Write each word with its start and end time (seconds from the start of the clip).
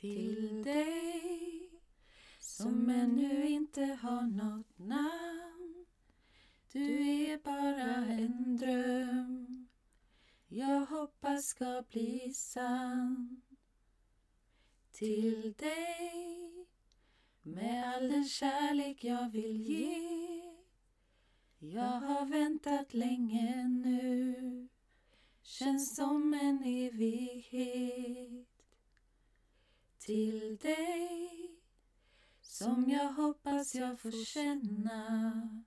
Till 0.00 0.62
dig 0.62 1.70
som 2.38 2.88
ännu 2.88 3.48
inte 3.48 3.84
har 3.84 4.22
något 4.22 4.78
namn. 4.78 5.86
Du 6.72 7.10
är 7.10 7.38
bara 7.38 8.06
en 8.06 8.56
dröm. 8.56 9.68
Jag 10.48 10.86
hoppas 10.86 11.46
ska 11.46 11.82
bli 11.90 12.32
sann. 12.34 13.42
Till 14.92 15.52
dig 15.52 16.66
med 17.42 17.94
all 17.94 18.08
den 18.08 18.24
kärlek 18.24 19.04
jag 19.04 19.30
vill 19.30 19.62
ge. 19.62 20.42
Jag 21.58 22.00
har 22.00 22.26
väntat 22.26 22.94
länge 22.94 23.68
nu. 23.68 24.68
Känns 25.42 25.96
som 25.96 26.34
en 26.34 26.62
evighet 26.62 28.47
till 30.08 30.56
dig 30.56 31.50
som 32.40 32.90
jag 32.90 33.12
hoppas 33.12 33.74
jag 33.74 34.00
får 34.00 34.24
känna. 34.24 35.64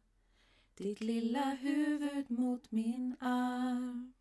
Ditt 0.78 1.02
lilla 1.02 1.50
huvud 1.50 2.32
mot 2.32 2.72
min 2.72 3.16
arm 3.20 4.14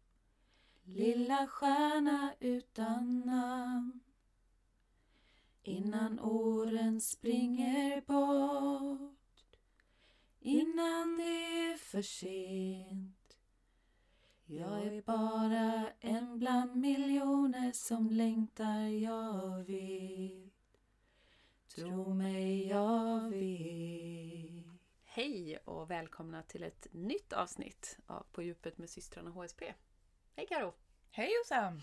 Lilla 0.84 1.46
stjärna 1.46 2.34
utan 2.41 3.20
namn. 3.20 4.00
Innan 5.62 6.20
åren 6.20 7.00
springer 7.00 8.00
bort 8.00 9.56
Innan 10.41 11.16
det 11.16 11.70
är 11.70 11.76
för 11.76 12.02
sent 12.02 13.19
jag 14.50 14.82
är 14.82 15.02
bara 15.02 15.92
en 16.00 16.38
bland 16.38 16.76
miljoner 16.76 17.72
som 17.72 18.10
längtar, 18.10 18.80
jag 18.80 19.64
vet. 19.64 20.52
Tro 21.74 22.14
mig, 22.14 22.68
jag 22.68 23.30
vet. 23.30 24.64
Hej 25.04 25.58
och 25.64 25.90
välkomna 25.90 26.42
till 26.42 26.62
ett 26.62 26.86
nytt 26.90 27.32
avsnitt 27.32 27.98
av 28.06 28.26
På 28.32 28.42
djupet 28.42 28.78
med 28.78 28.90
systrarna 28.90 29.30
HSP. 29.30 29.74
Hej 30.36 30.46
Karo! 30.46 30.74
Hej 31.10 31.30
Jossan! 31.38 31.82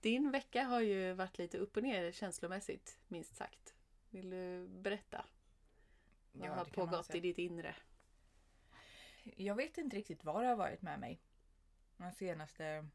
Din 0.00 0.30
vecka 0.30 0.64
har 0.64 0.80
ju 0.80 1.12
varit 1.12 1.38
lite 1.38 1.58
upp 1.58 1.76
och 1.76 1.82
ner 1.82 2.12
känslomässigt, 2.12 2.98
minst 3.08 3.36
sagt. 3.36 3.74
Vill 4.10 4.30
du 4.30 4.68
berätta? 4.68 5.24
Vad 6.32 6.48
ja, 6.48 6.54
har 6.54 6.64
pågått 6.64 7.14
i 7.14 7.20
ditt 7.20 7.38
inre? 7.38 7.74
Jag 9.22 9.54
vet 9.54 9.78
inte 9.78 9.96
riktigt 9.96 10.24
vad 10.24 10.42
det 10.42 10.48
har 10.48 10.56
varit 10.56 10.82
med 10.82 11.00
mig. 11.00 11.20
De 11.96 12.12
senaste 12.12 12.88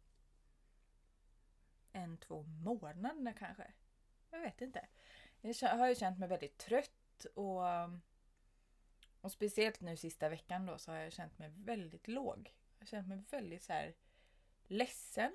en, 1.91 2.17
två 2.17 2.43
månaderna 2.43 3.33
kanske. 3.33 3.73
Jag 4.31 4.39
vet 4.39 4.61
inte. 4.61 4.87
Jag 5.41 5.69
har 5.69 5.87
ju 5.87 5.95
känt 5.95 6.19
mig 6.19 6.29
väldigt 6.29 6.57
trött 6.57 7.25
och, 7.35 7.61
och 9.21 9.31
speciellt 9.31 9.81
nu 9.81 9.97
sista 9.97 10.29
veckan 10.29 10.65
då 10.65 10.77
så 10.77 10.91
har 10.91 10.97
jag 10.97 11.13
känt 11.13 11.39
mig 11.39 11.49
väldigt 11.49 12.07
låg. 12.07 12.53
Jag 12.73 12.81
har 12.81 12.87
känt 12.87 13.07
mig 13.07 13.23
väldigt 13.29 13.63
så 13.63 13.73
här 13.73 13.95
ledsen 14.67 15.31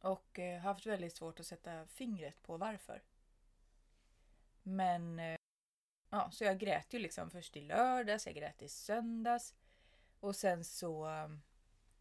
och 0.00 0.38
eh, 0.38 0.60
haft 0.60 0.86
väldigt 0.86 1.16
svårt 1.16 1.40
att 1.40 1.46
sätta 1.46 1.86
fingret 1.86 2.42
på 2.42 2.56
varför. 2.56 3.02
Men 4.62 5.18
eh, 5.18 5.37
Ja, 6.10 6.30
så 6.30 6.44
jag 6.44 6.58
grät 6.58 6.94
ju 6.94 6.98
liksom 6.98 7.30
först 7.30 7.56
i 7.56 7.60
lördags, 7.60 8.26
jag 8.26 8.34
grät 8.34 8.62
i 8.62 8.68
söndags. 8.68 9.54
Och 10.20 10.36
sen 10.36 10.64
så 10.64 11.08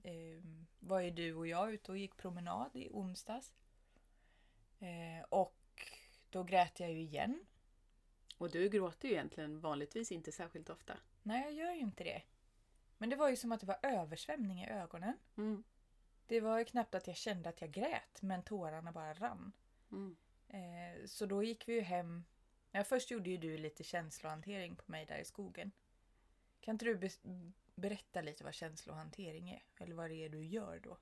eh, 0.03 0.41
var 0.79 1.00
ju 1.00 1.12
du 1.12 1.34
och 1.34 1.47
jag 1.47 1.73
ute 1.73 1.91
och 1.91 1.97
gick 1.97 2.18
promenad 2.18 2.72
i 2.73 2.90
onsdags. 2.91 3.51
Eh, 4.79 5.25
och 5.29 5.57
då 6.29 6.44
grät 6.44 6.79
jag 6.79 6.91
ju 6.91 7.00
igen. 7.00 7.45
Och 8.38 8.51
du 8.51 8.69
gråter 8.69 9.07
ju 9.07 9.13
egentligen 9.13 9.59
vanligtvis 9.59 10.12
inte 10.12 10.31
särskilt 10.31 10.69
ofta. 10.69 10.97
Nej, 11.24 11.44
jag 11.44 11.53
gör 11.53 11.74
ju 11.74 11.79
inte 11.79 12.03
det. 12.03 12.22
Men 12.97 13.09
det 13.09 13.16
var 13.16 13.29
ju 13.29 13.35
som 13.35 13.51
att 13.51 13.59
det 13.59 13.66
var 13.66 13.79
översvämning 13.81 14.63
i 14.63 14.69
ögonen. 14.69 15.18
Mm. 15.38 15.63
Det 16.25 16.41
var 16.41 16.59
ju 16.59 16.66
knappt 16.66 16.95
att 16.95 17.07
jag 17.07 17.16
kände 17.16 17.50
att 17.50 17.62
jag 17.62 17.72
grät, 17.72 18.22
men 18.22 18.44
tårarna 18.44 18.91
bara 18.91 19.13
rann. 19.13 19.51
Mm. 19.91 20.18
Eh, 20.47 21.06
så 21.06 21.25
då 21.25 21.44
gick 21.44 21.68
vi 21.68 21.74
ju 21.74 21.81
hem 21.81 22.24
Ja, 22.72 22.84
först 22.84 23.12
gjorde 23.12 23.30
ju 23.30 23.38
du 23.38 23.58
lite 23.58 23.84
känslohantering 23.84 24.76
på 24.76 24.92
mig 24.92 25.06
där 25.06 25.18
i 25.18 25.26
skogen. 25.26 25.72
Kan 26.60 26.76
inte 26.76 26.86
du 26.86 26.96
be 26.96 27.10
berätta 27.76 28.22
lite 28.22 28.44
vad 28.44 28.54
känslohantering 28.54 29.50
är? 29.50 29.64
Eller 29.78 29.96
vad 29.96 30.10
det 30.10 30.26
är 30.26 30.30
du 30.30 30.44
gör 30.44 30.80
då? 30.80 30.98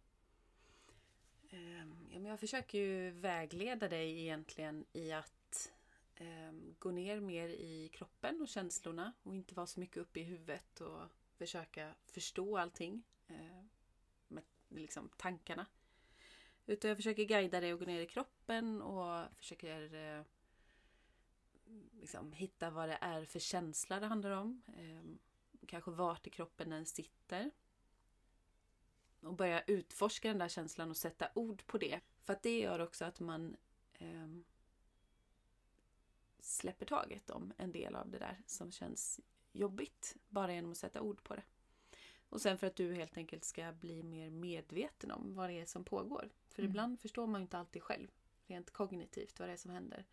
Ehm, 1.49 2.09
ja, 2.11 2.19
men 2.19 2.25
jag 2.25 2.39
försöker 2.39 2.77
ju 2.77 3.11
vägleda 3.11 3.87
dig 3.87 4.21
egentligen 4.21 4.85
i 4.93 5.11
att 5.11 5.71
ehm, 6.15 6.75
gå 6.79 6.91
ner 6.91 7.19
mer 7.19 7.49
i 7.49 7.89
kroppen 7.93 8.41
och 8.41 8.47
känslorna 8.47 9.13
och 9.23 9.35
inte 9.35 9.55
vara 9.55 9.67
så 9.67 9.79
mycket 9.79 9.97
uppe 9.97 10.19
i 10.19 10.23
huvudet 10.23 10.81
och 10.81 11.01
försöka 11.37 11.95
förstå 12.05 12.57
allting 12.57 13.03
eh, 13.27 13.63
med 14.27 14.43
liksom, 14.69 15.09
tankarna. 15.17 15.65
Utan 16.65 16.89
jag 16.89 16.97
försöker 16.97 17.23
guida 17.23 17.59
dig 17.59 17.71
att 17.71 17.79
gå 17.79 17.85
ner 17.85 18.01
i 18.01 18.07
kroppen 18.07 18.81
och 18.81 19.27
försöker 19.37 19.93
eh, 19.93 20.23
liksom, 21.91 22.33
hitta 22.33 22.69
vad 22.69 22.89
det 22.89 22.97
är 23.01 23.25
för 23.25 23.39
känsla 23.39 23.99
det 23.99 24.07
handlar 24.07 24.31
om. 24.31 24.61
Eh, 24.77 25.17
kanske 25.67 25.91
vart 25.91 26.27
i 26.27 26.29
kroppen 26.29 26.69
den 26.69 26.85
sitter. 26.85 27.51
Och 29.21 29.33
börja 29.33 29.61
utforska 29.61 30.27
den 30.27 30.37
där 30.37 30.47
känslan 30.47 30.89
och 30.89 30.97
sätta 30.97 31.29
ord 31.35 31.65
på 31.65 31.77
det. 31.77 31.99
För 32.23 32.33
att 32.33 32.43
det 32.43 32.59
gör 32.59 32.79
också 32.79 33.05
att 33.05 33.19
man 33.19 33.55
eh, 33.93 34.27
släpper 36.39 36.85
taget 36.85 37.29
om 37.29 37.53
en 37.57 37.71
del 37.71 37.95
av 37.95 38.09
det 38.09 38.19
där 38.19 38.41
som 38.45 38.71
känns 38.71 39.19
jobbigt. 39.51 40.15
Bara 40.29 40.53
genom 40.53 40.71
att 40.71 40.77
sätta 40.77 41.01
ord 41.01 41.23
på 41.23 41.35
det. 41.35 41.43
Och 42.29 42.41
sen 42.41 42.57
för 42.57 42.67
att 42.67 42.75
du 42.75 42.93
helt 42.93 43.17
enkelt 43.17 43.43
ska 43.43 43.71
bli 43.71 44.03
mer 44.03 44.29
medveten 44.29 45.11
om 45.11 45.35
vad 45.35 45.49
det 45.49 45.61
är 45.61 45.65
som 45.65 45.83
pågår. 45.83 46.29
För 46.47 46.61
mm. 46.61 46.71
ibland 46.71 46.99
förstår 46.99 47.27
man 47.27 47.41
ju 47.41 47.43
inte 47.43 47.57
alltid 47.57 47.83
själv, 47.83 48.07
rent 48.45 48.71
kognitivt, 48.71 49.39
vad 49.39 49.49
det 49.49 49.53
är 49.53 49.57
som 49.57 49.71
händer. 49.71 50.05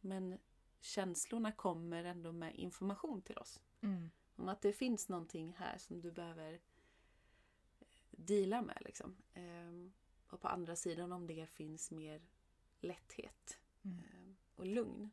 Men 0.00 0.38
känslorna 0.80 1.52
kommer 1.52 2.04
ändå 2.04 2.32
med 2.32 2.54
information 2.54 3.22
till 3.22 3.38
oss. 3.38 3.60
Mm. 3.80 4.10
Om 4.36 4.48
att 4.48 4.62
det 4.62 4.72
finns 4.72 5.08
någonting 5.08 5.54
här 5.58 5.78
som 5.78 6.00
du 6.00 6.12
behöver 6.12 6.52
eh, 6.52 7.86
deala 8.10 8.62
med. 8.62 8.82
Liksom. 8.84 9.16
Ehm, 9.34 9.92
och 10.30 10.40
på 10.40 10.48
andra 10.48 10.76
sidan 10.76 11.12
om 11.12 11.26
det 11.26 11.46
finns 11.46 11.90
mer 11.90 12.22
lätthet 12.80 13.58
mm. 13.84 13.98
ehm, 13.98 14.36
och 14.54 14.66
lugn. 14.66 15.10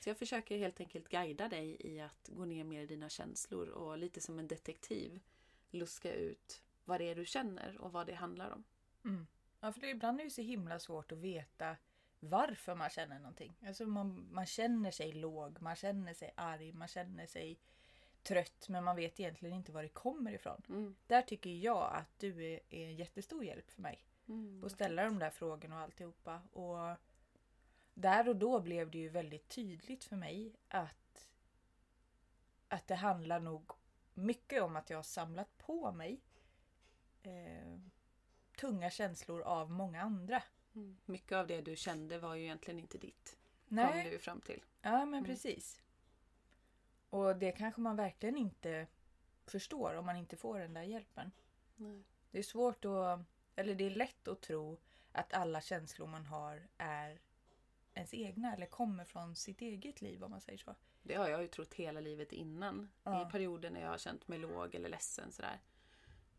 Så 0.00 0.10
jag 0.10 0.18
försöker 0.18 0.58
helt 0.58 0.80
enkelt 0.80 1.08
guida 1.08 1.48
dig 1.48 1.76
i 1.80 2.00
att 2.00 2.28
gå 2.32 2.44
ner 2.44 2.64
mer 2.64 2.82
i 2.82 2.86
dina 2.86 3.08
känslor 3.08 3.68
och 3.68 3.98
lite 3.98 4.20
som 4.20 4.38
en 4.38 4.48
detektiv 4.48 5.20
luska 5.70 6.14
ut 6.14 6.62
vad 6.84 7.00
det 7.00 7.04
är 7.04 7.14
du 7.14 7.24
känner 7.24 7.78
och 7.80 7.92
vad 7.92 8.06
det 8.06 8.14
handlar 8.14 8.50
om. 8.50 8.64
Mm. 9.04 9.26
Ja, 9.60 9.72
för 9.72 9.80
det, 9.80 9.90
ibland 9.90 10.20
är 10.20 10.24
det 10.24 10.30
så 10.30 10.42
himla 10.42 10.78
svårt 10.78 11.12
att 11.12 11.18
veta 11.18 11.76
varför 12.20 12.74
man 12.74 12.90
känner 12.90 13.18
någonting. 13.18 13.54
Alltså 13.66 13.86
man, 13.86 14.28
man 14.32 14.46
känner 14.46 14.90
sig 14.90 15.12
låg, 15.12 15.62
man 15.62 15.76
känner 15.76 16.14
sig 16.14 16.32
arg, 16.36 16.72
man 16.72 16.88
känner 16.88 17.26
sig 17.26 17.58
trött 18.22 18.68
men 18.68 18.84
man 18.84 18.96
vet 18.96 19.20
egentligen 19.20 19.56
inte 19.56 19.72
var 19.72 19.82
det 19.82 19.88
kommer 19.88 20.32
ifrån. 20.32 20.62
Mm. 20.68 20.96
Där 21.06 21.22
tycker 21.22 21.50
jag 21.50 21.90
att 21.94 22.18
du 22.18 22.44
är, 22.44 22.60
är 22.70 22.86
en 22.86 22.96
jättestor 22.96 23.44
hjälp 23.44 23.70
för 23.70 23.82
mig. 23.82 24.04
Mm. 24.28 24.64
Att 24.64 24.72
ställa 24.72 25.04
de 25.04 25.18
där 25.18 25.30
frågorna 25.30 25.76
och 25.76 25.82
alltihopa. 25.82 26.40
Och 26.52 26.96
där 27.94 28.28
och 28.28 28.36
då 28.36 28.60
blev 28.60 28.90
det 28.90 28.98
ju 28.98 29.08
väldigt 29.08 29.48
tydligt 29.48 30.04
för 30.04 30.16
mig 30.16 30.52
att, 30.68 31.30
att 32.68 32.86
det 32.86 32.94
handlar 32.94 33.40
nog 33.40 33.72
mycket 34.14 34.62
om 34.62 34.76
att 34.76 34.90
jag 34.90 34.98
har 34.98 35.02
samlat 35.02 35.58
på 35.58 35.92
mig 35.92 36.20
eh, 37.22 37.78
tunga 38.56 38.90
känslor 38.90 39.42
av 39.42 39.70
många 39.70 40.02
andra. 40.02 40.42
Mm. 40.76 40.96
Mycket 41.04 41.32
av 41.32 41.46
det 41.46 41.60
du 41.60 41.76
kände 41.76 42.18
var 42.18 42.34
ju 42.34 42.42
egentligen 42.42 42.80
inte 42.80 42.98
ditt. 42.98 43.38
Nej. 43.68 44.02
Kom 44.02 44.12
du 44.12 44.18
fram 44.18 44.40
till. 44.40 44.62
Ja 44.82 44.98
men 44.98 45.14
mm. 45.14 45.24
precis. 45.24 45.82
Och 47.10 47.36
det 47.36 47.52
kanske 47.52 47.80
man 47.80 47.96
verkligen 47.96 48.36
inte 48.36 48.86
förstår 49.46 49.94
om 49.94 50.06
man 50.06 50.16
inte 50.16 50.36
får 50.36 50.58
den 50.58 50.74
där 50.74 50.82
hjälpen. 50.82 51.32
Nej. 51.76 52.02
Det 52.30 52.38
är 52.38 52.42
svårt 52.42 52.84
att, 52.84 53.20
eller 53.56 53.74
det 53.74 53.86
är 53.86 53.90
lätt 53.90 54.28
att 54.28 54.40
tro 54.40 54.78
att 55.12 55.32
alla 55.32 55.60
känslor 55.60 56.06
man 56.06 56.26
har 56.26 56.68
är 56.78 57.20
ens 57.94 58.14
egna 58.14 58.54
eller 58.54 58.66
kommer 58.66 59.04
från 59.04 59.36
sitt 59.36 59.60
eget 59.60 60.00
liv 60.02 60.24
om 60.24 60.30
man 60.30 60.40
säger 60.40 60.58
så. 60.58 60.74
Det 61.02 61.14
har 61.14 61.28
jag 61.28 61.42
ju 61.42 61.48
trott 61.48 61.74
hela 61.74 62.00
livet 62.00 62.32
innan. 62.32 62.88
Ja. 63.02 63.28
I 63.28 63.30
perioder 63.30 63.70
när 63.70 63.80
jag 63.80 63.88
har 63.88 63.98
känt 63.98 64.28
mig 64.28 64.38
låg 64.38 64.74
eller 64.74 64.88
ledsen 64.88 65.32
sådär. 65.32 65.60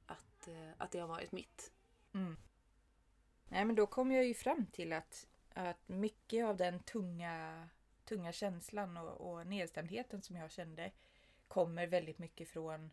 Att, 0.05 0.47
eh, 0.47 0.69
att 0.77 0.91
det 0.91 0.99
har 0.99 1.07
varit 1.07 1.31
mitt. 1.31 1.71
Mm. 2.13 2.37
Nej 3.49 3.65
men 3.65 3.75
då 3.75 3.87
kom 3.87 4.11
jag 4.11 4.25
ju 4.25 4.33
fram 4.33 4.65
till 4.65 4.93
att, 4.93 5.27
att 5.53 5.87
mycket 5.89 6.45
av 6.45 6.57
den 6.57 6.79
tunga, 6.79 7.69
tunga 8.05 8.31
känslan 8.31 8.97
och, 8.97 9.31
och 9.31 9.47
nedstämdheten 9.47 10.21
som 10.21 10.35
jag 10.35 10.51
kände 10.51 10.91
kommer 11.47 11.87
väldigt 11.87 12.19
mycket 12.19 12.49
från 12.49 12.91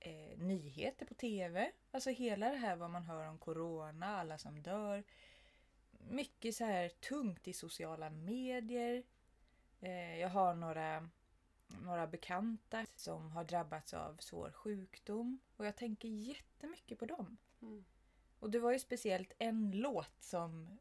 eh, 0.00 0.38
nyheter 0.38 1.06
på 1.06 1.14
TV. 1.14 1.72
Alltså 1.90 2.10
hela 2.10 2.48
det 2.48 2.56
här 2.56 2.76
vad 2.76 2.90
man 2.90 3.02
hör 3.02 3.28
om 3.28 3.38
corona, 3.38 4.06
alla 4.06 4.38
som 4.38 4.62
dör. 4.62 5.04
mycket 6.10 6.54
så 6.54 6.64
här 6.64 6.88
tungt 6.88 7.48
i 7.48 7.52
sociala 7.52 8.10
medier. 8.10 9.02
Eh, 9.80 10.18
jag 10.18 10.28
har 10.28 10.54
några, 10.54 11.08
några 11.82 12.06
bekanta 12.06 12.86
som 12.96 13.30
har 13.30 13.44
drabbats 13.44 13.94
av 13.94 14.16
svår 14.16 14.50
sjukdom. 14.50 15.38
Och 15.56 15.66
jag 15.66 15.76
tänker 15.76 16.08
jättemycket 16.08 16.98
på 16.98 17.06
dem. 17.06 17.36
Mm. 17.62 17.84
Och 18.42 18.50
det 18.50 18.58
var 18.58 18.72
ju 18.72 18.78
speciellt 18.78 19.32
en 19.38 19.70
låt 19.70 20.22
som, 20.22 20.78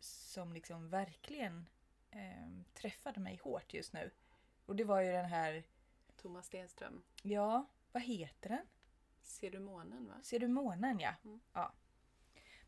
som 0.00 0.52
liksom 0.52 0.88
verkligen 0.88 1.66
eh, 2.10 2.48
träffade 2.72 3.20
mig 3.20 3.40
hårt 3.42 3.74
just 3.74 3.92
nu. 3.92 4.10
Och 4.66 4.76
det 4.76 4.84
var 4.84 5.00
ju 5.00 5.12
den 5.12 5.24
här, 5.24 5.64
Thomas 6.16 6.46
Stenström. 6.46 7.02
ja, 7.22 7.66
vad 7.92 8.02
heter 8.02 8.48
den? 8.48 8.66
Ser 9.22 9.50
du 9.50 9.58
månen 9.60 10.06
va? 10.06 10.14
Ser 10.22 10.38
du 10.38 10.48
månen 10.48 11.00
ja? 11.00 11.14
Mm. 11.24 11.40
ja. 11.52 11.72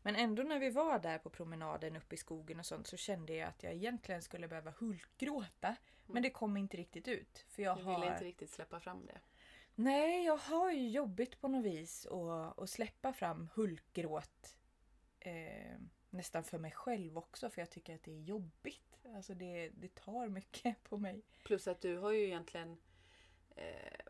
Men 0.01 0.15
ändå 0.15 0.43
när 0.43 0.59
vi 0.59 0.69
var 0.69 0.99
där 0.99 1.17
på 1.17 1.29
promenaden 1.29 1.95
uppe 1.95 2.15
i 2.15 2.17
skogen 2.17 2.59
och 2.59 2.65
sånt 2.65 2.87
så 2.87 2.97
kände 2.97 3.33
jag 3.33 3.49
att 3.49 3.63
jag 3.63 3.73
egentligen 3.73 4.21
skulle 4.21 4.47
behöva 4.47 4.71
hulkgråta. 4.71 5.75
Men 6.05 6.23
det 6.23 6.29
kom 6.29 6.57
inte 6.57 6.77
riktigt 6.77 7.07
ut. 7.07 7.45
För 7.49 7.63
jag 7.63 7.77
Du 7.77 7.83
har... 7.83 7.99
ville 7.99 8.11
inte 8.13 8.25
riktigt 8.25 8.51
släppa 8.51 8.79
fram 8.79 9.05
det. 9.05 9.19
Nej, 9.79 10.25
jag 10.25 10.37
har 10.37 10.71
ju 10.71 10.89
jobbigt 10.89 11.41
på 11.41 11.47
något 11.47 11.65
vis 11.65 12.05
att, 12.05 12.59
att 12.59 12.69
släppa 12.69 13.13
fram 13.13 13.49
hulkgråt. 13.53 14.57
Eh, 15.19 15.77
nästan 16.09 16.43
för 16.43 16.57
mig 16.57 16.71
själv 16.71 17.17
också 17.17 17.49
för 17.49 17.61
jag 17.61 17.69
tycker 17.69 17.95
att 17.95 18.03
det 18.03 18.11
är 18.11 18.21
jobbigt. 18.21 19.05
Alltså 19.15 19.33
det, 19.33 19.69
det 19.69 19.95
tar 19.95 20.27
mycket 20.27 20.83
på 20.83 20.97
mig. 20.97 21.21
Plus 21.43 21.67
att 21.67 21.81
du 21.81 21.97
har 21.97 22.11
ju 22.11 22.25
egentligen 22.25 22.77
eh, 23.55 24.05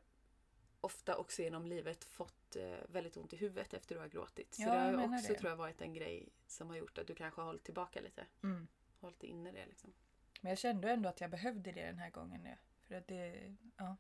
ofta 0.82 1.16
också 1.18 1.42
genom 1.42 1.66
livet 1.66 2.04
fått 2.04 2.56
eh, 2.56 2.78
väldigt 2.90 3.18
ont 3.18 3.34
i 3.34 3.38
huvudet 3.38 3.74
efter 3.74 3.96
du 3.96 4.02
har 4.02 4.08
gråtit. 4.08 4.54
Så 4.54 4.62
Ja, 4.62 4.74
det 4.74 4.80
har 4.80 4.92
ju 4.92 5.16
också 5.16 5.34
det. 5.34 5.40
tror 5.40 5.50
jag 5.50 5.58
varit 5.58 5.82
en 5.82 5.94
grej 5.94 6.30
som 6.48 6.70
har 6.70 6.78
gjort 6.78 6.98
att 6.98 7.08
du 7.08 7.16
kanske 7.16 7.42
har 7.42 7.46
hållit 7.46 7.64
tillbaka 7.64 8.02
lite. 8.02 8.26
Mm. 8.44 8.68
Hållit 9.00 9.24
inne 9.24 9.52
det 9.52 9.66
liksom. 9.66 9.94
Men 10.42 10.50
jag 10.50 10.58
kände 10.58 10.92
ändå 10.92 11.10
att 11.10 11.22
jag 11.22 11.30
behövde 11.30 11.72
det 11.72 11.86
den 11.86 12.00
här 12.00 12.10
gången. 12.10 12.48
För 12.88 12.96
att 12.96 13.08
det, 13.08 13.56
ja, 13.78 13.96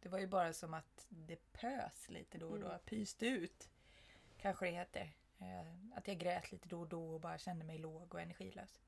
det 0.00 0.08
var 0.08 0.18
ju 0.18 0.26
bara 0.26 0.52
som 0.52 0.74
att 0.74 1.06
det 1.08 1.52
pös 1.52 2.08
lite 2.08 2.38
då 2.38 2.48
och 2.48 2.60
då. 2.60 2.66
Mm. 2.66 2.78
Pyste 2.84 3.26
ut. 3.26 3.68
Kanske 4.36 4.66
det 4.66 4.72
heter. 4.72 5.12
Eh, 5.38 5.96
Att 5.98 6.08
jag 6.08 6.18
grät 6.18 6.52
lite 6.52 6.68
då 6.68 6.80
och 6.80 6.88
då 6.88 7.14
och 7.14 7.20
bara 7.20 7.38
kände 7.38 7.64
mig 7.64 7.78
låg 7.78 8.14
och 8.14 8.20
energilös. 8.20 8.80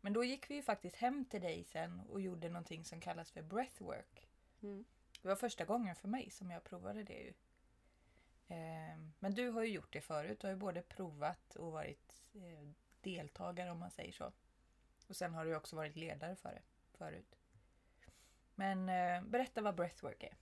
Men 0.00 0.12
då 0.12 0.24
gick 0.24 0.50
vi 0.50 0.54
ju 0.54 0.62
faktiskt 0.62 0.96
hem 0.96 1.24
till 1.24 1.40
dig 1.40 1.64
sen 1.64 2.00
och 2.00 2.20
gjorde 2.20 2.48
någonting 2.48 2.84
som 2.84 3.00
kallas 3.00 3.30
för 3.30 3.42
breathwork. 3.42 4.28
Mm. 4.62 4.84
Det 5.22 5.28
var 5.28 5.36
första 5.36 5.64
gången 5.64 5.96
för 5.96 6.08
mig 6.08 6.30
som 6.30 6.50
jag 6.50 6.64
provade 6.64 7.02
det 7.02 7.18
ju. 7.22 7.32
Eh, 8.48 8.98
Men 9.18 9.34
du 9.34 9.48
har 9.50 9.62
ju 9.62 9.72
gjort 9.72 9.92
det 9.92 10.00
förut. 10.00 10.40
Du 10.40 10.46
har 10.46 10.52
ju 10.52 10.56
både 10.58 10.82
provat 10.82 11.56
och 11.56 11.72
varit 11.72 12.14
eh, 12.34 12.68
deltagare 13.00 13.70
om 13.70 13.78
man 13.78 13.90
säger 13.90 14.12
så. 14.12 14.32
Och 15.08 15.16
sen 15.16 15.34
har 15.34 15.44
du 15.44 15.56
också 15.56 15.76
varit 15.76 15.96
ledare 15.96 16.36
för 16.36 16.48
det 16.52 16.62
förut. 16.98 17.35
Men 18.56 18.88
eh, 18.88 19.22
berätta 19.22 19.62
vad 19.62 19.74
breathwork 19.74 20.22
är. 20.22 20.36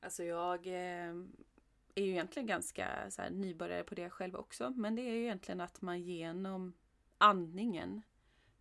Alltså 0.00 0.24
jag 0.24 0.66
eh, 0.66 1.14
är 1.94 2.02
ju 2.02 2.10
egentligen 2.10 2.46
ganska 2.46 3.10
så 3.10 3.22
här, 3.22 3.30
nybörjare 3.30 3.84
på 3.84 3.94
det 3.94 4.10
själv 4.10 4.36
också. 4.36 4.70
Men 4.76 4.94
det 4.94 5.02
är 5.02 5.12
ju 5.12 5.22
egentligen 5.22 5.60
att 5.60 5.82
man 5.82 6.02
genom 6.02 6.72
andningen 7.18 8.02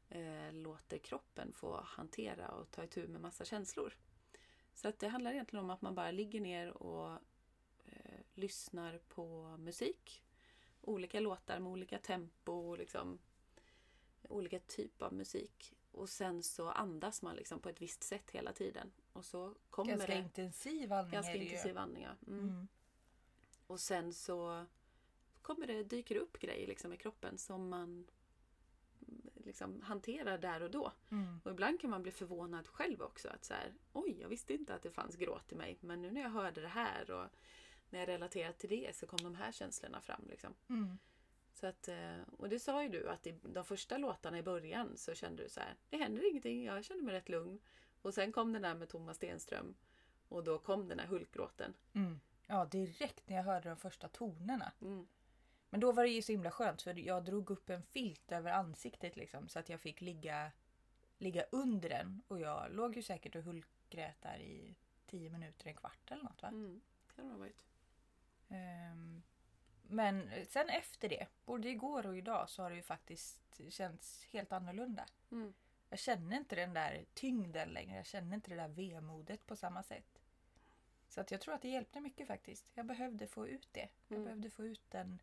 eh, 0.10 0.54
låter 0.54 0.98
kroppen 0.98 1.54
få 1.54 1.82
hantera 1.82 2.48
och 2.48 2.72
ta 2.72 2.84
itu 2.84 3.08
med 3.08 3.22
massa 3.22 3.46
känslor. 3.46 3.94
Så 4.74 4.88
att 4.88 5.00
det 5.00 5.08
handlar 5.08 5.32
egentligen 5.32 5.66
om 5.66 5.70
att 5.72 5.82
man 5.82 5.96
bara 5.96 6.12
ligger 6.12 6.42
ner 6.42 6.78
och 6.78 7.12
eh, 7.86 8.20
lyssnar 8.34 8.98
på 8.98 9.58
musik. 9.58 10.24
Olika 10.82 11.20
låtar 11.20 11.60
med 11.60 11.72
olika 11.72 11.98
tempo, 11.98 12.76
liksom, 12.76 13.20
olika 14.30 14.60
typ 14.60 15.02
av 15.02 15.14
musik. 15.14 15.75
Och 15.96 16.10
sen 16.10 16.44
så 16.44 16.70
andas 16.70 17.22
man 17.22 17.36
liksom 17.36 17.60
på 17.60 17.70
ett 17.70 17.82
visst 17.82 18.04
sätt 18.04 18.32
hela 18.32 18.54
tiden. 18.54 18.92
Och 19.14 19.26
så 19.26 19.56
kommer 19.70 19.92
Ganska 19.92 20.12
det 20.12 20.18
intensiv 20.18 20.94
andning 20.94 21.14
ganska 21.14 21.36
intensiv 21.36 21.78
andning. 21.78 22.04
Ja. 22.04 22.16
Mm. 22.28 22.40
Mm. 22.40 22.68
Och 23.68 23.80
sen 23.80 24.14
så 24.14 24.66
kommer 25.42 25.68
det, 25.68 25.84
dyker 25.84 26.16
det 26.16 26.22
upp 26.22 26.40
grejer 26.40 26.68
liksom 26.68 26.94
i 26.94 26.98
kroppen 26.98 27.38
som 27.38 27.70
man 27.70 28.08
mm, 29.08 29.30
liksom 29.36 29.82
hanterar 29.82 30.38
där 30.38 30.64
och 30.64 30.72
då. 30.72 30.92
Mm. 31.12 31.42
Och 31.44 31.52
ibland 31.52 31.82
kan 31.82 31.90
man 31.90 32.04
bli 32.04 32.12
förvånad 32.12 32.68
själv 32.68 33.02
också. 33.02 33.30
Att 33.30 33.46
så 33.46 33.54
här, 33.54 33.74
Oj, 33.94 34.18
jag 34.22 34.30
visste 34.30 34.54
inte 34.54 34.76
att 34.76 34.84
det 34.84 34.92
fanns 34.92 35.16
gråt 35.16 35.52
i 35.52 35.56
mig. 35.56 35.78
Men 35.82 36.02
nu 36.02 36.12
när 36.12 36.22
jag 36.22 36.30
hörde 36.30 36.62
det 36.62 36.68
här 36.68 37.12
och 37.12 37.28
när 37.90 38.00
jag 38.00 38.08
relaterar 38.08 38.52
till 38.52 38.70
det 38.70 38.96
så 38.96 39.08
kom 39.08 39.20
de 39.24 39.36
här 39.36 39.52
känslorna 39.52 40.02
fram. 40.02 40.28
Liksom. 40.30 40.54
Mm. 40.70 40.98
Så 41.56 41.68
att, 41.68 41.88
eh, 41.88 42.22
och 42.38 42.50
det 42.50 42.60
sa 42.60 42.84
ju 42.84 42.90
du 42.90 43.10
att 43.10 43.28
i 43.28 43.40
de 43.44 43.66
första 43.66 43.98
låtarna 43.98 44.38
i 44.38 44.44
början 44.44 44.98
så 44.98 45.14
kände 45.14 45.44
du 45.44 45.50
så 45.50 45.60
här, 45.60 45.76
det 45.90 45.98
händer 45.98 46.30
ingenting, 46.30 46.66
jag 46.66 46.86
känner 46.86 47.02
mig 47.02 47.14
rätt 47.14 47.30
lugn. 47.30 47.60
Och 48.02 48.14
sen 48.14 48.32
kom 48.32 48.54
den 48.54 48.62
där 48.62 48.76
med 48.76 48.90
Thomas 48.90 49.18
Stenström 49.18 49.76
och 50.30 50.44
då 50.44 50.60
kom 50.60 50.88
den 50.88 51.00
här 51.00 51.08
hulkgråten. 51.08 51.74
Mm. 51.94 52.20
Ja, 52.48 52.66
direkt 52.66 53.30
när 53.30 53.36
jag 53.36 53.44
hörde 53.44 53.70
de 53.70 53.78
första 53.78 54.08
tonerna. 54.08 54.72
Mm. 54.82 55.08
Men 55.70 55.80
då 55.80 55.92
var 55.92 56.04
det 56.04 56.10
ju 56.10 56.22
så 56.22 56.32
himla 56.32 56.52
skönt 56.52 56.82
för 56.82 57.00
jag 57.00 57.26
drog 57.26 57.52
upp 57.52 57.70
en 57.70 57.84
filt 57.84 58.32
över 58.32 58.52
ansiktet 58.52 59.16
liksom 59.16 59.48
så 59.48 59.60
att 59.60 59.70
jag 59.70 59.82
fick 59.82 60.02
ligga, 60.02 60.52
ligga 61.18 61.44
under 61.52 61.90
den. 61.90 62.22
Och 62.28 62.40
jag 62.40 62.72
låg 62.72 62.96
ju 62.96 63.02
säkert 63.02 63.36
och 63.36 63.44
hulkgrät 63.44 64.22
där 64.22 64.40
i 64.40 64.76
tio 65.06 65.30
minuter, 65.30 65.68
en 65.68 65.76
kvart 65.76 66.12
eller 66.12 66.24
något 66.24 66.42
va? 66.42 66.48
Mm. 66.48 66.82
Det 67.16 67.22
har 67.22 67.38
varit. 67.38 67.66
Ehm, 68.50 69.22
men 69.90 70.46
sen 70.48 70.70
efter 70.70 71.10
det, 71.10 71.28
både 71.46 71.70
igår 71.70 72.06
och 72.08 72.18
idag, 72.18 72.50
så 72.50 72.64
har 72.64 72.70
det 72.70 72.76
ju 72.76 72.82
faktiskt 72.82 73.62
känts 73.70 74.26
helt 74.32 74.52
annorlunda. 74.52 75.06
Mm. 75.32 75.54
Jag 75.90 76.00
känner 76.00 76.38
inte 76.38 76.56
den 76.56 76.74
där 76.74 77.06
tyngden 77.14 77.70
längre. 77.70 77.96
Jag 77.98 78.06
känner 78.06 78.36
inte 78.36 78.50
det 78.50 78.56
där 78.56 78.68
vemodet 78.68 79.46
på 79.46 79.56
samma 79.56 79.84
sätt. 79.84 80.22
Så 81.10 81.22
att 81.22 81.32
jag 81.32 81.42
tror 81.42 81.54
att 81.56 81.62
det 81.62 81.70
hjälpte 81.70 82.00
mycket 82.02 82.28
faktiskt. 82.28 82.72
Jag 82.74 82.86
behövde 82.86 83.28
få 83.28 83.48
ut 83.48 83.68
det. 83.72 83.90
Jag 84.08 84.16
Mm. 84.16 84.24
behövde 84.24 84.50
få 84.50 84.66
ut 84.66 84.92
den, 84.92 85.22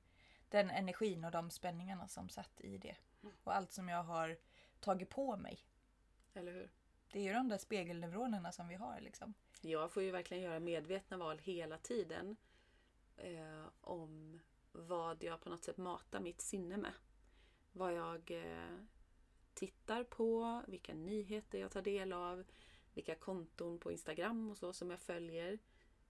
den 0.49 0.71
energin 0.71 1.25
och 1.25 1.31
de 1.31 1.51
spänningarna 1.51 2.09
som 2.09 2.29
satt 2.29 2.61
i 2.61 2.79
det. 2.79 2.97
Mm. 3.23 3.35
Och 3.45 3.57
allt 3.57 3.73
som 3.73 3.89
jag 3.89 4.03
har 4.03 4.37
tagit 4.81 5.09
på 5.11 5.37
mig. 5.37 5.59
Eller 6.35 6.53
hur? 6.53 6.71
Det 7.13 7.19
är 7.19 7.23
ju 7.23 7.33
de 7.33 7.49
där 7.49 7.59
spegelneuronerna 7.59 8.53
som 8.53 8.69
vi 8.69 8.75
har 8.75 9.01
liksom. 9.01 9.35
Jag 9.61 9.93
får 9.93 10.03
ju 10.03 10.11
verkligen 10.11 10.43
göra 10.43 10.61
medvetna 10.61 11.17
val 11.17 11.39
hela 11.39 11.79
tiden 11.79 12.37
eh, 13.17 13.65
om 13.81 14.41
vad 14.73 15.23
jag 15.23 15.41
på 15.41 15.49
något 15.49 15.65
sätt 15.65 15.77
matar 15.77 16.21
mitt 16.21 16.41
sinne 16.41 16.77
med. 16.77 16.93
Vad 17.73 17.95
jag 17.95 18.31
eh, 18.31 18.77
tittar 19.55 20.05
på, 20.05 20.63
vilka 20.67 20.95
nyheter 20.95 21.59
jag 21.59 21.71
tar 21.71 21.83
del 21.83 22.13
av, 22.13 22.45
vilka 22.95 23.15
konton 23.15 23.79
på 23.79 23.93
Instagram 23.93 24.51
och 24.51 24.57
så 24.59 24.73
som 24.73 24.91
jag 24.91 25.01
följer. 25.01 25.59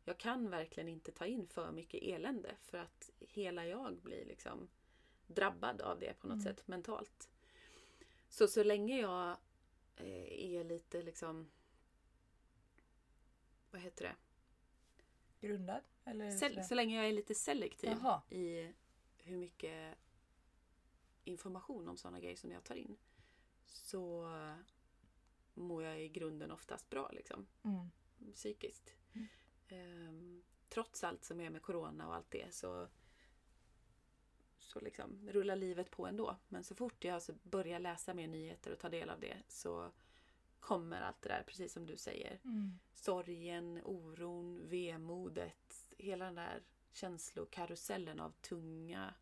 Jag 0.04 0.19
kan 0.19 0.50
verkligen 0.50 0.88
inte 0.88 1.12
ta 1.12 1.26
in 1.26 1.47
för 1.47 1.73
mycket 1.73 2.02
elände 2.02 2.57
för 2.61 2.78
att 2.78 3.11
hela 3.19 3.66
jag 3.66 3.97
blir 3.97 4.25
liksom 4.25 4.69
drabbad 5.26 5.81
av 5.81 5.99
det 5.99 6.14
på 6.19 6.26
något 6.26 6.40
Mm. 6.40 6.45
sätt 6.54 6.69
mentalt. 6.69 7.31
Så 8.28 8.49
så 8.49 8.62
länge 8.64 9.00
jag 9.00 9.31
eh, 9.97 10.57
är 10.57 10.64
lite 10.64 11.02
liksom 11.02 11.50
vad 13.71 13.81
heter 13.81 14.04
det? 14.04 14.16
Grundad? 15.47 15.83
Eller 16.04 16.62
så 16.62 16.75
länge 16.75 16.97
jag 16.97 17.09
är 17.09 17.12
lite 17.12 17.35
selektiv 17.35 17.90
Jaha. 17.90 18.23
i 18.30 18.73
hur 19.18 19.37
mycket 19.37 19.99
information 21.25 21.88
om 21.88 21.97
sådana 21.97 22.21
grejer 22.21 22.37
som 22.37 22.52
jag 22.52 22.64
tar 22.64 22.75
in 22.75 22.97
så 23.66 24.28
mår 25.54 25.82
jag 25.82 26.02
i 26.02 26.09
grunden 26.09 26.50
oftast 26.50 26.90
bra 26.90 27.11
liksom, 27.12 27.47
Mm. 27.62 27.90
psykiskt. 28.35 28.94
Mm. 29.12 29.28
Ehm, 29.68 30.42
trots 30.68 31.04
allt 31.04 31.25
som 31.25 31.40
är 31.40 31.50
med 31.50 31.62
corona 31.62 32.09
och 32.09 32.14
allt 32.14 32.30
det 32.30 32.54
så 32.54 32.88
så 34.59 34.80
liksom 34.80 35.28
rullar 35.30 35.56
livet 35.56 35.90
på 35.90 36.06
ändå. 36.06 36.37
Men 36.49 36.64
så 36.64 36.75
fort 36.75 37.04
jag 37.04 37.14
alltså 37.14 37.35
börjar 37.42 37.78
läsa 37.78 38.14
mer 38.14 38.28
nyheter 38.28 38.73
och 38.73 38.78
ta 38.78 38.88
del 38.88 39.11
av 39.11 39.21
det 39.21 39.37
så 39.49 39.92
kommer 40.61 41.00
allt 41.00 41.23
det 41.23 41.28
där, 41.28 41.42
precis 41.47 41.73
som 41.73 41.87
du 41.87 41.97
säger. 41.97 42.40
Mm. 42.44 42.78
sorgen, 42.94 43.80
oron, 43.85 44.68
vemodet. 44.68 45.91
Hela 46.02 46.25
den 46.25 46.35
där 46.35 46.62
känslokarusellen 46.92 48.21
av 48.21 48.30
tunga 48.30 49.14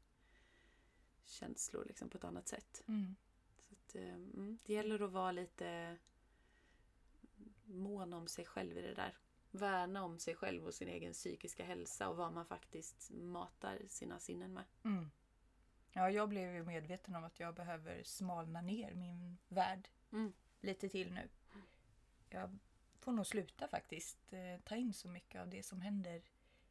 känslor 1.24 1.84
liksom 1.84 2.10
på 2.10 2.18
ett 2.18 2.24
annat 2.24 2.48
sätt. 2.48 2.82
Mm. 2.88 3.16
Så 3.58 3.74
att, 3.74 3.94
eh, 3.94 4.14
mm, 4.14 4.58
det 4.66 4.72
gäller 4.72 5.02
att 5.02 5.12
vara 5.12 5.32
lite 5.32 5.98
mån 7.64 8.12
om 8.12 8.28
sig 8.28 8.44
själv 8.44 8.78
i 8.78 8.82
det 8.82 8.94
där. 8.94 9.16
Värna 9.50 10.04
om 10.04 10.18
sig 10.18 10.34
själv 10.34 10.66
och 10.66 10.74
sin 10.74 10.88
egen 10.88 11.12
psykiska 11.12 11.64
hälsa 11.64 12.08
och 12.08 12.16
vad 12.16 12.32
man 12.32 12.46
faktiskt 12.46 13.10
matar 13.10 13.82
sina 13.88 14.20
sinnen 14.20 14.52
med. 14.52 14.64
Mm. 14.84 15.10
Ja, 15.92 16.10
jag 16.10 16.28
blev 16.28 16.54
ju 16.54 16.64
medveten 16.64 17.14
om 17.14 17.24
att 17.24 17.40
jag 17.40 17.54
behöver 17.54 18.02
smalna 18.02 18.60
ner 18.60 18.94
min 18.94 19.38
värld 19.48 19.88
Mm. 20.12 20.32
lite 20.60 20.88
till 20.88 21.12
nu. 21.12 21.28
Jag 22.28 22.58
får 22.98 23.12
nog 23.12 23.26
sluta 23.26 23.68
faktiskt 23.68 24.32
eh, 24.32 24.60
ta 24.64 24.76
in 24.76 24.94
så 24.94 25.08
mycket 25.08 25.40
av 25.40 25.48
det 25.48 25.62
som 25.62 25.80
händer 25.80 26.22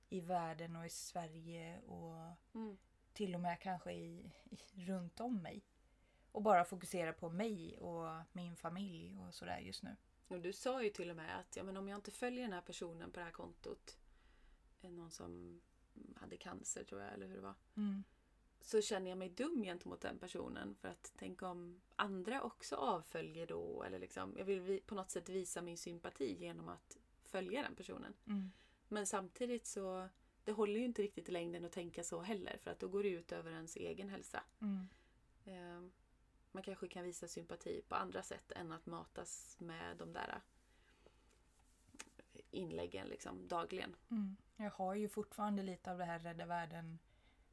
i 0.10 0.20
världen 0.20 0.76
och 0.76 0.86
i 0.86 0.90
Sverige 0.90 1.80
och 1.80 2.16
Mm. 2.54 2.78
till 3.14 3.36
och 3.36 3.42
med 3.42 3.60
kanske 3.60 3.92
i, 3.94 4.32
i, 4.50 4.58
runt 4.86 5.20
om 5.20 5.38
mig. 5.42 5.64
och 6.32 6.42
bara 6.42 6.66
fokusera 6.66 7.14
på 7.14 7.30
mig 7.30 7.78
och 7.78 8.08
min 8.32 8.56
familj 8.56 9.18
och 9.20 9.34
sådär 9.34 9.60
just 9.60 9.84
nu. 9.84 9.96
Och 10.28 10.42
du 10.42 10.54
sa 10.54 10.84
ju 10.84 10.90
till 10.90 11.10
och 11.10 11.16
med 11.16 11.40
att 11.40 11.56
ja, 11.56 11.64
men 11.64 11.78
om 11.78 11.88
jag 11.88 11.98
inte 11.98 12.12
följer 12.12 12.44
den 12.44 12.54
här 12.54 12.62
personen 12.62 13.12
på 13.12 13.20
det 13.20 13.26
här 13.26 13.32
kontot, 13.32 13.98
eh, 14.82 14.92
någon 14.92 15.12
som 15.12 15.62
hade 16.16 16.38
cancer 16.38 16.84
tror 16.84 17.02
jag, 17.02 17.14
eller 17.14 17.28
hur 17.28 17.36
det 17.36 17.42
var. 17.42 17.56
Mm. 17.78 18.04
Så 18.62 18.82
känner 18.82 19.10
jag 19.10 19.18
mig 19.18 19.30
dum 19.30 19.64
gentemot 19.64 20.02
den 20.02 20.20
personen 20.20 20.76
för 20.76 20.88
att 20.88 21.14
tänk 21.18 21.42
om 21.42 21.82
andra 21.96 22.42
också 22.42 22.76
avföljer 22.76 23.48
då. 23.48 23.84
Eller 23.84 24.00
liksom, 24.00 24.36
jag 24.38 24.46
vill 24.46 24.60
vi, 24.62 24.80
på 24.80 24.96
något 24.96 25.12
sätt 25.12 25.30
visa 25.30 25.62
min 25.62 25.78
sympati 25.78 26.38
genom 26.40 26.70
att 26.70 26.98
följa 27.24 27.62
den 27.62 27.76
personen. 27.76 28.14
Mm. 28.28 28.52
Men 28.90 29.06
samtidigt 29.08 29.68
så 29.68 30.10
det 30.44 30.52
håller 30.52 30.80
ju 30.80 30.86
inte 30.86 31.02
riktigt 31.02 31.30
i 31.30 31.32
längden 31.32 31.66
att 31.66 31.72
tänka 31.72 32.04
så 32.04 32.22
heller 32.22 32.58
för 32.58 32.72
att 32.72 32.80
då 32.80 32.88
går 32.88 33.04
det 33.04 33.10
ut 33.10 33.32
över 33.32 33.52
ens 33.52 33.76
egen 33.76 34.10
hälsa. 34.10 34.44
Mm. 34.62 34.88
Eh, 35.46 35.90
man 36.52 36.64
kanske 36.64 36.88
kan 36.88 37.04
visa 37.04 37.28
sympati 37.28 37.82
på 37.88 37.96
andra 37.96 38.24
sätt 38.24 38.52
än 38.52 38.72
att 38.72 38.86
matas 38.86 39.58
med 39.60 39.98
de 39.98 40.14
där 40.14 40.42
inläggen 42.52 43.08
liksom 43.08 43.48
dagligen. 43.48 43.96
Mm. 44.12 44.36
Jag 44.56 44.72
har 44.72 44.96
ju 44.96 45.10
fortfarande 45.10 45.64
lite 45.64 45.92
av 45.92 45.98
det 45.98 46.06
här 46.06 46.20
Rädda 46.20 46.46
Världen 46.46 47.00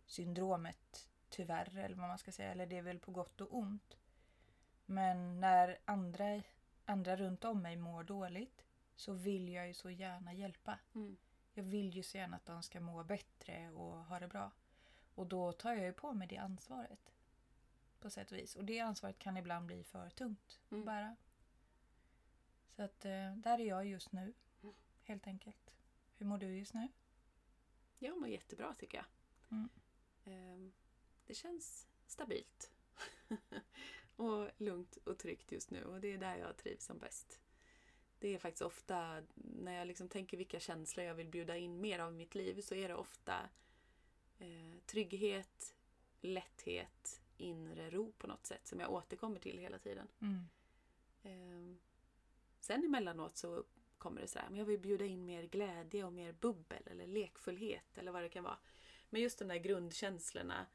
syndromet 0.07 1.09
tyvärr 1.29 1.79
eller 1.79 1.97
vad 1.97 2.09
man 2.09 2.19
ska 2.19 2.33
säga. 2.33 2.51
Eller 2.51 2.67
det 2.67 2.77
är 2.77 2.83
väl 2.83 2.99
på 2.99 3.11
gott 3.11 3.41
och 3.41 3.57
ont. 3.57 3.97
Men 4.87 5.41
när 5.41 5.79
andra, 5.85 6.43
andra 6.85 7.17
runt 7.17 7.45
om 7.45 7.63
mig 7.63 7.77
mår 7.77 8.05
dåligt 8.05 8.65
så 8.95 9.13
vill 9.13 9.49
jag 9.49 9.69
ju 9.69 9.75
så 9.75 9.91
gärna 9.91 10.35
hjälpa. 10.35 10.79
Mm. 10.95 11.17
Jag 11.57 11.65
vill 11.65 11.95
ju 11.97 12.03
så 12.03 12.17
gärna 12.17 12.37
att 12.37 12.47
de 12.47 12.63
ska 12.63 12.81
må 12.81 13.05
bättre 13.05 13.71
och 13.71 14.05
ha 14.05 14.19
det 14.19 14.29
bra. 14.29 14.51
Och 15.15 15.27
då 15.27 15.53
tar 15.53 15.75
jag 15.75 15.85
ju 15.85 15.93
på 15.93 16.13
mig 16.13 16.29
det 16.29 16.37
ansvaret. 16.37 17.13
På 17.99 18.11
sätt 18.11 18.33
och 18.33 18.39
vis. 18.39 18.57
Och 18.57 18.65
det 18.65 18.81
ansvaret 18.81 19.19
kan 19.19 19.37
ibland 19.37 19.67
bli 19.67 19.85
för 19.85 20.11
tungt 20.11 20.61
att 20.67 20.73
Mm. 20.73 20.85
bära. 20.85 21.17
Så 22.77 22.83
att 22.83 23.05
eh, 23.05 23.37
där 23.37 23.61
är 23.61 23.65
jag 23.65 23.87
just 23.87 24.13
nu. 24.13 24.35
Helt 25.03 25.27
enkelt. 25.27 25.75
Hur 26.19 26.27
mår 26.27 26.39
du 26.39 26.59
just 26.59 26.75
nu? 26.75 26.89
Jag 27.99 28.19
mår 28.21 28.29
jättebra 28.29 28.75
tycker 28.75 28.99
jag. 28.99 29.07
Mm. 29.51 29.69
Ehm, 30.25 30.73
Det 31.27 31.35
känns 31.35 31.87
stabilt. 32.07 32.71
och 34.17 34.51
lugnt 34.57 34.97
och 34.97 35.19
tryggt 35.19 35.53
just 35.53 35.71
nu 35.71 35.85
och 35.85 36.01
det 36.01 36.09
är 36.13 36.19
där 36.19 36.37
jag 36.37 36.57
trivs 36.57 36.85
som 36.85 36.99
bäst. 36.99 37.41
Det 38.19 38.35
är 38.35 38.39
faktiskt 38.39 38.63
ofta 38.63 39.23
när 39.35 39.79
jag 39.79 39.87
liksom 39.87 40.09
tänker 40.09 40.37
vilka 40.37 40.61
känslor 40.61 41.07
jag 41.07 41.15
vill 41.15 41.29
bjuda 41.29 41.57
in 41.57 41.81
mer 41.81 41.99
av 41.99 42.13
i 42.13 42.17
mitt 42.17 42.35
liv 42.35 42.61
så 42.61 42.75
är 42.75 42.89
det 42.89 42.95
ofta 42.95 43.49
eh, 44.39 44.79
trygghet, 44.87 45.75
lätthet, 46.21 47.23
inre 47.37 47.91
ro 47.91 48.13
på 48.13 48.27
något 48.27 48.47
sätt 48.47 48.67
som 48.67 48.81
jag 48.81 48.93
återkommer 48.93 49.41
till 49.41 49.59
hela 49.59 49.79
tiden. 49.79 50.09
Mm. 50.21 50.49
Ehm, 51.23 51.79
sen 52.61 52.85
emellanåt 52.85 53.37
så 53.37 53.65
kommer 53.99 54.21
det 54.21 54.29
så 54.29 54.39
här, 54.39 54.49
men 54.49 54.59
jag 54.59 54.67
vill 54.67 54.81
bjuda 54.81 55.05
in 55.05 55.27
mer 55.27 55.43
glädje 55.43 56.05
och 56.05 56.13
mer 56.13 56.33
bubbel 56.33 56.83
eller 56.87 57.07
lekfullhet 57.07 57.99
eller 57.99 58.13
vad 58.13 58.23
det 58.23 58.29
kan 58.29 58.45
vara. 58.45 58.59
Men 59.11 59.23
just 59.23 59.39
de 59.39 59.49
där 59.49 59.57
grundkänslorna, 59.57 60.67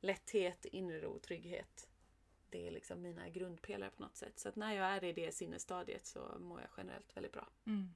lätthet, 0.00 0.64
inre 0.64 1.00
ro, 1.00 1.18
trygghet. 1.18 1.88
Det 2.54 2.66
är 2.66 2.70
liksom 2.70 3.02
mina 3.02 3.28
grundpelare 3.28 3.90
på 3.90 4.02
något 4.02 4.16
sätt. 4.16 4.38
Så 4.38 4.48
att 4.48 4.56
när 4.56 4.72
jag 4.72 4.86
är 4.86 5.04
i 5.04 5.12
det 5.12 5.34
sinnesstadiet 5.34 6.06
så 6.06 6.38
mår 6.38 6.60
jag 6.60 6.70
generellt 6.76 7.16
väldigt 7.16 7.32
bra. 7.32 7.48
Mm. 7.66 7.94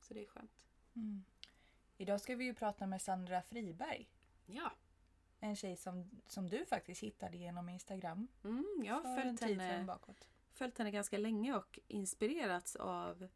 Så 0.00 0.14
det 0.14 0.22
är 0.22 0.26
skönt. 0.26 0.66
Mm. 0.96 1.24
Idag 1.96 2.20
ska 2.20 2.36
vi 2.36 2.44
ju 2.44 2.54
prata 2.54 2.86
med 2.86 3.02
Sandra 3.02 3.42
Friberg. 3.42 4.08
Ja, 4.46 4.72
En 5.40 5.56
tjej 5.56 5.76
som, 5.76 6.10
som 6.26 6.48
du 6.48 6.66
faktiskt 6.66 7.02
hittade 7.02 7.36
genom 7.36 7.68
Instagram. 7.68 8.28
mm, 8.44 8.82
jag 8.84 8.94
har 8.94 9.22
följt 9.22 9.40
henne, 9.40 9.98
följt 10.52 10.78
henne 10.78 10.90
ganska 10.90 11.18
länge 11.18 11.54
och 11.54 11.78
inspirerats 11.88 12.76
av 12.76 13.28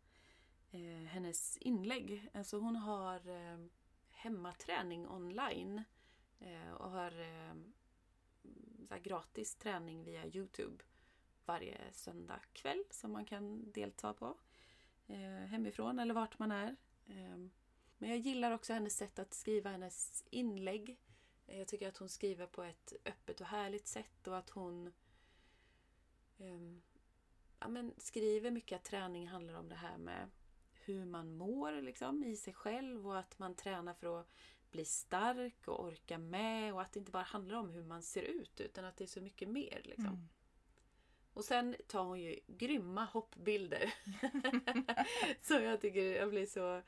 eh, 0.71 1.07
hennes 1.07 1.57
inlägg. 1.57 2.31
Alltså 2.35 2.59
hon 2.59 2.77
har 2.77 3.29
eh, 3.29 3.67
hemmaträning 4.11 5.09
online 5.09 5.83
eh, 6.41 6.73
och 6.73 6.91
har 6.91 7.21
eh, 7.21 7.55
så 8.87 8.95
här 8.95 9.01
gratis 9.01 9.55
träning 9.55 10.05
via 10.05 10.27
Youtube 10.27 10.85
varje 11.45 11.93
söndag 11.93 12.41
kväll 12.53 12.85
som 12.91 13.13
man 13.13 13.25
kan 13.25 13.73
delta 13.73 14.15
på 14.15 14.37
eh, 15.07 15.47
hemifrån 15.47 15.99
eller 15.99 16.15
vart 16.15 16.39
man 16.39 16.53
är. 16.53 16.77
Ehm, 17.09 17.51
men 17.99 18.11
jag 18.11 18.19
gillar 18.19 18.53
också 18.53 18.73
hennes 18.73 18.97
sätt 18.97 19.19
att 19.19 19.35
skriva 19.35 19.71
hennes 19.71 20.25
inlägg. 20.31 21.01
Eh, 21.47 21.59
jag 21.59 21.69
tycker 21.69 21.89
att 21.89 21.97
hon 21.97 22.09
skriver 22.09 22.47
på 22.47 22.63
ett 22.63 22.93
öppet 23.05 23.41
och 23.41 23.47
härligt 23.47 23.87
sätt 23.87 24.27
och 24.27 24.39
att 24.39 24.51
hon 24.51 24.93
ehm, 26.39 26.83
ja, 27.59 27.69
men 27.69 27.95
skriver 27.99 28.51
mycket 28.51 28.77
att 28.77 28.85
träning 28.85 29.29
handlar 29.29 29.55
om 29.55 29.69
det 29.69 29.75
här 29.75 29.99
med 29.99 30.31
hur 30.73 31.05
man 31.05 31.37
mår 31.37 31.83
liksom, 31.83 32.25
i 32.25 32.37
sig 32.37 32.55
själv 32.55 33.09
och 33.09 33.19
att 33.19 33.39
man 33.39 33.55
tränar 33.55 33.95
för 33.95 34.21
att 34.21 34.29
bli 34.71 34.85
stark 34.85 35.69
och 35.69 35.85
orka 35.85 36.19
med 36.19 36.75
och 36.75 36.83
att 36.83 36.93
det 36.93 36.99
inte 36.99 37.13
bara 37.13 37.23
handlar 37.23 37.57
om 37.57 37.71
hur 37.71 37.83
man 37.83 38.03
ser 38.03 38.23
ut 38.23 38.61
utan 38.61 38.85
att 38.85 38.97
det 38.97 39.05
är 39.05 39.09
så 39.09 39.21
mycket 39.21 39.49
mer. 39.49 39.81
Liksom. 39.85 40.07
Mm. 40.07 40.29
Och 41.33 41.45
sen 41.45 41.77
tar 41.87 42.05
hon 42.05 42.21
ju 42.21 42.39
grymma 42.47 43.05
hoppbilder. 43.05 43.95
så 45.43 45.55
jag 45.55 45.81
tycker 45.81 46.01
jag 46.01 46.31
blir 46.31 46.47
så 46.47 46.83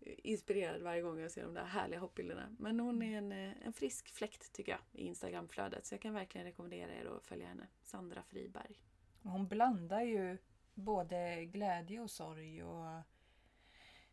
inspirerad 0.00 0.82
varje 0.82 1.02
gång 1.02 1.20
jag 1.20 1.30
ser 1.30 1.42
de 1.42 1.54
där 1.54 1.64
härliga 1.64 2.00
hoppbilderna. 2.00 2.56
Men 2.58 2.80
hon 2.80 3.02
är 3.02 3.18
en, 3.18 3.32
eh, 3.32 3.66
en 3.66 3.72
frisk 3.72 4.08
fläkt 4.08 4.52
tycker 4.52 4.72
jag 4.72 4.80
i 4.92 5.06
Instagramflödet. 5.06 5.86
Så 5.86 5.94
jag 5.94 6.02
kan 6.02 6.14
verkligen 6.14 6.46
rekommendera 6.46 6.94
er 6.94 7.16
att 7.16 7.26
följa 7.26 7.46
henne. 7.46 7.66
Sandra 7.82 8.22
Friberg. 8.22 8.78
Hon 9.22 9.48
blandar 9.48 10.02
ju 10.02 10.38
både 10.74 11.44
glädje 11.44 12.00
och 12.00 12.10
sorg 12.10 12.62
och 12.62 13.02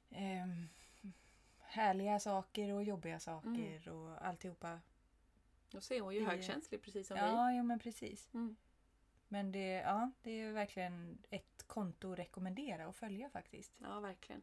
ehm, 0.09 0.67
härliga 1.75 2.19
saker 2.19 2.73
och 2.73 2.83
jobbiga 2.83 3.19
saker 3.19 3.89
och 3.89 4.25
alltihopa. 4.25 4.79
Och 5.73 5.83
så 5.83 5.93
är 5.93 6.01
hon 6.01 6.15
ju 6.15 6.25
högkänslig 6.25 6.81
precis 6.81 7.07
som 7.07 7.15
vi. 7.15 7.21
Ja, 7.21 7.51
ja 7.51 7.63
men 7.63 7.79
precis. 7.79 8.33
Mm. 8.33 8.55
Men 9.27 9.51
det, 9.51 9.67
ja, 9.67 10.11
det 10.21 10.31
är 10.31 10.51
verkligen 10.51 11.17
ett 11.29 11.63
konto 11.67 12.11
att 12.11 12.19
rekommendera 12.19 12.87
och 12.87 12.95
följa 12.95 13.29
faktiskt. 13.29 13.71
Ja, 13.81 13.99
verkligen. 13.99 14.41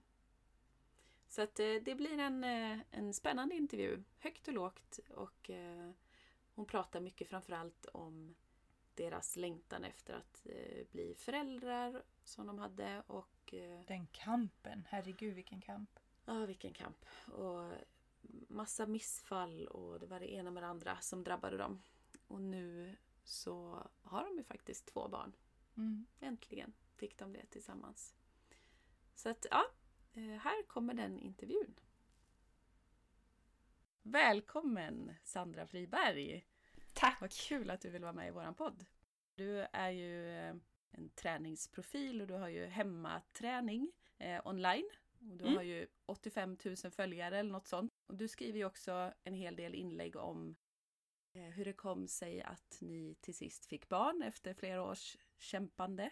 Så 1.29 1.43
att 1.43 1.61
eh, 1.61 1.75
det 1.83 1.95
blir 1.95 2.19
en, 2.19 2.45
eh, 2.45 2.79
en 2.91 3.15
spännande 3.15 3.55
intervju. 3.55 4.03
Högt 4.19 4.49
och 4.49 4.55
lågt. 4.55 5.01
Och 5.11 5.51
eh, 5.51 5.91
hon 6.55 6.67
pratar 6.67 7.01
mycket 7.01 7.29
framförallt 7.29 7.87
om 7.87 8.35
deras 8.95 9.37
längtan 9.37 9.85
efter 9.85 10.15
att 10.15 10.47
bli 10.93 11.15
föräldrar 11.19 12.03
som 12.25 12.47
de 12.47 12.59
hade. 12.59 13.03
Och 13.07 13.55
Den 13.87 14.07
kampen, 14.07 14.87
herregud 14.91 15.35
vilken 15.35 15.61
kamp. 15.61 15.99
Ja, 16.25 16.47
vilken 16.47 16.73
kamp. 16.73 17.07
Och 17.27 17.73
massa 18.49 18.87
missfall 18.87 19.67
och 19.67 20.01
det 20.01 20.07
var 20.07 20.21
det 20.21 20.33
ena 20.33 20.51
med 20.51 20.63
det 20.63 20.67
andra 20.67 21.01
som 21.01 21.25
drabbade 21.25 21.57
dem. 21.57 21.83
Och 22.27 22.43
nu 22.43 22.97
så 23.25 23.87
har 24.03 24.25
de 24.25 24.37
ju 24.37 24.45
faktiskt 24.45 24.87
två 24.87 25.09
barn. 25.09 25.33
Mm. 25.77 26.07
Äntligen 26.21 26.73
fick 26.97 27.19
de 27.19 27.33
det 27.33 27.47
tillsammans. 27.47 28.15
Så 29.15 29.29
att 29.29 29.47
ja, 29.51 29.65
eh, 30.13 30.41
här 30.41 30.63
kommer 30.63 30.95
den 30.95 31.19
intervjun. 31.19 31.75
Välkommen 34.03 35.15
Sandra 35.23 35.67
Friberg! 35.67 36.47
Tack! 36.93 37.21
Vad 37.21 37.33
kul 37.33 37.71
att 37.71 37.81
du 37.81 37.91
vill 37.91 38.03
vara 38.03 38.13
med 38.13 38.29
i 38.29 38.31
våran 38.31 38.55
podd. 38.55 38.85
Du 39.35 39.67
är 39.73 39.91
ju 39.91 40.31
eh, 40.31 40.55
en 40.91 41.11
träningsprofil 41.15 42.21
och 42.21 42.27
du 42.27 42.35
har 42.35 42.49
ju 42.49 42.67
hemmaträning 42.67 43.93
eh, 44.19 44.47
online. 44.47 44.91
Och 45.31 45.37
du 45.37 45.45
Mm. 45.45 45.57
har 45.57 45.63
ju 45.63 45.87
85 46.07 46.57
000 46.65 46.77
följare 46.77 47.39
eller 47.39 47.53
något 47.53 47.69
sånt. 47.69 47.93
Och 48.07 48.17
du 48.17 48.29
skriver 48.29 48.59
ju 48.59 48.65
också 48.65 49.13
en 49.25 49.35
hel 49.35 49.57
del 49.57 49.75
inlägg 49.75 50.17
om 50.17 50.57
eh, 51.35 51.43
hur 51.43 51.65
det 51.65 51.73
kom 51.73 52.09
sig 52.09 52.43
att 52.43 52.79
ni 52.81 53.15
till 53.21 53.35
sist 53.35 53.67
fick 53.67 53.89
barn 53.89 54.23
efter 54.23 54.55
flera 54.55 54.83
års 54.83 55.17
kämpande. 55.39 56.11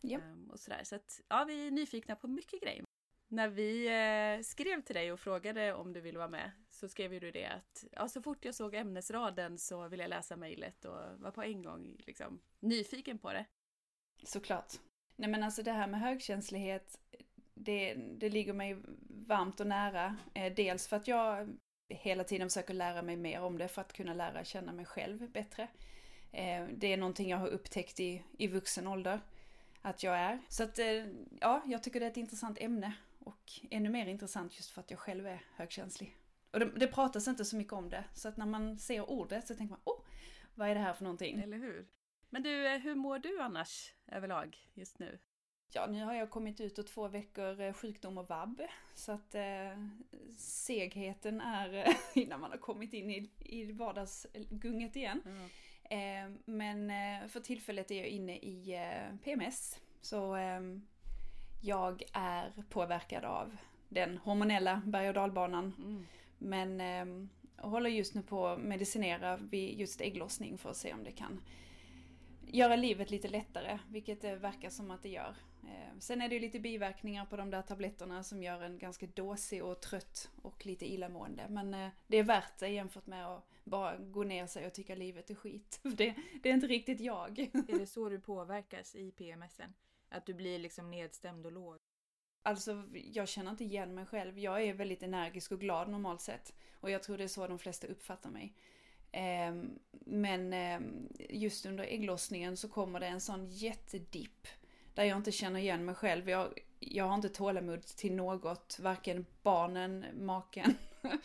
Ja. 0.00 0.18
Ehm, 0.20 0.50
och 0.50 0.60
sådär. 0.60 0.84
Så 0.84 0.94
att, 0.96 1.20
ja, 1.28 1.44
vi 1.44 1.66
är 1.66 1.70
nyfikna 1.70 2.16
på 2.16 2.28
mycket 2.28 2.60
grejer. 2.62 2.84
När 3.28 3.48
vi 3.48 3.86
eh, 3.86 4.42
skrev 4.42 4.82
till 4.82 4.94
dig 4.94 5.12
och 5.12 5.20
frågade 5.20 5.74
om 5.74 5.92
du 5.92 6.00
ville 6.00 6.18
vara 6.18 6.28
med 6.28 6.50
så 6.70 6.88
skrev 6.88 7.12
ju 7.12 7.20
du 7.20 7.30
det 7.30 7.46
att 7.46 7.84
ja, 7.92 8.08
så 8.08 8.22
fort 8.22 8.44
jag 8.44 8.54
såg 8.54 8.74
ämnesraden 8.74 9.58
så 9.58 9.88
ville 9.88 10.02
jag 10.02 10.10
läsa 10.10 10.36
mejlet 10.36 10.84
och 10.84 11.20
var 11.20 11.30
på 11.30 11.42
en 11.42 11.62
gång 11.62 11.96
liksom, 12.06 12.40
nyfiken 12.60 13.18
på 13.18 13.32
det. 13.32 13.46
Såklart. 14.24 14.72
Nej 15.16 15.30
men 15.30 15.42
alltså 15.42 15.62
det 15.62 15.72
här 15.72 15.86
med 15.86 16.00
högkänslighet, 16.00 17.00
det, 17.64 17.94
det 17.94 18.28
ligger 18.28 18.52
mig 18.52 18.76
varmt 19.08 19.60
och 19.60 19.66
nära. 19.66 20.16
Eh, 20.34 20.54
dels 20.54 20.88
för 20.88 20.96
att 20.96 21.08
jag 21.08 21.56
hela 21.88 22.24
tiden 22.24 22.48
försöker 22.48 22.74
lära 22.74 23.02
mig 23.02 23.16
mer 23.16 23.40
om 23.40 23.58
det 23.58 23.68
för 23.68 23.80
att 23.80 23.92
kunna 23.92 24.14
lära 24.14 24.44
känna 24.44 24.72
mig 24.72 24.84
själv 24.84 25.30
bättre. 25.30 25.68
Eh, 26.32 26.64
det 26.72 26.92
är 26.92 26.96
någonting 26.96 27.30
jag 27.30 27.38
har 27.38 27.48
upptäckt 27.48 28.00
i, 28.00 28.24
i 28.38 28.46
vuxen 28.46 28.86
ålder 28.86 29.20
att 29.82 30.02
jag 30.02 30.16
är. 30.16 30.38
Så 30.48 30.62
att 30.62 30.78
eh, 30.78 31.06
ja, 31.40 31.62
jag 31.66 31.82
tycker 31.82 32.00
det 32.00 32.06
är 32.06 32.10
ett 32.10 32.16
intressant 32.16 32.58
ämne 32.60 32.92
och 33.18 33.52
ännu 33.70 33.88
mer 33.88 34.06
intressant 34.06 34.56
just 34.56 34.70
för 34.70 34.80
att 34.80 34.90
jag 34.90 35.00
själv 35.00 35.26
är 35.26 35.42
högkänslig. 35.54 36.16
Och 36.50 36.60
det, 36.60 36.70
det 36.76 36.86
pratas 36.86 37.28
inte 37.28 37.44
så 37.44 37.56
mycket 37.56 37.72
om 37.72 37.90
det, 37.90 38.04
så 38.14 38.28
att 38.28 38.36
när 38.36 38.46
man 38.46 38.78
ser 38.78 39.10
ordet 39.10 39.48
så 39.48 39.54
tänker 39.54 39.70
man, 39.70 39.80
oh, 39.84 40.04
vad 40.54 40.68
är 40.68 40.74
det 40.74 40.80
här 40.80 40.94
för 40.94 41.04
någonting? 41.04 41.40
Eller 41.40 41.58
hur? 41.58 41.86
Men 42.30 42.42
du, 42.42 42.68
hur 42.68 42.94
mår 42.94 43.18
du 43.18 43.40
annars 43.40 43.92
överlag 44.06 44.58
just 44.74 44.98
nu? 44.98 45.18
Ja, 45.74 45.86
nu 45.86 46.04
har 46.04 46.14
jag 46.14 46.30
kommit 46.30 46.60
ut 46.60 46.78
och 46.78 46.86
två 46.86 47.08
veckor 47.08 47.60
eh, 47.60 47.72
sjukdom 47.72 48.18
och 48.18 48.28
vabb. 48.28 48.62
Så 48.94 49.12
att 49.12 49.34
eh, 49.34 49.86
segheten 50.36 51.40
är 51.40 51.74
eh, 51.74 51.94
innan 52.22 52.40
man 52.40 52.50
har 52.50 52.58
kommit 52.58 52.92
in 52.92 53.10
i, 53.10 53.30
i 53.38 53.72
vardagsgunget 53.72 54.96
igen. 54.96 55.22
Ja. 55.24 55.48
Eh, 55.96 56.30
men 56.44 56.90
eh, 56.90 57.28
för 57.28 57.40
tillfället 57.40 57.90
är 57.90 57.98
jag 57.98 58.08
inne 58.08 58.36
i 58.36 58.74
eh, 58.74 59.16
PMS. 59.24 59.80
Så 60.00 60.34
ehm, 60.34 60.86
jag 61.60 62.02
är 62.12 62.52
påverkad 62.68 63.24
av 63.24 63.56
den 63.88 64.18
hormonella 64.18 64.82
berg 64.86 65.08
och 65.08 65.14
dalbanan. 65.14 65.74
Mm. 65.78 66.06
Men 66.38 66.80
eh, 66.80 67.28
håller 67.68 67.90
just 67.90 68.14
nu 68.14 68.22
på 68.22 68.46
att 68.46 68.60
medicinera 68.60 69.36
vid 69.36 69.80
just 69.80 70.00
ägglossning 70.00 70.58
för 70.58 70.70
att 70.70 70.76
se 70.76 70.92
om 70.92 71.04
det 71.04 71.12
kan 71.12 71.40
göra 72.46 72.76
livet 72.76 73.10
lite 73.10 73.28
lättare, 73.28 73.78
vilket 73.88 74.20
det 74.20 74.36
verkar 74.36 74.70
som 74.70 74.90
att 74.90 75.02
det 75.02 75.08
gör. 75.08 75.36
Eh, 75.62 75.98
sen 75.98 76.22
är 76.22 76.28
det 76.28 76.34
ju 76.34 76.40
lite 76.40 76.60
biverkningar 76.60 77.26
på 77.26 77.36
de 77.36 77.50
där 77.50 77.62
tabletterna 77.62 78.22
som 78.22 78.42
gör 78.42 78.62
en 78.62 78.78
ganska 78.78 79.06
dåsig 79.06 79.64
och 79.64 79.80
trött 79.80 80.30
och 80.42 80.66
lite 80.66 80.92
illamående. 80.92 81.46
Men 81.48 81.74
eh, 81.74 81.88
det 82.06 82.16
är 82.16 82.22
värt 82.22 82.58
det 82.58 82.68
jämfört 82.68 83.06
med 83.06 83.26
att 83.26 83.48
bara 83.64 83.96
gå 83.96 84.24
ner 84.24 84.46
sig 84.46 84.66
och 84.66 84.72
tycka 84.72 84.94
livet 84.94 85.30
är 85.30 85.34
skit. 85.34 85.80
Det, 85.96 86.14
det 86.42 86.50
är 86.50 86.54
inte 86.54 86.66
riktigt 86.66 87.00
jag. 87.00 87.38
Är 87.68 87.78
det 87.78 87.86
så 87.86 88.08
du 88.08 88.20
påverkas 88.20 88.94
i 88.94 89.10
PMSen? 89.10 89.74
Att 90.08 90.26
du 90.26 90.34
blir 90.34 90.58
liksom 90.58 90.90
nedstämd 90.90 91.46
och 91.46 91.52
låg? 91.52 91.78
Alltså, 92.42 92.84
jag 92.92 93.28
känner 93.28 93.50
inte 93.50 93.64
igen 93.64 93.94
mig 93.94 94.06
själv. 94.06 94.38
Jag 94.38 94.62
är 94.62 94.74
väldigt 94.74 95.02
energisk 95.02 95.52
och 95.52 95.60
glad 95.60 95.88
normalt 95.88 96.20
sett. 96.20 96.54
Och 96.80 96.90
jag 96.90 97.02
tror 97.02 97.18
det 97.18 97.24
är 97.24 97.28
så 97.28 97.46
de 97.46 97.58
flesta 97.58 97.86
uppfattar 97.86 98.30
mig. 98.30 98.54
Ehm, 99.12 99.78
men 99.90 100.52
ehm, 100.52 101.08
just 101.30 101.66
under 101.66 101.84
ägglossningen 101.84 102.56
så 102.56 102.68
kommer 102.68 103.00
det 103.00 103.06
en 103.06 103.20
sån 103.20 103.46
jättedipp. 103.46 104.46
Där 104.94 105.04
jag 105.04 105.16
inte 105.16 105.32
känner 105.32 105.60
igen 105.60 105.84
mig 105.84 105.94
själv. 105.94 106.30
Jag, 106.30 106.58
jag 106.80 107.04
har 107.04 107.14
inte 107.14 107.28
tålamod 107.28 107.82
till 107.82 108.14
något. 108.14 108.78
Varken 108.80 109.26
barnen, 109.42 110.06
maken. 110.14 110.74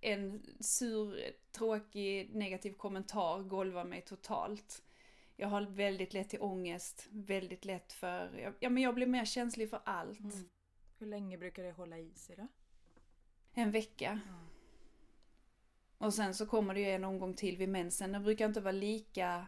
En 0.00 0.42
sur, 0.60 1.32
tråkig, 1.52 2.34
negativ 2.34 2.72
kommentar 2.72 3.42
golvar 3.42 3.84
mig 3.84 4.00
totalt. 4.00 4.82
Jag 5.36 5.48
har 5.48 5.62
väldigt 5.62 6.14
lätt 6.14 6.28
till 6.28 6.42
ångest, 6.42 7.06
väldigt 7.10 7.64
lätt 7.64 7.92
för, 7.92 8.54
ja 8.60 8.70
men 8.70 8.82
jag 8.82 8.94
blir 8.94 9.06
mer 9.06 9.24
känslig 9.24 9.70
för 9.70 9.80
allt. 9.84 10.20
Mm. 10.20 10.48
Hur 10.98 11.06
länge 11.06 11.38
brukar 11.38 11.62
det 11.62 11.72
hålla 11.72 11.98
i 11.98 12.14
sig 12.14 12.36
då? 12.36 12.48
En 13.52 13.70
vecka. 13.70 14.20
Och 15.98 16.14
sen 16.14 16.34
så 16.34 16.46
kommer 16.46 16.74
det 16.74 16.80
ju 16.80 16.90
en 16.90 17.04
omgång 17.04 17.34
till 17.34 17.56
vid 17.56 17.68
mensen. 17.68 18.12
Den 18.12 18.22
brukar 18.22 18.46
inte 18.46 18.60
vara 18.60 18.72
lika 18.72 19.46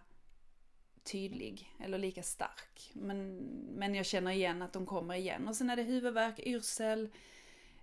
tydlig 1.05 1.75
eller 1.79 1.99
lika 1.99 2.23
stark. 2.23 2.91
Men, 2.95 3.37
men 3.75 3.95
jag 3.95 4.07
känner 4.07 4.31
igen 4.31 4.63
att 4.63 4.73
de 4.73 4.87
kommer 4.87 5.15
igen. 5.15 5.49
Och 5.49 5.57
sen 5.57 5.71
är 5.71 5.77
det 5.77 5.83
huvudvärk, 5.83 6.39
yrsel. 6.39 7.09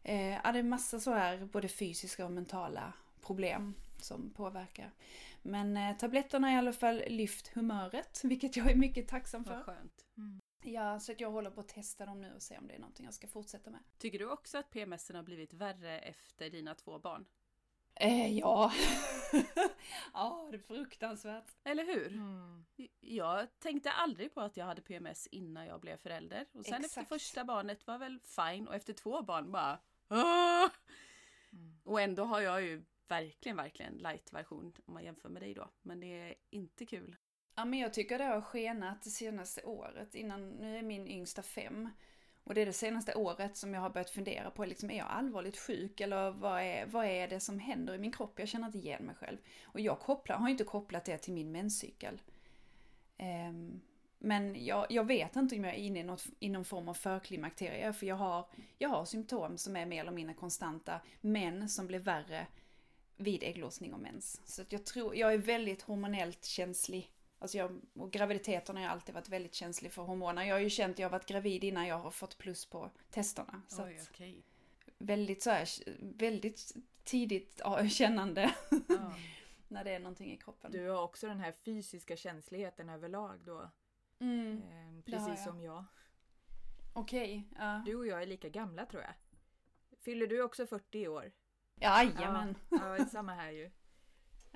Eh, 0.04 0.34
ja, 0.34 0.52
det 0.52 0.60
är 0.60 0.64
massa 0.64 1.00
så 1.00 1.12
här 1.12 1.46
både 1.46 1.68
fysiska 1.68 2.26
och 2.26 2.32
mentala 2.32 2.94
problem 3.22 3.74
som 4.02 4.30
påverkar. 4.30 4.92
Men 5.42 5.78
eh, 5.78 5.98
tabletterna 5.98 6.48
har 6.48 6.56
i 6.56 6.58
alla 6.58 6.74
fall 6.74 7.04
lyft 7.08 7.48
humöret, 7.48 8.22
vilket 8.24 8.58
jag 8.58 8.72
är 8.72 8.76
mycket 8.76 9.08
tacksam 9.08 9.44
Vad 9.44 9.56
för. 9.56 9.64
skönt. 9.64 10.06
Ja, 10.64 11.00
så 11.00 11.12
att 11.12 11.20
jag 11.20 11.32
håller 11.32 11.52
på 11.52 11.62
att 11.62 11.68
testa 11.68 12.06
dem 12.06 12.22
nu 12.22 12.34
och 12.36 12.42
se 12.42 12.58
om 12.58 12.68
det 12.68 12.74
är 12.74 12.80
någonting 12.80 13.06
jag 13.06 13.14
ska 13.14 13.28
fortsätta 13.28 13.70
med. 13.70 13.80
Tycker 13.98 14.20
du 14.20 14.30
också 14.30 14.58
att 14.58 14.70
PMSen 14.70 15.16
har 15.16 15.24
blivit 15.24 15.54
värre 15.54 16.00
efter 16.00 16.50
dina 16.50 16.76
två 16.76 17.00
barn? 17.00 17.26
Eh, 18.00 18.38
ja. 18.38 18.74
ja, 20.14 20.48
det 20.52 20.58
är 20.58 20.62
fruktansvärt. 20.62 21.52
Eller 21.64 21.86
hur? 21.86 22.08
Mm. 22.08 22.66
Jag 23.00 23.60
tänkte 23.60 23.92
aldrig 23.92 24.34
på 24.34 24.42
att 24.42 24.58
jag 24.58 24.66
hade 24.66 24.82
PMS 24.82 25.28
innan 25.28 25.66
jag 25.66 25.82
blev 25.82 25.98
förälder. 25.98 26.46
Och 26.52 26.66
sen 26.66 26.74
efter 26.74 26.86
Exakt. 26.86 27.10
första 27.10 27.44
barnet 27.44 27.88
var 27.88 27.98
väl 27.98 28.20
fine 28.20 28.68
och 28.68 28.76
efter 28.76 28.94
två 28.94 29.22
barn 29.22 29.52
bara! 29.52 29.80
Mm. 30.10 30.70
Och 31.84 32.02
ändå 32.02 32.24
har 32.24 32.42
jag 32.42 32.62
ju 32.62 32.84
verkligen, 33.08 33.58
verkligen 33.58 33.94
light-version 33.94 34.74
om 34.86 34.94
man 34.94 35.04
jämför 35.04 35.30
med 35.30 35.42
dig 35.42 35.54
då. 35.54 35.70
Men 35.82 36.00
det 36.00 36.08
är 36.08 36.36
inte 36.50 36.86
kul. 36.86 37.16
Ja, 37.56 37.66
men 37.66 37.80
jag 37.80 37.94
tycker 37.94 38.18
det 38.18 38.24
har 38.24 38.42
skenat 38.42 39.02
det 39.02 39.10
senaste 39.10 39.64
året. 39.64 40.16
Innan, 40.16 40.50
nu 40.50 40.78
är 40.78 40.82
min 40.82 41.08
yngsta 41.08 41.42
fem. 41.42 41.90
Och 42.48 42.54
det 42.54 42.62
är 42.62 42.66
det 42.66 42.74
senaste 42.74 43.16
året 43.16 43.58
som 43.58 43.74
jag 43.74 43.82
har 43.82 43.90
börjat 43.90 44.10
fundera 44.10 44.52
på, 44.52 44.66
liksom, 44.66 44.92
är 44.92 44.98
jag 44.98 45.08
allvarligt 45.10 45.58
sjuk 45.58 46.02
eller 46.02 46.32
vad 46.32 46.62
är, 46.62 46.86
vad 46.86 47.06
är 47.06 47.28
det 47.28 47.40
som 47.40 47.60
händer 47.60 47.94
i 47.94 47.98
min 47.98 48.12
kropp? 48.12 48.40
Jag 48.40 48.48
känner 48.48 48.66
inte 48.66 48.78
igen 48.78 49.06
mig 49.06 49.16
själv. 49.16 49.38
Och 49.64 49.80
jag 49.80 50.00
kopplar, 50.00 50.38
har 50.38 50.50
inte 50.50 50.64
kopplat 50.64 51.06
det 51.06 51.18
till 51.18 51.34
min 51.34 51.52
menscykel. 51.52 52.22
Um, 53.20 53.82
men 54.20 54.66
jag, 54.66 54.86
jag 54.90 55.04
vet 55.04 55.36
inte 55.36 55.56
om 55.56 55.64
jag 55.64 55.74
är 55.74 55.78
inne 55.78 56.00
i, 56.00 56.04
något, 56.04 56.26
i 56.40 56.50
någon 56.50 56.66
form 56.66 56.90
av 56.90 56.94
förklimakterie, 56.94 57.94
för 57.94 58.06
jag 58.06 58.16
har, 58.16 58.46
jag 58.78 58.90
har 58.90 59.06
symptom 59.06 59.58
som 59.58 59.76
är 59.76 59.86
mer 59.86 60.02
eller 60.02 60.12
mindre 60.12 60.34
konstanta, 60.34 61.02
men 61.22 61.70
som 61.70 61.88
blir 61.88 62.00
värre 62.00 62.48
vid 63.18 63.44
ägglossning 63.44 63.94
och 63.94 64.00
mens. 64.00 64.42
Så 64.46 64.62
att 64.62 64.72
jag 64.72 64.86
tror, 64.86 65.16
jag 65.16 65.34
är 65.34 65.38
väldigt 65.38 65.82
hormonellt 65.82 66.46
känslig. 66.46 67.12
Alltså 67.40 67.58
jag, 67.58 67.82
och 67.94 68.12
graviditeten 68.12 68.76
har 68.76 68.84
jag 68.84 68.92
alltid 68.92 69.16
varit 69.16 69.30
väldigt 69.30 69.54
känslig 69.54 69.92
för 69.92 70.02
hormoner. 70.02 70.44
Jag 70.44 70.56
har 70.56 70.60
ju 70.60 70.70
känt 70.70 70.94
att 70.96 71.00
jag 71.00 71.08
har 71.08 71.12
varit 71.12 71.26
gravid 71.26 71.64
innan 71.64 71.88
jag 71.88 72.00
har 72.00 72.12
fått 72.12 72.38
plus 72.38 72.66
på 72.66 72.92
testerna. 73.10 73.62
Så 73.68 73.82
att 73.82 74.10
okej. 74.12 74.44
väldigt 74.98 75.44
så 75.44 75.50
här, 75.50 75.68
väldigt 76.18 76.76
tidigt 77.04 77.62
ja, 77.64 77.88
kännande 77.90 78.56
Ja. 78.88 79.14
när 79.68 79.84
det 79.84 79.92
är 79.92 80.00
någonting 80.00 80.32
i 80.34 80.38
kroppen. 80.38 80.72
Du 80.72 80.90
har 80.90 81.04
också 81.04 81.28
den 81.28 81.40
här 81.40 81.52
fysiska 81.52 82.18
känsligheten 82.18 82.90
överlag 82.90 83.40
då. 83.46 83.70
Mm, 84.20 84.62
Eh, 84.62 85.04
precis 85.04 85.28
jag. 85.28 85.40
som 85.40 85.62
jag. 85.62 85.84
Okej, 86.94 87.44
ja. 87.58 87.84
Du 87.86 87.96
och 87.96 88.08
jag 88.08 88.22
är 88.22 88.26
lika 88.26 88.50
gamla 88.50 88.86
tror 88.86 89.02
jag. 89.04 89.14
Fyller 90.00 90.28
du 90.28 90.42
också 90.42 90.68
40 90.68 91.00
i 91.00 91.08
år? 91.08 91.32
Jajamän. 91.76 92.56
Ja, 92.70 92.98
ja, 92.98 93.06
samma 93.06 93.34
här 93.34 93.52
ju. 93.52 93.72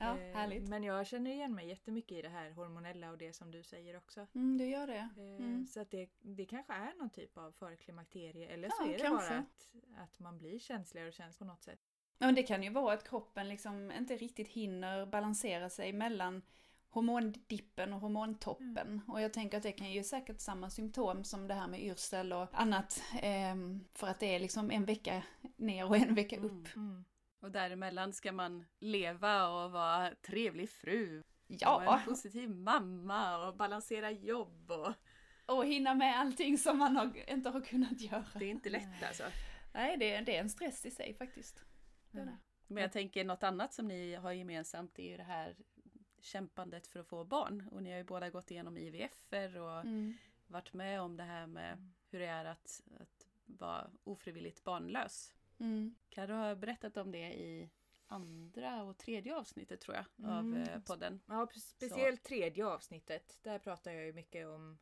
Ja, 0.01 0.17
Eh, 0.17 0.33
härligt. 0.35 0.69
Men 0.69 0.83
jag 0.83 1.07
känner 1.07 1.31
igen 1.31 1.55
mig 1.55 1.67
jättemycket 1.67 2.17
i 2.17 2.21
det 2.21 2.29
här 2.29 2.51
hormonella 2.51 3.11
och 3.11 3.17
det 3.17 3.33
som 3.33 3.51
du 3.51 3.63
säger 3.63 3.97
också. 3.97 4.27
Mm, 4.35 4.57
du 4.57 4.65
gör 4.65 4.87
det. 4.87 5.09
Eh, 5.17 5.35
Mm. 5.45 5.65
Så 5.67 5.81
att 5.81 5.91
det, 5.91 6.09
det 6.21 6.45
kanske 6.45 6.73
är 6.73 6.93
någon 6.99 7.09
typ 7.09 7.37
av 7.37 7.51
förklimakterie 7.51 8.47
eller 8.49 8.67
Ja, 8.67 8.73
så 8.77 8.83
är 8.89 8.93
det 8.93 8.99
kanske. 8.99 9.29
bara 9.29 9.39
att, 9.39 9.69
att 10.09 10.19
man 10.19 10.37
blir 10.37 10.59
känsligare 10.59 11.07
och 11.07 11.13
känns 11.13 11.37
på 11.37 11.45
något 11.45 11.63
sätt. 11.63 11.79
Ja, 12.17 12.25
men 12.25 12.35
det 12.35 12.43
kan 12.43 12.63
ju 12.63 12.69
vara 12.69 12.93
att 12.93 13.09
kroppen 13.09 13.49
liksom 13.49 13.91
inte 13.91 14.15
riktigt 14.17 14.47
hinner 14.47 15.05
balansera 15.05 15.69
sig 15.69 15.93
mellan 15.93 16.41
hormondippen 16.89 17.93
och 17.93 17.99
hormontoppen. 17.99 19.01
Och 19.07 19.21
jag 19.21 19.33
tänker 19.33 19.57
att 19.57 19.63
det 19.63 19.71
kan 19.71 19.91
ju 19.91 20.03
säkert 20.03 20.39
samma 20.39 20.69
symptom 20.69 21.23
som 21.23 21.47
det 21.47 21.53
här 21.53 21.67
med 21.67 21.83
yrsel 21.83 22.33
och 22.33 22.47
annat. 22.51 23.03
ehm, 23.21 23.85
för 23.91 24.07
att 24.07 24.19
det 24.19 24.35
är 24.35 24.39
liksom 24.39 24.71
en 24.71 24.85
vecka 24.85 25.23
ner 25.57 25.85
och 25.89 25.97
en 25.97 26.15
vecka 26.15 26.37
upp. 26.37 26.75
Mm. 26.75 26.89
Mm. 26.89 27.05
Och 27.41 27.51
däremellan 27.51 28.13
ska 28.13 28.32
man 28.32 28.65
leva 28.80 29.47
och 29.47 29.71
vara 29.71 30.15
trevlig 30.15 30.69
fru. 30.69 31.19
Och 31.19 31.25
Ja, 31.47 31.99
en 31.99 32.06
positiv 32.06 32.49
mamma 32.49 33.47
och 33.47 33.56
balansera 33.56 34.12
jobb. 34.12 34.71
Och... 34.71 34.93
och 35.45 35.65
hinna 35.65 35.93
med 35.93 36.19
allting 36.19 36.58
som 36.58 36.77
man 36.77 36.95
har, 36.95 37.30
inte 37.30 37.49
har 37.49 37.62
kunnat 37.62 38.01
göra. 38.01 38.25
Det 38.39 38.45
är 38.45 38.49
inte 38.49 38.69
lätt 38.69 39.04
alltså. 39.04 39.23
Nej, 39.73 39.97
det 39.97 40.13
är, 40.13 40.21
det 40.21 40.36
är 40.36 40.39
en 40.41 40.49
stress 40.49 40.86
i 40.86 40.91
sig 40.91 41.13
faktiskt. 41.13 41.63
Det. 42.12 42.38
Men 42.67 42.82
jag 42.84 42.91
tänker 42.91 43.25
något 43.25 43.43
annat 43.43 43.73
som 43.73 43.88
ni 43.88 44.15
har 44.15 44.32
gemensamt 44.32 44.99
är 44.99 45.04
ju 45.12 45.17
det 45.17 45.23
här 45.23 45.56
kämpandet 46.21 46.88
för 46.88 46.99
att 46.99 47.08
få 47.08 47.23
barn. 47.25 47.67
Och 47.71 47.84
ni 47.84 47.91
har 47.91 47.97
ju 47.97 48.04
båda 48.04 48.30
gått 48.30 48.51
igenom 48.51 48.77
IVF 48.77 49.27
och 49.34 49.80
Mm. 49.80 50.13
varit 50.47 50.73
med 50.73 51.01
om 51.01 51.17
det 51.17 51.23
här 51.23 51.47
med 51.47 51.91
hur 52.10 52.19
det 52.19 52.25
är 52.25 52.45
att, 52.45 52.82
att 52.99 53.27
vara 53.45 53.91
ofrivilligt 54.04 54.63
barnlös. 54.63 55.34
Mm. 55.62 55.95
Karo 56.10 56.34
har 56.34 56.56
berättat 56.56 56.97
om 56.97 57.12
det 57.12 57.34
i 57.34 57.69
andra 58.08 58.84
och 58.84 58.97
tredje 58.97 59.36
avsnittet 59.36 59.82
tror 59.82 59.95
jag 59.95 60.30
av 60.32 60.39
Mm. 60.39 60.62
eh, 60.62 60.82
podden. 60.82 61.21
Ja, 61.26 61.47
speciellt 61.56 62.24
tredje 62.24 62.65
avsnittet. 62.65 63.39
Där 63.41 63.60
pratar 63.60 63.91
jag 63.91 64.06
ju 64.06 64.13
mycket 64.13 64.47
om, 64.47 64.78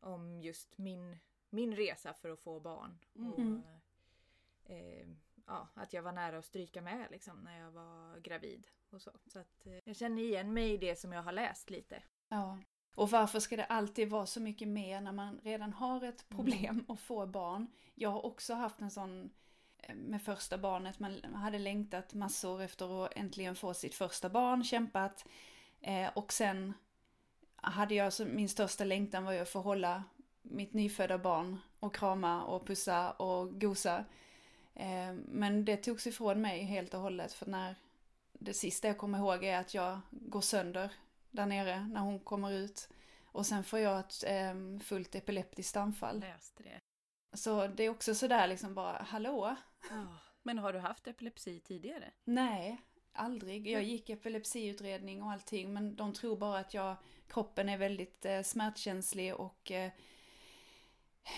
om 0.00 0.40
just 0.40 0.78
min, 0.78 1.18
min 1.50 1.76
resa 1.76 2.14
för 2.14 2.30
att 2.30 2.40
få 2.40 2.60
barn. 2.60 2.98
Mm. 3.16 3.62
Och, 3.62 4.70
eh, 4.70 5.08
ja, 5.46 5.68
att 5.74 5.92
jag 5.92 6.02
var 6.02 6.12
nära 6.12 6.38
att 6.38 6.44
stryka 6.44 6.82
med 6.82 7.06
liksom, 7.10 7.40
när 7.40 7.58
jag 7.58 7.70
var 7.70 8.18
gravid. 8.18 8.66
Och 8.90 9.02
så 9.02 9.10
så 9.26 9.38
att, 9.38 9.66
eh, 9.66 9.78
jag 9.84 9.96
känner 9.96 10.22
igen 10.22 10.52
mig 10.52 10.72
i 10.72 10.76
det 10.76 10.96
som 10.96 11.12
jag 11.12 11.22
har 11.22 11.32
läst 11.32 11.70
lite. 11.70 12.02
Ja. 12.28 12.58
Och 12.94 13.10
varför 13.10 13.40
ska 13.40 13.56
det 13.56 13.64
alltid 13.64 14.10
vara 14.10 14.26
så 14.26 14.40
mycket 14.40 14.68
mer 14.68 15.00
när 15.00 15.12
man 15.12 15.40
redan 15.42 15.72
har 15.72 16.04
ett 16.04 16.28
problem 16.28 16.84
och 16.88 17.00
får 17.00 17.26
barn? 17.26 17.66
Jag 17.94 18.10
har 18.10 18.26
också 18.26 18.54
haft 18.54 18.80
en 18.80 18.90
sån 18.90 19.30
med 19.94 20.22
första 20.22 20.58
barnet, 20.58 20.98
man 20.98 21.34
hade 21.34 21.58
längtat 21.58 22.14
massor 22.14 22.62
efter 22.62 23.04
att 23.04 23.16
äntligen 23.16 23.56
få 23.56 23.74
sitt 23.74 23.94
första 23.94 24.28
barn, 24.28 24.64
kämpat. 24.64 25.24
Eh, 25.80 26.10
och 26.14 26.32
sen 26.32 26.74
hade 27.56 27.94
jag, 27.94 28.12
min 28.26 28.48
största 28.48 28.84
längtan 28.84 29.24
var 29.24 29.32
ju 29.32 29.38
att 29.38 29.48
få 29.48 29.60
hålla 29.60 30.04
mitt 30.42 30.72
nyfödda 30.72 31.18
barn 31.18 31.60
och 31.80 31.94
krama 31.94 32.44
och 32.44 32.66
pussa 32.66 33.10
och 33.10 33.60
gosa. 33.60 34.04
Eh, 34.74 35.12
men 35.12 35.64
det 35.64 35.76
togs 35.76 36.06
ifrån 36.06 36.40
mig 36.40 36.62
helt 36.62 36.94
och 36.94 37.00
hållet 37.00 37.32
för 37.32 37.46
när 37.46 37.74
det 38.32 38.54
sista 38.54 38.88
jag 38.88 38.98
kommer 38.98 39.18
ihåg 39.18 39.44
är 39.44 39.58
att 39.58 39.74
jag 39.74 40.00
går 40.10 40.40
sönder 40.40 40.92
där 41.30 41.46
nere 41.46 41.88
när 41.88 42.00
hon 42.00 42.20
kommer 42.20 42.52
ut. 42.52 42.88
Och 43.24 43.46
sen 43.46 43.64
får 43.64 43.78
jag 43.78 44.00
ett 44.00 44.24
eh, 44.26 44.80
fullt 44.84 45.14
epileptiskt 45.14 45.76
anfall. 45.76 46.20
Det. 46.20 46.80
Så 47.32 47.66
det 47.66 47.84
är 47.84 47.88
också 47.88 48.14
sådär 48.14 48.46
liksom 48.46 48.74
bara, 48.74 49.02
hallå? 49.02 49.56
Men 50.42 50.58
har 50.58 50.72
du 50.72 50.78
haft 50.78 51.06
epilepsi 51.06 51.60
tidigare? 51.60 52.10
Nej, 52.24 52.80
aldrig. 53.12 53.66
Jag 53.66 53.82
gick 53.82 54.10
epilepsiutredning 54.10 55.22
och 55.22 55.32
allting 55.32 55.72
men 55.72 55.96
de 55.96 56.12
tror 56.12 56.36
bara 56.36 56.58
att 56.58 56.74
jag, 56.74 56.96
kroppen 57.28 57.68
är 57.68 57.78
väldigt 57.78 58.24
eh, 58.24 58.42
smärtkänslig 58.42 59.34
och 59.34 59.70
eh, 59.70 59.92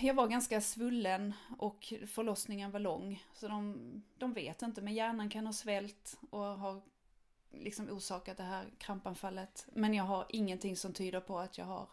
jag 0.01 0.15
var 0.15 0.29
ganska 0.29 0.61
svullen 0.61 1.35
och 1.59 1.93
förlossningen 2.07 2.71
var 2.71 2.81
lång. 2.81 3.25
Så 3.33 3.49
de, 3.49 3.77
de 4.19 4.33
vet 4.33 4.63
inte, 4.63 4.83
men 4.83 4.95
hjärnan 4.95 5.31
kan 5.31 5.47
ha 5.47 5.53
svällt 5.53 6.19
och 6.31 6.41
har 6.41 6.83
liksom 7.51 7.91
orsakat 7.91 8.37
det 8.37 8.43
här 8.43 8.71
krampanfallet. 8.79 9.67
Men 9.73 9.95
jag 9.95 10.05
har 10.05 10.27
ingenting 10.29 10.77
som 10.77 10.93
tyder 10.93 11.21
på 11.21 11.39
att 11.39 11.59
jag 11.59 11.65
har 11.65 11.89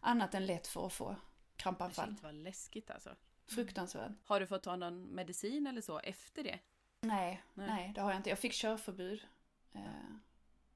annat 0.00 0.34
än 0.34 0.46
lätt 0.46 0.66
för 0.66 0.86
att 0.86 0.92
få 0.92 1.16
krampanfall. 1.56 2.08
Shit 2.08 2.22
vad 2.22 2.34
läskigt 2.34 2.90
alltså. 2.90 3.10
Fruktansvärt. 3.46 4.12
Har 4.24 4.40
du 4.40 4.46
fått 4.46 4.62
ta 4.62 4.76
någon 4.76 5.14
medicin 5.14 5.66
eller 5.66 5.80
så 5.80 5.98
efter 5.98 6.44
det? 6.44 6.58
Nej, 7.00 7.42
Nej. 7.54 7.66
nej, 7.66 7.92
det 7.94 8.00
har 8.00 8.10
jag 8.10 8.18
inte. 8.18 8.30
Jag 8.30 8.38
fick 8.38 8.52
körförbud. 8.52 9.26
Eh, 9.72 9.80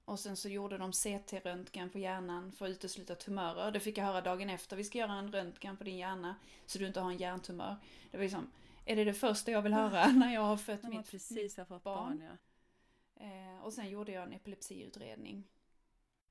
och 0.05 0.21
sen 0.21 0.37
så 0.37 0.49
gjorde 0.49 0.79
de 0.79 0.93
CT-röntgen 0.93 1.91
på 1.91 1.99
hjärnan 1.99 2.53
för 2.53 2.65
att 2.65 2.71
utesluta 2.71 3.15
tumörer. 3.15 3.71
Det 3.71 3.81
fick 3.81 3.99
jag 3.99 4.05
höra 4.05 4.21
dagen 4.21 4.51
efter. 4.51 4.77
Vi 4.77 4.85
ska 4.85 4.99
göra 4.99 5.13
en 5.13 5.33
röntgen 5.33 5.77
på 5.77 5.85
din 5.85 5.97
hjärna 5.97 6.37
så 6.67 6.79
du 6.79 6.87
inte 6.87 7.01
har 7.01 7.11
en 7.11 7.19
hjärntumör. 7.19 7.77
Det 8.11 8.17
var 8.17 8.25
liksom, 8.25 8.51
är 8.85 8.97
det 8.97 9.05
det 9.05 9.15
första 9.15 9.51
jag 9.51 9.63
vill 9.63 9.73
höra 9.73 10.07
när 10.13 10.35
jag 10.35 10.41
har 10.41 10.57
fött 10.57 10.83
mitt, 10.83 11.11
precis 11.11 11.57
har 11.57 11.65
fått 11.65 11.83
barn. 11.83 12.19
barn. 12.19 12.23
ja. 12.23 12.37
Eh, 13.25 13.65
och 13.65 13.73
sen 13.73 13.91
gjorde 13.91 14.13
jag 14.13 14.23
en 14.23 14.33
epilepsiutredning. 14.33 15.45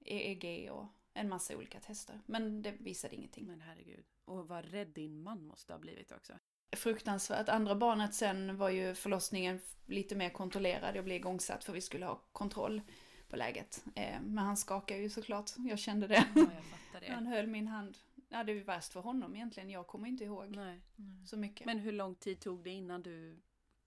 EEG 0.06 0.72
och 0.72 0.86
en 1.14 1.30
massa 1.30 1.58
olika 1.58 1.80
tester. 1.80 2.20
Men 2.26 2.62
det 2.62 2.72
visade 2.72 3.16
ingenting. 3.16 3.46
Men 3.46 3.62
herregud. 3.62 4.06
Och 4.30 4.48
vad 4.48 4.66
rädd 4.66 4.88
din 4.88 5.24
man 5.24 5.44
måste 5.46 5.74
ha 5.74 5.80
blivit 5.80 6.12
också. 6.12 6.34
Fruktansvärt. 6.72 7.50
Andra 7.50 7.76
barnet 7.76 8.14
sen 8.14 8.58
var 8.58 8.70
ju 8.70 8.96
förlossningen 8.96 9.60
lite 9.86 10.16
mer 10.16 10.30
kontrollerad. 10.30 10.96
Jag 10.96 11.04
blev 11.06 11.16
igångsatt 11.18 11.64
för 11.64 11.74
vi 11.74 11.82
skulle 11.82 12.06
ha 12.06 12.22
kontroll 12.32 12.82
på 13.30 13.36
läget. 13.36 13.86
Eh, 13.96 14.22
men 14.22 14.38
han 14.38 14.58
skakade 14.58 15.00
ju 15.02 15.10
såklart. 15.10 15.52
Jag 15.58 15.80
kände 15.80 16.08
det. 16.08 16.28
Ja, 16.36 16.42
jag 16.42 16.64
fattar 16.64 17.10
Han 17.14 17.24
det. 17.24 17.30
höll 17.30 17.48
min 17.48 17.68
hand. 17.68 17.98
Ja, 18.30 18.44
det 18.44 18.52
ju 18.52 18.64
värst 18.64 18.94
för 18.94 19.00
honom 19.00 19.36
egentligen. 19.36 19.70
Jag 19.70 19.88
kommer 19.88 20.08
inte 20.08 20.24
ihåg 20.24 20.56
Nej. 20.56 20.82
så 21.26 21.38
mycket. 21.38 21.66
Men 21.66 21.80
hur 21.80 21.92
lång 21.92 22.16
tid 22.16 22.40
tog 22.40 22.64
det 22.64 22.70
innan 22.70 23.04
du 23.04 23.40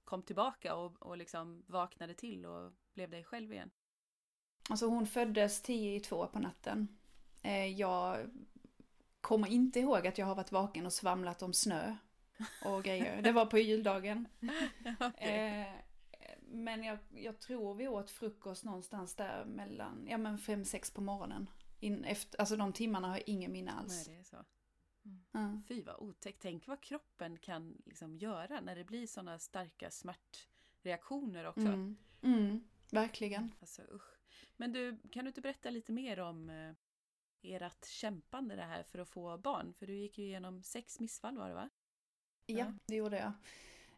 kom 0.04 0.22
tillbaka 0.22 0.74
och, 0.74 1.02
och 1.02 1.16
liksom 1.16 1.62
vaknade 1.66 2.14
till 2.14 2.46
och 2.46 2.72
blev 2.94 3.10
dig 3.10 3.24
själv 3.24 3.52
igen? 3.52 3.70
Alltså 4.70 4.86
hon 4.86 5.06
föddes 5.06 5.62
tio 5.62 5.94
i 5.96 6.00
två 6.00 6.26
på 6.26 6.38
natten. 6.38 6.88
Eh, 7.42 7.66
jag 7.66 8.30
kommer 9.22 9.48
inte 9.48 9.80
ihåg 9.80 10.06
att 10.06 10.18
jag 10.18 10.26
har 10.26 10.34
varit 10.34 10.52
vaken 10.52 10.86
och 10.86 10.92
svamlat 10.92 11.42
om 11.42 11.52
snö 11.52 11.96
och 12.64 12.84
grejer. 12.84 13.22
Det 13.22 13.32
var 13.32 13.46
på 13.46 13.58
juldagen. 13.58 14.28
Eh, 15.16 15.66
men 16.40 16.84
jag, 16.84 16.98
jag 17.10 17.40
tror 17.40 17.74
vi 17.74 17.88
åt 17.88 18.10
frukost 18.10 18.64
någonstans 18.64 19.14
där 19.14 19.44
mellan, 19.44 20.06
ja 20.08 20.18
men 20.18 20.38
fem, 20.38 20.64
sex 20.64 20.90
på 20.90 21.00
morgonen. 21.00 21.50
In, 21.80 22.04
efter, 22.04 22.40
alltså 22.40 22.56
de 22.56 22.72
timmarna 22.72 23.08
har 23.08 23.14
jag 23.14 23.28
ingen 23.28 23.52
minne 23.52 23.70
Nej, 23.70 23.80
alls. 23.80 24.04
det 24.06 24.14
är 24.14 24.22
så. 24.22 24.44
Mm. 25.34 25.62
Fy 25.68 25.82
vad 25.82 25.96
otäckt. 25.98 26.42
Tänk 26.42 26.66
vad 26.66 26.80
kroppen 26.80 27.38
kan 27.38 27.82
liksom 27.86 28.16
göra 28.16 28.60
när 28.60 28.76
det 28.76 28.84
blir 28.84 29.06
sådana 29.06 29.38
starka 29.38 29.90
smärtreaktioner 29.90 31.44
också. 31.44 31.60
Mm. 31.60 31.96
Mm, 32.22 32.64
verkligen. 32.90 33.54
Alltså 33.60 33.82
usch. 33.82 34.18
Men 34.56 34.72
du, 34.72 34.98
kan 35.10 35.24
du 35.24 35.28
inte 35.28 35.40
berätta 35.40 35.70
lite 35.70 35.92
mer 35.92 36.20
om 36.20 36.50
eh, 36.50 36.72
ert 37.44 37.84
kämpande 37.86 38.56
det 38.56 38.62
här 38.62 38.82
för 38.82 38.98
att 38.98 39.08
få 39.08 39.38
barn? 39.38 39.74
För 39.78 39.86
du 39.86 39.96
gick 39.96 40.18
ju 40.18 40.24
igenom 40.24 40.62
sex 40.62 41.00
missfall 41.00 41.38
var 41.38 41.48
det 41.48 41.54
va? 41.54 41.68
Ja, 42.46 42.58
Ja. 42.58 42.72
det 42.86 42.96
gjorde 42.96 43.18
jag. 43.18 43.32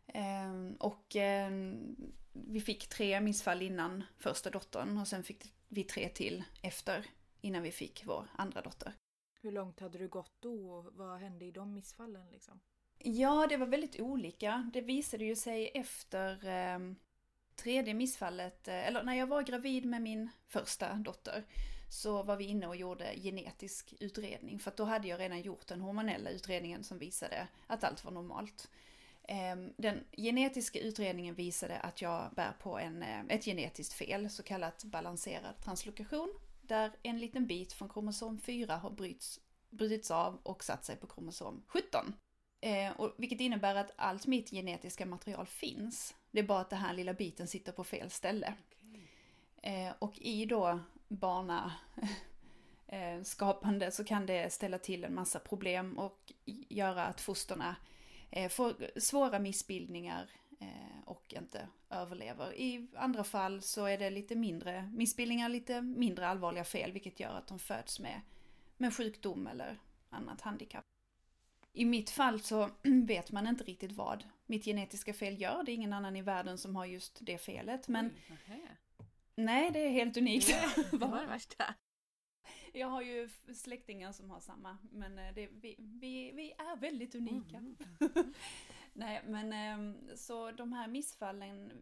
Ehm, 0.07 0.76
och 0.80 1.16
ehm, 1.16 1.96
vi 2.33 2.61
fick 2.61 2.88
tre 2.88 3.20
missfall 3.20 3.62
innan 3.62 4.04
första 4.18 4.50
dottern 4.50 4.98
och 4.98 5.09
sen 5.09 5.24
fick 5.24 5.54
vi 5.68 5.85
tre 5.85 6.09
till 6.09 6.44
efter 6.62 7.07
innan 7.40 7.62
vi 7.62 7.72
fick 7.72 8.02
vår 8.07 8.26
andra 8.37 8.62
dotter. 8.62 8.92
Hur 9.40 9.52
långt 9.52 9.80
hade 9.80 9.98
du 9.98 10.09
gått 10.09 10.33
då 10.40 10.70
och 10.70 10.94
vad 10.94 11.18
hände 11.20 11.44
i 11.44 11.50
de 11.50 11.72
missfallen 11.74 12.30
liksom? 12.30 12.61
Ja, 12.98 13.46
det 13.48 13.57
var 13.57 13.66
väldigt 13.66 14.00
olika. 14.00 14.70
Det 14.72 14.80
visade 14.80 15.24
ju 15.24 15.37
sig 15.37 15.70
efter 15.74 16.46
ehm, 16.46 16.96
tredje 17.57 17.94
missfallet, 17.94 18.68
eh, 18.68 18.87
eller 18.87 19.02
när 19.02 19.14
jag 19.14 19.26
var 19.26 19.42
gravid 19.42 19.85
med 19.85 20.02
min 20.02 20.30
första 20.46 20.94
dotter, 20.94 21.44
så 21.94 22.22
var 22.22 22.37
vi 22.37 22.44
inne 22.44 22.66
och 22.66 22.76
gjorde 22.76 23.14
genetisk 23.16 23.94
utredning. 24.00 24.59
För 24.59 24.72
då 24.76 24.85
hade 24.85 25.09
jag 25.09 25.20
redan 25.20 25.40
gjort 25.40 25.66
den 25.66 25.80
hormonella 25.80 26.30
utredningen 26.30 26.85
som 26.85 26.98
visade 26.98 27.48
att 27.66 27.85
allt 27.85 28.04
var 28.04 28.12
normalt. 28.12 28.70
Ehm, 29.22 29.72
Den 29.76 30.04
genetiska 30.16 30.78
utredningen 30.78 31.35
visade 31.35 31.78
att 31.78 32.02
jag 32.02 32.30
bär 32.37 32.52
på 32.61 32.78
en, 32.78 33.02
eh, 33.02 33.20
ett 33.28 33.44
genetiskt 33.44 33.94
fel, 33.94 34.30
så 34.30 34.42
kallat 34.42 34.85
balanserad 34.85 35.61
translokation, 35.64 36.35
där 36.62 36.92
en 37.02 37.18
liten 37.18 37.46
bit 37.46 37.72
från 37.72 37.88
kromosom 37.88 38.38
4 38.38 38.76
har 38.76 38.90
bryts, 38.90 39.40
brutits 39.70 40.11
av 40.11 40.38
och 40.42 40.64
satt 40.64 40.85
sig 40.85 40.96
på 40.96 41.07
kromosom 41.07 41.62
17. 41.66 42.14
Eh, 42.61 42.92
och, 42.92 43.14
vilket 43.18 43.40
innebär 43.40 43.74
att 43.74 43.90
allt 43.96 44.26
mitt 44.26 44.50
genetiska 44.50 45.07
material 45.07 45.46
finns. 45.46 46.14
Det 46.30 46.38
är 46.38 46.44
bara 46.44 46.61
att 46.61 46.70
den 46.70 46.78
här 46.78 46.94
lilla 46.94 47.14
biten 47.14 47.48
sitter 47.48 47.72
på 47.72 47.85
fel 47.85 48.11
ställe. 48.11 48.54
Eh, 49.62 49.92
och 49.98 50.18
i 50.18 50.44
då 50.44 50.80
barnaskapande 51.08 51.76
eh, 53.16 53.22
skapande 53.22 53.90
så 53.90 54.04
kan 54.04 54.26
det 54.26 54.52
ställa 54.52 54.78
till 54.78 55.04
en 55.04 55.14
massa 55.14 55.38
problem 55.38 55.98
och 55.98 56.32
göra 56.68 57.04
att 57.04 57.20
fosterna 57.20 57.76
eh, 58.30 58.48
får 58.48 59.00
svåra 59.00 59.38
missbildningar 59.38 60.30
eh, 60.60 61.02
och 61.06 61.34
inte 61.36 61.68
överlever. 61.90 62.54
I 62.54 62.88
andra 62.96 63.24
fall 63.24 63.62
så 63.62 63.86
är 63.86 63.98
det 63.98 64.10
lite 64.10 64.36
mindre 64.36 64.90
missbildningar, 64.94 65.48
lite 65.48 65.80
mindre 65.82 66.28
allvarliga 66.28 66.64
fel 66.64 66.92
vilket 66.92 67.20
gör 67.20 67.34
att 67.34 67.46
de 67.46 67.58
föds 67.58 68.00
med, 68.00 68.20
med 68.76 68.94
sjukdom 68.94 69.46
eller 69.46 69.78
annat 70.10 70.40
handikapp. 70.40 70.84
I 71.72 71.84
mitt 71.84 72.10
fall 72.10 72.40
så 72.40 72.70
vet 73.06 73.32
man 73.32 73.46
inte 73.46 73.64
riktigt 73.64 73.92
vad 73.92 74.24
mitt 74.46 74.64
genetiska 74.64 75.14
fel 75.14 75.40
gör. 75.40 75.62
Det 75.62 75.72
är 75.72 75.74
ingen 75.74 75.92
annan 75.92 76.16
i 76.16 76.22
världen 76.22 76.58
som 76.58 76.76
har 76.76 76.86
just 76.86 77.18
det 77.20 77.38
felet. 77.38 77.88
Men 77.88 78.10
Oj 78.30 78.68
nej, 79.36 79.70
det 79.70 79.86
är 79.86 79.90
helt 79.90 80.16
unikt. 80.16 80.48
Det 80.90 80.96
var 80.96 81.20
det 81.20 81.26
värsta. 81.26 81.74
Jag 82.72 82.88
har 82.88 83.02
ju 83.02 83.28
släktingar 83.54 84.12
som 84.12 84.30
har 84.30 84.40
samma, 84.40 84.78
men 84.90 85.18
eh, 85.18 85.34
det, 85.34 85.46
vi, 85.46 85.76
vi, 85.78 86.32
vi 86.32 86.52
är 86.52 86.76
väldigt 86.76 87.14
unika. 87.14 87.56
Mm. 87.56 87.76
Nej, 88.92 89.22
men 89.26 89.52
ehm, 89.52 90.16
så 90.16 90.50
de 90.50 90.72
här 90.72 90.88
missfallen, 90.88 91.72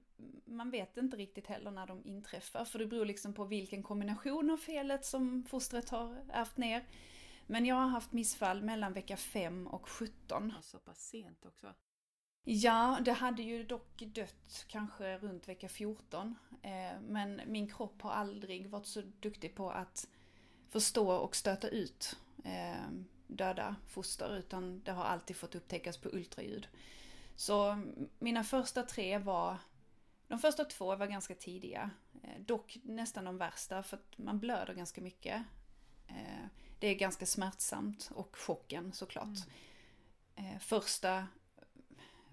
man 0.44 0.70
vet 0.70 0.96
inte 0.96 1.16
riktigt 1.16 1.46
heller 1.46 1.70
när 1.70 1.86
de 1.86 2.04
inträffar, 2.04 2.64
för 2.64 2.78
det 2.78 2.86
beror 2.86 3.04
liksom 3.04 3.34
på 3.34 3.44
vilken 3.44 3.82
kombination 3.82 4.50
av 4.50 4.56
felet 4.56 5.04
som 5.04 5.44
fostret 5.44 5.90
har 5.90 6.24
ärvt 6.32 6.56
ner. 6.56 6.84
Men 7.46 7.66
jag 7.66 7.76
har 7.76 7.88
haft 7.88 8.12
missfall 8.12 8.62
mellan 8.62 8.92
vecka 8.92 9.16
5 9.16 9.66
och 9.66 9.88
17. 9.88 10.54
Och 10.58 10.64
så 10.64 10.78
pass 10.78 11.08
sent 11.08 11.46
också. 11.46 11.74
Ja, 12.44 12.98
det 13.04 13.12
hade 13.12 13.42
ju 13.42 13.64
dock 13.64 13.98
dött 13.98 14.64
kanske 14.68 15.18
runt 15.18 15.48
vecka 15.48 15.68
14. 15.68 16.36
Eh, 16.62 17.00
men 17.00 17.40
min 17.46 17.68
kropp 17.68 18.02
har 18.02 18.10
aldrig 18.10 18.70
varit 18.70 18.86
så 18.86 19.02
duktig 19.20 19.54
på 19.54 19.70
att 19.70 20.08
förstå 20.70 21.12
och 21.12 21.36
stöta 21.36 21.68
ut 21.68 22.16
eh, 22.44 22.88
döda 23.26 23.76
foster, 23.88 24.36
utan 24.36 24.82
det 24.84 24.92
har 24.92 25.04
alltid 25.04 25.36
fått 25.36 25.54
upptäckas 25.54 25.96
på 25.96 26.08
ultraljud. 26.08 26.68
Så 27.36 27.82
mina 28.18 28.44
första 28.44 28.82
tre 28.82 29.18
var, 29.18 29.58
de 30.28 30.38
första 30.38 30.64
två 30.64 30.96
var 30.96 31.06
ganska 31.06 31.34
tidiga. 31.34 31.90
Eh, 32.22 32.40
dock 32.40 32.78
nästan 32.82 33.24
de 33.24 33.38
värsta, 33.38 33.82
för 33.82 33.96
att 33.96 34.18
man 34.18 34.38
blöder 34.38 34.74
ganska 34.74 35.00
mycket. 35.00 35.42
Det 36.78 36.86
är 36.88 36.94
ganska 36.94 37.26
smärtsamt 37.26 38.10
och 38.14 38.36
chocken 38.36 38.92
såklart. 38.92 39.38
Eh, 40.36 40.58
första 40.58 41.26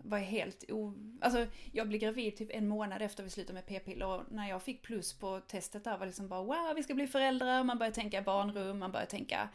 var 0.03 0.17
helt 0.17 0.71
o... 0.71 0.93
Alltså 1.21 1.47
jag 1.71 1.87
blev 1.87 2.01
gravid 2.01 2.37
typ 2.37 2.49
en 2.51 2.67
månad 2.67 3.01
efter 3.01 3.23
vi 3.23 3.29
slutade 3.29 3.53
med 3.53 3.65
p-piller 3.65 4.07
och 4.07 4.23
när 4.31 4.49
jag 4.49 4.63
fick 4.63 4.81
plus 4.81 5.13
på 5.13 5.39
testet 5.39 5.83
där 5.83 5.91
var 5.91 5.99
det 5.99 6.05
liksom 6.05 6.27
bara 6.27 6.43
wow 6.43 6.75
vi 6.75 6.83
ska 6.83 6.93
bli 6.93 7.07
föräldrar, 7.07 7.63
man 7.63 7.77
börjar 7.77 7.91
tänka 7.91 8.21
barnrum, 8.21 8.79
man 8.79 8.91
börjar 8.91 9.05
tänka 9.05 9.49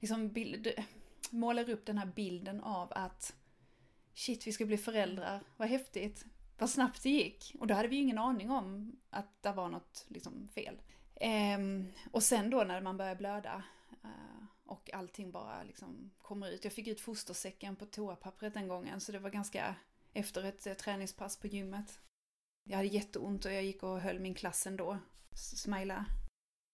liksom 0.00 0.28
bild, 0.28 0.72
målar 1.30 1.70
upp 1.70 1.86
den 1.86 1.98
här 1.98 2.06
bilden 2.06 2.60
av 2.60 2.92
att 2.94 3.34
shit 4.14 4.46
vi 4.46 4.52
ska 4.52 4.66
bli 4.66 4.76
föräldrar, 4.76 5.40
vad 5.56 5.68
häftigt, 5.68 6.24
vad 6.58 6.70
snabbt 6.70 7.02
det 7.02 7.10
gick. 7.10 7.54
Och 7.58 7.66
då 7.66 7.74
hade 7.74 7.88
vi 7.88 7.96
ju 7.96 8.02
ingen 8.02 8.18
aning 8.18 8.50
om 8.50 8.96
att 9.10 9.42
det 9.42 9.52
var 9.52 9.68
något 9.68 10.06
liksom 10.08 10.48
fel. 10.54 10.76
Ehm, 11.14 11.86
och 12.10 12.22
sen 12.22 12.50
då 12.50 12.64
när 12.64 12.80
man 12.80 12.96
börjar 12.96 13.14
blöda 13.14 13.62
och 14.88 14.94
allting 14.94 15.30
bara 15.30 15.62
liksom 15.62 16.10
kommer 16.18 16.50
ut. 16.50 16.64
Jag 16.64 16.72
fick 16.72 16.86
ut 16.88 17.00
fostersäcken 17.00 17.76
på 17.76 17.86
toapappret 17.86 18.54
den 18.54 18.68
gången 18.68 19.00
så 19.00 19.12
det 19.12 19.18
var 19.18 19.30
ganska 19.30 19.76
efter 20.12 20.44
ett 20.44 20.66
eh, 20.66 20.74
träningspass 20.74 21.36
på 21.36 21.46
gymmet. 21.46 22.00
Jag 22.64 22.76
hade 22.76 22.88
jätteont 22.88 23.44
och 23.44 23.52
jag 23.52 23.64
gick 23.64 23.82
och 23.82 24.00
höll 24.00 24.20
min 24.20 24.34
klass 24.34 24.66
ändå. 24.66 24.98
Smila. 25.34 26.04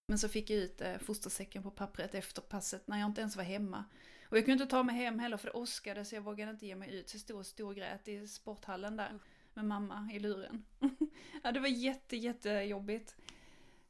Men 0.09 0.19
så 0.19 0.29
fick 0.29 0.51
jag 0.51 0.59
ut 0.59 0.81
eh, 0.81 0.99
fostersäcken 0.99 1.63
på 1.63 1.71
pappret 1.71 2.15
efter 2.15 2.43
passet 2.43 2.87
när 2.87 2.99
jag 2.99 3.07
inte 3.07 3.21
ens 3.21 3.37
var 3.37 3.45
hemma. 3.45 3.85
Och 4.25 4.37
jag 4.37 4.45
kunde 4.45 4.63
inte 4.63 4.71
ta 4.71 4.83
mig 4.83 4.97
hem 4.97 5.19
heller 5.19 5.37
för 5.37 5.47
det 5.47 5.53
åskade 5.53 6.05
så 6.05 6.15
jag 6.15 6.23
vågade 6.23 6.51
inte 6.51 6.67
ge 6.67 6.77
mig 6.77 6.95
ut. 6.95 7.09
Så 7.09 7.15
jag 7.15 7.21
stod 7.21 7.39
och 7.39 7.47
storgrät 7.47 8.09
i 8.09 8.29
sporthallen 8.29 8.97
där 8.97 9.19
med 9.55 9.65
mamma 9.65 10.11
i 10.13 10.19
luren. 10.19 10.65
ja, 11.43 11.53
det 11.53 11.61
var 11.61 11.69
jätte, 11.69 12.17
jättejobbigt. 12.17 13.17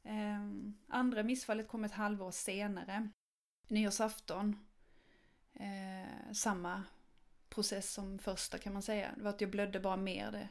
Eh, 0.03 0.39
andra 0.87 1.23
missfallet 1.23 1.67
kom 1.67 1.83
ett 1.83 1.91
halvår 1.91 2.31
senare. 2.31 3.09
Nyårsafton. 3.71 4.65
Eh, 5.53 6.33
samma 6.33 6.83
process 7.49 7.93
som 7.93 8.19
första 8.19 8.57
kan 8.57 8.73
man 8.73 8.81
säga. 8.81 9.11
Det 9.17 9.23
var 9.23 9.29
att 9.29 9.41
jag 9.41 9.49
blödde 9.49 9.79
bara 9.79 9.97
mer. 9.97 10.31
Det, 10.31 10.49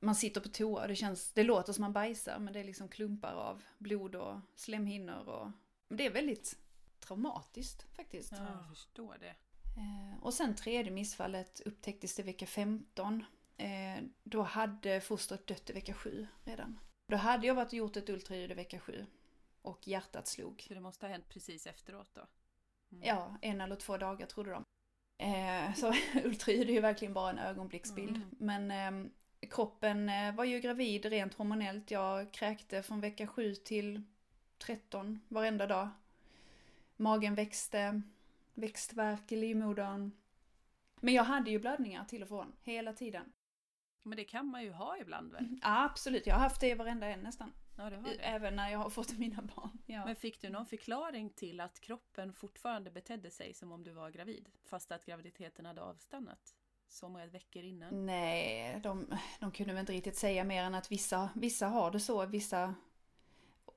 man 0.00 0.14
sitter 0.14 0.40
på 0.40 0.48
toa 0.48 0.82
och 0.82 0.88
det 0.88 0.96
känns, 0.96 1.32
det 1.32 1.42
låter 1.42 1.72
som 1.72 1.82
man 1.82 1.92
bajsar 1.92 2.38
men 2.38 2.52
det 2.52 2.60
är 2.60 2.64
liksom 2.64 2.88
klumpar 2.88 3.32
av 3.32 3.62
blod 3.78 4.14
och 4.14 4.40
slemhinnor 4.54 5.28
och 5.28 5.50
men 5.88 5.98
det 5.98 6.06
är 6.06 6.10
väldigt 6.10 6.58
traumatiskt 7.00 7.82
faktiskt. 7.96 8.32
Ja, 8.32 8.38
jag 8.38 8.68
förstår 8.68 9.16
det. 9.20 9.34
Eh, 9.76 10.22
och 10.22 10.34
sen 10.34 10.54
tredje 10.54 10.92
missfallet 10.92 11.60
upptäcktes 11.60 12.14
det 12.14 12.22
vecka 12.22 12.46
15. 12.46 13.24
Eh, 13.56 14.04
då 14.22 14.42
hade 14.42 15.00
fostret 15.00 15.46
dött 15.46 15.70
i 15.70 15.72
vecka 15.72 15.94
7 15.94 16.26
redan. 16.44 16.78
Då 17.06 17.16
hade 17.16 17.46
jag 17.46 17.54
varit 17.54 17.68
och 17.68 17.74
gjort 17.74 17.96
ett 17.96 18.08
ultraljud 18.08 18.50
i 18.50 18.54
vecka 18.54 18.80
7 18.80 19.06
och 19.66 19.88
hjärtat 19.88 20.26
slog. 20.26 20.64
Så 20.68 20.74
det 20.74 20.80
måste 20.80 21.06
ha 21.06 21.10
hänt 21.10 21.28
precis 21.28 21.66
efteråt 21.66 22.14
då? 22.14 22.26
Mm. 22.92 23.08
Ja, 23.08 23.36
en 23.42 23.60
eller 23.60 23.76
två 23.76 23.96
dagar 23.96 24.26
trodde 24.26 24.50
de. 24.50 24.64
Eh, 25.18 25.74
så 25.74 25.92
ultraljud 26.24 26.68
är 26.68 26.74
ju 26.74 26.80
verkligen 26.80 27.14
bara 27.14 27.30
en 27.30 27.38
ögonblicksbild. 27.38 28.16
Mm. 28.16 28.28
Men 28.38 28.70
eh, 28.70 29.10
kroppen 29.50 30.10
var 30.36 30.44
ju 30.44 30.60
gravid 30.60 31.04
rent 31.04 31.34
hormonellt. 31.34 31.90
Jag 31.90 32.32
kräkte 32.32 32.82
från 32.82 33.00
vecka 33.00 33.26
7 33.26 33.54
till 33.54 34.02
13 34.58 35.20
varenda 35.28 35.66
dag. 35.66 35.88
Magen 36.96 37.34
växte, 37.34 38.02
växtvärk 38.54 39.32
i 39.32 39.36
livmodern. 39.36 40.10
Men 41.00 41.14
jag 41.14 41.24
hade 41.24 41.50
ju 41.50 41.58
blödningar 41.58 42.04
till 42.04 42.22
och 42.22 42.28
från, 42.28 42.52
hela 42.62 42.92
tiden. 42.92 43.32
Men 44.02 44.16
det 44.16 44.24
kan 44.24 44.46
man 44.46 44.62
ju 44.62 44.72
ha 44.72 44.98
ibland 44.98 45.32
väl? 45.32 45.58
Ja, 45.62 45.84
absolut, 45.84 46.26
jag 46.26 46.34
har 46.34 46.40
haft 46.40 46.60
det 46.60 46.70
i 46.70 46.74
varenda 46.74 47.06
en 47.06 47.20
nästan. 47.20 47.52
Ja, 47.76 47.90
det 47.90 47.96
har 47.96 48.02
det. 48.02 48.14
Även 48.14 48.56
när 48.56 48.70
jag 48.70 48.78
har 48.78 48.90
fått 48.90 49.18
mina 49.18 49.42
barn. 49.42 49.78
Ja. 49.86 50.04
Men 50.04 50.16
fick 50.16 50.40
du 50.40 50.48
någon 50.48 50.66
förklaring 50.66 51.30
till 51.30 51.60
att 51.60 51.80
kroppen 51.80 52.32
fortfarande 52.32 52.90
betedde 52.90 53.30
sig 53.30 53.54
som 53.54 53.72
om 53.72 53.84
du 53.84 53.92
var 53.92 54.10
gravid? 54.10 54.48
Fast 54.64 54.92
att 54.92 55.06
graviditeten 55.06 55.66
hade 55.66 55.82
avstannat 55.82 56.54
så 56.88 57.08
många 57.08 57.26
veckor 57.26 57.62
innan? 57.62 58.06
Nej, 58.06 58.80
de, 58.82 59.06
de 59.40 59.52
kunde 59.52 59.72
väl 59.72 59.80
inte 59.80 59.92
riktigt 59.92 60.16
säga 60.16 60.44
mer 60.44 60.62
än 60.62 60.74
att 60.74 60.92
vissa, 60.92 61.30
vissa 61.34 61.66
har 61.66 61.90
det 61.90 62.00
så, 62.00 62.26
vissa... 62.26 62.74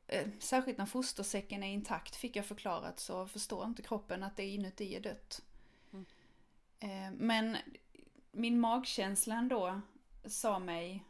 Eh, 0.08 0.28
särskilt 0.40 0.78
när 0.78 0.86
fostersäcken 0.86 1.64
är 1.64 1.68
intakt 1.68 2.16
fick 2.16 2.36
jag 2.36 2.46
förklarat 2.46 3.00
så 3.00 3.28
förstår 3.28 3.66
inte 3.66 3.82
kroppen 3.82 4.24
att 4.24 4.38
det 4.38 4.46
inuti 4.46 4.96
är 4.96 5.02
dött. 5.02 5.42
Mm. 5.94 6.06
Eh, 6.80 7.12
men 7.18 7.58
min 8.32 8.60
magkänsla 8.60 9.36
ändå 9.36 9.82
sa 10.26 10.60
mig 10.60 11.04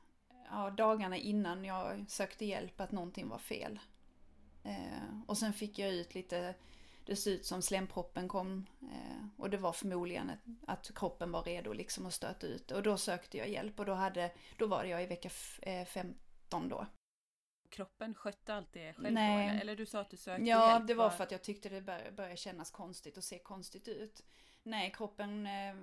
ja, 0.49 0.69
dagarna 0.69 1.17
innan 1.17 1.65
jag 1.65 2.05
sökte 2.09 2.45
hjälp 2.45 2.79
att 2.81 2.91
någonting 2.91 3.29
var 3.29 3.37
fel. 3.37 3.79
Eh, 4.63 5.21
och 5.27 5.37
sen 5.37 5.53
fick 5.53 5.79
jag 5.79 5.93
ut 5.93 6.15
lite, 6.15 6.55
det 7.05 7.15
såg 7.15 7.33
ut 7.33 7.45
som 7.45 7.61
slemproppen 7.61 8.27
kom 8.27 8.65
eh, 8.81 9.25
och 9.37 9.49
det 9.49 9.57
var 9.57 9.73
förmodligen 9.73 10.29
ett, 10.29 10.39
att 10.67 10.91
kroppen 10.95 11.31
var 11.31 11.43
redo 11.43 11.73
liksom 11.73 12.05
att 12.05 12.13
stöta 12.13 12.47
ut. 12.47 12.71
Och 12.71 12.83
då 12.83 12.97
sökte 12.97 13.37
jag 13.37 13.49
hjälp 13.49 13.79
och 13.79 13.85
då, 13.85 13.93
hade, 13.93 14.31
då 14.57 14.67
var 14.67 14.83
jag 14.83 15.03
i 15.03 15.05
vecka 15.05 15.27
f- 15.31 15.59
eh, 15.63 15.85
15 15.85 16.69
då. 16.69 16.85
Kroppen 17.69 18.13
skötte 18.15 18.53
allt 18.55 18.73
det 18.73 18.93
själv 18.93 19.13
Nej. 19.13 19.55
då? 19.55 19.61
Eller? 19.61 19.75
du 19.75 19.85
sa 19.85 19.99
att 19.99 20.09
du 20.09 20.17
sökte 20.17 20.43
Ja, 20.49 20.73
hjälp? 20.73 20.87
det 20.87 20.93
var 20.93 21.09
för 21.09 21.23
att 21.23 21.31
jag 21.31 21.43
tyckte 21.43 21.69
det 21.69 21.81
bör, 21.81 22.11
började 22.11 22.37
kännas 22.37 22.71
konstigt 22.71 23.17
och 23.17 23.23
se 23.23 23.39
konstigt 23.39 23.87
ut. 23.87 24.23
Nej, 24.63 24.91
kroppen, 24.95 25.45
eh, 25.47 25.75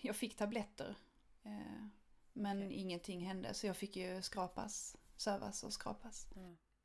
jag 0.00 0.16
fick 0.16 0.36
tabletter. 0.36 0.94
Men 2.38 2.58
Okej. 2.58 2.72
ingenting 2.72 3.26
hände 3.26 3.54
så 3.54 3.66
jag 3.66 3.76
fick 3.76 3.96
ju 3.96 4.22
skrapas, 4.22 4.96
sövas 5.16 5.62
och 5.64 5.72
skrapas. 5.72 6.28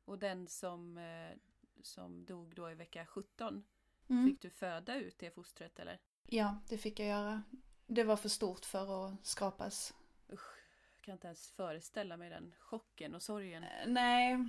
Och 0.04 0.18
den 0.18 0.48
som, 0.48 0.98
eh, 0.98 1.36
som 1.82 2.24
dog 2.24 2.54
då 2.54 2.70
i 2.70 2.74
vecka 2.74 3.06
17, 3.06 3.64
Mm. 4.08 4.26
fick 4.26 4.42
du 4.42 4.50
föda 4.50 4.94
ut 4.96 5.18
det 5.18 5.30
fostret 5.30 5.78
eller? 5.78 6.00
Ja, 6.26 6.56
det 6.68 6.78
fick 6.78 7.00
jag 7.00 7.08
göra. 7.08 7.42
Det 7.86 8.04
var 8.04 8.16
för 8.16 8.28
stort 8.28 8.64
för 8.64 9.06
att 9.08 9.26
skrapas. 9.26 9.94
Usch, 10.32 10.56
jag 10.96 11.02
kan 11.04 11.12
inte 11.12 11.26
ens 11.26 11.50
föreställa 11.50 12.16
mig 12.16 12.30
den 12.30 12.54
chocken 12.58 13.14
och 13.14 13.22
sorgen. 13.22 13.62
Eh, 13.64 13.86
Nej, 13.88 14.48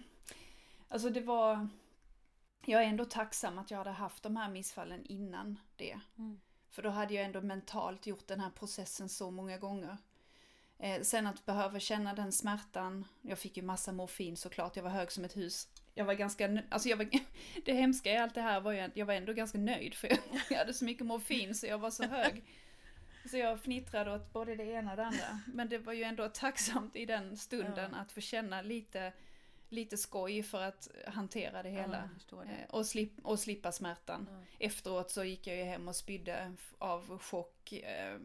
alltså 0.87 1.09
det 1.09 1.21
var... 1.21 1.67
Jag 2.65 2.83
är 2.83 2.87
ändå 2.87 3.05
tacksam 3.05 3.57
att 3.57 3.71
jag 3.71 3.77
hade 3.77 3.91
haft 3.91 4.23
de 4.23 4.35
här 4.35 4.49
missfallen 4.49 5.05
innan 5.05 5.59
det. 5.75 5.99
Mm. 6.17 6.41
För 6.69 6.81
då 6.81 6.89
hade 6.89 7.13
jag 7.13 7.25
ändå 7.25 7.41
mentalt 7.41 8.07
gjort 8.07 8.27
den 8.27 8.39
här 8.39 8.49
processen 8.49 9.09
så 9.09 9.31
många 9.31 9.57
gånger. 9.57 9.97
Eh, 10.83 11.01
sen 11.01 11.27
att 11.27 11.45
behöva 11.45 11.79
känna 11.79 12.13
den 12.13 12.31
smärtan. 12.31 13.05
Jag 13.21 13.39
fick 13.39 13.57
ju 13.57 13.63
massa 13.63 13.91
morfin 13.91 14.37
såklart, 14.37 14.75
jag 14.75 14.83
var 14.83 14.89
hög 14.89 15.11
som 15.11 15.25
ett 15.25 15.37
hus. 15.37 15.67
Jag 15.93 16.05
var 16.05 16.13
ganska, 16.13 16.61
alltså 16.69 16.89
jag 16.89 16.97
var, 16.97 17.09
det 17.65 17.73
hemska 17.73 18.11
i 18.11 18.17
allt 18.17 18.35
det 18.35 18.41
här 18.41 18.61
var 18.61 18.71
ju 18.71 18.79
att 18.79 18.97
jag 18.97 19.05
var 19.05 19.13
ändå 19.13 19.33
ganska 19.33 19.57
nöjd 19.57 19.93
för 19.93 20.07
jag, 20.07 20.19
jag 20.49 20.57
hade 20.57 20.73
så 20.73 20.85
mycket 20.85 21.05
morfin 21.05 21.55
så 21.55 21.65
jag 21.67 21.77
var 21.77 21.91
så 21.91 22.03
hög. 22.03 22.43
Så 23.29 23.37
jag 23.37 23.59
fnittrade 23.59 24.11
åt 24.15 24.33
både 24.33 24.55
det 24.55 24.63
ena 24.63 24.91
och 24.91 24.97
det 24.97 25.05
andra. 25.05 25.39
Men 25.53 25.69
det 25.69 25.77
var 25.77 25.93
ju 25.93 26.03
ändå 26.03 26.29
tacksamt 26.29 26.95
i 26.95 27.05
den 27.05 27.37
stunden 27.37 27.91
Ja. 27.93 27.97
att 27.97 28.11
få 28.11 28.21
känna 28.21 28.61
lite, 28.61 29.13
lite 29.69 29.97
skoj 29.97 30.43
för 30.43 30.61
att 30.61 30.87
hantera 31.07 31.63
det 31.63 31.69
hela. 31.69 32.09
Ja, 32.31 32.37
det. 32.43 32.51
Eh, 32.51 32.69
och, 32.69 32.85
slip, 32.85 33.11
och 33.23 33.39
slippa 33.39 33.71
smärtan. 33.71 34.27
Ja. 34.31 34.65
Efteråt 34.65 35.11
så 35.11 35.23
gick 35.23 35.47
jag 35.47 35.57
ju 35.57 35.63
hem 35.63 35.87
och 35.87 35.95
spydde 35.95 36.55
av 36.77 37.19
chock, 37.19 37.73
eh, 37.73 38.17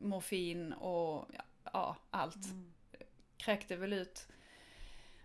morfin 0.00 0.72
och 0.72 1.28
ja, 1.32 1.42
ja, 1.72 1.96
allt. 2.10 2.44
Mm. 2.50 2.72
Kräkte 3.36 3.76
väl 3.76 3.92
ut 3.92 4.28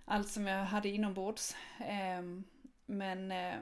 allt 0.07 0.29
som 0.29 0.47
jag 0.47 0.65
hade 0.65 0.89
inombords. 0.89 1.55
Eh, 1.79 2.21
men, 2.85 3.31
eh, 3.31 3.59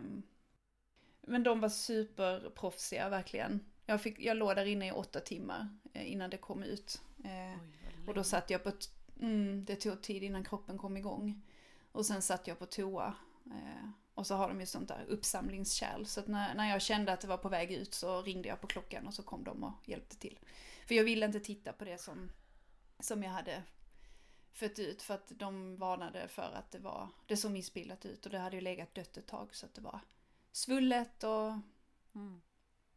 men 1.22 1.44
de 1.44 1.60
var 1.60 1.70
superproffsiga 1.70 3.10
verkligen. 3.10 3.66
Jag, 3.86 4.02
fick, 4.02 4.20
jag 4.20 4.38
låg 4.38 4.56
där 4.56 4.66
inne 4.66 4.88
i 4.88 4.92
åtta 4.92 5.20
timmar 5.20 5.70
eh, 5.94 6.12
innan 6.12 6.30
det 6.30 6.38
kom 6.38 6.64
ut. 6.64 7.02
Eh, 7.24 7.60
Oj, 7.60 8.08
och 8.08 8.14
då 8.14 8.24
satt 8.24 8.50
jag 8.50 8.64
på... 8.64 8.72
Mm, 9.22 9.66
det 9.66 9.76
tog 9.76 10.02
tid 10.02 10.24
innan 10.24 10.44
kroppen 10.44 10.78
kom 10.78 10.98
igång. 10.98 11.42
Och 11.92 12.06
sen 12.06 12.22
satt 12.22 12.48
jag 12.48 12.60
på 12.60 12.66
toa. 12.66 13.16
Eh, 13.46 13.90
och 14.14 14.28
så 14.28 14.36
har 14.36 14.48
de 14.48 14.60
ju 14.60 14.66
sånt 14.66 14.88
där 14.88 15.06
uppsamlingskärl. 15.08 16.06
Så 16.06 16.20
att 16.20 16.28
när, 16.28 16.56
när 16.56 16.70
jag 16.70 16.82
kände 16.82 17.14
att 17.14 17.22
det 17.22 17.28
var 17.28 17.38
på 17.38 17.50
väg 17.50 17.72
ut 17.72 17.94
så 17.94 18.22
ringde 18.22 18.50
jag 18.50 18.62
på 18.62 18.68
klockan 18.68 19.08
och 19.08 19.14
så 19.14 19.24
kom 19.24 19.44
de 19.44 19.64
och 19.64 19.90
hjälpte 19.90 20.18
till. 20.18 20.40
För 20.88 20.96
jag 20.96 21.04
ville 21.04 21.26
inte 21.26 21.40
titta 21.40 21.74
på 21.74 21.86
det 21.86 22.02
som, 22.02 22.32
som 23.00 23.24
jag 23.24 23.32
hade 23.32 23.64
fött 24.54 24.80
ut. 24.80 25.02
För 25.02 25.14
att 25.14 25.32
de 25.36 25.78
varnade 25.78 26.28
för 26.28 26.52
att 26.56 26.72
det 26.72 26.80
var... 26.80 27.08
Det 27.26 27.38
såg 27.38 27.52
missbildat 27.52 28.06
ut 28.06 28.26
och 28.26 28.32
det 28.32 28.40
hade 28.40 28.56
ju 28.56 28.62
legat 28.62 28.96
dött 28.96 29.18
ett 29.18 29.28
tag. 29.28 29.56
Så 29.56 29.66
att 29.66 29.74
det 29.74 29.82
var 29.82 30.00
svullet 30.52 31.24
och 31.24 31.54
Mm. 32.16 32.42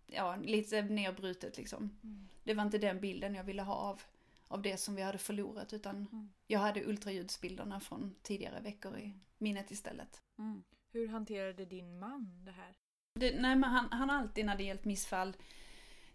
ja, 0.07 0.37
lite 0.37 0.83
nerbrutet 0.83 1.57
liksom. 1.57 1.99
Mm. 2.03 2.29
Det 2.45 2.55
var 2.55 2.63
inte 2.65 2.79
den 2.79 3.01
bilden 3.01 3.35
jag 3.35 3.45
ville 3.45 3.63
ha 3.63 3.75
av, 3.75 4.03
av 4.49 4.63
det 4.63 4.77
som 4.77 4.95
vi 4.95 5.03
hade 5.03 5.19
förlorat 5.19 5.73
utan 5.73 5.97
Mm. 5.97 6.33
jag 6.47 6.61
hade 6.61 6.85
ultraljudsbilderna 6.85 7.81
från 7.81 8.15
tidigare 8.23 8.61
veckor 8.61 8.99
i 8.99 9.15
minnet 9.39 9.71
istället. 9.71 10.23
Mm. 10.39 10.63
Hur 10.93 11.09
hanterade 11.09 11.65
din 11.65 11.99
man 11.99 12.45
det 12.45 12.51
här? 12.53 12.75
Det, 13.15 13.41
nej 13.41 13.57
men 13.57 13.71
han, 13.71 13.89
han 13.93 14.11
har 14.11 14.19
alltid 14.19 14.47
när 14.47 14.57
det 14.57 14.65
gällt 14.65 14.85
missfall 14.85 15.37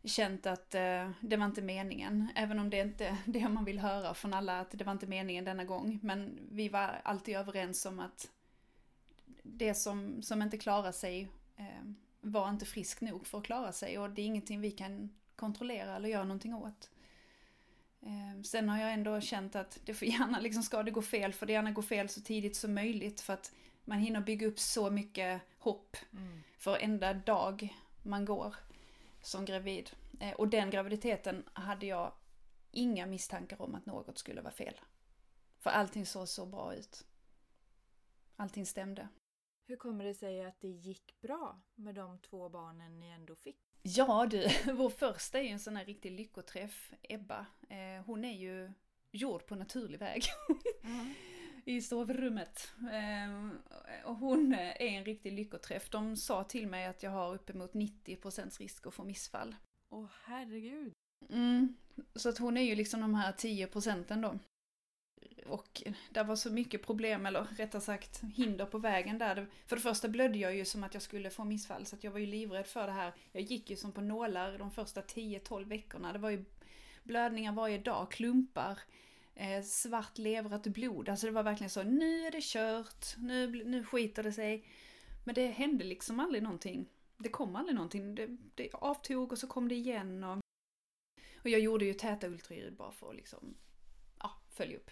känt 0.04 0.46
att 0.46 0.76
eh, 0.76 1.12
det 1.22 1.38
var 1.38 1.46
inte 1.46 1.62
meningen. 1.62 2.28
Även 2.36 2.60
om 2.60 2.70
det 2.70 2.80
inte 2.80 3.06
är 3.06 3.18
det 3.26 3.50
man 3.50 3.66
vill 3.66 3.80
höra 3.80 4.14
från 4.14 4.34
alla 4.34 4.60
att 4.60 4.72
det 4.72 4.84
var 4.84 4.92
inte 4.92 5.08
meningen 5.08 5.46
denna 5.46 5.64
gång. 5.64 6.00
Men 6.02 6.40
vi 6.52 6.70
var 6.70 7.02
alltid 7.04 7.36
överens 7.36 7.86
om 7.86 8.00
att 8.00 8.30
det 9.44 9.74
som, 9.74 10.22
som 10.22 10.42
inte 10.42 10.58
klarar 10.58 10.92
sig 10.92 11.28
eh, 11.58 11.92
var 12.22 12.50
inte 12.50 12.66
frisk 12.66 13.02
nog 13.02 13.28
för 13.28 13.38
att 13.38 13.44
klara 13.44 13.72
sig 13.72 14.00
och 14.00 14.10
det 14.10 14.22
är 14.22 14.26
ingenting 14.26 14.62
vi 14.62 14.72
kan 14.72 15.10
kontrollera 15.36 15.96
eller 15.96 16.10
göra 16.10 16.24
någonting 16.24 16.54
åt. 16.54 16.90
Eh, 18.02 18.42
sen 18.44 18.70
har 18.70 18.80
jag 18.80 18.94
ändå 18.94 19.22
känt 19.22 19.56
att 19.56 19.80
det 19.86 19.94
får 19.94 20.08
gärna, 20.08 20.40
liksom 20.40 20.64
ska 20.64 20.84
det 20.84 20.92
gå 20.92 21.02
fel, 21.02 21.34
får 21.34 21.46
det 21.46 21.54
gärna 21.54 21.72
gå 21.72 21.82
fel 21.82 22.10
så 22.10 22.22
tidigt 22.22 22.56
som 22.56 22.74
möjligt 22.74 23.22
för 23.22 23.34
att 23.34 23.52
man 23.86 24.00
hinner 24.00 24.22
bygga 24.22 24.48
upp 24.48 24.60
så 24.60 24.90
mycket 24.90 25.42
hopp 25.58 25.98
för 26.58 26.72
varenda 26.72 27.14
dag 27.14 27.78
man 28.04 28.26
går 28.26 28.56
som 29.26 29.46
gravid. 29.46 29.92
Eh, 30.20 30.34
och 30.34 30.48
den 30.48 30.70
graviditeten 30.70 31.50
hade 31.54 31.86
jag 31.86 32.14
inga 32.72 33.06
misstankar 33.06 33.62
om 33.62 33.76
att 33.76 33.86
något 33.86 34.18
skulle 34.18 34.42
vara 34.42 34.54
fel. 34.54 34.80
För 35.60 35.70
allting 35.70 36.06
såg 36.06 36.28
så 36.28 36.46
bra 36.46 36.76
ut. 36.76 37.06
Allting 38.36 38.66
stämde. 38.66 39.08
Hur 39.68 39.76
kommer 39.76 40.06
det 40.06 40.14
sig 40.14 40.46
att 40.46 40.62
det 40.62 40.68
gick 40.68 41.22
bra 41.22 41.62
med 41.76 41.96
de 41.96 42.20
två 42.20 42.50
barnen 42.50 43.00
ni 43.00 43.10
ändå 43.10 43.36
fick? 43.36 43.58
Ja 43.82 44.28
du, 44.32 44.48
vår 44.74 44.90
första 44.90 45.40
är 45.40 45.44
ju 45.44 45.50
en 45.50 45.60
sån 45.60 45.76
här 45.76 45.86
riktig 45.86 46.12
lyckoträff, 46.12 46.94
Ebba. 47.02 47.46
Eh, 47.70 48.06
hon 48.06 48.26
är 48.26 48.34
ju 48.34 48.74
gjord 49.12 49.46
på 49.46 49.56
naturlig 49.56 50.00
väg. 50.00 50.24
I 51.66 51.82
sovrummet. 51.82 52.72
Ehm, 52.92 53.58
och 54.06 54.16
hon 54.16 54.54
är 54.54 54.82
en 54.82 55.06
riktig 55.06 55.34
lyckoträff. 55.34 55.90
De 55.90 56.18
sa 56.18 56.44
till 56.44 56.68
mig 56.68 56.86
att 56.86 57.04
jag 57.04 57.12
har 57.12 57.34
uppemot 57.34 57.74
90% 57.74 58.60
risk 58.60 58.88
att 58.88 58.94
få 58.94 59.04
missfall. 59.04 59.56
Åh 59.90 60.10
herregud. 60.24 60.94
Mm. 61.30 61.76
Så 62.16 62.30
att 62.30 62.38
hon 62.38 62.58
är 62.58 62.62
ju 62.62 62.76
liksom 62.76 63.02
de 63.02 63.16
här 63.16 63.32
10 63.32 63.68
procenten 63.68 64.22
då. 64.22 64.40
Och 65.46 65.84
det 66.10 66.24
var 66.24 66.36
så 66.36 66.52
mycket 66.52 66.86
problem, 66.86 67.26
eller 67.26 67.44
rättare 67.44 67.82
sagt 67.82 68.22
hinder 68.36 68.66
på 68.66 68.78
vägen 68.78 69.18
där. 69.18 69.48
För 69.66 69.76
det 69.76 69.82
första 69.82 70.08
blödde 70.08 70.38
jag 70.38 70.56
ju 70.56 70.66
som 70.66 70.84
att 70.84 70.94
jag 70.94 71.04
skulle 71.04 71.30
få 71.30 71.44
missfall, 71.44 71.86
så 71.86 71.98
jag 72.02 72.12
var 72.12 72.20
ju 72.20 72.26
livrädd 72.26 72.68
för 72.68 72.88
det 72.88 72.94
här. 72.94 73.14
Jag 73.32 73.44
gick 73.44 73.70
ju 73.70 73.76
som 73.76 73.92
på 73.92 74.02
nålar 74.02 74.58
de 74.58 74.72
första 74.72 75.02
10-12 75.02 75.66
veckorna. 75.66 76.14
Det 76.14 76.20
var 76.20 76.30
ju 76.30 76.46
blödningar 77.04 77.54
varje 77.54 77.78
dag, 77.78 78.12
klumpar, 78.12 78.80
eh, 79.36 79.64
svart 79.64 80.18
leverat 80.18 80.64
blod. 80.64 81.10
Alltså 81.10 81.26
det 81.26 81.32
var 81.32 81.44
verkligen 81.44 81.70
så, 81.70 81.84
nu 81.84 82.28
är 82.28 82.32
det 82.32 82.44
kört, 82.44 83.18
nu, 83.18 83.64
nu 83.64 83.84
skiter 83.84 84.24
det 84.24 84.32
sig. 84.32 84.66
Men 85.24 85.36
det 85.36 85.48
hände 85.48 85.84
liksom 85.84 86.20
aldrig 86.20 86.44
någonting. 86.44 86.90
Det 87.18 87.30
kom 87.30 87.56
aldrig 87.56 87.76
någonting. 87.76 88.16
Det, 88.16 88.38
det 88.56 88.70
avtog 88.74 89.32
och 89.32 89.38
så 89.38 89.48
kom 89.48 89.68
det 89.68 89.76
igen. 89.76 90.24
Och, 90.24 90.40
och 91.42 91.50
jag 91.50 91.60
gjorde 91.60 91.86
ju 91.86 91.94
täta 91.94 92.28
ultraljud 92.28 92.76
bara 92.76 92.92
för 92.92 93.10
att 93.10 93.16
liksom, 93.16 93.58
ja, 94.20 94.32
följa 94.50 94.78
upp. 94.78 94.92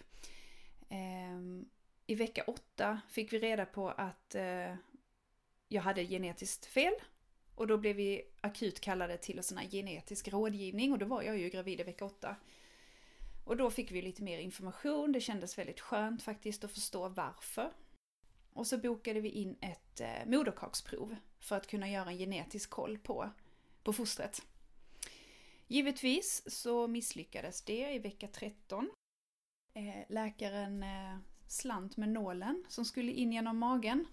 Eh, 0.88 1.64
I 2.06 2.14
vecka 2.14 2.44
åtta 2.46 3.00
fick 3.08 3.32
vi 3.32 3.38
reda 3.38 3.66
på 3.66 3.88
att 3.88 4.34
eh, 4.34 4.74
jag 5.68 5.82
hade 5.82 6.06
genetiskt 6.06 6.66
fel. 6.66 6.94
Och 7.54 7.66
då 7.66 7.78
blev 7.78 7.96
vi 7.96 8.22
akut 8.40 8.80
kallade 8.80 9.16
till 9.16 9.38
en 9.38 9.44
sån 9.44 9.58
här 9.58 9.68
genetisk 9.68 10.28
rådgivning 10.28 10.92
och 10.92 10.98
då 10.98 11.06
var 11.06 11.22
jag 11.22 11.38
ju 11.38 11.48
gravid 11.48 11.80
i 11.80 11.82
vecka 11.82 12.04
åtta. 12.04 12.36
Och 13.44 13.56
då 13.56 13.70
fick 13.70 13.92
vi 13.92 14.02
lite 14.02 14.22
mer 14.22 14.38
information, 14.38 15.12
det 15.12 15.20
kändes 15.20 15.58
väldigt 15.58 15.80
skönt 15.80 16.22
faktiskt 16.22 16.64
att 16.64 16.72
förstå 16.72 17.08
varför. 17.08 17.72
Och 18.52 18.66
så 18.66 18.78
bokade 18.78 19.20
vi 19.20 19.28
in 19.28 19.56
ett 19.60 20.00
eh, 20.00 20.26
moderkaksprov 20.26 21.16
för 21.40 21.56
att 21.56 21.66
kunna 21.66 21.90
göra 21.90 22.10
en 22.10 22.18
genetisk 22.18 22.70
koll 22.70 22.98
på, 22.98 23.30
på 23.82 23.92
fostret. 23.92 24.42
Givetvis 25.66 26.42
så 26.46 26.88
misslyckades 26.88 27.62
det 27.62 27.94
i 27.94 27.98
vecka 27.98 28.28
13. 28.28 28.90
Eh, 29.74 30.04
läkaren 30.08 30.82
eh, 30.82 31.16
slant 31.48 31.96
med 31.96 32.08
nålen 32.08 32.64
som 32.68 32.84
skulle 32.84 33.12
in 33.12 33.32
genom 33.32 33.58
magen. 33.58 34.06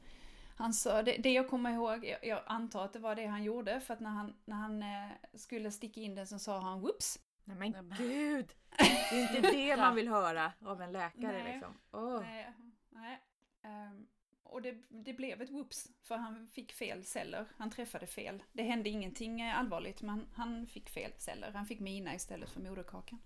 Han 0.55 0.73
sa, 0.73 1.03
det, 1.03 1.17
det 1.17 1.31
jag 1.31 1.49
kommer 1.49 1.73
ihåg, 1.73 2.05
jag, 2.05 2.25
jag, 2.25 2.43
antar 2.47 2.85
att 2.85 2.93
det 2.93 2.99
var 2.99 3.15
det 3.15 3.25
han 3.25 3.43
gjorde, 3.43 3.81
för 3.81 3.93
att 3.93 3.99
när 3.99 4.09
han, 4.09 4.33
när 4.45 4.55
han 4.55 4.83
eh, 4.83 5.11
skulle 5.33 5.71
sticka 5.71 6.01
in 6.01 6.15
den 6.15 6.27
så 6.27 6.39
sa 6.39 6.59
han 6.59 6.81
whoops. 6.81 7.19
Nej 7.57 7.71
men 7.71 7.93
gud! 7.97 8.53
Det 8.77 9.15
är 9.15 9.35
inte 9.35 9.51
det 9.51 9.77
man 9.77 9.95
vill 9.95 10.07
höra 10.07 10.51
av 10.65 10.81
en 10.81 10.91
läkare 10.91 11.43
Nej. 11.43 11.53
liksom. 11.53 11.77
Åh. 11.91 12.19
Nej, 12.21 12.53
nej. 12.89 13.21
Ehm, 13.61 14.07
och 14.43 14.61
det, 14.61 14.77
det 14.89 15.13
blev 15.13 15.41
ett 15.41 15.49
whoops, 15.49 15.87
för 16.01 16.17
han 16.17 16.47
fick 16.47 16.71
fel 16.71 17.05
celler. 17.05 17.45
Han 17.57 17.71
träffade 17.71 18.07
fel. 18.07 18.43
Det 18.51 18.63
hände 18.63 18.89
ingenting 18.89 19.41
allvarligt, 19.41 20.01
men 20.01 20.27
han 20.33 20.67
fick 20.67 20.89
fel 20.89 21.11
celler. 21.17 21.51
Han 21.51 21.65
fick 21.65 21.79
mina 21.79 22.15
istället 22.15 22.49
för 22.49 22.59
moderkakan. 22.61 23.19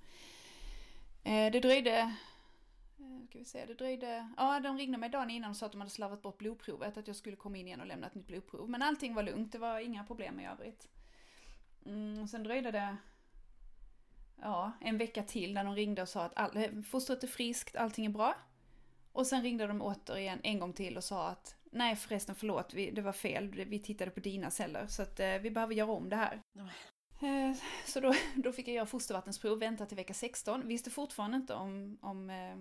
Eh, 1.23 1.51
det 1.51 1.59
dröjde... 1.59 1.97
eh, 1.99 3.25
Ska 3.29 3.39
vi 3.39 3.45
se, 3.45 3.65
det 3.65 3.73
dröjde... 3.73 4.29
Ja, 4.37 4.59
de 4.59 4.77
ringde 4.77 4.97
mig 4.97 5.09
dagen 5.09 5.29
innan 5.29 5.49
och 5.49 5.57
sa 5.57 5.65
att 5.65 5.71
de 5.71 5.81
hade 5.81 5.91
slarvat 5.91 6.21
bort 6.21 6.37
blodprovet, 6.37 6.97
att 6.97 7.07
jag 7.07 7.15
skulle 7.15 7.35
komma 7.35 7.57
in 7.57 7.67
igen 7.67 7.81
och 7.81 7.87
lämna 7.87 8.07
ett 8.07 8.15
nytt 8.15 8.27
blodprov. 8.27 8.69
Men 8.69 8.81
allting 8.81 9.13
var 9.15 9.23
lugnt, 9.23 9.51
det 9.51 9.57
var 9.57 9.79
inga 9.79 10.03
problem 10.03 10.39
i 10.39 10.47
övrigt. 10.47 10.87
Mm, 11.85 12.27
sen 12.27 12.43
dröjde 12.43 12.71
det 12.71 12.97
ja, 14.41 14.71
en 14.81 14.97
vecka 14.97 15.23
till 15.23 15.53
när 15.53 15.63
de 15.63 15.75
ringde 15.75 16.01
och 16.01 16.09
sa 16.09 16.23
att 16.23 16.37
all, 16.37 16.83
fostret 16.83 17.23
är 17.23 17.27
friskt, 17.27 17.75
allting 17.75 18.05
är 18.05 18.09
bra. 18.09 18.35
Och 19.11 19.27
sen 19.27 19.43
ringde 19.43 19.67
de 19.67 19.81
återigen 19.81 20.39
en 20.43 20.59
gång 20.59 20.73
till 20.73 20.97
och 20.97 21.03
sa 21.03 21.27
att 21.27 21.55
nej 21.71 21.95
förresten 21.95 22.35
förlåt, 22.35 22.73
vi, 22.73 22.91
det 22.91 23.01
var 23.01 23.11
fel, 23.11 23.47
vi 23.51 23.79
tittade 23.79 24.11
på 24.11 24.19
dina 24.19 24.51
celler 24.51 24.87
så 24.87 25.01
att 25.01 25.19
eh, 25.19 25.37
vi 25.37 25.51
behöver 25.51 25.73
göra 25.73 25.91
om 25.91 26.09
det 26.09 26.15
här. 26.15 26.41
Eh, 27.21 27.57
så 27.85 27.99
då, 27.99 28.13
då 28.35 28.51
fick 28.51 28.67
jag 28.67 28.75
göra 28.75 28.85
fostervattensprov, 28.85 29.59
vänta 29.59 29.85
till 29.85 29.97
vecka 29.97 30.13
16, 30.13 30.67
visste 30.67 30.89
fortfarande 30.89 31.37
inte 31.37 31.53
om, 31.53 31.97
om 32.01 32.29
eh, 32.29 32.55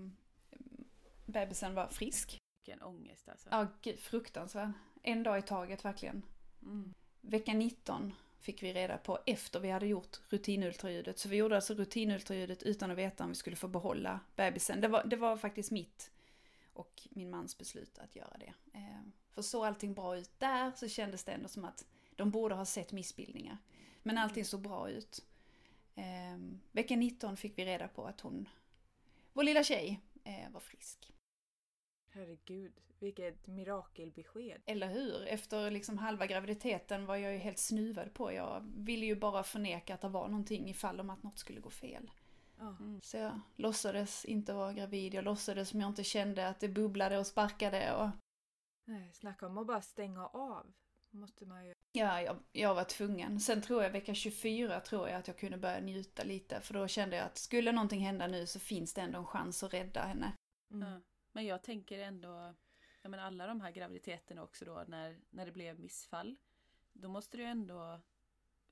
bebisen 1.26 1.74
var 1.74 1.88
frisk. 1.88 2.38
Vilken 2.66 2.82
ångest 2.82 3.28
alltså. 3.28 3.48
Ja, 3.50 3.66
gud, 3.82 3.98
fruktansvärd. 3.98 4.72
En 5.02 5.22
dag 5.22 5.38
i 5.38 5.42
taget 5.42 5.84
verkligen. 5.84 6.22
Mm. 6.62 6.94
Vecka 7.20 7.52
19 7.52 8.14
fick 8.42 8.62
vi 8.62 8.72
reda 8.72 8.98
på 8.98 9.18
efter 9.26 9.60
vi 9.60 9.70
hade 9.70 9.86
gjort 9.86 10.20
rutinultraljudet. 10.28 11.18
Så 11.18 11.28
vi 11.28 11.36
gjorde 11.36 11.56
alltså 11.56 11.74
rutinultraljudet 11.74 12.62
utan 12.62 12.90
att 12.90 12.98
veta 12.98 13.24
om 13.24 13.30
vi 13.30 13.36
skulle 13.36 13.56
få 13.56 13.68
behålla 13.68 14.20
bebisen. 14.36 14.80
Det 14.80 14.88
var, 14.88 15.04
det 15.04 15.16
var 15.16 15.36
faktiskt 15.36 15.70
mitt 15.70 16.10
och 16.72 17.02
min 17.10 17.30
mans 17.30 17.58
beslut 17.58 17.98
att 17.98 18.16
göra 18.16 18.36
det. 18.38 18.78
Eh, 18.78 19.02
för 19.30 19.42
såg 19.42 19.64
allting 19.64 19.94
bra 19.94 20.16
ut 20.16 20.30
där 20.38 20.72
så 20.76 20.88
kändes 20.88 21.24
det 21.24 21.32
ändå 21.32 21.48
som 21.48 21.64
att 21.64 21.86
de 22.16 22.30
borde 22.30 22.54
ha 22.54 22.64
sett 22.64 22.92
missbildningar. 22.92 23.58
Men 24.02 24.18
allting 24.18 24.44
såg 24.44 24.60
bra 24.60 24.90
ut. 24.90 25.24
Eh, 25.94 26.38
vecka 26.72 26.96
19 26.96 27.36
fick 27.36 27.58
vi 27.58 27.64
reda 27.64 27.88
på 27.88 28.06
att 28.06 28.20
hon, 28.20 28.48
vår 29.32 29.42
lilla 29.42 29.64
tjej, 29.64 30.00
eh, 30.24 30.50
var 30.50 30.60
frisk. 30.60 31.12
Herregud, 32.14 32.72
vilket 32.98 33.46
mirakelbesked. 33.46 34.62
Eller 34.66 34.88
hur? 34.88 35.26
Efter 35.26 35.70
liksom 35.70 35.98
halva 35.98 36.26
graviditeten 36.26 37.06
var 37.06 37.16
jag 37.16 37.32
ju 37.32 37.38
helt 37.38 37.58
snuvad 37.58 38.14
på. 38.14 38.32
Jag 38.32 38.72
ville 38.76 39.06
ju 39.06 39.16
bara 39.16 39.42
förneka 39.42 39.94
att 39.94 40.00
det 40.00 40.08
var 40.08 40.28
någonting 40.28 40.68
ifall 40.68 41.00
om 41.00 41.10
att 41.10 41.22
något 41.22 41.38
skulle 41.38 41.60
gå 41.60 41.70
fel. 41.70 42.10
Mm. 42.60 43.00
Så 43.02 43.16
jag 43.16 43.40
låtsades 43.56 44.24
inte 44.24 44.52
vara 44.52 44.72
gravid. 44.72 45.14
Jag 45.14 45.24
låtsades 45.24 45.68
som 45.68 45.80
jag 45.80 45.88
inte 45.88 46.04
kände 46.04 46.48
att 46.48 46.60
det 46.60 46.68
bubblade 46.68 47.18
och 47.18 47.26
sparkade. 47.26 47.94
Och 47.94 48.10
Nej, 48.84 49.12
snacka 49.12 49.46
om 49.46 49.58
att 49.58 49.66
bara 49.66 49.82
stänga 49.82 50.26
av. 50.26 50.72
Måste 51.10 51.46
man 51.46 51.66
ju. 51.66 51.74
ja, 51.92 52.22
jag, 52.22 52.36
jag 52.52 52.74
var 52.74 52.84
tvungen. 52.84 53.40
Sen 53.40 53.62
tror 53.62 53.82
jag 53.82 53.90
vecka 53.90 54.14
24 54.14 54.80
tror 54.80 55.08
jag 55.08 55.18
att 55.18 55.28
jag 55.28 55.38
kunde 55.38 55.58
börja 55.58 55.80
njuta 55.80 56.22
lite. 56.22 56.60
För 56.60 56.74
då 56.74 56.88
kände 56.88 57.16
jag 57.16 57.26
att 57.26 57.38
skulle 57.38 57.72
någonting 57.72 58.00
hända 58.00 58.26
nu 58.26 58.46
så 58.46 58.60
finns 58.60 58.94
det 58.94 59.00
ändå 59.00 59.18
en 59.18 59.26
chans 59.26 59.62
att 59.62 59.74
rädda 59.74 60.02
henne. 60.02 60.32
Mm. 60.70 61.02
Men 61.32 61.46
jag 61.46 61.62
tänker 61.62 61.98
ändå, 61.98 62.54
ja 63.02 63.08
men 63.08 63.20
alla 63.20 63.46
de 63.46 63.60
här 63.60 63.70
graviditeterna 63.70 64.42
också 64.42 64.64
då 64.64 64.84
när, 64.88 65.20
när 65.30 65.46
det 65.46 65.52
blev 65.52 65.80
missfall. 65.80 66.36
Då 66.92 67.08
måste 67.08 67.36
du 67.36 67.44
ändå, 67.44 68.00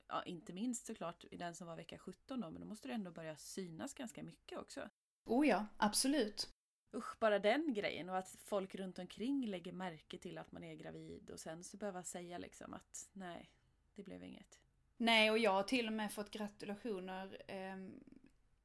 ja 0.09 0.23
inte 0.23 0.53
minst 0.53 0.87
såklart 0.87 1.25
i 1.31 1.37
den 1.37 1.55
som 1.55 1.67
var 1.67 1.77
vecka 1.77 1.99
17 1.99 2.41
då, 2.41 2.51
men 2.51 2.61
då 2.61 2.67
måste 2.67 2.89
du 2.89 2.95
ändå 2.95 3.11
börja 3.11 3.37
synas 3.37 3.95
ganska 3.95 4.23
mycket 4.23 4.59
också. 4.59 4.89
Oh 5.25 5.49
ja, 5.49 5.67
absolut. 5.77 6.55
Usch, 6.95 7.19
bara 7.19 7.39
den 7.39 7.75
grejen 7.75 8.09
och 8.09 8.19
att 8.19 8.37
folk 8.45 8.75
runt 8.75 8.99
omkring 8.99 9.47
lägger 9.47 9.73
märke 9.73 10.19
till 10.19 10.39
att 10.39 10.53
man 10.53 10.65
är 10.65 10.75
gravid 10.75 11.31
och 11.31 11.41
sen 11.41 11.65
så 11.65 11.77
behöva 11.77 12.03
säga 12.03 12.39
liksom 12.39 12.75
att 12.75 13.09
nej, 13.13 13.51
det 13.95 14.03
blev 14.03 14.25
inget. 14.25 14.61
Nej, 14.97 15.31
och 15.31 15.39
jag 15.39 15.53
har 15.53 15.63
till 15.63 15.87
och 15.87 15.93
med 15.93 16.13
fått 16.13 16.31
gratulationer 16.31 17.43
ehm, 17.49 18.05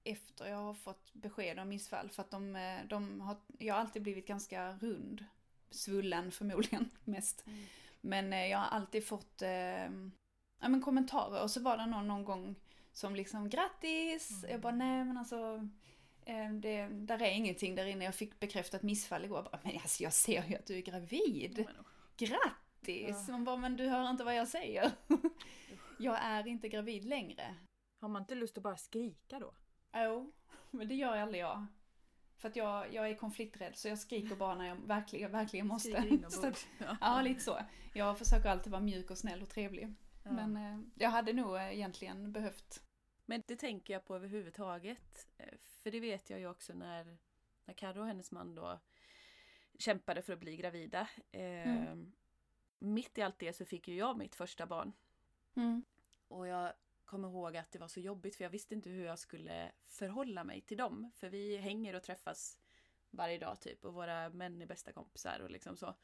efter 0.06 0.48
jag 0.50 0.58
har 0.58 0.74
fått 0.74 1.14
besked 1.14 1.60
om 1.60 1.70
missfall. 1.70 2.10
För 2.10 2.22
att 2.22 2.32
de, 2.32 2.56
eh, 2.56 2.80
de 2.88 3.22
har, 3.22 3.38
jag 3.58 3.74
har 3.74 3.82
alltid 3.82 4.02
blivit 4.02 4.28
ganska 4.28 4.72
rund. 4.74 5.26
Svullen 5.70 6.32
förmodligen 6.32 6.90
mest. 7.04 7.44
Mm. 7.48 7.66
Men 8.02 8.34
eh, 8.34 8.46
jag 8.48 8.58
har 8.58 8.66
alltid 8.68 9.08
fått 9.08 9.42
eh, 9.42 9.50
ja, 10.62 10.70
men 10.70 10.82
kommentarer. 10.82 11.42
Och 11.44 11.52
så 11.52 11.62
var 11.62 11.78
det 11.78 11.86
någon, 11.86 12.08
någon 12.08 12.26
gång 12.26 12.56
som 12.92 13.16
liksom 13.16 13.50
grattis. 13.50 14.32
Mm. 14.32 14.52
Jag 14.52 14.62
bara 14.62 14.76
nej 14.76 15.06
men 15.06 15.18
alltså. 15.18 15.70
eh, 16.26 16.52
Det, 16.52 16.88
där 16.88 17.22
är 17.22 17.32
ingenting 17.32 17.76
där 17.76 17.86
inne. 17.86 18.06
Jag 18.06 18.16
fick 18.16 18.40
bekräftat 18.40 18.84
missfall 18.84 19.26
igår. 19.26 19.38
Jag 19.38 19.46
bara, 19.46 19.60
men 19.64 19.76
alltså 19.76 20.04
jag 20.04 20.14
ser 20.14 20.44
ju 20.44 20.56
att 20.56 20.66
du 20.66 20.78
är 20.78 20.82
gravid. 20.82 21.68
Grattis! 22.18 23.28
Man 23.28 23.44
bara, 23.44 23.58
men 23.58 23.78
du 23.78 23.88
hör 23.88 24.10
inte 24.10 24.24
vad 24.24 24.36
jag 24.36 24.48
säger. 24.48 24.92
jag 26.00 26.18
är 26.22 26.48
inte 26.48 26.70
gravid 26.70 27.06
längre. 27.06 27.56
Har 28.02 28.10
man 28.10 28.22
inte 28.22 28.36
lust 28.36 28.58
att 28.58 28.64
bara 28.64 28.78
skrika 28.78 29.40
då? 29.40 29.54
Jo, 29.96 30.34
men 30.72 30.88
det 30.88 30.96
gör 30.96 31.18
aldrig 31.18 31.42
jag. 31.42 31.66
För 32.38 32.50
att 32.50 32.56
jag, 32.56 32.94
jag 32.94 33.10
är 33.10 33.16
konflikträdd 33.16 33.78
så 33.78 33.88
jag 33.88 34.00
skriker 34.00 34.36
bara 34.36 34.56
när 34.56 34.66
jag 34.68 34.76
verkligen, 34.76 35.32
verkligen 35.32 35.68
måste. 35.68 36.20
Så 36.30 36.48
att- 36.48 36.68
ja, 37.02 37.22
lite 37.22 37.42
så. 37.42 37.60
Jag 37.94 38.18
försöker 38.18 38.50
alltid 38.50 38.72
vara 38.72 38.82
mjuk 38.82 39.12
och 39.12 39.18
snäll 39.18 39.42
och 39.42 39.50
trevlig. 39.50 39.94
Ja. 40.24 40.32
Men 40.32 40.58
eh, 40.58 40.80
jag 40.96 41.10
hade 41.10 41.34
nog 41.34 41.56
eh, 41.56 41.74
egentligen 41.74 42.32
behövt. 42.32 42.84
Men 43.26 43.44
det 43.48 43.56
tänker 43.56 43.94
jag 43.94 44.06
på 44.06 44.16
överhuvudtaget. 44.16 45.28
Eh, 45.38 45.54
För 45.60 45.92
det 45.92 46.00
vet 46.00 46.30
jag 46.30 46.40
ju 46.40 46.48
också 46.50 46.74
när, 46.74 47.18
när 47.66 47.74
Karo 47.74 48.00
och 48.02 48.08
hennes 48.08 48.32
man 48.32 48.56
då 48.56 48.80
kämpade 49.80 50.22
för 50.22 50.34
att 50.34 50.40
bli 50.40 50.58
gravida. 50.58 51.08
Eh, 51.32 51.42
Mm. 51.86 52.12
Mitt 52.80 53.18
i 53.18 53.22
allt 53.22 53.40
det 53.40 53.54
så 53.54 53.66
fick 53.66 53.88
ju 53.88 53.96
jag 53.96 54.18
mitt 54.18 54.36
första 54.36 54.66
barn. 54.66 54.92
Mm. 55.56 55.84
Och 56.28 56.48
jag 56.48 56.74
kommer 57.06 57.28
ihåg 57.28 57.58
att 57.58 57.72
det 57.72 57.80
var 57.80 57.88
så 57.88 58.00
jobbigt 58.00 58.36
för 58.36 58.44
jag 58.44 58.52
visste 58.52 58.76
inte 58.76 58.90
hur 58.90 59.06
jag 59.06 59.20
skulle 59.20 59.72
förhålla 59.88 60.44
mig 60.44 60.62
till 60.62 60.78
dem. 60.78 61.12
För 61.16 61.30
vi 61.30 61.58
hänger 61.58 61.96
och 61.96 62.04
träffas 62.04 62.58
varje 63.10 63.38
dag 63.38 63.60
typ 63.62 63.86
och 63.86 63.94
våra 63.94 64.30
män 64.30 64.62
är 64.62 64.66
bästa 64.66 64.92
kompisar 64.92 65.40
och 65.40 65.52
liksom 65.52 65.78
så. 65.78 65.96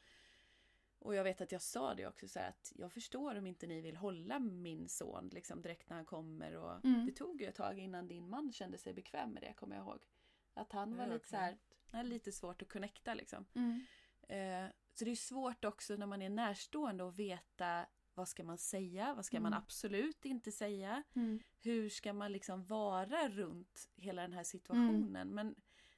Och 0.98 1.14
jag 1.14 1.24
vet 1.24 1.40
att 1.40 1.52
jag 1.52 1.62
sa 1.62 1.94
det 1.94 2.06
också 2.06 2.28
så 2.28 2.38
här 2.38 2.48
att 2.48 2.72
jag 2.76 2.92
förstår 2.92 3.34
om 3.34 3.46
inte 3.46 3.66
ni 3.66 3.80
vill 3.80 3.96
hålla 3.96 4.38
min 4.38 4.88
son 4.88 5.28
liksom 5.32 5.62
direkt 5.62 5.88
när 5.88 5.96
han 5.96 6.06
kommer 6.06 6.56
och 6.56 6.84
Mm. 6.84 7.06
det 7.06 7.12
tog 7.12 7.40
ju 7.40 7.46
ett 7.46 7.54
tag 7.54 7.78
innan 7.78 8.08
din 8.08 8.28
man 8.28 8.52
kände 8.52 8.78
sig 8.78 8.94
bekväm 8.94 9.30
med 9.30 9.42
det 9.42 9.52
kommer 9.52 9.76
jag 9.76 9.84
ihåg. 9.84 10.06
Att 10.54 10.72
han 10.72 10.96
var 10.96 11.06
lite 11.06 11.28
så 11.28 11.36
här, 11.36 11.58
lite 12.04 12.32
svårt 12.32 12.62
att 12.62 12.68
connecta 12.68 13.14
liksom. 13.14 13.44
Mm. 13.54 13.86
Eh, 14.28 14.70
så 14.94 15.04
det 15.04 15.10
är 15.10 15.16
svårt 15.16 15.64
också 15.64 15.96
när 15.96 16.06
man 16.06 16.22
är 16.22 16.28
närstående 16.30 17.08
att 17.08 17.16
veta 17.18 17.86
vad 18.14 18.28
ska 18.28 18.44
man 18.44 18.58
säga, 18.58 19.14
vad 19.14 19.24
ska 19.24 19.40
man 19.40 19.52
Mm. 19.52 19.62
absolut 19.64 20.24
inte 20.24 20.52
säga. 20.52 21.02
Mm. 21.14 21.40
Hur 21.60 21.88
ska 21.88 22.12
man 22.12 22.32
liksom 22.32 22.64
vara 22.64 23.28
runt 23.28 23.88
hela 23.96 24.22
den 24.22 24.32
här 24.32 24.44
situationen. 24.44 25.28
Men 25.28 25.54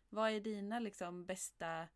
vad 0.09 0.31
är 0.31 0.41
dina 0.41 0.79
liksom 0.79 1.27
bästa 1.27 1.89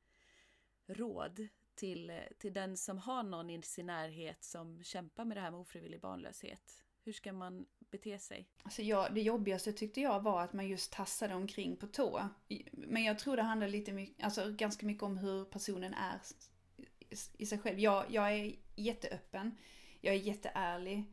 råd 0.87 1.49
till, 1.75 2.21
till 2.39 2.53
den 2.53 2.77
som 2.77 2.99
har 2.99 3.23
någon 3.23 3.51
i 3.51 3.63
sin 3.63 3.87
närhet 3.87 4.45
som 4.45 4.83
kämpar 4.85 5.25
med 5.25 5.37
det 5.37 5.41
här 5.41 5.51
med 5.51 5.61
ofrivillig 5.61 6.01
barnlöshet? 6.01 6.85
Hur 7.05 7.13
ska 7.13 7.33
man 7.33 7.67
bete 7.79 8.19
sig? 8.19 8.49
Alltså 8.63 8.83
jag, 8.83 9.15
det 9.15 9.21
jobbigaste 9.23 9.73
tyckte 9.73 10.01
jag 10.01 10.21
var 10.23 10.43
att 10.43 10.53
man 10.53 10.69
just 10.69 10.93
tassade 10.93 11.35
omkring 11.35 11.77
på 11.77 11.87
tå. 11.87 12.29
Men 12.73 13.05
jag 13.05 13.19
tror 13.19 13.37
det 13.37 13.43
handlar 13.43 13.69
lite 13.69 13.93
mycket, 13.93 14.25
alltså 14.25 14.53
ganska 14.53 14.87
mycket 14.87 15.03
om 15.03 15.19
hur 15.19 15.45
personen 15.45 15.95
är 15.95 16.21
i- 16.77 17.43
i 17.43 17.47
sig 17.47 17.59
själv. 17.59 17.79
Jag, 17.79 18.05
jag 18.11 18.33
är 18.33 18.57
jätteöppen, 18.77 19.57
jag 20.01 20.15
är 20.15 20.19
jätteärlig, 20.19 21.05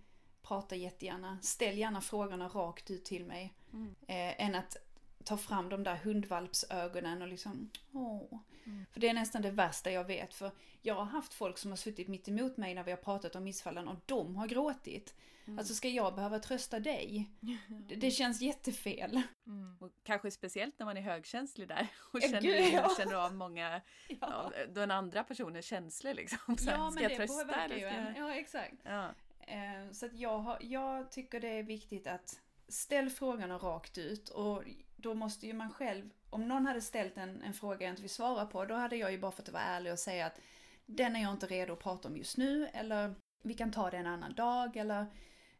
pratar 0.41 0.75
jättegärna, 0.75 1.37
ställ 1.41 1.77
gärna 1.77 2.01
frågorna 2.01 2.47
rakt 2.47 2.91
ut 2.91 3.05
till 3.05 3.25
mig. 3.25 3.53
Mm. 3.73 3.95
Eh, 4.07 4.45
än 4.45 4.55
att 4.55 4.77
ta 5.23 5.37
fram 5.37 5.69
de 5.69 5.83
där 5.83 5.95
hundvalpsögonen 5.95 7.21
och 7.21 7.27
liksom 7.27 7.69
åh. 7.93 8.39
Mm. 8.65 8.85
För 8.91 8.99
det 8.99 9.07
är 9.09 9.13
nästan 9.13 9.41
det 9.41 9.51
värsta 9.51 9.91
jag 9.91 10.03
vet. 10.03 10.33
För 10.33 10.51
jag 10.81 10.95
har 10.95 11.05
haft 11.05 11.33
folk 11.33 11.57
som 11.57 11.71
har 11.71 11.77
suttit 11.77 12.07
mitt 12.07 12.27
emot 12.27 12.57
mig 12.57 12.75
när 12.75 12.83
vi 12.83 12.91
har 12.91 12.97
pratat 12.97 13.35
om 13.35 13.43
missfallen 13.43 13.87
och 13.87 13.95
de 14.05 14.35
har 14.35 14.47
gråtit. 14.47 15.15
Mm. 15.47 15.59
Alltså 15.59 15.73
ska 15.73 15.89
jag 15.89 16.15
behöva 16.15 16.39
trösta 16.39 16.79
dig? 16.79 17.31
Det, 17.87 17.95
det 17.95 18.11
känns 18.11 18.41
jättefel. 18.41 19.21
Mm. 19.47 19.77
Och 19.79 19.91
kanske 20.03 20.31
speciellt 20.31 20.79
när 20.79 20.85
man 20.85 20.97
är 20.97 21.01
högkänslig 21.01 21.67
där 21.67 21.87
och 22.11 22.19
Ja, 22.21 22.27
känner, 22.27 22.41
gud, 22.41 22.73
ja. 22.73 22.91
känner 22.97 23.15
av 23.15 23.33
många 23.33 23.81
Ja, 24.21 24.27
av 24.27 24.53
den 24.69 24.91
andra 24.91 25.23
personens 25.23 25.65
känslor. 25.65 26.13
Liksom. 26.13 26.57
Så 26.57 26.69
här, 26.69 26.77
ja 26.77 26.91
ska 26.91 26.93
men 26.93 27.03
jag 27.03 27.11
det 27.11 27.15
trösta 27.15 27.43
påverkar 27.43 27.75
eller 27.75 28.11
ska 28.11 28.19
jag... 28.19 28.29
Ja, 28.29 28.35
exakt. 28.35 28.75
Ja. 28.83 29.09
Eh, 29.39 29.91
Så 29.91 30.05
att 30.05 30.13
jag, 30.13 30.37
har, 30.39 30.57
jag 30.61 31.11
tycker 31.11 31.39
det 31.39 31.47
är 31.59 31.63
viktigt 31.63 32.07
att 32.07 32.41
ställ 32.67 33.09
frågorna 33.09 33.57
rakt 33.57 33.97
ut 33.97 34.29
och 34.29 34.63
då 35.05 35.13
måste 35.13 35.47
ju 35.47 35.53
man 35.53 35.73
själv, 35.73 36.09
om 36.29 36.47
någon 36.47 36.65
hade 36.65 36.81
ställt 36.81 37.17
en, 37.17 37.41
en 37.41 37.53
fråga 37.53 37.85
jag 37.85 37.91
inte 37.91 38.01
vill 38.01 38.09
svara 38.09 38.45
på, 38.45 38.65
då 38.65 38.75
hade 38.75 38.95
jag 38.95 39.11
ju 39.11 39.17
bara 39.17 39.31
fått 39.31 39.49
vara 39.49 39.63
ärlig 39.63 39.93
och 39.93 39.99
säga 39.99 40.25
att 40.25 40.39
den 40.85 41.15
är 41.15 41.21
jag 41.21 41.31
inte 41.31 41.47
redo 41.47 41.73
att 41.73 41.79
prata 41.79 42.07
om 42.07 42.17
just 42.17 42.37
nu 42.37 42.67
eller 42.73 43.15
vi 43.43 43.53
kan 43.53 43.71
ta 43.71 43.89
det 43.89 43.97
en 43.97 44.07
annan 44.07 44.33
dag 44.33 44.77
eller 44.77 45.05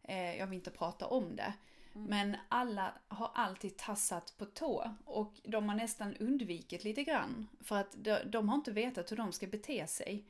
eh, 0.03 0.37
jag 0.37 0.47
vill 0.47 0.57
inte 0.57 0.71
prata 0.71 1.07
om 1.07 1.35
det. 1.35 1.53
Mm. 1.95 2.07
Men 2.07 2.37
alla 2.49 2.93
har 3.07 3.31
alltid 3.35 3.77
tassat 3.77 4.33
på 4.37 4.45
tå 4.45 4.95
och 5.05 5.33
de 5.43 5.69
har 5.69 5.75
nästan 5.75 6.15
undvikit 6.15 6.83
lite 6.83 7.03
grann 7.03 7.47
för 7.61 7.75
att 7.75 7.95
de, 7.97 8.19
de 8.25 8.49
har 8.49 8.55
inte 8.55 8.71
vetat 8.71 9.11
hur 9.11 9.17
de 9.17 9.31
ska 9.31 9.47
bete 9.47 9.87
sig. 9.87 10.25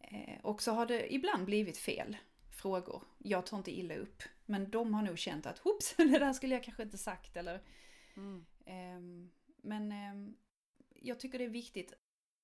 Eh, 0.00 0.40
och 0.42 0.62
så 0.62 0.72
har 0.72 0.86
det 0.86 1.14
ibland 1.14 1.44
blivit 1.44 1.78
fel 1.78 2.16
frågor. 2.50 3.02
Jag 3.18 3.46
tar 3.46 3.56
inte 3.56 3.78
illa 3.78 3.94
upp. 3.94 4.22
Men 4.46 4.70
de 4.70 4.94
har 4.94 5.02
nog 5.02 5.18
känt 5.18 5.46
att 5.46 5.58
hoops, 5.58 5.94
det 5.96 6.18
där 6.18 6.32
skulle 6.32 6.54
jag 6.54 6.64
kanske 6.64 6.82
inte 6.82 6.98
sagt 6.98 7.36
eller 7.36 7.60
Mm. 8.16 8.46
Ehm, 8.66 9.30
men 9.56 9.92
ehm, 9.92 10.36
jag 10.88 11.20
tycker 11.20 11.38
det 11.38 11.44
är 11.44 11.48
viktigt 11.48 11.92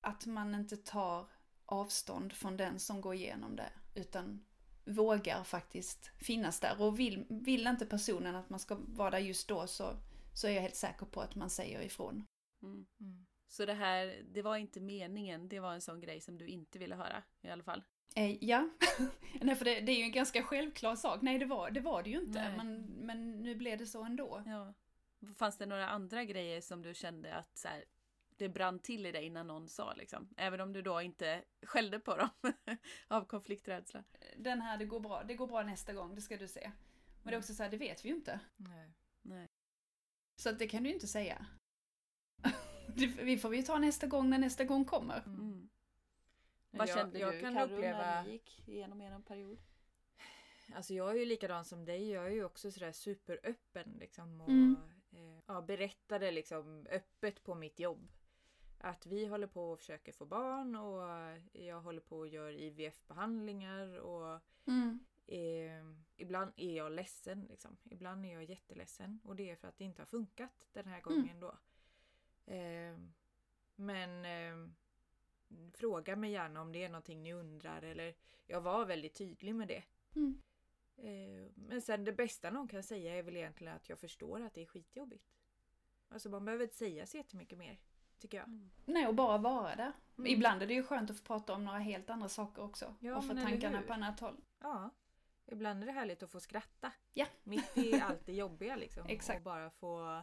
att 0.01 0.27
man 0.27 0.55
inte 0.55 0.77
tar 0.77 1.29
avstånd 1.67 2.33
från 2.33 2.57
den 2.57 2.79
som 2.79 3.01
går 3.01 3.15
igenom 3.15 3.57
det. 3.57 3.73
Utan 3.95 4.45
vågar 4.85 5.45
faktiskt 5.45 6.11
finnas 6.19 6.61
där. 6.61 6.83
Och 6.83 6.99
vill, 6.99 7.27
vill 7.29 7.67
inte 7.67 7.87
personen 7.87 8.37
att 8.37 8.51
man 8.51 8.61
ska 8.61 8.75
vara 8.75 9.11
där 9.11 9.19
just 9.19 9.49
då 9.49 9.67
så, 9.67 9.97
så 10.35 10.47
är 10.47 10.51
jag 10.51 10.63
helt 10.63 10.77
säker 10.77 11.07
på 11.07 11.21
att 11.21 11.35
man 11.35 11.51
säger 11.51 11.81
ifrån. 11.81 12.27
Mm. 12.63 12.87
Mm. 13.01 13.27
Så 13.49 13.67
det 13.67 13.75
här, 13.75 14.25
det 14.33 14.43
var 14.43 14.57
inte 14.57 14.81
meningen, 14.81 15.49
det 15.49 15.61
var 15.61 15.75
en 15.75 15.81
sån 15.81 16.01
grej 16.01 16.21
som 16.21 16.39
du 16.39 16.47
inte 16.47 16.79
ville 16.79 16.95
höra 16.95 17.23
i 17.43 17.49
alla 17.49 17.63
fall? 17.63 17.83
Eh, 18.15 18.45
ja, 18.45 18.69
Nej, 19.41 19.55
för 19.55 19.65
det, 19.65 19.81
det 19.81 19.93
är 19.93 19.97
ju 19.97 20.03
en 20.03 20.13
ganska 20.13 20.43
självklar 20.43 20.97
sak. 20.97 21.23
Nej, 21.23 21.39
det 21.39 21.47
var 21.47 21.71
det, 21.71 21.81
var 21.81 22.03
det 22.03 22.11
ju 22.11 22.21
inte. 22.21 22.43
Nej. 22.43 22.57
Men, 22.57 22.83
men 22.83 23.43
nu 23.43 23.55
blev 23.55 23.79
det 23.79 23.87
så 23.87 24.05
ändå. 24.05 24.43
Ja. 24.47 24.75
Fanns 25.37 25.59
det 25.59 25.67
några 25.67 25.89
andra 25.89 26.25
grejer 26.25 26.61
som 26.61 26.83
du 26.83 26.95
kände 26.95 27.35
att 27.35 27.59
så 27.59 27.69
här, 27.69 27.85
det 28.37 28.49
brann 28.49 28.79
till 28.79 29.07
i 29.07 29.13
dig 29.13 29.25
innan 29.25 29.47
någon 29.47 29.69
sa 29.69 29.95
liksom? 29.95 30.29
Även 30.37 30.61
om 30.61 30.73
du 30.73 30.83
då 30.83 31.01
inte 31.03 31.45
skällde 31.63 31.99
på 32.01 32.17
dem 32.17 32.29
av 33.09 33.25
konflikträdsla? 33.25 34.05
Den 34.37 34.61
här, 34.61 34.79
det 34.79 34.85
går 34.85 35.01
bra. 35.01 35.23
Det 35.23 35.35
går 35.35 35.47
bra 35.47 35.63
nästa 35.63 35.93
gång, 35.93 36.15
det 36.15 36.21
ska 36.21 36.37
du 36.37 36.49
se. 36.49 36.73
Men 37.23 37.31
det 37.31 37.37
är 37.37 37.39
också 37.39 37.55
så 37.55 37.63
här, 37.63 37.71
det 37.71 37.77
vet 37.77 38.05
vi 38.05 38.09
ju 38.09 38.15
inte. 38.15 38.41
Nej. 38.57 38.93
Nej. 39.23 39.49
Så 40.37 40.49
att 40.51 40.59
det 40.59 40.69
kan 40.69 40.83
du 40.83 40.89
ju 40.89 40.95
inte 40.95 41.07
säga. 41.07 41.47
Vi 43.23 43.39
får 43.39 43.49
vi 43.49 43.63
ta 43.63 43.79
nästa 43.79 44.07
gång 44.07 44.31
när 44.31 44.39
nästa 44.39 44.65
gång 44.65 44.85
kommer. 44.85 45.19
Mm. 45.27 45.41
Mm. 45.41 45.69
Vad 46.71 46.89
jag- 46.89 46.97
kände 46.97 47.19
jag 47.19 47.33
du 47.35 47.41
kan 47.41 47.55
Carro, 47.55 47.65
uppleva- 47.77 47.99
när 47.99 48.25
ni 48.25 48.31
gick 48.33 48.69
igenom 48.69 49.01
er 49.03 49.19
period? 49.27 49.59
Alltså 50.75 50.95
jag 50.95 51.11
är 51.11 51.15
ju 51.15 51.25
likadan 51.25 51.65
som 51.65 51.85
dig. 51.85 52.11
Jag 52.11 52.27
är 52.27 52.31
ju 52.31 52.45
också 52.45 52.71
sådär 52.71 52.93
superöppen 52.93 53.97
liksom. 54.01 54.41
Och 54.41 54.49
Mm. 54.49 54.77
Eh, 55.17 55.39
ja, 55.47 55.63
berättade 55.63 56.31
liksom 56.31 56.87
öppet 56.91 57.43
på 57.45 57.55
mitt 57.55 57.79
jobb. 57.81 58.09
Att 58.79 59.07
vi 59.07 59.27
håller 59.27 59.47
på 59.47 59.73
och 59.73 59.79
försöker 59.79 60.13
få 60.13 60.25
barn 60.27 60.77
och 60.77 61.03
jag 61.53 61.81
håller 61.81 62.01
på 62.01 62.19
och 62.19 62.29
gör 62.29 62.51
IVF-behandlingar 62.51 63.99
och 63.99 64.41
Mm. 64.69 65.01
eh, 65.27 65.97
ibland 66.17 66.53
är 66.57 66.77
jag 66.77 66.93
ledsen. 66.93 67.47
Liksom. 67.51 67.77
Ibland 67.85 68.27
är 68.27 68.33
jag 68.33 68.45
jätteledsen 68.45 69.21
och 69.25 69.37
det 69.37 69.51
är 69.51 69.57
för 69.57 69.69
att 69.69 69.79
det 69.79 69.85
inte 69.85 70.03
har 70.03 70.07
funkat 70.07 70.69
den 70.73 70.87
här 70.87 71.01
gången 71.01 71.41
då. 71.41 71.59
Eh, 72.53 72.99
men 73.75 74.25
eh, 74.25 74.71
fråga 75.75 76.17
mig 76.17 76.31
gärna 76.31 76.61
om 76.63 76.73
det 76.73 76.85
är 76.85 76.89
någonting 76.89 77.23
ni 77.23 77.33
undrar 77.33 77.83
eller 77.83 78.15
jag 78.47 78.61
var 78.61 78.87
väldigt 78.87 79.15
tydlig 79.15 79.55
med 79.55 79.69
det. 79.69 79.83
Mm. 80.15 80.43
Eh, 80.97 81.51
Men 81.55 81.83
sen 81.83 82.05
det 82.05 82.13
bästa 82.13 82.51
någon 82.51 82.69
kan 82.69 82.83
säga 82.83 83.19
är 83.19 83.23
väl 83.23 83.37
egentligen 83.37 83.75
att 83.77 83.89
jag 83.89 83.99
förstår 83.99 84.41
att 84.41 84.55
det 84.55 84.63
är 84.63 84.67
skitjobbigt. 84.67 85.25
Alltså 86.09 86.29
man 86.29 86.45
behöver 86.45 86.65
inte 86.65 86.77
säga 86.77 87.07
så 87.07 87.17
jättemycket 87.17 87.59
mer. 87.59 87.81
Tycker 88.19 88.39
jag. 88.39 88.47
Mm. 88.49 88.71
Nej, 88.85 89.07
och 89.07 89.15
bara 89.15 89.39
vara 89.39 89.77
där. 89.77 89.93
Mm. 90.19 90.31
Ibland 90.31 90.63
är 90.63 90.67
det 90.67 90.75
ju 90.75 90.83
skönt 90.83 91.11
att 91.11 91.17
få 91.17 91.25
prata 91.25 91.55
om 91.55 91.65
några 91.65 91.79
helt 91.79 92.11
andra 92.11 92.29
saker 92.29 92.63
också. 92.63 92.95
Ja, 93.01 93.17
och 93.17 93.27
få 93.27 93.35
tankarna 93.35 93.83
på 93.83 93.93
annat 93.93 94.21
håll. 94.21 94.37
Ja. 94.61 94.91
Ibland 95.47 95.83
är 95.83 95.87
det 95.87 95.93
härligt 95.93 96.23
att 96.23 96.31
få 96.31 96.41
skratta. 96.41 96.93
Ja. 97.13 97.27
Mitt 97.45 97.79
i 97.79 98.01
allt 98.01 98.27
det 98.27 98.33
jobbiga 98.33 98.77
liksom. 98.77 99.07
Exakt. 99.09 99.39
Och 99.39 99.45
bara 99.45 99.71
få, 99.71 100.23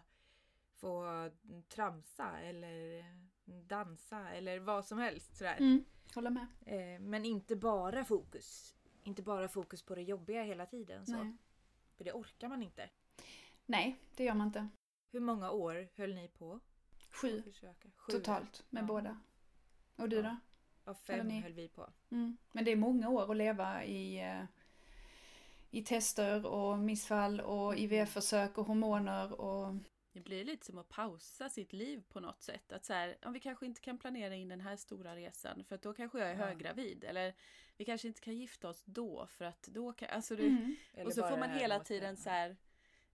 få 0.76 1.30
tramsa 1.70 2.40
eller 2.40 3.06
dansa 3.46 4.30
eller 4.30 4.60
vad 4.60 4.86
som 4.86 4.98
helst. 4.98 5.38
Sådär. 5.38 5.58
Mm. 5.60 5.86
Hålla 6.16 6.30
med. 6.30 6.48
Eh, 6.66 7.00
Men 7.00 7.26
inte 7.26 7.56
bara 7.56 8.06
fokus. 8.06 8.76
Inte 9.04 9.22
bara 9.22 9.48
fokus 9.48 9.82
på 9.82 9.96
det 9.96 10.02
jobbiga 10.02 10.44
hela 10.44 10.66
tiden. 10.66 11.06
Så. 11.06 11.24
Nej. 11.24 11.38
För 11.98 12.04
det 12.04 12.14
orkar 12.14 12.48
man 12.50 12.64
inte. 12.64 12.90
Nej, 13.66 14.00
det 14.16 14.24
gör 14.24 14.34
man 14.34 14.48
inte. 14.48 14.68
Hur 15.12 15.20
många 15.20 15.52
år 15.52 15.88
höll 15.96 16.16
ni 16.16 16.28
på? 16.28 16.60
Sju? 17.12 17.44
Sju. 17.98 18.12
totalt 18.12 18.64
med 18.70 18.84
Ja. 18.84 18.88
båda. 18.88 19.20
Och 19.96 20.10
du 20.10 20.16
Ja. 20.16 20.22
då? 20.22 20.38
Ja, 20.86 20.94
fem 20.94 21.28
ni? 21.28 21.42
höll 21.42 21.54
vi 21.54 21.68
på. 21.68 21.90
Mm. 22.12 22.38
Men 22.52 22.66
det 22.66 22.72
är 22.72 22.76
många 22.76 23.10
år 23.10 23.32
att 23.32 23.38
leva 23.38 23.84
i, 23.86 24.20
eh, 24.22 24.44
i 25.72 25.84
tester 25.84 26.46
och 26.46 26.80
missfall 26.80 27.42
och 27.42 27.76
IVF-försök 27.78 28.58
och 28.58 28.66
hormoner 28.66 29.42
och... 29.42 29.76
Det 30.14 30.20
blir 30.20 30.46
lite 30.46 30.66
som 30.66 30.78
att 30.78 30.90
pausa 30.90 31.50
sitt 31.50 31.74
liv 31.74 32.04
på 32.10 32.20
något 32.20 32.42
sätt. 32.42 32.72
Att 32.72 32.86
så 32.86 32.94
här, 32.94 33.18
ja, 33.22 33.30
vi 33.30 33.40
kanske 33.40 33.66
inte 33.66 33.82
kan 33.82 33.98
planera 33.98 34.36
in 34.36 34.50
den 34.50 34.62
här 34.62 34.76
stora 34.76 35.16
resan 35.16 35.64
för 35.64 35.76
att 35.76 35.82
då 35.82 35.94
kanske 35.94 36.20
jag 36.20 36.30
är 36.30 36.40
Ja. 36.40 36.46
höggravid. 36.46 37.04
Eller 37.04 37.34
vi 37.78 37.86
kanske 37.86 38.08
inte 38.08 38.22
kan 38.22 38.36
gifta 38.38 38.70
oss 38.70 38.84
då 38.86 39.28
för 39.28 39.46
att 39.46 39.64
då 39.64 39.94
kan... 39.94 40.10
Alltså 40.10 40.36
det, 40.36 40.44
Mm. 40.48 40.76
Och 41.06 41.14
så 41.14 41.28
får 41.28 41.38
man 41.38 41.50
hela 41.50 41.80
tiden 41.80 42.18
så 42.18 42.30
här 42.30 42.58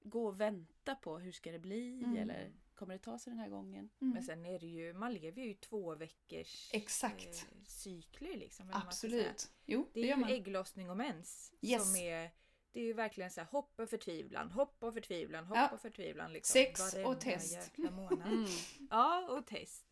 gå 0.03 0.27
och 0.27 0.41
vänta 0.41 0.95
på 0.95 1.19
hur 1.19 1.31
ska 1.31 1.51
det 1.51 1.59
bli 1.59 2.03
Mm. 2.03 2.17
eller 2.17 2.51
kommer 2.75 2.93
det 2.93 2.99
ta 2.99 3.19
sig 3.19 3.31
den 3.31 3.39
här 3.39 3.49
gången? 3.49 3.89
Mm. 4.01 4.13
Men 4.13 4.23
sen 4.23 4.45
är 4.45 4.59
det 4.59 4.67
ju, 4.67 4.93
man 4.93 5.13
lever 5.13 5.41
ju 5.41 5.49
i 5.49 5.55
två 5.55 5.95
veckors 5.95 6.69
Exakt. 6.73 7.27
eh, 7.51 7.63
cykler 7.65 8.37
liksom. 8.37 8.69
Absolut. 8.73 9.51
Jo, 9.65 9.89
Det 9.93 10.01
det 10.01 10.11
är 10.11 10.17
ju 10.17 10.33
ägglossning 10.35 10.89
och 10.89 10.97
mens. 10.97 11.53
Yes. 11.61 11.83
Som 11.93 11.95
är, 12.01 12.31
det 12.71 12.79
är 12.79 12.83
ju 12.83 12.93
verkligen 12.93 13.31
så 13.31 13.41
här 13.41 13.47
hopp 13.51 13.79
och 13.79 13.89
förtvivlan, 13.89 14.51
hopp 14.51 14.83
och 14.83 14.93
förtvivlan, 14.93 15.45
hopp 15.45 15.57
Ja. 15.57 15.69
och 15.73 15.81
förtvivlan. 15.81 16.33
Liksom, 16.33 16.53
Sex 16.53 16.79
varenda 16.93 17.09
och 17.09 17.21
test. 17.21 17.71
Mm. 17.77 18.45
Ja, 18.89 19.27
och 19.29 19.45
test. 19.47 19.85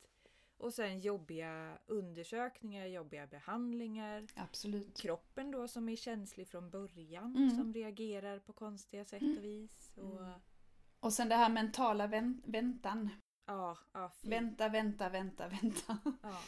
Och 0.57 0.73
sen 0.73 0.99
jobbiga 0.99 1.77
undersökningar, 1.85 2.85
jobbiga 2.85 3.27
behandlingar. 3.27 4.27
Absolut. 4.35 4.97
Kroppen 5.01 5.51
då 5.51 5.67
som 5.67 5.89
är 5.89 5.95
känslig 5.95 6.47
från 6.47 6.69
början. 6.69 7.35
Mm. 7.37 7.49
Som 7.49 7.73
reagerar 7.73 8.39
på 8.39 8.53
konstiga 8.53 9.05
sätt 9.05 9.21
och 9.37 9.43
vis. 9.43 9.91
Och, 9.95 10.19
Mm. 10.21 10.39
Och 10.99 11.13
sen 11.13 11.29
det 11.29 11.35
här 11.35 11.49
mentala 11.49 12.07
vän- 12.07 12.41
väntan. 12.45 13.09
Ja, 13.45 13.77
ja. 13.93 14.11
Vänta, 14.23 14.69
vänta, 14.69 15.09
vänta, 15.09 15.47
vänta. 15.47 15.97
Ja. 16.23 16.41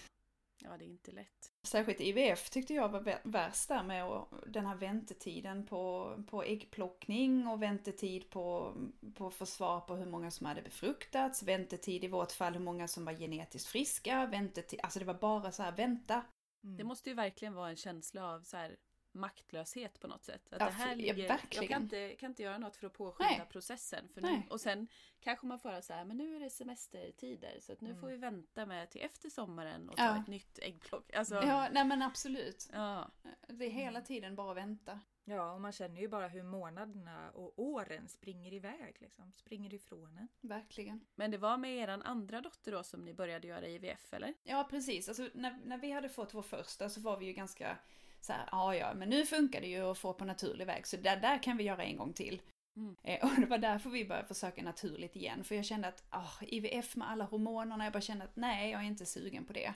Ja, 0.63 0.77
det 0.77 0.85
är 0.85 0.89
inte 0.89 1.11
lätt. 1.11 1.51
Särskilt 1.63 2.01
IVF 2.01 2.49
tyckte 2.49 2.73
jag 2.73 2.89
var 2.89 3.01
vä- 3.01 3.19
värst 3.23 3.67
där 3.67 3.83
med 3.83 4.25
den 4.47 4.65
här 4.65 4.75
väntetiden 4.75 5.65
på, 5.65 6.15
på 6.27 6.43
äggplockning 6.43 7.47
och 7.47 7.61
väntetid 7.61 8.29
på, 8.29 8.73
på 9.15 9.31
få 9.31 9.45
svar 9.45 9.79
på 9.81 9.95
hur 9.95 10.05
många 10.05 10.31
som 10.31 10.45
hade 10.45 10.61
befruktats, 10.61 11.43
väntetid 11.43 12.03
i 12.03 12.07
vårt 12.07 12.31
fall 12.31 12.53
hur 12.53 12.59
många 12.59 12.87
som 12.87 13.05
var 13.05 13.13
genetiskt 13.13 13.69
friska, 13.69 14.25
väntetid, 14.25 14.79
alltså 14.83 14.99
det 14.99 15.05
var 15.05 15.13
bara 15.13 15.51
så 15.51 15.63
här 15.63 15.71
vänta. 15.71 16.25
Mm. 16.63 16.77
Det 16.77 16.83
måste 16.83 17.09
ju 17.09 17.15
verkligen 17.15 17.53
vara 17.53 17.69
en 17.69 17.75
känsla 17.75 18.33
av 18.33 18.41
så 18.41 18.57
här 18.57 18.77
maktlöshet 19.13 19.99
på 19.99 20.07
något 20.07 20.23
sätt. 20.23 20.53
Att 20.53 20.59
Ja, 20.59 20.65
det 20.65 20.71
här 20.71 20.83
för- 20.95 21.01
ja, 21.01 21.13
ligger, 21.13 21.39
jag 21.51 21.67
kan 21.69 21.81
inte, 21.83 22.15
kan 22.15 22.29
inte 22.31 22.43
göra 22.43 22.57
något 22.57 22.75
för 22.75 22.87
att 22.87 22.93
påskynda 22.93 23.37
Nej. 23.37 23.47
processen. 23.49 24.09
För 24.13 24.21
nu, 24.21 24.41
och 24.49 24.61
sen 24.61 24.87
kanske 25.19 25.45
man 25.45 25.59
får 25.59 25.81
så 25.81 25.93
här, 25.93 26.05
men 26.05 26.17
nu 26.17 26.35
är 26.35 26.39
det 26.39 26.49
semestertider 26.49 27.57
så 27.61 27.73
att 27.73 27.81
nu 27.81 27.89
Mm. 27.89 28.01
får 28.01 28.07
vi 28.07 28.17
vänta 28.17 28.65
med 28.65 28.89
till 28.89 29.01
efter 29.01 29.29
sommaren 29.29 29.89
och 29.89 29.97
ta 29.97 30.03
Ja. 30.03 30.21
ett 30.21 30.27
nytt 30.27 30.59
äggplock. 30.61 31.13
Alltså, 31.13 31.35
Ja, 31.35 31.69
nej 31.71 31.85
men 31.85 32.01
absolut. 32.01 32.69
ja. 32.73 33.11
Det 33.47 33.65
är 33.65 33.69
hela 33.69 34.01
tiden 34.01 34.35
bara 34.35 34.53
vänta. 34.53 34.99
Ja, 35.23 35.53
och 35.53 35.61
man 35.61 35.71
känner 35.71 36.01
ju 36.01 36.07
bara 36.07 36.27
hur 36.27 36.43
månaderna 36.43 37.31
och 37.31 37.53
åren 37.59 38.07
springer 38.07 38.53
iväg. 38.53 38.95
Liksom. 38.99 39.31
Springer 39.35 39.73
ifrån 39.73 40.17
en. 40.17 40.27
Verkligen. 40.41 41.05
Men 41.15 41.31
det 41.31 41.37
var 41.37 41.57
med 41.57 41.77
eran 41.77 42.01
andra 42.01 42.41
dotter 42.41 42.71
då 42.71 42.83
som 42.83 43.05
ni 43.05 43.13
började 43.13 43.47
göra 43.47 43.67
IVF 43.67 44.13
eller? 44.13 44.33
Ja, 44.43 44.67
precis. 44.69 45.07
Alltså, 45.07 45.29
när, 45.33 45.59
när 45.65 45.77
vi 45.77 45.91
hade 45.91 46.09
fått 46.09 46.33
vår 46.33 46.41
första 46.41 46.89
så 46.89 47.01
var 47.01 47.17
vi 47.17 47.25
ju 47.25 47.33
ganska 47.33 47.77
så 48.21 48.33
här, 48.33 48.49
ja 48.51 48.75
ja, 48.75 48.93
men 48.93 49.09
nu 49.09 49.25
funkar 49.25 49.61
det 49.61 49.67
ju 49.67 49.91
att 49.91 49.97
få 49.97 50.13
på 50.13 50.25
naturlig 50.25 50.65
väg, 50.65 50.87
så 50.87 50.97
där, 50.97 51.17
där 51.17 51.43
kan 51.43 51.57
vi 51.57 51.63
göra 51.63 51.83
en 51.83 51.97
gång 51.97 52.13
till. 52.13 52.41
Mm. 52.77 52.95
Eh, 53.03 53.23
och 53.31 53.41
det 53.41 53.45
var 53.45 53.57
därför 53.57 53.89
vi 53.89 54.05
började 54.05 54.27
försöka 54.27 54.63
naturligt 54.63 55.15
igen, 55.15 55.43
för 55.43 55.55
jag 55.55 55.65
kände 55.65 55.87
att 55.87 56.03
ah, 56.09 56.31
IVF 56.41 56.95
med 56.95 57.09
alla 57.09 57.25
hormonerna, 57.25 57.83
jag 57.83 57.93
bara 57.93 58.01
kände 58.01 58.23
att 58.23 58.35
nej, 58.35 58.71
jag 58.71 58.81
är 58.81 58.85
inte 58.85 59.05
sugen 59.05 59.45
på 59.45 59.53
det. 59.53 59.73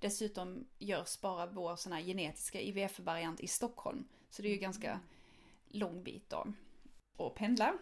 Dessutom 0.00 0.66
görs 0.78 1.20
bara 1.20 1.46
vår 1.46 1.76
sån 1.76 1.92
här 1.92 2.02
genetiska 2.02 2.60
IVF-variant 2.60 3.40
i 3.40 3.46
Stockholm, 3.46 4.08
så 4.30 4.42
det 4.42 4.48
är 4.48 4.52
ju 4.52 4.58
ganska 4.58 5.00
lång 5.68 6.02
bit 6.02 6.30
då. 6.30 6.46
Och 7.16 7.34
pendla. 7.34 7.74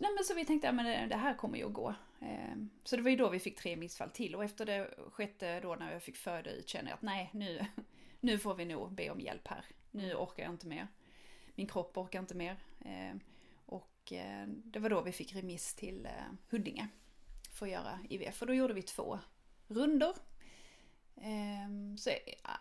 Nej 0.00 0.10
men 0.14 0.24
så 0.24 0.34
vi 0.34 0.44
tänkte, 0.44 0.66
ja 0.66 0.72
men 0.72 0.84
det, 0.84 1.06
det 1.06 1.16
här 1.16 1.34
kommer 1.34 1.58
ju 1.58 1.66
att 1.66 1.72
gå. 1.72 1.94
Eh, 2.20 2.56
så 2.84 2.96
det 2.96 3.02
var 3.02 3.10
ju 3.10 3.16
då 3.16 3.28
vi 3.28 3.40
fick 3.40 3.58
tre 3.58 3.76
missfall 3.76 4.10
till 4.10 4.34
och 4.34 4.44
efter 4.44 4.66
det 4.66 4.94
sjätte 5.12 5.60
då 5.60 5.74
när 5.74 5.92
jag 5.92 6.02
fick 6.02 6.16
föda 6.16 6.50
ut 6.50 6.68
kände 6.68 6.90
jag 6.90 6.96
att 6.96 7.02
nej, 7.02 7.30
nu, 7.32 7.66
nu 8.22 8.38
får 8.38 8.54
vi 8.54 8.64
nog 8.64 8.92
be 8.92 9.10
om 9.10 9.20
hjälp 9.20 9.48
här. 9.48 9.64
Nu 9.90 10.14
orkar 10.14 10.42
jag 10.42 10.52
inte 10.52 10.66
mer. 10.66 10.88
Min 11.54 11.66
kropp 11.66 11.96
orkar 11.96 12.18
inte 12.18 12.34
mer. 12.34 12.56
Eh, 12.80 13.16
och 13.66 14.12
eh, 14.12 14.46
det 14.46 14.78
var 14.78 14.90
då 14.90 15.00
vi 15.02 15.12
fick 15.12 15.34
remiss 15.34 15.74
till 15.74 16.06
eh, 16.06 16.32
Huddinge 16.50 16.88
för 17.52 17.66
att 17.66 17.72
göra 17.72 17.98
IVF. 18.08 18.42
Och 18.42 18.46
då 18.46 18.54
gjorde 18.54 18.74
vi 18.74 18.82
två 18.82 19.18
rundor. 19.68 20.16
Ehm, 21.16 21.98
så 21.98 22.10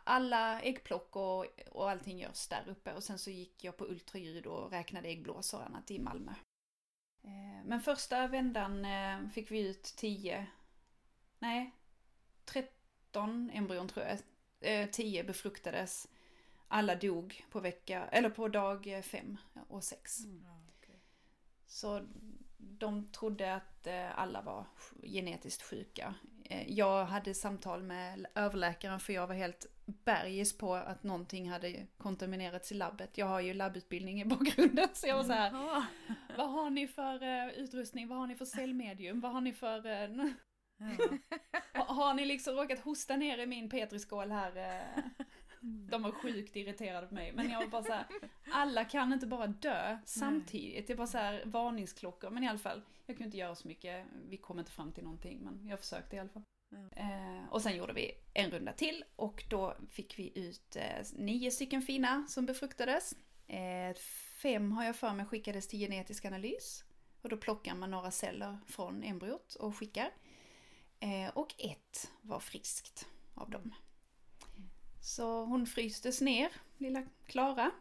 alla 0.03 0.61
äggplock 0.61 1.15
och, 1.15 1.45
och 1.71 1.89
allting 1.89 2.19
görs 2.19 2.47
där 2.47 2.63
uppe 2.67 2.93
och 2.93 3.03
sen 3.03 3.19
så 3.19 3.31
gick 3.31 3.63
jag 3.63 3.77
på 3.77 3.85
ultraljud 3.85 4.45
och 4.45 4.71
räknade 4.71 5.07
äggblåsor 5.07 5.59
och 5.59 5.65
annat 5.65 5.91
i 5.91 5.99
Malmö. 5.99 6.33
Ehm, 7.23 7.61
men 7.65 7.81
första 7.81 8.27
vändan 8.27 8.87
fick 9.29 9.51
vi 9.51 9.69
ut 9.69 9.83
10, 9.83 10.47
nej, 11.39 11.71
13 12.45 13.49
embryon 13.53 13.87
tror 13.87 14.05
jag. 14.05 14.17
Eh, 14.61 14.89
10 14.89 15.23
befruktades. 15.23 16.07
Alla 16.67 16.95
dog 16.95 17.45
på 17.49 17.59
vecka, 17.59 18.07
eller 18.11 18.29
på 18.29 18.47
dag 18.47 19.01
5 19.03 19.37
och 19.67 19.83
6. 19.83 20.19
Mm. 20.23 20.45
Okej. 20.77 20.99
Så 21.67 22.07
de 22.57 23.11
trodde 23.11 23.55
att 23.55 23.87
eh, 23.87 24.19
alla 24.19 24.41
var 24.41 24.65
genetiskt 25.03 25.61
sjuka. 25.63 26.13
Eh, 26.45 26.71
Jag 26.71 27.05
hade 27.05 27.33
samtal 27.33 27.83
med 27.83 28.25
överläkaren 28.35 28.99
för 28.99 29.13
jag 29.13 29.27
var 29.27 29.35
helt 29.35 29.65
bergis 29.85 30.57
på 30.57 30.73
att 30.75 31.03
någonting 31.03 31.49
hade 31.49 31.87
kontaminerats 31.97 32.71
i 32.71 32.75
labbet. 32.75 33.17
Jag 33.17 33.25
har 33.25 33.39
ju 33.39 33.53
labbutbildning 33.53 34.21
i 34.21 34.25
bakgrunden 34.25 34.87
så 34.93 35.07
jag 35.07 35.15
var 35.17 35.23
så 35.23 35.33
här, 35.33 35.51
vad 36.37 36.49
har 36.51 36.69
ni 36.69 36.87
för 36.87 37.23
eh, 37.23 37.47
utrustning, 37.49 38.07
vad 38.07 38.17
har 38.17 38.27
ni 38.27 38.35
för 38.35 38.45
cellmedium, 38.45 39.19
vad 39.21 39.31
har 39.31 39.41
ni 39.41 39.53
för... 39.53 39.85
har, 41.73 41.85
har 41.85 42.13
ni 42.13 42.25
liksom 42.25 42.55
råkat 42.55 42.79
hosta 42.79 43.15
ner 43.15 43.37
i 43.37 43.45
min 43.45 43.69
petriskål 43.69 44.31
här? 44.31 44.57
eh? 44.57 45.03
De 45.61 46.03
var 46.03 46.11
sjukt 46.11 46.55
irriterade 46.55 47.07
på 47.07 47.13
mig. 47.13 47.33
Men 47.33 47.49
jag 47.49 47.59
var 47.59 47.67
bara 47.67 47.83
så 47.83 47.93
här, 47.93 48.05
alla 48.51 48.85
kan 48.85 49.13
inte 49.13 49.27
bara 49.27 49.47
dö 49.47 49.97
samtidigt. 50.05 50.87
Det 50.87 50.93
är 50.93 50.97
bara 50.97 51.07
så 51.07 51.17
här 51.17 51.43
varningsklockor. 51.45 52.29
Men 52.29 52.43
i 52.43 52.47
alla 52.47 52.59
fall, 52.59 52.81
jag 53.05 53.17
kunde 53.17 53.25
inte 53.25 53.37
göra 53.37 53.55
så 53.55 53.67
mycket. 53.67 54.05
Vi 54.29 54.37
kom 54.37 54.59
inte 54.59 54.71
fram 54.71 54.91
till 54.91 55.03
någonting, 55.03 55.39
men 55.43 55.67
jag 55.67 55.79
försökte 55.79 56.15
i 56.15 56.19
alla 56.19 56.29
fall. 56.29 56.43
Eh, 56.95 57.49
och 57.49 57.61
sen 57.61 57.75
gjorde 57.75 57.93
vi 57.93 58.11
en 58.33 58.51
runda 58.51 58.73
till 58.73 59.03
och 59.15 59.43
då 59.49 59.77
fick 59.89 60.19
vi 60.19 60.39
ut 60.39 60.75
eh, 60.75 61.05
nio 61.13 61.51
stycken 61.51 61.81
fina 61.81 62.27
som 62.27 62.45
befruktades. 62.45 63.13
Eh, 63.47 63.95
fem 64.41 64.71
har 64.71 64.83
jag 64.83 64.95
för 64.95 65.13
mig 65.13 65.25
skickades 65.25 65.67
till 65.67 65.79
genetisk 65.79 66.25
analys. 66.25 66.83
Och 67.21 67.29
då 67.29 67.37
plockar 67.37 67.75
man 67.75 67.91
några 67.91 68.11
celler 68.11 68.57
från 68.67 69.03
embryot 69.03 69.55
och 69.55 69.77
skickar. 69.77 70.09
Eh, 71.01 71.29
och 71.33 71.55
ett 71.57 72.11
var 72.21 72.39
friskt 72.39 73.07
av 73.33 73.49
dem. 73.49 73.73
Så 75.01 75.45
hon 75.45 75.65
frystes 75.65 76.21
ner, 76.21 76.51
lilla 76.77 77.03
Klara. 77.25 77.71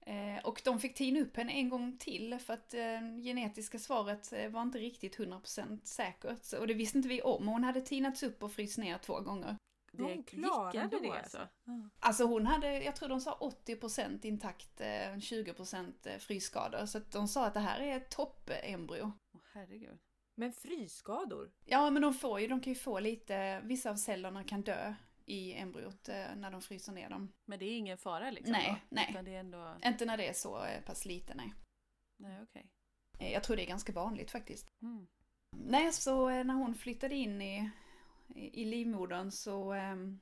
Eh, 0.00 0.44
och 0.44 0.60
de 0.64 0.80
fick 0.80 0.94
tina 0.94 1.20
upp 1.20 1.36
henne 1.36 1.52
en 1.52 1.68
gång 1.68 1.98
till 1.98 2.38
för 2.38 2.54
att 2.54 2.74
eh, 2.74 3.00
genetiska 3.22 3.78
svaret 3.78 4.32
var 4.50 4.62
inte 4.62 4.78
riktigt 4.78 5.18
100% 5.18 5.84
säkert. 5.84 6.52
Och 6.52 6.66
det 6.66 6.74
visste 6.74 6.98
inte 6.98 7.08
vi 7.08 7.22
om. 7.22 7.48
Hon 7.48 7.64
hade 7.64 7.80
tinats 7.80 8.22
upp 8.22 8.42
och 8.42 8.52
fryst 8.52 8.78
ner 8.78 8.98
två 8.98 9.20
gånger. 9.20 9.56
Det 9.92 10.02
Hon 10.02 10.22
klarade 10.22 11.00
det, 11.00 11.10
alltså. 11.10 11.48
Alltså 12.00 12.24
hon 12.24 12.46
hade, 12.46 12.82
jag 12.82 12.96
tror 12.96 13.08
de 13.08 13.20
sa 13.20 13.38
80% 13.66 14.26
intakt, 14.26 14.80
eh, 14.80 15.16
20% 15.16 16.18
frysskador. 16.18 16.86
Så 16.86 16.98
de 16.98 17.28
sa 17.28 17.46
att 17.46 17.54
det 17.54 17.60
här 17.60 17.80
är 17.80 17.96
ett 17.96 18.10
toppembryo. 18.10 19.12
Åh 19.34 19.40
herregud. 19.52 19.98
Men 20.38 20.52
frysskador? 20.52 21.50
Ja 21.64 21.90
men 21.90 22.02
de 22.02 22.14
får 22.14 22.40
ju, 22.40 22.46
de 22.48 22.60
kan 22.60 22.72
ju 22.72 22.78
få 22.78 23.00
lite, 23.00 23.60
vissa 23.60 23.90
av 23.90 23.96
cellerna 23.96 24.44
kan 24.44 24.62
dö 24.62 24.94
i 25.26 25.54
embryot 25.54 26.08
eh, 26.08 26.36
när 26.36 26.50
de 26.50 26.62
fryser 26.62 26.92
ner 26.92 27.10
dem. 27.10 27.32
Men 27.44 27.58
det 27.58 27.64
är 27.64 27.76
ingen 27.78 27.98
fara 27.98 28.30
liksom? 28.30 28.52
Nej, 28.52 28.68
då? 28.70 28.76
nej. 28.88 29.06
Utan 29.10 29.24
det 29.24 29.34
är 29.34 29.40
ändå... 29.40 29.76
Inte 29.84 30.04
när 30.04 30.16
det 30.16 30.28
är 30.28 30.32
så 30.32 30.64
eh, 30.64 30.80
pass 30.80 31.04
lite, 31.06 31.34
nej. 31.34 31.54
Nej, 32.16 32.42
okej. 32.42 32.66
Eh, 33.18 33.32
Jag 33.32 33.42
tror 33.44 33.56
det 33.56 33.62
är 33.62 33.66
ganska 33.66 33.92
vanligt 33.92 34.30
faktiskt. 34.30 34.66
Mm. 34.82 35.06
Nej, 35.50 35.92
så 35.92 36.28
när 36.28 36.54
hon 36.54 36.74
flyttade 36.74 37.14
in 37.14 37.42
i, 37.42 37.70
i, 38.34 38.62
i 38.62 38.64
livmodern 38.64 39.30
så, 39.30 39.72
ehm, 39.72 40.20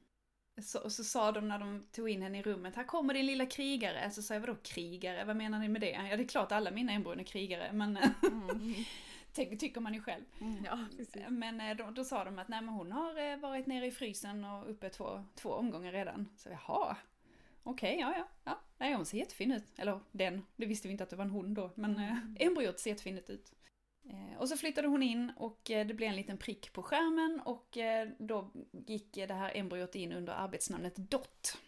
så, 0.63 0.91
så 0.91 1.05
sa 1.05 1.33
de 1.33 1.49
när 1.49 1.59
de 1.59 1.87
tog 1.93 2.09
in 2.11 2.23
henne 2.23 2.39
i 2.39 2.43
rummet, 2.43 2.77
här 2.77 2.85
kommer 2.85 3.15
din 3.15 3.27
lilla 3.27 3.47
krigare. 3.47 4.11
Så 4.11 4.23
sa 4.23 4.35
jag, 4.35 4.41
vadå 4.41 4.57
krigare? 4.63 5.25
Vad 5.25 5.37
menar 5.37 5.59
ni 5.59 5.69
med 5.69 5.81
det? 5.81 5.91
Ja, 5.91 6.17
det 6.17 6.23
är 6.23 6.29
klart 6.29 6.53
alla 6.53 6.71
mina 6.71 6.93
embryon 6.93 7.21
är 7.21 7.25
krigare, 7.25 7.73
men 7.73 7.97
Mm. 7.97 8.75
tänk, 9.37 9.61
tycker 9.61 9.81
man 9.81 9.95
ju 9.95 10.01
själv. 10.01 10.25
Mm. 10.41 10.65
Ja, 10.65 10.79
precis. 10.97 11.23
Men 11.29 11.61
eh, 11.61 11.77
då, 11.77 11.91
då 11.91 12.05
sa 12.05 12.25
de 12.25 12.39
att 12.39 12.49
nej, 12.49 12.63
men 12.63 12.75
hon 12.75 12.93
har 12.93 13.19
eh, 13.19 13.37
varit 13.37 13.67
nere 13.67 13.87
i 13.87 13.91
frysen 13.91 14.45
och 14.45 14.71
uppe 14.71 14.89
två, 14.89 15.25
två 15.35 15.51
omgångar 15.51 15.93
redan. 15.93 16.29
Så 16.37 16.49
jaha, 16.49 16.97
okej, 17.63 17.97
ja, 18.01 18.15
ja, 18.17 18.29
ja. 18.45 18.61
Nej, 18.79 18.95
hon 18.95 19.07
ser 19.07 19.19
jättefin 19.19 19.53
ut. 19.53 19.73
Eller 19.77 20.01
den, 20.13 20.47
det 20.57 20.67
visste 20.67 20.89
vi 20.89 20.93
inte 20.93 21.05
att 21.05 21.11
det 21.11 21.17
var 21.17 21.25
en 21.25 21.31
hon 21.31 21.55
då, 21.55 21.71
men 21.75 21.99
eh, 21.99 22.47
embryot 22.47 22.81
ser 22.81 22.91
jättefint 22.91 23.31
ut. 23.31 23.53
Eh, 24.11 24.39
och 24.39 24.49
så 24.49 24.57
flyttade 24.57 24.89
hon 24.89 25.03
in 25.03 25.33
och 25.37 25.71
eh, 25.71 25.87
det 25.87 25.95
blev 25.95 26.09
en 26.09 26.17
liten 26.17 26.39
prick 26.39 26.73
på 26.73 26.83
skärmen 26.83 27.41
och 27.45 27.77
eh, 27.77 28.09
då 28.19 28.51
gick 28.73 29.17
eh, 29.17 29.29
det 29.29 29.35
här 29.35 29.57
embryot 29.57 29.95
in 29.95 30.13
under 30.13 30.33
arbetsnamnet 30.33 30.97
Dot. 30.97 31.59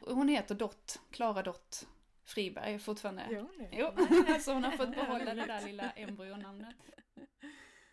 Hon 0.00 0.28
heter 0.28 0.54
Dot, 0.54 1.00
Klara 1.10 1.42
Dot 1.42 1.86
Friberg 2.24 2.78
fortfarande. 2.78 3.26
Det? 3.30 3.68
Jo, 3.72 3.90
så 4.40 4.52
hon 4.52 4.64
har 4.64 4.70
fått 4.70 4.90
behålla 4.90 5.34
det 5.34 5.46
där 5.46 5.66
lilla 5.66 5.90
embryonamnet. 5.96 6.76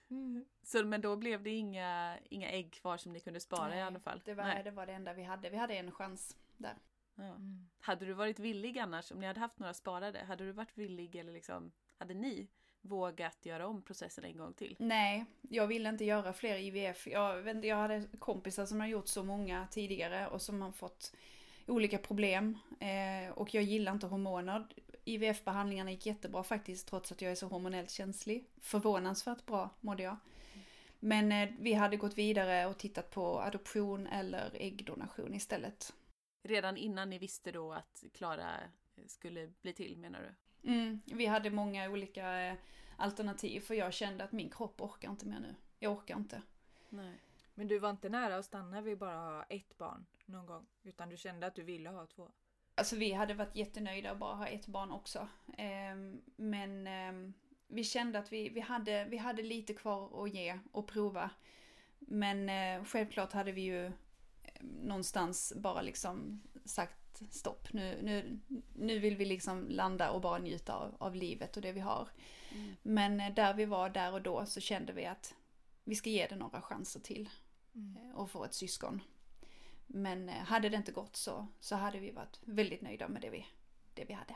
Mm. 0.10 0.46
Så, 0.64 0.86
men 0.86 1.02
då 1.02 1.16
blev 1.16 1.44
det 1.44 1.50
inga, 1.50 2.18
inga 2.30 2.50
ägg 2.50 2.74
kvar 2.74 2.98
som 2.98 3.14
ni 3.14 3.20
kunde 3.20 3.40
spara 3.40 3.68
i 3.68 3.76
Nej, 3.76 3.82
alla 3.82 4.00
fall? 4.00 4.22
Det 4.26 4.34
var, 4.34 4.44
Nej. 4.44 4.64
det 4.64 4.72
var 4.72 4.86
det 4.86 4.94
enda 4.94 5.14
vi 5.14 5.24
hade. 5.24 5.50
Vi 5.50 5.58
hade 5.58 5.74
en 5.74 5.92
chans 5.92 6.38
där. 6.58 6.76
Ja. 7.16 7.24
Mm. 7.24 7.70
Hade 7.80 8.06
du 8.06 8.14
varit 8.14 8.40
villig 8.40 8.80
annars, 8.80 9.12
om 9.12 9.20
ni 9.20 9.28
hade 9.28 9.40
haft 9.40 9.60
några 9.60 9.74
sparade, 9.74 10.24
hade 10.24 10.46
du 10.46 10.52
varit 10.52 10.78
villig 10.78 11.16
eller 11.16 11.34
liksom, 11.34 11.72
hade 11.98 12.14
ni 12.14 12.48
vågat 12.82 13.46
göra 13.46 13.68
om 13.68 13.82
processen 13.82 14.24
en 14.24 14.38
gång 14.38 14.54
till? 14.54 14.76
Nej, 14.80 15.26
jag 15.42 15.68
ville 15.68 15.90
inte 15.90 16.06
göra 16.06 16.34
fler 16.34 16.58
IVF. 16.58 17.08
Jag, 17.08 17.66
jag 17.66 17.76
hade 17.76 18.08
kompisar 18.20 18.66
som 18.66 18.80
har 18.80 18.88
gjort 18.88 19.08
så 19.08 19.24
många 19.24 19.68
tidigare 19.72 20.28
och 20.28 20.42
som 20.42 20.62
har 20.62 20.72
fått 20.72 21.16
olika 21.68 21.98
problem. 21.98 22.58
Eh, 22.80 23.34
och 23.34 23.54
jag 23.54 23.64
gillar 23.64 23.92
inte 23.92 24.08
hormoner. 24.08 24.68
IVF-behandlingarna 25.06 25.92
gick 25.92 26.06
jättebra 26.06 26.44
faktiskt, 26.44 26.88
trots 26.88 27.12
att 27.12 27.22
jag 27.22 27.32
är 27.32 27.36
så 27.36 27.48
hormonellt 27.48 27.92
känslig. 27.92 28.46
Förvånansvärt 28.62 29.46
bra 29.46 29.70
mådde 29.80 30.04
jag. 30.04 30.18
Men 31.00 31.32
eh, 31.32 31.50
vi 31.60 31.74
hade 31.74 31.98
gått 31.98 32.18
vidare 32.18 32.66
och 32.66 32.78
tittat 32.78 33.10
på 33.10 33.42
adoption 33.42 34.08
eller 34.08 34.52
äggdonation 34.54 35.34
istället. 35.34 35.94
Redan 36.44 36.78
innan 36.78 37.10
ni 37.10 37.20
visste 37.20 37.52
då 37.52 37.74
att 37.74 38.04
Klara 38.14 38.50
skulle 39.08 39.52
bli 39.62 39.74
till 39.74 39.98
menar 39.98 40.22
du? 40.22 40.70
Mm, 40.72 41.02
vi 41.06 41.26
hade 41.26 41.50
många 41.50 41.90
olika 41.90 42.42
eh, 42.42 42.56
alternativ 42.98 43.60
för 43.60 43.74
jag 43.74 43.94
kände 43.94 44.24
att 44.24 44.32
min 44.32 44.50
kropp 44.50 44.82
orkar 44.82 45.10
inte 45.10 45.26
mer 45.26 45.40
nu. 45.40 45.56
Jag 45.80 45.92
orkar 45.92 46.16
inte. 46.16 46.42
Nej. 46.90 47.20
Men 47.56 47.68
du 47.68 47.80
var 47.80 47.90
inte 47.90 48.10
nära 48.10 48.38
att 48.38 48.46
stanna 48.46 48.82
vid 48.82 48.98
bara 48.98 49.44
ett 49.44 49.78
barn 49.78 50.06
någon 50.26 50.46
gång? 50.46 50.66
Utan 50.84 51.10
du 51.10 51.18
kände 51.18 51.48
att 51.48 51.56
du 51.56 51.64
ville 51.64 51.90
ha 51.90 52.06
två? 52.06 52.32
Alltså 52.76 52.96
vi 52.96 53.14
hade 53.14 53.34
varit 53.34 53.56
jättenöjda 53.56 54.12
att 54.12 54.20
bara 54.20 54.36
ha 54.36 54.48
ett 54.48 54.68
barn 54.68 54.92
också. 54.92 55.28
Ehm, 55.58 56.22
men 56.36 56.88
ehm, 56.88 57.34
vi 57.68 57.84
kände 57.84 58.20
att 58.20 58.34
vi, 58.34 58.50
vi, 58.50 58.60
hade, 58.60 59.06
vi 59.06 59.18
hade 59.18 59.44
lite 59.44 59.74
kvar 59.74 60.24
att 60.24 60.34
ge 60.34 60.60
och 60.72 60.88
prova. 60.88 61.30
Men 62.00 62.50
eh, 62.50 62.86
självklart 62.86 63.34
hade 63.34 63.52
vi 63.52 63.62
ju 63.62 63.86
eh, 63.86 63.92
någonstans 64.62 65.54
bara 65.56 65.82
liksom 65.82 66.42
sagt 66.66 67.22
stopp. 67.30 67.74
Nu, 67.74 68.00
nu, 68.04 68.40
nu 68.76 69.00
vill 69.00 69.18
vi 69.18 69.26
liksom 69.26 69.68
landa 69.70 70.12
och 70.12 70.22
bara 70.22 70.38
njuta 70.38 70.74
av, 70.74 70.96
av 71.00 71.16
livet 71.16 71.56
och 71.56 71.62
det 71.62 71.72
vi 71.72 71.80
har. 71.80 72.10
Mm. 72.52 72.76
Men 72.84 73.20
eh, 73.20 73.34
där 73.34 73.54
vi 73.54 73.66
var 73.66 73.90
där 73.90 74.14
och 74.14 74.22
då 74.22 74.46
så 74.46 74.60
kände 74.60 74.94
vi 74.94 75.06
att 75.06 75.36
vi 75.84 75.96
ska 75.96 76.10
ge 76.10 76.28
det 76.28 76.36
några 76.36 76.62
chanser 76.62 77.00
till 77.00 77.30
eh, 77.76 78.16
och 78.16 78.32
få 78.32 78.46
ett 78.46 78.54
syskon. 78.54 79.02
Men 79.88 80.30
eh, 80.30 80.36
hade 80.36 80.70
det 80.70 80.78
inte 80.78 80.92
gått 80.92 81.16
så, 81.16 81.48
så 81.60 81.76
hade 81.76 82.00
vi 82.00 82.12
varit 82.12 82.40
väldigt 82.42 82.82
nöjda 82.82 83.08
med 83.08 83.22
det 83.22 83.30
vi, 83.30 83.46
det 83.94 84.06
vi 84.06 84.14
hade. 84.14 84.36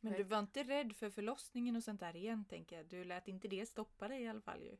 Men 0.00 0.12
du 0.12 0.22
var 0.22 0.38
inte 0.38 0.62
rädd 0.62 0.92
för 0.96 1.10
förlossningen 1.10 1.76
och 1.76 1.84
sånt 1.84 2.00
där 2.00 2.16
igen 2.16 2.44
tänker 2.44 2.76
jag? 2.76 2.86
Du 2.86 3.04
lät 3.04 3.28
inte 3.28 3.48
det 3.48 3.66
stoppa 3.68 4.08
dig 4.08 4.22
i 4.22 4.28
alla 4.28 4.40
fall 4.40 4.62
ju? 4.62 4.76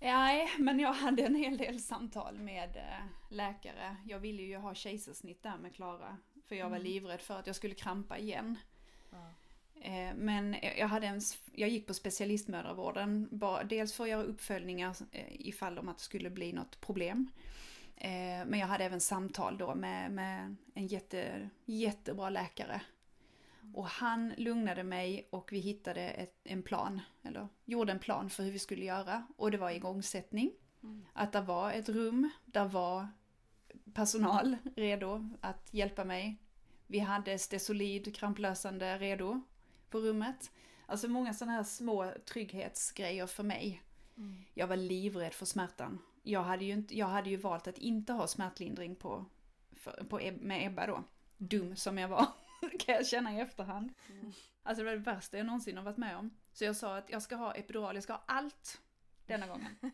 Nej, 0.00 0.48
men 0.58 0.78
jag 0.80 0.92
hade 0.92 1.22
en 1.22 1.34
hel 1.34 1.56
del 1.56 1.80
samtal 1.80 2.38
med 2.38 2.76
eh, 2.76 3.06
läkare. 3.30 3.96
Jag 4.06 4.18
ville 4.18 4.42
ju 4.42 4.56
ha 4.56 4.74
kejsarsnitt 4.74 5.42
där 5.42 5.56
med 5.58 5.74
Klara. 5.74 6.16
För 6.46 6.54
jag 6.54 6.70
var 6.70 6.76
Mm. 6.76 6.88
livrädd 6.88 7.20
för 7.20 7.38
att 7.38 7.46
jag 7.46 7.56
skulle 7.56 7.74
krampa 7.74 8.18
igen. 8.18 8.58
Ja. 9.10 9.30
Eh, 9.82 10.14
Men 10.14 10.56
jag, 10.78 10.88
hade 10.88 11.06
en, 11.06 11.20
jag 11.52 11.68
gick 11.68 11.86
på 11.86 11.94
specialistmödravården, 11.94 13.40
dels 13.68 13.94
för 13.94 14.04
att 14.04 14.10
göra 14.10 14.22
uppföljningar 14.22 14.96
ifall 15.30 15.78
om 15.78 15.88
att 15.88 15.98
det 15.98 16.04
skulle 16.04 16.30
bli 16.30 16.52
något 16.52 16.80
problem. 16.80 17.30
Eh, 18.00 18.46
Men 18.46 18.58
jag 18.58 18.66
hade 18.66 18.84
även 18.84 19.00
samtal 19.00 19.58
då 19.58 19.74
med, 19.74 20.10
med 20.10 20.56
en 20.74 20.86
jätte, 20.86 21.50
jättebra 21.64 22.30
läkare. 22.30 22.82
Och 23.74 23.86
han 23.86 24.34
lugnade 24.36 24.84
mig 24.84 25.28
och 25.30 25.52
vi 25.52 25.58
hittade 25.58 26.08
ett, 26.08 26.40
en 26.44 26.62
plan, 26.62 27.00
eller 27.22 27.48
gjorde 27.64 27.92
en 27.92 27.98
plan 27.98 28.30
för 28.30 28.42
hur 28.42 28.52
vi 28.52 28.58
skulle 28.58 28.84
göra. 28.84 29.26
Och 29.36 29.50
det 29.50 29.58
var 29.58 29.70
igångsättning. 29.70 30.52
Mm. 30.82 31.04
Att 31.12 31.32
det 31.32 31.40
var 31.40 31.72
ett 31.72 31.88
rum, 31.88 32.30
där 32.44 32.64
var 32.64 33.08
personal 33.94 34.56
redo 34.76 35.28
att 35.40 35.74
hjälpa 35.74 36.04
mig. 36.04 36.36
Vi 36.86 36.98
hade 36.98 37.38
Stesolid 37.38 38.16
kramplösande 38.16 38.98
redo 38.98 39.40
på 39.90 39.98
rummet. 39.98 40.50
Alltså 40.86 41.08
många 41.08 41.34
sådana 41.34 41.52
här 41.52 41.64
små 41.64 42.12
trygghetsgrejer 42.32 43.26
för 43.26 43.42
mig. 43.42 43.82
Mm. 44.16 44.44
Jag 44.54 44.66
var 44.66 44.76
livrädd 44.76 45.34
för 45.34 45.46
smärtan. 45.46 45.98
Jag 46.22 46.42
hade 46.42 46.64
ju, 46.64 46.72
inte, 46.72 46.98
jag 46.98 47.06
hade 47.06 47.30
ju 47.30 47.36
valt 47.36 47.68
att 47.68 47.78
inte 47.78 48.12
ha 48.12 48.26
smärtlindring 48.26 48.96
på, 48.96 49.24
för, 49.72 50.04
på, 50.08 50.20
med 50.40 50.66
Ebba 50.66 50.86
då. 50.86 51.04
Dum 51.36 51.76
som 51.76 51.98
jag 51.98 52.08
var, 52.08 52.26
kan 52.78 52.94
jag 52.94 53.06
känna 53.06 53.34
i 53.34 53.40
efterhand. 53.40 53.92
Mm. 54.10 54.32
Alltså 54.62 54.84
det 54.84 54.90
var 54.90 54.96
det 54.96 55.02
värsta 55.12 55.36
jag 55.36 55.46
någonsin 55.46 55.76
har 55.76 55.84
varit 55.84 55.96
med 55.96 56.16
om. 56.16 56.30
Så 56.52 56.64
jag 56.64 56.76
sa 56.76 56.96
att 56.96 57.10
jag 57.10 57.22
ska 57.22 57.36
ha 57.36 57.54
epidural, 57.54 57.94
jag 57.94 58.04
ska 58.04 58.12
ha 58.12 58.22
allt 58.26 58.80
denna 59.26 59.46
gången. 59.46 59.76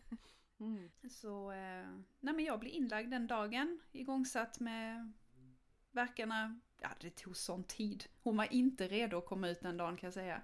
Mm. 0.59 0.89
Så, 1.09 1.51
eh, 1.51 1.87
nej 2.19 2.33
men 2.33 2.45
jag 2.45 2.59
blev 2.59 2.73
inlagd 2.73 3.11
den 3.11 3.27
dagen, 3.27 3.79
igångsatt 3.91 4.59
med 4.59 5.13
verkarna. 5.91 6.59
Ja, 6.81 6.89
det 6.99 7.09
tog 7.09 7.37
sån 7.37 7.63
tid. 7.63 8.05
Hon 8.21 8.37
var 8.37 8.53
inte 8.53 8.87
redo 8.87 9.17
att 9.17 9.25
komma 9.25 9.49
ut 9.49 9.61
den 9.61 9.77
dagen 9.77 9.97
kan 9.97 10.07
jag 10.07 10.13
säga. 10.13 10.41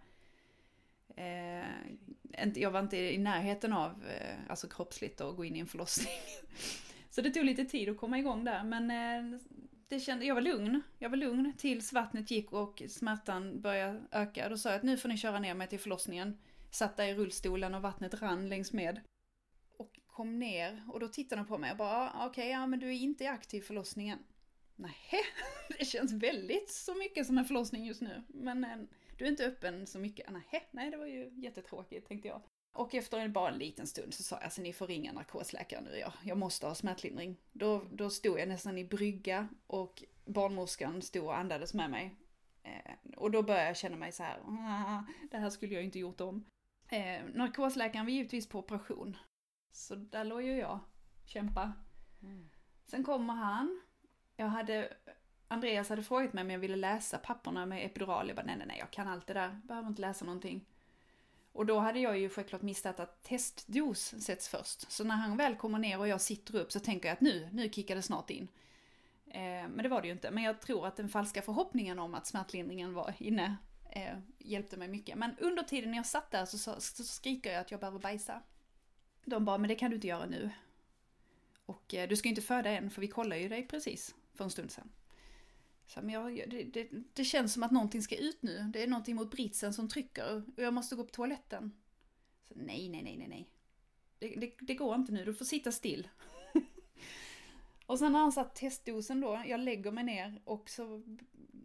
Eh, 1.15 2.53
jag 2.55 2.71
var 2.71 2.79
inte 2.79 2.97
i 2.97 3.17
närheten 3.17 3.73
av, 3.73 4.05
eh, 4.05 4.35
alltså 4.49 4.67
kroppsligt, 4.67 5.21
att 5.21 5.35
gå 5.35 5.45
in 5.45 5.55
i 5.55 5.59
en 5.59 5.67
förlossning. 5.67 6.13
Så 7.09 7.21
det 7.21 7.31
tog 7.31 7.45
lite 7.45 7.65
tid 7.65 7.89
att 7.89 7.97
komma 7.97 8.19
igång 8.19 8.45
där, 8.45 8.63
men 8.63 8.91
eh, 8.91 9.39
det 9.87 9.99
kände, 9.99 10.25
jag 10.25 10.35
var 10.35 10.41
lugn. 10.41 10.81
Jag 10.99 11.09
var 11.09 11.17
lugn 11.17 11.53
tills 11.57 11.93
vattnet 11.93 12.31
gick 12.31 12.53
och 12.53 12.83
smärtan 12.89 13.61
började 13.61 14.01
öka. 14.11 14.49
Då 14.49 14.57
sa 14.57 14.69
jag 14.69 14.77
att 14.77 14.83
nu 14.83 14.97
får 14.97 15.09
ni 15.09 15.17
köra 15.17 15.39
ner 15.39 15.53
mig 15.53 15.67
till 15.67 15.79
förlossningen. 15.79 16.37
Satt 16.71 16.97
där 16.97 17.07
i 17.07 17.13
rullstolen 17.13 17.75
och 17.75 17.81
vattnet 17.81 18.21
rann 18.21 18.49
längs 18.49 18.73
med 18.73 19.01
och 19.77 19.99
kom 20.07 20.39
ner 20.39 20.83
och 20.93 20.99
då 20.99 21.07
tittade 21.07 21.41
de 21.41 21.47
på 21.47 21.57
mig 21.57 21.71
och 21.71 21.77
bara 21.77 22.09
okej, 22.09 22.27
okej, 22.27 22.49
ja 22.49 22.67
men 22.67 22.79
du 22.79 22.87
är 22.87 22.91
inte 22.91 23.23
i 23.23 23.27
aktiv 23.27 23.61
förlossningen. 23.61 24.19
Nej, 24.75 24.95
det 25.79 25.85
känns 25.85 26.13
väldigt 26.13 26.71
så 26.71 26.95
mycket 26.95 27.27
som 27.27 27.37
en 27.37 27.45
förlossning 27.45 27.85
just 27.85 28.01
nu. 28.01 28.23
Men 28.27 28.63
eh, 28.63 28.77
du 29.17 29.25
är 29.25 29.29
inte 29.29 29.45
öppen 29.45 29.87
så 29.87 29.99
mycket. 29.99 30.29
Nej, 30.31 30.67
nej 30.71 30.91
det 30.91 30.97
var 30.97 31.05
ju 31.05 31.31
jättetråkigt 31.35 32.07
tänkte 32.07 32.27
jag. 32.27 32.41
Och 32.73 32.95
efter 32.95 33.19
en, 33.19 33.33
bara 33.33 33.49
en 33.51 33.57
liten 33.57 33.87
stund 33.87 34.13
så 34.13 34.23
sa 34.23 34.35
jag 34.35 34.43
alltså 34.43 34.61
ni 34.61 34.73
får 34.73 34.87
ringa 34.87 35.11
narkosläkaren 35.13 35.83
nu, 35.83 35.97
jag, 35.97 36.13
jag 36.23 36.37
måste 36.37 36.67
ha 36.67 36.75
smärtlindring. 36.75 37.37
Då, 37.51 37.83
då 37.91 38.09
stod 38.09 38.39
jag 38.39 38.47
nästan 38.47 38.77
i 38.77 38.85
brygga 38.85 39.47
och 39.67 40.03
barnmorskan 40.25 41.01
stod 41.01 41.23
och 41.23 41.37
andades 41.37 41.73
med 41.73 41.89
mig. 41.89 42.15
Eh, 42.63 42.91
och 43.17 43.31
då 43.31 43.43
började 43.43 43.67
jag 43.67 43.77
känna 43.77 43.95
mig 43.95 44.11
så 44.11 44.23
här, 44.23 44.39
"Ah, 44.39 45.03
det 45.31 45.37
här 45.37 45.49
skulle 45.49 45.73
jag 45.73 45.83
inte 45.83 45.99
gjort 45.99 46.21
om. 46.21 46.45
Eh, 46.89 47.23
narkosläkaren 47.33 48.05
var 48.05 48.11
givetvis 48.11 48.49
på 48.49 48.59
operation. 48.59 49.17
Så 49.71 49.95
där 49.95 50.23
låg 50.23 50.41
ju 50.41 50.57
jag, 50.57 50.79
kämpa. 51.25 51.73
Mm. 52.23 52.49
Sen 52.85 53.03
kommer 53.03 53.33
han. 53.33 53.81
Jag 54.35 54.45
hade, 54.47 54.93
Andreas 55.53 55.89
hade 55.89 56.03
frågat 56.03 56.33
mig 56.33 56.41
om 56.41 56.51
jag 56.51 56.59
ville 56.59 56.75
läsa 56.75 57.17
papperna 57.17 57.65
med 57.65 57.85
epidural. 57.85 58.27
Jag 58.27 58.35
bara, 58.35 58.45
nej, 58.45 58.55
nej, 58.57 58.67
nej, 58.67 58.77
jag 58.79 58.91
kan 58.91 59.07
allt 59.07 59.27
det 59.27 59.33
där. 59.33 59.59
Behöver 59.63 59.87
inte 59.87 60.01
läsa 60.01 60.25
någonting. 60.25 60.65
Och 61.51 61.65
då 61.65 61.79
hade 61.79 61.99
jag 61.99 62.19
ju 62.19 62.29
självklart 62.29 62.61
missat 62.61 62.99
att 62.99 63.23
testdos 63.23 64.13
sätts 64.19 64.49
först. 64.49 64.91
Så 64.91 65.03
när 65.03 65.15
han 65.15 65.37
väl 65.37 65.55
kommer 65.55 65.79
ner 65.79 65.99
och 65.99 66.07
jag 66.07 66.21
sitter 66.21 66.55
upp 66.55 66.71
så 66.71 66.79
tänker 66.79 67.07
jag 67.07 67.13
att 67.13 67.21
nu, 67.21 67.49
nu 67.51 67.69
kickar 67.69 67.95
det 67.95 68.01
snart 68.01 68.29
in. 68.29 68.47
Eh, 69.27 69.41
men 69.41 69.77
det 69.77 69.89
var 69.89 70.01
det 70.01 70.07
ju 70.07 70.13
inte. 70.13 70.31
Men 70.31 70.43
jag 70.43 70.61
tror 70.61 70.87
att 70.87 70.95
den 70.95 71.09
falska 71.09 71.41
förhoppningen 71.41 71.99
om 71.99 72.13
att 72.13 72.27
smärtlindringen 72.27 72.93
var 72.93 73.13
inne 73.19 73.55
eh, 73.89 74.17
hjälpte 74.37 74.77
mig 74.77 74.87
mycket. 74.87 75.17
Men 75.17 75.35
under 75.39 75.63
tiden 75.63 75.91
när 75.91 75.97
jag 75.97 76.05
satt 76.05 76.31
där 76.31 76.45
så, 76.45 76.57
så, 76.57 76.81
så 76.81 77.03
skriker 77.03 77.51
jag 77.51 77.61
att 77.61 77.71
jag 77.71 77.79
behöver 77.79 77.99
bajsa. 77.99 78.41
De 79.25 79.45
bara, 79.45 79.57
men 79.57 79.67
det 79.67 79.75
kan 79.75 79.89
du 79.89 79.95
inte 79.95 80.07
göra 80.07 80.25
nu. 80.25 80.49
Och 81.65 81.93
eh, 81.93 82.09
du 82.09 82.15
ska 82.15 82.27
ju 82.27 82.31
inte 82.31 82.41
föda 82.41 82.69
än 82.69 82.89
för 82.89 83.01
vi 83.01 83.07
kollar 83.07 83.35
ju 83.35 83.49
dig 83.49 83.67
precis 83.67 84.15
för 84.33 84.43
en 84.43 84.49
stund 84.49 84.71
sedan. 84.71 84.89
Så, 85.93 86.01
men 86.01 86.09
jag, 86.09 86.49
det, 86.49 86.63
det, 86.63 86.87
det 87.13 87.23
känns 87.23 87.53
som 87.53 87.63
att 87.63 87.71
någonting 87.71 88.01
ska 88.01 88.15
ut 88.15 88.43
nu. 88.43 88.69
Det 88.73 88.83
är 88.83 88.87
någonting 88.87 89.15
mot 89.15 89.31
britsen 89.31 89.73
som 89.73 89.89
trycker 89.89 90.43
och 90.55 90.63
jag 90.63 90.73
måste 90.73 90.95
gå 90.95 91.03
på 91.03 91.11
toaletten. 91.11 91.71
Så, 92.47 92.53
nej, 92.57 92.89
nej, 92.89 93.03
nej, 93.03 93.17
nej, 93.17 93.27
nej. 93.27 93.49
Det, 94.19 94.51
det, 94.59 94.75
går 94.75 94.95
inte 94.95 95.11
nu, 95.11 95.25
du 95.25 95.33
får 95.33 95.45
sitta 95.45 95.71
still. 95.71 96.07
och 97.85 97.99
sen 97.99 98.11
när 98.11 98.19
han 98.19 98.31
satt 98.31 98.55
testdosen 98.55 99.21
då, 99.21 99.43
jag 99.47 99.59
lägger 99.59 99.91
mig 99.91 100.03
ner 100.03 100.41
och 100.43 100.69
så 100.69 101.03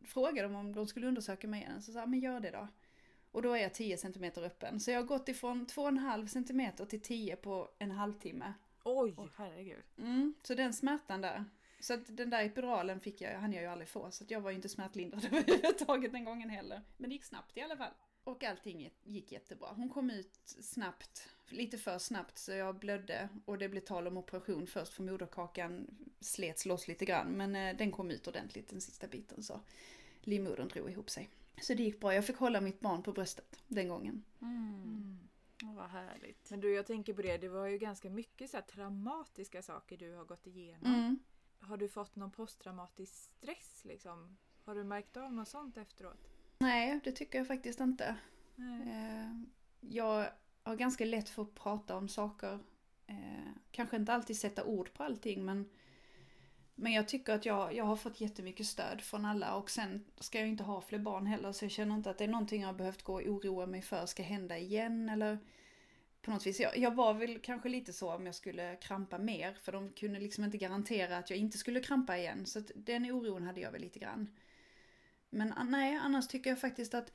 frågade 0.04 0.48
de 0.48 0.54
om 0.54 0.74
de 0.74 0.86
skulle 0.86 1.06
undersöka 1.06 1.48
mig 1.48 1.62
igen. 1.62 1.82
Så 1.82 1.92
sa 1.92 2.06
men 2.06 2.20
gör 2.20 2.40
det 2.40 2.50
då. 2.50 2.68
Och 3.30 3.42
då 3.42 3.52
är 3.52 3.62
jag 3.62 3.74
10 3.74 3.98
cm 3.98 4.24
öppen. 4.36 4.80
Så 4.80 4.90
jag 4.90 4.98
har 4.98 5.06
gått 5.06 5.28
ifrån 5.28 5.66
2,5 5.66 6.26
cm 6.26 6.86
till 6.88 7.00
10 7.00 7.36
på 7.36 7.68
en 7.78 7.90
halvtimme. 7.90 8.52
Oj! 8.84 9.14
Herregud. 9.36 9.82
Mm, 9.98 10.34
så 10.42 10.54
den 10.54 10.72
smärtan 10.72 11.20
där. 11.20 11.44
Så 11.80 11.94
att 11.94 12.16
den 12.16 12.30
där 12.30 12.44
epiduralen 12.44 13.00
fick 13.00 13.20
jag, 13.20 13.38
hann 13.38 13.52
jag 13.52 13.62
ju 13.62 13.68
aldrig 13.68 13.88
få. 13.88 14.10
Så 14.10 14.24
att 14.24 14.30
jag 14.30 14.40
var 14.40 14.50
ju 14.50 14.56
inte 14.56 14.68
smärtlindrad 14.68 15.24
överhuvudtaget 15.32 16.12
den 16.12 16.24
gången 16.24 16.50
heller. 16.50 16.82
Men 16.96 17.10
det 17.10 17.14
gick 17.14 17.24
snabbt 17.24 17.56
i 17.56 17.60
alla 17.60 17.76
fall. 17.76 17.92
Och 18.24 18.44
allting 18.44 18.90
gick 19.04 19.32
jättebra. 19.32 19.68
Hon 19.76 19.88
kom 19.88 20.10
ut 20.10 20.40
snabbt, 20.44 21.28
lite 21.48 21.78
för 21.78 21.98
snabbt 21.98 22.38
så 22.38 22.52
jag 22.52 22.78
blödde. 22.78 23.28
Och 23.44 23.58
det 23.58 23.68
blev 23.68 23.80
tal 23.80 24.06
om 24.06 24.16
operation 24.16 24.66
först 24.66 24.94
för 24.94 25.02
moderkakan 25.02 25.86
slets 26.20 26.66
loss 26.66 26.88
lite 26.88 27.04
grann. 27.04 27.32
Men 27.32 27.56
eh, 27.56 27.76
den 27.76 27.92
kom 27.92 28.10
ut 28.10 28.28
ordentligt 28.28 28.68
den 28.68 28.80
sista 28.80 29.06
biten 29.06 29.42
så 29.42 29.60
livmodern 30.20 30.68
drog 30.68 30.90
ihop 30.90 31.10
sig. 31.10 31.28
Så 31.60 31.74
det 31.74 31.82
gick 31.82 32.00
bra. 32.00 32.14
Jag 32.14 32.26
fick 32.26 32.36
hålla 32.36 32.60
mitt 32.60 32.80
barn 32.80 33.02
på 33.02 33.12
bröstet 33.12 33.62
den 33.66 33.88
gången. 33.88 34.24
Mm. 34.42 35.18
Åh, 35.64 35.74
vad 35.74 35.90
härligt. 35.90 36.50
Men 36.50 36.60
du, 36.60 36.74
jag 36.74 36.86
tänker 36.86 37.14
på 37.14 37.22
det. 37.22 37.38
Det 37.38 37.48
var 37.48 37.66
ju 37.66 37.78
ganska 37.78 38.10
mycket 38.10 38.50
så 38.50 38.56
här 38.56 38.64
traumatiska 38.64 39.62
saker 39.62 39.96
du 39.96 40.14
har 40.14 40.24
gått 40.24 40.46
igenom. 40.46 40.94
Mm. 40.94 41.18
Har 41.60 41.76
du 41.76 41.88
fått 41.88 42.16
någon 42.16 42.30
posttraumatisk 42.30 43.14
stress 43.14 43.84
liksom? 43.84 44.36
Har 44.64 44.74
du 44.74 44.84
märkt 44.84 45.16
av 45.16 45.32
något 45.32 45.48
sånt 45.48 45.76
efteråt? 45.76 46.28
Nej, 46.58 47.00
det 47.04 47.12
tycker 47.12 47.38
jag 47.38 47.46
faktiskt 47.46 47.80
inte. 47.80 48.16
Nej. 48.54 48.88
Eh, 48.88 49.42
jag 49.80 50.28
har 50.62 50.76
ganska 50.76 51.04
lätt 51.04 51.28
för 51.28 51.42
att 51.42 51.54
prata 51.54 51.96
om 51.96 52.08
saker. 52.08 52.58
Eh, 53.06 53.52
kanske 53.70 53.96
inte 53.96 54.12
alltid 54.12 54.36
sätta 54.36 54.64
ord 54.64 54.92
på 54.92 55.02
allting 55.02 55.44
men, 55.44 55.70
men 56.74 56.92
jag 56.92 57.08
tycker 57.08 57.32
att 57.34 57.46
jag, 57.46 57.74
jag 57.74 57.84
har 57.84 57.96
fått 57.96 58.20
jättemycket 58.20 58.66
stöd 58.66 59.00
från 59.00 59.24
alla 59.24 59.54
och 59.54 59.70
sen 59.70 60.04
ska 60.18 60.38
jag 60.38 60.48
inte 60.48 60.64
ha 60.64 60.80
fler 60.80 60.98
barn 60.98 61.26
heller 61.26 61.52
så 61.52 61.64
jag 61.64 61.72
känner 61.72 61.94
inte 61.94 62.10
att 62.10 62.18
det 62.18 62.24
är 62.24 62.28
någonting 62.28 62.60
jag 62.60 62.68
har 62.68 62.74
behövt 62.74 63.02
gå 63.02 63.14
och 63.14 63.26
oroa 63.26 63.66
mig 63.66 63.82
för 63.82 64.06
ska 64.06 64.22
hända 64.22 64.58
igen 64.58 65.08
eller 65.08 65.38
på 66.22 66.30
något 66.30 66.46
vis. 66.46 66.60
Jag, 66.60 66.76
jag 66.78 66.94
var 66.94 67.14
väl 67.14 67.38
kanske 67.38 67.68
lite 67.68 67.92
så 67.92 68.12
om 68.12 68.26
jag 68.26 68.34
skulle 68.34 68.76
krampa 68.76 69.18
mer 69.18 69.54
för 69.54 69.72
de 69.72 69.92
kunde 69.92 70.20
liksom 70.20 70.44
inte 70.44 70.58
garantera 70.58 71.18
att 71.18 71.30
jag 71.30 71.38
inte 71.38 71.58
skulle 71.58 71.80
krampa 71.80 72.18
igen 72.18 72.46
så 72.46 72.58
att 72.58 72.70
den 72.74 73.10
oron 73.10 73.42
hade 73.42 73.60
jag 73.60 73.72
väl 73.72 73.80
lite 73.80 73.98
grann. 73.98 74.30
Men 75.30 75.54
nej, 75.70 75.94
annars 75.96 76.28
tycker 76.28 76.50
jag 76.50 76.60
faktiskt 76.60 76.94
att 76.94 77.12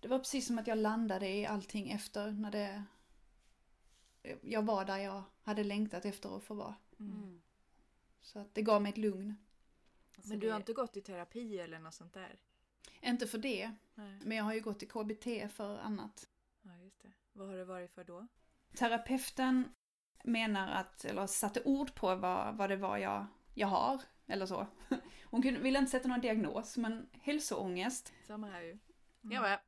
det 0.00 0.08
var 0.08 0.18
precis 0.18 0.46
som 0.46 0.58
att 0.58 0.66
jag 0.66 0.78
landade 0.78 1.28
i 1.28 1.46
allting 1.46 1.90
efter 1.90 2.30
när 2.30 2.50
det... 2.50 2.82
Jag 4.42 4.62
var 4.62 4.84
där 4.84 4.98
jag 4.98 5.22
hade 5.42 5.64
längtat 5.64 6.04
efter 6.04 6.36
att 6.36 6.44
få 6.44 6.54
vara. 6.54 6.74
Mm. 7.00 7.12
Mm. 7.22 7.40
Så 8.20 8.38
att 8.38 8.54
det 8.54 8.62
gav 8.62 8.82
mig 8.82 8.90
ett 8.90 8.98
lugn. 8.98 9.34
Alltså 10.16 10.30
Men 10.30 10.38
du 10.40 10.46
det- 10.46 10.52
har 10.52 10.60
inte 10.60 10.72
gått 10.72 10.96
i 10.96 11.00
terapi 11.00 11.58
eller 11.58 11.78
något 11.78 11.94
sånt 11.94 12.14
där? 12.14 12.40
Inte 13.02 13.26
för 13.26 13.38
det, 13.38 13.72
Nej. 13.94 14.18
men 14.24 14.36
jag 14.36 14.44
har 14.44 14.54
ju 14.54 14.60
gått 14.60 14.82
i 14.82 14.86
KBT 14.86 15.48
för 15.52 15.78
annat. 15.78 16.28
Ja, 16.62 16.70
just 16.84 17.02
det. 17.02 17.12
Vad 17.32 17.48
har 17.48 17.56
det 17.56 17.64
varit 17.64 17.90
för 17.90 18.04
då? 18.04 18.26
Terapeuten 18.76 19.68
menar 20.24 20.68
att, 20.68 21.04
eller 21.04 21.26
satte 21.26 21.62
ord 21.64 21.94
på 21.94 22.14
vad, 22.14 22.56
vad 22.56 22.70
det 22.70 22.76
var 22.76 22.98
jag, 22.98 23.26
jag 23.54 23.68
har, 23.68 24.02
eller 24.26 24.46
så. 24.46 24.66
Hon 25.24 25.42
kunde, 25.42 25.60
ville 25.60 25.78
inte 25.78 25.90
sätta 25.90 26.08
någon 26.08 26.20
diagnos, 26.20 26.76
men 26.76 27.08
hälsoångest. 27.12 28.12
Samma 28.26 28.46
här 28.46 28.60
ju. 28.60 28.70
Mm. 28.70 29.34
Jag 29.34 29.42
med. 29.42 29.58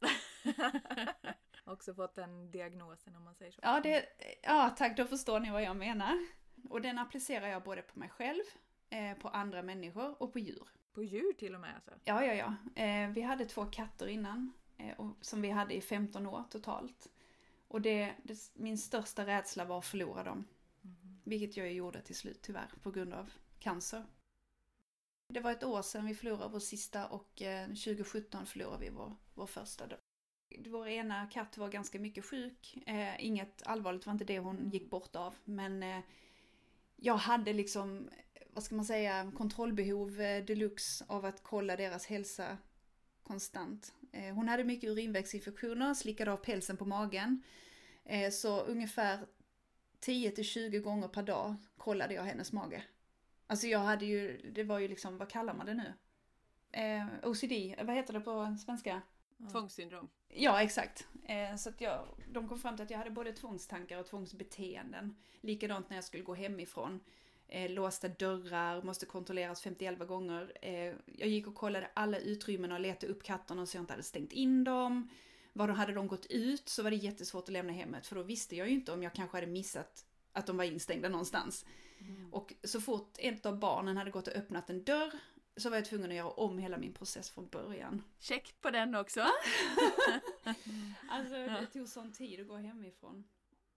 Också 1.65 1.95
fått 1.95 2.15
den 2.15 2.51
diagnosen 2.51 3.17
om 3.17 3.25
man 3.25 3.35
säger 3.35 3.53
så. 3.53 3.61
Ja, 3.63 3.81
det, 3.81 4.05
ja, 4.43 4.75
tack, 4.77 4.97
då 4.97 5.05
förstår 5.05 5.41
ni 5.41 5.51
vad 5.51 5.63
jag 5.63 5.77
menar. 5.77 6.27
Och 6.69 6.81
den 6.81 6.99
applicerar 6.99 7.47
jag 7.49 7.63
både 7.63 7.83
på 7.83 7.99
mig 7.99 8.09
själv, 8.09 8.43
eh, 8.91 9.19
på 9.19 9.29
andra 9.29 9.63
människor 9.63 10.23
och 10.23 10.33
på 10.33 10.39
djur. 10.39 10.69
På 10.93 11.03
djur 11.03 11.33
till 11.33 11.55
och 11.55 11.61
med 11.61 11.75
alltså? 11.75 11.91
Ja, 12.05 12.25
ja, 12.25 12.35
ja. 12.35 12.83
Eh, 12.83 13.11
vi 13.11 13.23
hade 13.23 13.45
två 13.45 13.65
katter 13.65 14.07
innan, 14.07 14.53
eh, 14.77 15.01
och, 15.01 15.17
som 15.21 15.43
vi 15.43 15.51
hade 15.51 15.75
i 15.75 15.81
15 15.81 16.27
år 16.27 16.45
totalt. 16.51 17.09
Och 17.69 17.81
det, 17.81 18.15
det, 18.23 18.51
min 18.55 18.79
största 18.79 19.27
rädsla 19.27 19.65
var 19.65 19.79
att 19.79 19.87
förlora 19.87 20.25
dem. 20.25 20.45
Vilket 21.25 21.57
jag 21.57 21.73
gjorde 21.73 22.03
till 22.03 22.17
slut 22.17 22.43
tyvärr, 22.43 22.71
på 22.83 22.91
grund 22.91 23.15
av 23.15 23.31
cancer. 23.59 24.05
Det 25.29 25.41
var 25.41 25.53
ett 25.53 25.65
år 25.65 25.83
sedan 25.83 26.07
vi 26.07 26.15
förlorade 26.15 26.53
vår 26.53 26.61
sista 26.61 27.07
och 27.07 27.43
eh, 27.43 27.67
2017 27.67 28.47
förlorade 28.47 28.81
vi 28.81 28.91
vår, 28.91 29.17
vår 29.35 29.47
första. 29.47 29.87
Då. 29.87 29.97
Vår 30.67 30.89
ena 30.89 31.27
katt 31.27 31.59
var 31.59 31.69
ganska 31.69 31.99
mycket 31.99 32.25
sjuk. 32.25 32.79
Eh, 32.87 33.25
inget 33.25 33.63
allvarligt 33.67 34.07
var 34.07 34.13
inte 34.13 34.25
det 34.25 34.39
hon 34.39 34.71
gick 34.71 34.91
bort 34.91 35.17
av. 35.17 35.35
Men 35.45 35.83
eh, 35.83 36.01
jag 36.97 37.17
hade 37.17 37.53
liksom, 37.53 38.11
vad 38.51 38.65
ska 38.65 38.75
man 38.75 38.85
säga, 38.85 39.33
kontrollbehov 39.37 40.21
eh, 40.21 40.45
deluxe 40.45 41.05
av 41.09 41.25
att 41.25 41.43
kolla 41.43 41.77
deras 41.77 42.07
hälsa 42.07 42.59
konstant. 43.23 43.95
Eh, 44.19 44.35
hon 44.35 44.49
hade 44.49 44.65
mycket 44.65 44.91
urinvägsinfektioner, 44.91 45.95
slickade 45.95 46.33
av 46.33 46.37
pälsen 46.37 46.77
på 46.77 46.85
magen. 46.85 47.43
Eh, 48.05 48.31
så 48.31 48.61
ungefär 48.61 49.27
10-20 50.01 50.79
gånger 50.79 51.09
per 51.09 51.23
dag 51.23 51.55
kollade 51.77 52.15
jag 52.15 52.23
hennes 52.23 52.53
mage. 52.53 52.83
Alltså 53.47 53.67
jag 53.67 53.79
hade 53.79 54.07
ju, 54.07 54.51
det 54.55 54.65
var 54.65 54.79
ju 54.79 54.89
liksom, 54.89 55.19
vad 55.19 55.31
kallar 55.31 55.55
man 55.55 55.67
det 55.67 55.75
nu? 55.75 55.93
Eh, 56.73 57.07
OCD, 57.23 57.53
vad 57.85 57.97
heter 57.97 58.13
det 58.13 58.21
på 58.21 58.57
svenska? 58.65 59.03
Tvångssyndrom. 59.53 60.09
Ja, 60.29 60.63
exakt. 60.63 61.07
Så 61.59 61.69
att 61.69 61.81
jag, 61.81 62.09
de 62.33 62.49
kom 62.49 62.59
fram 62.59 62.77
till 62.77 62.85
att 62.85 62.91
jag 62.91 62.99
hade 62.99 63.11
både 63.11 63.33
tvångstankar 63.33 63.99
och 63.99 64.07
tvångsbeteenden. 64.07 65.17
Likadant 65.41 65.91
när 65.91 65.97
jag 65.97 66.05
skulle 66.05 66.23
gå 66.23 66.35
hemifrån. 66.35 67.01
Eh, 67.49 67.71
låsta 67.71 68.09
dörrar, 68.09 68.83
måste 68.83 69.07
kontrolleras 69.07 69.63
51 69.63 70.07
gånger. 70.09 70.53
Eh, 70.63 70.95
jag 71.07 71.29
gick 71.29 71.47
och 71.47 71.55
kollade 71.55 71.91
alla 71.95 72.19
utrymmen 72.19 72.73
och 72.73 72.81
letade 72.81 73.13
upp 73.13 73.23
katterna 73.23 73.67
så 73.67 73.77
jag 73.77 73.83
inte 73.83 73.93
hade 73.93 74.03
stängt 74.03 74.33
in 74.33 74.65
dem. 74.65 75.09
Var 75.53 75.69
de, 75.69 75.77
hade 75.77 75.93
de 75.93 76.09
gått 76.09 76.27
ut 76.27 76.69
så 76.69 76.83
var 76.83 76.91
det 76.91 76.97
jättesvårt 76.97 77.45
att 77.45 77.49
lämna 77.49 77.73
hemmet 77.73 78.07
för 78.07 78.17
då 78.17 78.23
visste 78.23 78.57
jag 78.57 78.69
ju 78.69 78.75
inte 78.75 78.93
om 78.93 79.03
jag 79.03 79.15
kanske 79.15 79.37
hade 79.37 79.47
missat 79.47 80.07
att 80.33 80.47
de 80.47 80.57
var 80.57 80.65
instängda 80.65 81.09
någonstans. 81.09 81.67
Och 82.33 82.55
så 82.65 82.81
fort 82.81 83.17
ett 83.19 83.47
av 83.47 83.59
barnen 83.59 83.97
hade 83.97 84.11
gått 84.11 84.29
och 84.29 84.35
öppnat 84.35 84.71
en 84.71 84.85
dörr 84.85 85.13
så 85.57 85.71
var 85.71 85.77
jag 85.77 85.85
tvungen 85.85 86.11
att 86.11 86.17
göra 86.17 86.31
om 86.31 86.59
hela 86.59 86.79
min 86.79 86.93
process 86.93 87.31
från 87.31 87.49
början. 87.49 88.03
Check 88.19 88.61
på 88.61 88.71
den 88.71 88.95
också. 88.95 89.27
Alltså 91.11 91.35
det 91.35 91.67
tog 91.73 91.89
sån 91.89 92.13
tid 92.13 92.41
att 92.41 92.49
gå 92.49 92.57
hemifrån. 92.57 93.25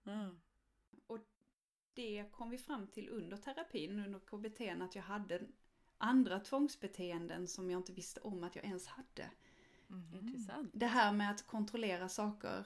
Mm. 0.06 0.40
Det 1.94 2.24
kom 2.32 2.50
vi 2.50 2.58
fram 2.58 2.86
till 2.86 3.08
under 3.08 3.36
terapin, 3.36 3.98
under 3.98 4.18
KBT, 4.18 4.82
att 4.82 4.94
jag 4.94 5.02
hade 5.02 5.40
andra 5.98 6.40
tvångsbeteenden 6.40 7.48
som 7.48 7.70
jag 7.70 7.78
inte 7.78 7.92
visste 7.92 8.20
om 8.20 8.44
att 8.44 8.56
jag 8.56 8.64
ens 8.64 8.86
hade. 8.86 9.30
Intressant. 10.12 10.70
Det 10.74 10.86
här 10.86 11.12
med 11.12 11.30
att 11.30 11.46
kontrollera 11.46 12.08
saker 12.08 12.64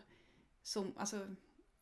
som, 0.63 0.93
alltså, 0.97 1.27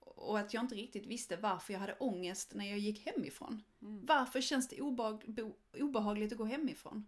och 0.00 0.38
att 0.38 0.54
jag 0.54 0.64
inte 0.64 0.74
riktigt 0.74 1.06
visste 1.06 1.36
varför 1.36 1.72
jag 1.72 1.80
hade 1.80 1.94
ångest 1.94 2.54
när 2.54 2.64
jag 2.64 2.78
gick 2.78 3.06
hemifrån. 3.06 3.62
Mm. 3.82 4.06
Varför 4.06 4.40
känns 4.40 4.68
det 4.68 4.80
obehagligt 5.80 6.32
att 6.32 6.38
gå 6.38 6.44
hemifrån? 6.44 7.06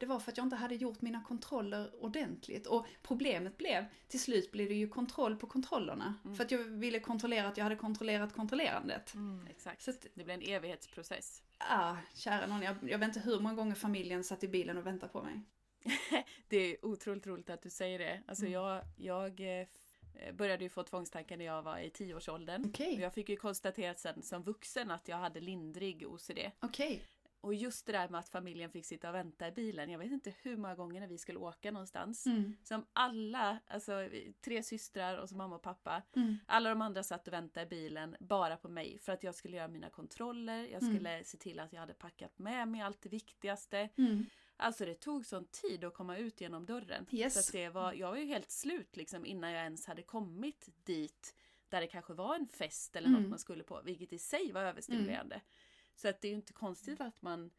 Det 0.00 0.06
var 0.06 0.20
för 0.20 0.30
att 0.32 0.36
jag 0.36 0.46
inte 0.46 0.56
hade 0.56 0.74
gjort 0.74 1.00
mina 1.00 1.24
kontroller 1.24 2.04
ordentligt. 2.04 2.66
Och 2.66 2.86
problemet 3.02 3.56
blev, 3.58 3.84
till 4.08 4.20
slut 4.20 4.50
blev 4.52 4.68
det 4.68 4.74
ju 4.74 4.88
kontroll 4.88 5.36
på 5.36 5.46
kontrollerna. 5.46 6.14
Mm. 6.24 6.36
För 6.36 6.44
att 6.44 6.50
jag 6.50 6.58
ville 6.58 7.00
kontrollera 7.00 7.48
att 7.48 7.56
jag 7.56 7.64
hade 7.64 7.76
kontrollerat 7.76 8.32
kontrollerandet. 8.32 9.14
Mm. 9.14 9.46
Exakt. 9.50 9.82
Så 9.82 9.90
att, 9.90 10.06
Det 10.14 10.24
blir 10.24 10.34
en 10.34 10.42
evighetsprocess. 10.42 11.42
ah, 11.58 11.96
kära 12.14 12.46
någon, 12.46 12.62
jag, 12.62 12.76
jag 12.82 12.98
vet 12.98 13.06
inte 13.08 13.20
hur 13.20 13.40
många 13.40 13.54
gånger 13.54 13.74
familjen 13.74 14.24
satt 14.24 14.44
i 14.44 14.48
bilen 14.48 14.78
och 14.78 14.86
väntade 14.86 15.12
på 15.12 15.22
mig. 15.22 15.40
Det 16.48 16.56
är 16.56 16.84
otroligt 16.86 17.26
roligt 17.26 17.50
att 17.50 17.62
du 17.62 17.70
säger 17.70 17.98
det. 17.98 18.22
Alltså 18.28 18.44
Mm. 18.44 18.52
jag, 18.52 18.82
jag 18.96 19.40
eh, 19.40 19.66
f- 19.66 20.34
började 20.34 20.64
ju 20.64 20.70
få 20.70 20.82
tvångstankar 20.82 21.36
när 21.36 21.44
jag 21.44 21.62
var 21.62 21.78
i 21.78 21.90
tioårsåldern. 21.90 22.64
Okej, 22.68 22.94
Och 22.94 23.00
jag 23.00 23.14
fick 23.14 23.28
ju 23.28 23.36
konstaterat 23.36 23.98
sen 23.98 24.22
som 24.22 24.42
vuxen 24.42 24.90
att 24.90 25.08
jag 25.08 25.16
hade 25.16 25.40
lindrig 25.40 26.06
OCD. 26.08 26.38
okej. 26.60 27.02
Och 27.42 27.54
just 27.54 27.86
det 27.86 27.92
där 27.92 28.08
med 28.08 28.18
att 28.20 28.28
familjen 28.28 28.70
fick 28.70 28.86
sitta 28.86 29.08
och 29.08 29.14
vänta 29.14 29.48
i 29.48 29.52
bilen. 29.52 29.90
Jag 29.90 29.98
vet 29.98 30.12
inte 30.12 30.34
hur 30.42 30.56
många 30.56 30.74
gånger 30.74 31.00
när 31.00 31.08
vi 31.08 31.18
skulle 31.18 31.38
åka 31.38 31.70
någonstans. 31.70 32.26
Mm. 32.26 32.56
Som 32.64 32.86
alla, 32.92 33.58
alltså 33.66 34.08
tre 34.44 34.62
systrar 34.62 35.16
och 35.18 35.28
så 35.28 35.36
mamma 35.36 35.54
och 35.56 35.62
pappa. 35.62 36.02
Mm. 36.16 36.36
Alla 36.46 36.68
de 36.70 36.82
andra 36.82 37.02
satt 37.02 37.26
och 37.26 37.32
väntade 37.32 37.66
i 37.66 37.68
bilen 37.68 38.16
bara 38.20 38.56
på 38.56 38.68
mig 38.68 38.98
för 38.98 39.12
att 39.12 39.22
jag 39.22 39.34
skulle 39.34 39.56
göra 39.56 39.68
mina 39.68 39.90
kontroller. 39.90 40.64
Jag 40.64 40.82
Mm. 40.82 40.94
skulle 40.94 41.24
se 41.24 41.38
till 41.38 41.60
att 41.60 41.72
jag 41.72 41.80
hade 41.80 41.94
packat 41.94 42.38
med 42.38 42.68
mig 42.68 42.80
allt 42.80 43.02
det 43.02 43.08
viktigaste. 43.08 43.88
Mm. 43.96 44.26
Alltså 44.56 44.84
det 44.84 44.94
tog 44.94 45.26
sån 45.26 45.44
tid 45.44 45.84
att 45.84 45.94
komma 45.94 46.16
ut 46.16 46.40
genom 46.40 46.66
dörren. 46.66 47.06
Yes. 47.10 47.34
Så 47.34 47.40
att 47.40 47.52
det 47.52 47.68
var, 47.68 47.92
jag 47.92 48.08
var 48.10 48.16
ju 48.16 48.24
helt 48.26 48.50
slut 48.50 48.96
liksom 48.96 49.26
innan 49.26 49.50
jag 49.52 49.62
ens 49.62 49.86
hade 49.86 50.02
kommit 50.02 50.68
dit. 50.84 51.34
Där 51.68 51.80
det 51.80 51.86
kanske 51.86 52.12
var 52.14 52.34
en 52.34 52.46
fest 52.48 52.96
eller 52.96 53.08
Mm. 53.08 53.22
något 53.22 53.30
man 53.30 53.38
skulle 53.38 53.62
på. 53.64 53.80
Vilket 53.84 54.12
i 54.12 54.18
sig 54.18 54.52
var 54.52 54.60
överstimulerande. 54.62 55.40
Så 56.00 56.08
att 56.08 56.20
det 56.20 56.28
är 56.28 56.30
ju 56.30 56.36
inte 56.36 56.52
konstigt 56.52 57.00
att 57.00 57.22
man 57.22 57.50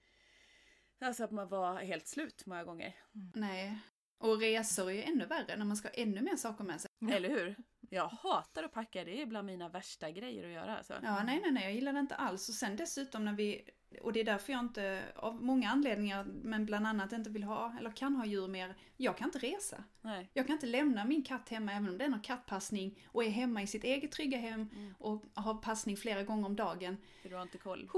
Alltså 1.01 1.23
att 1.23 1.31
man 1.31 1.49
var 1.49 1.79
helt 1.79 2.07
slut 2.07 2.45
många 2.45 2.63
gånger. 2.63 2.95
Nej. 3.33 3.79
Och 4.17 4.39
resor 4.39 4.89
är 4.89 4.93
ju 4.93 5.03
ännu 5.03 5.25
värre 5.25 5.57
när 5.57 5.65
man 5.65 5.77
ska 5.77 5.87
ha 5.87 5.93
ännu 5.93 6.21
mer 6.21 6.35
saker 6.35 6.63
med 6.63 6.81
sig. 6.81 6.89
Eller 7.11 7.29
hur? 7.29 7.55
Jag 7.89 8.07
hatar 8.07 8.63
att 8.63 8.73
packa, 8.73 9.03
det 9.03 9.21
är 9.21 9.25
bland 9.25 9.45
mina 9.45 9.69
värsta 9.69 10.11
grejer 10.11 10.45
att 10.45 10.51
göra. 10.51 10.77
Alltså. 10.77 10.93
Ja, 11.03 11.23
nej, 11.23 11.39
nej, 11.41 11.51
nej, 11.51 11.63
jag 11.63 11.73
gillar 11.73 11.93
det 11.93 11.99
inte 11.99 12.15
alls. 12.15 12.49
Och 12.49 12.55
sen 12.55 12.75
dessutom 12.75 13.25
när 13.25 13.33
vi, 13.33 13.69
och 14.01 14.13
det 14.13 14.19
är 14.19 14.23
därför 14.23 14.53
jag 14.53 14.59
inte, 14.59 15.03
av 15.15 15.43
många 15.43 15.69
anledningar, 15.69 16.23
men 16.23 16.65
bland 16.65 16.87
annat 16.87 17.11
inte 17.11 17.29
vill 17.29 17.43
ha, 17.43 17.75
eller 17.79 17.91
kan 17.91 18.15
ha 18.15 18.25
djur 18.25 18.47
mer, 18.47 18.75
jag 18.97 19.17
kan 19.17 19.27
inte 19.27 19.39
resa. 19.39 19.83
Nej. 20.01 20.29
Jag 20.33 20.47
kan 20.47 20.53
inte 20.53 20.67
lämna 20.67 21.05
min 21.05 21.23
katt 21.23 21.49
hemma 21.49 21.71
även 21.71 21.89
om 21.89 21.97
den 21.97 22.13
har 22.13 22.23
kattpassning 22.23 22.99
och 23.05 23.23
är 23.23 23.29
hemma 23.29 23.61
i 23.61 23.67
sitt 23.67 23.83
eget 23.83 24.11
trygga 24.11 24.37
hem 24.37 24.69
Mm. 24.73 24.93
och 24.99 25.23
har 25.33 25.53
passning 25.53 25.97
flera 25.97 26.23
gånger 26.23 26.45
om 26.45 26.55
dagen. 26.55 26.97
För 27.21 27.29
du 27.29 27.35
har 27.35 27.41
inte 27.41 27.57
koll. 27.57 27.89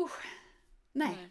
Nej, 0.91 1.29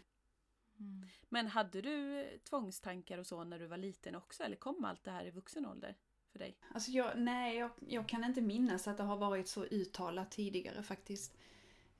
Mm. 0.79 1.07
Men 1.29 1.47
hade 1.47 1.81
du 1.81 2.25
tvångstankar 2.49 3.17
och 3.17 3.27
så 3.27 3.43
när 3.43 3.59
du 3.59 3.67
var 3.67 3.77
liten 3.77 4.15
också? 4.15 4.43
Eller 4.43 4.55
kom 4.55 4.85
allt 4.85 5.03
det 5.03 5.11
här 5.11 5.25
i 5.25 5.31
vuxen 5.31 5.65
ålder 5.65 5.95
för 6.31 6.39
dig? 6.39 6.57
alltså 6.73 6.91
jag, 6.91 7.11
nej, 7.17 7.57
jag, 7.57 7.71
jag 7.87 8.07
kan 8.09 8.23
inte 8.23 8.41
minnas 8.41 8.87
att 8.87 8.97
det 8.97 9.03
har 9.03 9.17
varit 9.17 9.47
så 9.47 9.65
uttalat 9.65 10.31
tidigare 10.31 10.83
faktiskt. 10.83 11.37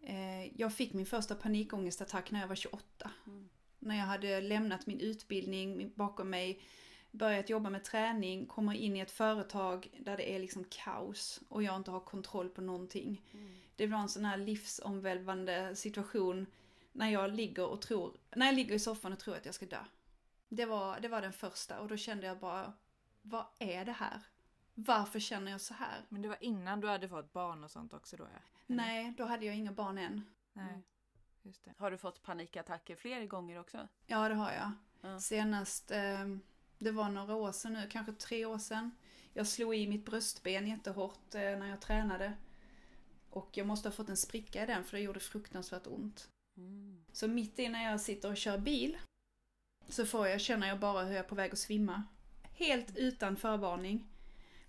Eh, 0.04 0.60
jag 0.62 0.74
fick 0.74 0.94
min 0.94 1.06
första 1.06 1.36
panikångestattack 1.36 2.32
när 2.32 2.40
jag 2.40 2.48
var 2.48 2.56
28. 2.56 3.12
Mm. 3.28 3.50
När 3.80 3.96
jag 3.96 4.06
hade 4.06 4.42
lämnat 4.42 4.88
min 4.88 5.00
utbildning 5.00 5.92
bakom 5.96 6.30
mig, 6.30 6.62
börjat 7.12 7.50
jobba 7.50 7.70
med 7.70 7.84
träning, 7.84 8.46
kommer 8.46 8.74
in 8.74 8.96
i 8.96 9.00
ett 9.00 9.12
företag 9.12 9.88
där 10.00 10.18
det 10.18 10.36
är 10.36 10.40
liksom 10.40 10.66
kaos 10.70 11.42
och 11.50 11.64
jag 11.64 11.76
inte 11.76 11.92
har 11.92 12.00
kontroll 12.00 12.50
på 12.50 12.62
någonting. 12.62 13.22
Det 13.76 13.88
var 13.88 14.00
en 14.00 14.10
sån 14.10 14.26
här 14.26 14.38
livsomvälvande 14.38 15.76
situation 15.76 16.46
när 16.92 17.10
jag 17.10 17.34
ligger 17.34 17.66
och 17.66 17.82
tror, 17.82 18.18
när 18.36 18.46
jag 18.46 18.56
ligger 18.56 18.76
i 18.76 18.80
soffan 18.80 19.14
och 19.14 19.20
tror 19.20 19.36
att 19.36 19.46
jag 19.46 19.56
ska 19.56 19.66
dö. 19.66 19.86
Det 20.50 20.66
var, 20.66 21.00
det 21.00 21.08
var 21.08 21.22
den 21.22 21.34
första 21.34 21.80
och 21.80 21.88
då 21.88 21.98
kände 21.98 22.28
jag 22.28 22.40
bara, 22.40 22.74
vad 23.22 23.46
är 23.60 23.86
det 23.86 23.92
här? 23.92 24.20
Varför 24.74 25.20
känner 25.20 25.52
jag 25.52 25.62
så 25.62 25.74
här? 25.74 26.06
Men 26.10 26.22
det 26.22 26.28
var 26.28 26.44
innan 26.44 26.80
du 26.82 26.88
hade 26.88 27.10
fått 27.10 27.34
barn 27.34 27.64
och 27.64 27.72
sånt 27.72 27.94
också 27.94 28.18
då 28.18 28.24
ja? 28.24 28.40
Nej, 28.68 29.14
då 29.18 29.26
hade 29.26 29.46
jag 29.46 29.56
inga 29.56 29.72
barn 29.72 29.98
än. 29.98 30.26
Nej, 30.54 30.70
Mm. 30.70 30.84
just 31.42 31.64
det. 31.66 31.74
Har 31.78 31.92
du 31.92 31.98
fått 31.98 32.24
panikattacker 32.24 32.96
fler 32.96 33.26
gånger 33.26 33.60
också? 33.60 33.88
Ja, 34.06 34.30
det 34.30 34.36
har 34.36 34.52
jag. 34.52 34.72
Ja. 35.02 35.20
Senast, 35.20 35.92
eh, 35.92 36.26
det 36.80 36.92
var 36.92 37.10
några 37.10 37.36
år 37.36 37.52
sedan 37.52 37.74
nu, 37.74 37.88
kanske 37.92 38.14
tre 38.14 38.46
år 38.46 38.58
sedan. 38.58 38.92
Jag 39.34 39.48
slog 39.48 39.76
i 39.76 39.88
mitt 39.88 40.06
bröstben 40.06 40.68
jättehårt 40.68 41.36
eh, 41.36 41.42
när 41.42 41.68
jag 41.68 41.82
tränade. 41.82 42.34
Och 43.30 43.50
jag 43.58 43.68
måste 43.68 43.90
ha 43.90 43.94
fått 43.94 44.10
en 44.10 44.18
spricka 44.18 44.64
i 44.64 44.66
den 44.66 44.84
för 44.84 44.98
det 44.98 45.04
gjorde 45.04 45.20
fruktansvärt 45.20 45.88
ont. 45.88 46.30
Mm. 46.58 47.06
Så 47.12 47.28
mitt 47.28 47.60
i 47.60 47.70
när 47.70 47.84
jag 47.92 48.02
sitter 48.02 48.30
och 48.30 48.38
kör 48.38 48.58
bil 48.58 48.98
så 49.88 50.06
får 50.06 50.28
jag, 50.28 50.42
känner 50.42 50.68
jag 50.68 50.80
bara 50.80 51.04
hur 51.04 51.12
jag 51.16 51.26
är 51.26 51.30
på 51.30 51.36
väg 51.36 51.52
att 51.52 51.60
svimma. 51.60 52.04
Helt 52.44 52.98
utan 52.98 53.36
förvarning. 53.36 54.08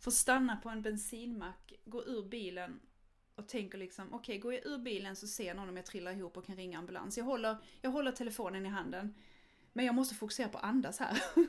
Får 0.05 0.11
stanna 0.11 0.57
på 0.57 0.69
en 0.69 0.83
bensinmack, 0.83 1.73
gå 1.85 2.05
ur 2.05 2.23
bilen 2.29 2.81
och 3.35 3.49
tänker 3.49 3.79
liksom, 3.79 4.15
okej 4.15 4.39
går 4.39 4.53
jag 4.55 4.67
ur 4.67 4.79
bilen 4.79 5.17
så 5.17 5.27
ser 5.27 5.55
någon 5.55 5.69
om 5.69 5.77
jag 5.77 5.87
trillar 5.87 6.13
ihop 6.13 6.37
och 6.37 6.47
kan 6.47 6.57
ringa 6.57 6.79
ambulans. 6.79 7.19
Jag 7.19 7.25
håller, 7.25 7.57
jag 7.81 7.91
håller 7.91 8.13
telefonen 8.13 8.67
i 8.67 8.69
handen. 8.69 9.15
Men 9.73 9.85
jag 9.85 9.95
måste 9.95 10.15
fokusera 10.15 10.49
på 10.49 10.59
att 10.59 10.65
andas 10.65 10.99
här. 10.99 11.19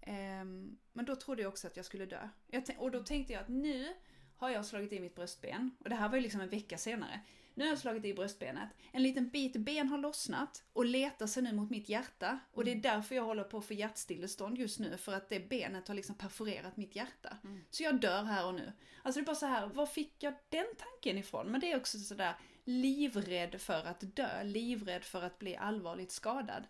Ehm, 0.00 0.78
men 0.92 1.04
då 1.04 1.16
trodde 1.16 1.42
jag 1.42 1.48
också 1.48 1.66
att 1.66 1.76
jag 1.76 1.86
skulle 1.86 2.06
dö. 2.06 2.28
Jag 2.46 2.64
och 2.78 2.90
då 2.90 3.02
tänkte 3.02 3.32
jag 3.32 3.42
att 3.42 3.48
nu 3.48 3.94
har 4.36 4.50
jag 4.50 4.66
slagit 4.66 4.92
i 4.92 5.00
mitt 5.00 5.14
bröstben. 5.14 5.70
Och 5.78 5.88
det 5.88 5.94
här 5.94 6.08
var 6.08 6.16
ju 6.16 6.22
liksom 6.22 6.40
en 6.40 6.48
vecka 6.48 6.78
senare. 6.78 7.20
Nu 7.54 7.64
har 7.64 7.68
jag 7.68 7.78
slagit 7.78 8.04
i 8.04 8.14
bröstbenet. 8.14 8.68
En 8.92 9.02
liten 9.02 9.28
bit 9.28 9.56
ben 9.56 9.88
har 9.88 9.98
lossnat 9.98 10.64
och 10.72 10.84
letar 10.84 11.26
sig 11.26 11.42
nu 11.42 11.52
mot 11.52 11.70
mitt 11.70 11.88
hjärta. 11.88 12.38
Och 12.52 12.64
det 12.64 12.70
är 12.72 12.76
därför 12.76 13.14
jag 13.14 13.24
håller 13.24 13.44
på 13.44 13.60
få 13.60 13.74
hjärtstillestånd 13.74 14.58
just 14.58 14.80
nu. 14.80 14.96
För 14.96 15.12
att 15.12 15.28
det 15.28 15.48
benet 15.48 15.88
har 15.88 15.94
liksom 15.94 16.14
perforerat 16.14 16.76
mitt 16.76 16.96
hjärta. 16.96 17.36
Så 17.70 17.82
jag 17.82 18.00
dör 18.00 18.22
här 18.22 18.46
och 18.46 18.54
nu. 18.54 18.72
Alltså 19.02 19.20
det 19.20 19.24
är 19.24 19.26
bara 19.26 19.36
så 19.36 19.46
här, 19.46 19.66
var 19.66 19.86
fick 19.86 20.22
jag 20.22 20.34
den 20.48 20.66
tanken 20.78 21.18
ifrån? 21.18 21.46
Men 21.46 21.60
det 21.60 21.72
är 21.72 21.76
också 21.76 21.98
sådär 21.98 22.34
livrädd 22.64 23.60
för 23.60 23.84
att 23.84 24.16
dö. 24.16 24.42
Livrädd 24.42 25.04
för 25.04 25.22
att 25.22 25.38
bli 25.38 25.56
allvarligt 25.56 26.12
skadad. 26.12 26.66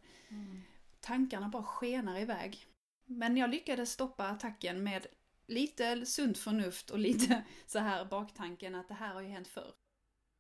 Tankarna 1.01 1.49
bara 1.49 1.63
skenar 1.63 2.19
iväg. 2.19 2.67
Men 3.07 3.37
jag 3.37 3.51
lyckades 3.51 3.93
stoppa 3.93 4.29
attacken 4.29 4.83
med 4.83 5.07
lite 5.47 6.07
sunt 6.07 6.39
förnuft 6.39 6.91
och 6.91 6.99
lite 6.99 7.45
så 7.67 7.79
här 7.79 8.05
baktanken 8.05 8.75
att 8.75 8.89
det 8.89 8.95
här 8.95 9.15
har 9.15 9.21
ju 9.21 9.29
hänt 9.29 9.49
förr. 9.49 9.73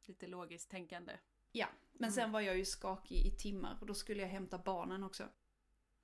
Lite 0.08 0.26
logiskt 0.26 0.70
tänkande. 0.70 1.12
Ja, 1.52 1.66
men 1.92 2.12
sen 2.12 2.32
var 2.32 2.40
jag 2.40 2.56
ju 2.58 2.64
skakig 2.64 3.26
i 3.26 3.30
timmar 3.30 3.78
och 3.80 3.86
då 3.86 3.94
skulle 3.94 4.22
jag 4.22 4.28
hämta 4.28 4.58
barnen 4.58 5.04
också. 5.04 5.28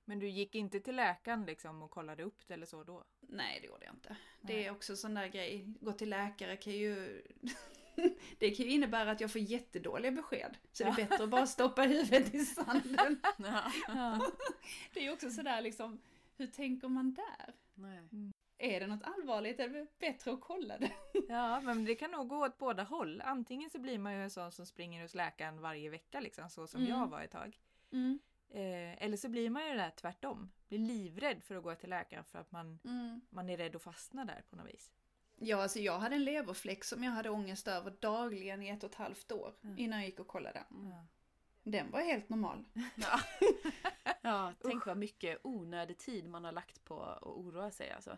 Men 0.05 0.19
du 0.19 0.29
gick 0.29 0.55
inte 0.55 0.79
till 0.79 0.95
läkaren 0.95 1.45
liksom 1.45 1.81
och 1.81 1.91
kollade 1.91 2.23
upp 2.23 2.47
det 2.47 2.53
eller 2.53 2.65
så 2.65 2.83
då? 2.83 3.05
Nej, 3.19 3.59
det 3.61 3.67
gjorde 3.67 3.85
jag 3.85 3.95
inte. 3.95 4.15
Det 4.41 4.53
Nej. 4.53 4.65
är 4.65 4.71
också 4.71 4.95
sån 4.95 5.13
där 5.13 5.27
grej. 5.27 5.73
Gå 5.81 5.91
till 5.91 6.09
läkare 6.09 6.57
kan 6.57 6.73
ju... 6.73 7.21
det 8.39 8.51
kan 8.51 8.65
ju 8.65 8.71
innebära 8.71 9.11
att 9.11 9.21
jag 9.21 9.31
får 9.31 9.41
jättedåliga 9.41 10.11
besked. 10.11 10.57
Så 10.71 10.83
det 10.83 10.89
är 10.89 10.95
bättre 10.95 11.23
att 11.23 11.29
bara 11.29 11.47
stoppa 11.47 11.81
huvudet 11.81 12.35
i 12.35 12.45
sanden. 12.45 13.21
Ja. 13.87 14.31
Det 14.93 14.99
är 14.99 15.03
ju 15.03 15.11
också 15.11 15.29
sådär 15.29 15.61
liksom, 15.61 16.01
hur 16.37 16.47
tänker 16.47 16.87
man 16.87 17.13
där? 17.13 17.55
Nej. 17.73 18.31
Är 18.63 18.79
det 18.79 18.87
något 18.87 19.03
allvarligt 19.03 19.59
är 19.59 19.69
det 19.69 19.87
bättre 19.99 20.31
att 20.31 20.41
kolla 20.41 20.77
det. 20.77 20.91
Ja, 21.29 21.61
men 21.61 21.85
det 21.85 21.95
kan 21.95 22.11
nog 22.11 22.27
gå 22.27 22.45
åt 22.45 22.57
båda 22.57 22.83
håll. 22.83 23.21
Antingen 23.25 23.69
så 23.69 23.79
blir 23.79 23.97
man 23.99 24.13
ju 24.13 24.23
en 24.23 24.29
sån 24.29 24.51
som 24.51 24.65
springer 24.65 25.01
hos 25.01 25.15
läkaren 25.15 25.61
varje 25.61 25.89
vecka 25.89 26.19
liksom, 26.19 26.49
så 26.49 26.67
som 26.67 26.79
Mm. 26.81 26.91
jag 26.99 27.07
var 27.07 27.21
ett 27.21 27.31
tag. 27.31 27.59
Eh, 28.53 29.03
eller 29.03 29.17
så 29.17 29.29
blir 29.29 29.49
man 29.49 29.63
ju 29.63 29.69
det 29.69 29.77
där 29.77 29.89
tvärtom. 29.91 30.51
Blir 30.67 30.79
livrädd 30.79 31.43
för 31.43 31.55
att 31.55 31.63
gå 31.63 31.75
till 31.75 31.89
läkaren 31.89 32.23
för 32.23 32.39
att 32.39 32.51
man, 32.51 32.79
Mm. 32.85 33.21
man 33.29 33.49
är 33.49 33.57
rädd 33.57 33.75
att 33.75 33.81
fastna 33.81 34.25
där 34.25 34.43
på 34.49 34.55
något 34.55 34.67
vis. 34.67 34.91
Ja, 35.35 35.61
alltså 35.63 35.79
jag 35.79 35.99
hade 35.99 36.15
en 36.15 36.23
leverfläck 36.23 36.83
som 36.83 37.03
jag 37.03 37.11
hade 37.11 37.29
ångest 37.29 37.67
över 37.67 37.91
dagligen 37.99 38.63
i 38.63 38.69
ett 38.69 38.83
och 38.83 38.89
ett 38.89 38.95
halvt 38.95 39.31
år 39.31 39.53
Mm. 39.63 39.77
innan 39.79 39.99
jag 39.99 40.05
gick 40.05 40.19
och 40.19 40.27
kollade. 40.27 40.63
Ja. 40.69 41.05
Den 41.63 41.91
var 41.91 42.01
helt 42.01 42.29
normal. 42.29 42.65
Ja, 44.21 44.53
tänk 44.63 44.85
vad 44.85 44.97
mycket 44.97 45.39
onödig 45.43 45.97
tid 45.97 46.29
man 46.29 46.43
har 46.45 46.51
lagt 46.51 46.83
på 46.85 47.01
att 47.03 47.23
oroa 47.23 47.71
sig 47.71 47.91
alltså. 47.91 48.17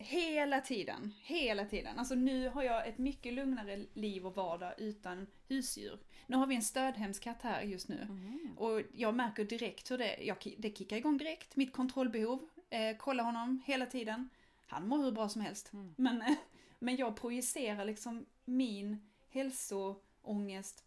Hela 0.00 0.60
tiden, 0.60 1.14
hela 1.22 1.64
tiden. 1.64 1.98
Alltså 1.98 2.14
nu 2.14 2.48
har 2.48 2.62
jag 2.62 2.88
ett 2.88 2.98
mycket 2.98 3.32
lugnare 3.32 3.86
liv 3.94 4.26
och 4.26 4.34
vardag 4.34 4.74
utan 4.78 5.26
husdjur. 5.48 5.98
Nu 6.26 6.36
har 6.36 6.46
vi 6.46 6.54
en 6.54 6.62
stödhemskatt 6.62 7.42
här 7.42 7.62
just 7.62 7.88
nu. 7.88 8.06
Och 8.56 8.82
jag 8.92 9.14
märker 9.14 9.44
direkt 9.44 9.90
hur 9.90 9.98
det, 9.98 10.16
jag, 10.22 10.36
det 10.58 10.78
kickar 10.78 10.96
igång 10.96 11.18
direkt, 11.18 11.56
mitt 11.56 11.72
kontrollbehov. 11.72 12.48
Eh, 12.70 12.96
kolla 12.98 13.22
honom 13.22 13.62
hela 13.66 13.86
tiden. 13.86 14.28
Han 14.66 14.88
mår 14.88 14.98
hur 14.98 15.12
bra 15.12 15.28
som 15.28 15.42
helst. 15.42 15.72
Mm. 15.72 15.94
Men, 15.96 16.22
eh, 16.22 16.36
men 16.78 16.96
jag 16.96 17.16
projicerar 17.16 17.84
liksom 17.84 18.26
min 18.44 19.08
hälsoångest 19.28 20.84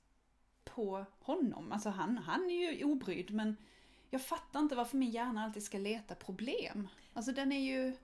på 0.64 1.05
honom. 1.20 1.72
Alltså 1.72 1.89
han, 1.89 2.18
han 2.18 2.49
är 2.49 2.72
ju 2.72 2.84
obrydd 2.84 3.32
men 3.32 3.57
jag 4.09 4.22
fattar 4.22 4.59
inte 4.59 4.76
varför 4.76 4.97
min 4.97 5.12
hjärna 5.12 5.43
alltid 5.43 5.64
ska 5.64 5.78
leta 5.78 6.16
problem. 6.16 6.88
Alltså 7.14 7.32
den 7.32 7.51
är 7.51 7.59
ju 7.59 7.95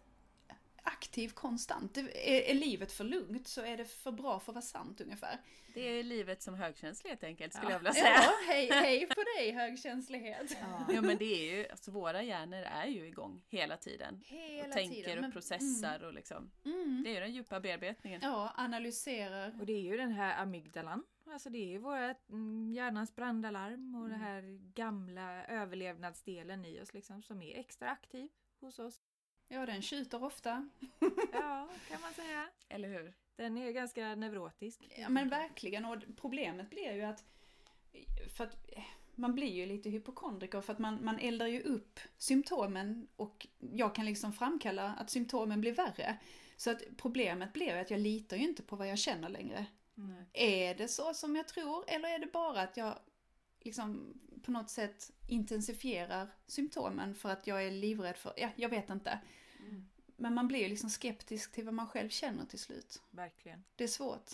aktiv 0.87 1.29
konstant. 1.29 1.93
Det- 1.93 2.37
Är, 2.37 2.51
är 2.51 2.53
livet 2.53 2.91
för 2.91 3.03
lugnt 3.03 3.47
så 3.47 3.61
är 3.61 3.77
det 3.77 3.85
för 3.85 4.11
bra 4.11 4.39
för 4.39 4.51
att 4.51 4.55
vara 4.55 4.61
sant 4.61 5.01
ungefär. 5.01 5.37
Det 5.73 5.81
är 5.81 6.03
livet 6.03 6.41
som 6.41 6.53
högkänslig 6.55 7.09
helt 7.09 7.23
enkelt 7.23 7.53
skulle 7.53 7.67
Ja. 7.71 7.73
jag 7.73 7.79
vilja 7.79 7.93
säga. 7.93 8.13
Ja, 8.23 8.33
hej, 8.47 8.69
hej 8.71 9.07
på 9.07 9.23
dig 9.37 9.51
högkänslighet. 9.51 10.57
Ja 10.93 11.01
men 11.01 11.17
det 11.17 11.25
är 11.51 11.57
ju, 11.57 11.67
alltså 11.69 11.91
våra 11.91 12.21
hjärnor 12.23 12.59
är 12.59 12.85
ju 12.85 13.07
igång 13.07 13.41
hela 13.49 13.77
tiden. 13.77 14.21
Hela 14.25 14.67
och 14.67 14.71
tänker 14.73 14.95
tiden. 14.95 15.17
och 15.17 15.21
men- 15.21 15.31
processar 15.31 16.03
och 16.03 16.13
liksom. 16.13 16.51
Mm, 16.65 16.81
mm. 16.81 17.03
Det 17.03 17.09
är 17.09 17.13
ju 17.13 17.19
den 17.19 17.33
djupa 17.33 17.59
bearbetningen. 17.59 18.21
Ja, 18.23 18.53
analyserar. 18.57 19.55
Och 19.59 19.65
det 19.65 19.73
är 19.73 19.81
ju 19.81 19.97
den 19.97 20.11
här 20.11 20.41
amygdalan. 20.41 21.03
Alltså 21.31 21.49
det 21.49 21.57
är 21.57 21.67
ju 21.67 21.77
vårat, 21.77 22.29
mm, 22.29 22.71
hjärnans 22.73 23.15
brandalarm 23.15 23.95
och 23.95 24.09
den 24.09 24.19
här 24.19 24.41
gamla 24.73 25.45
överlevnadsdelen 25.45 26.65
i 26.65 26.81
oss 26.81 26.93
liksom 26.93 27.23
som 27.23 27.41
är 27.41 27.59
extra 27.59 27.89
aktiv 27.89 28.29
hos 28.61 28.79
oss. 28.79 29.01
Ja, 29.47 29.65
den 29.65 29.81
tjuter 29.81 30.23
ofta. 30.23 30.69
Ja, 31.33 31.69
kan 31.89 32.01
man 32.01 32.13
säga. 32.13 32.49
Eller 32.69 32.89
hur? 32.89 33.13
Den 33.35 33.57
är 33.57 33.71
ganska 33.71 34.15
neurotisk. 34.15 34.89
Ja, 34.97 35.09
men 35.09 35.29
verkligen. 35.29 35.85
Och 35.85 35.97
problemet 36.15 36.69
blir 36.69 36.93
ju 36.93 37.01
att, 37.01 37.23
för 38.37 38.43
att 38.43 38.57
man 39.15 39.35
blir 39.35 39.53
ju 39.53 39.65
lite 39.65 39.89
hypokondriker 39.89 40.61
för 40.61 40.73
att 40.73 40.79
man, 40.79 41.05
man 41.05 41.19
eldar 41.19 41.47
ju 41.47 41.61
upp 41.61 41.99
symptomen 42.17 43.07
och 43.15 43.47
jag 43.59 43.95
kan 43.95 44.05
liksom 44.05 44.33
framkalla 44.33 44.93
att 44.99 45.09
symptomen 45.09 45.61
blir 45.61 45.73
värre. 45.73 46.17
Så 46.57 46.71
att 46.71 46.81
problemet 46.97 47.53
blir 47.53 47.67
ju 47.67 47.79
att 47.79 47.91
jag 47.91 47.99
litar 47.99 48.37
ju 48.37 48.43
inte 48.43 48.63
på 48.63 48.75
vad 48.75 48.87
jag 48.87 48.99
känner 48.99 49.29
längre. 49.29 49.65
Nej. 49.93 50.25
Är 50.33 50.75
det 50.75 50.87
så 50.87 51.13
som 51.13 51.35
jag 51.35 51.47
tror 51.47 51.83
eller 51.87 52.09
är 52.09 52.19
det 52.19 52.31
bara 52.33 52.61
att 52.61 52.77
jag 52.77 52.99
liksom 53.61 54.13
på 54.43 54.51
något 54.51 54.69
sätt 54.69 55.11
intensifierar 55.27 56.27
symptomen 56.45 57.15
för 57.15 57.29
att 57.29 57.47
jag 57.47 57.65
är 57.65 57.71
livrädd 57.71 58.17
för, 58.17 58.33
ja, 58.37 58.49
jag 58.55 58.69
vet 58.69 58.89
inte. 58.89 59.19
Mm. 59.59 59.87
Men 60.17 60.33
man 60.33 60.47
blir 60.47 60.59
ju 60.59 60.67
liksom 60.67 60.89
skeptisk 60.89 61.51
till 61.51 61.65
vad 61.65 61.73
man 61.73 61.87
själv 61.87 62.09
känner 62.09 62.45
till 62.45 62.59
slut. 62.59 63.01
Verkligen. 63.11 63.63
Det 63.75 63.83
är 63.83 63.87
svårt. 63.87 64.31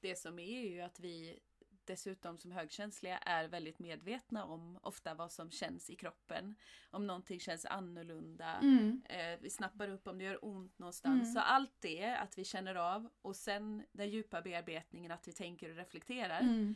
Det 0.00 0.18
som 0.18 0.38
är 0.38 0.60
ju 0.60 0.80
att 0.80 1.00
vi 1.00 1.38
dessutom 1.84 2.38
som 2.38 2.52
högkänsliga 2.52 3.18
är 3.18 3.48
väldigt 3.48 3.78
medvetna 3.78 4.44
om 4.44 4.78
ofta 4.82 5.14
vad 5.14 5.32
som 5.32 5.50
känns 5.50 5.90
i 5.90 5.96
kroppen. 5.96 6.54
Om 6.90 7.06
någonting 7.06 7.40
känns 7.40 7.66
annorlunda. 7.66 8.58
Mm. 8.62 9.02
Eh, 9.08 9.38
vi 9.40 9.50
snappar 9.50 9.88
upp 9.88 10.06
om 10.06 10.18
det 10.18 10.24
gör 10.24 10.44
ont 10.44 10.78
någonstans. 10.78 11.22
Mm. 11.22 11.34
Så 11.34 11.40
allt 11.40 11.80
det 11.80 12.16
att 12.16 12.38
vi 12.38 12.44
känner 12.44 12.74
av 12.74 13.08
och 13.22 13.36
sen 13.36 13.82
den 13.92 14.10
djupa 14.10 14.42
bearbetningen 14.42 15.12
att 15.12 15.28
vi 15.28 15.32
tänker 15.32 15.70
och 15.70 15.76
reflekterar. 15.76 16.40
Mm. 16.40 16.74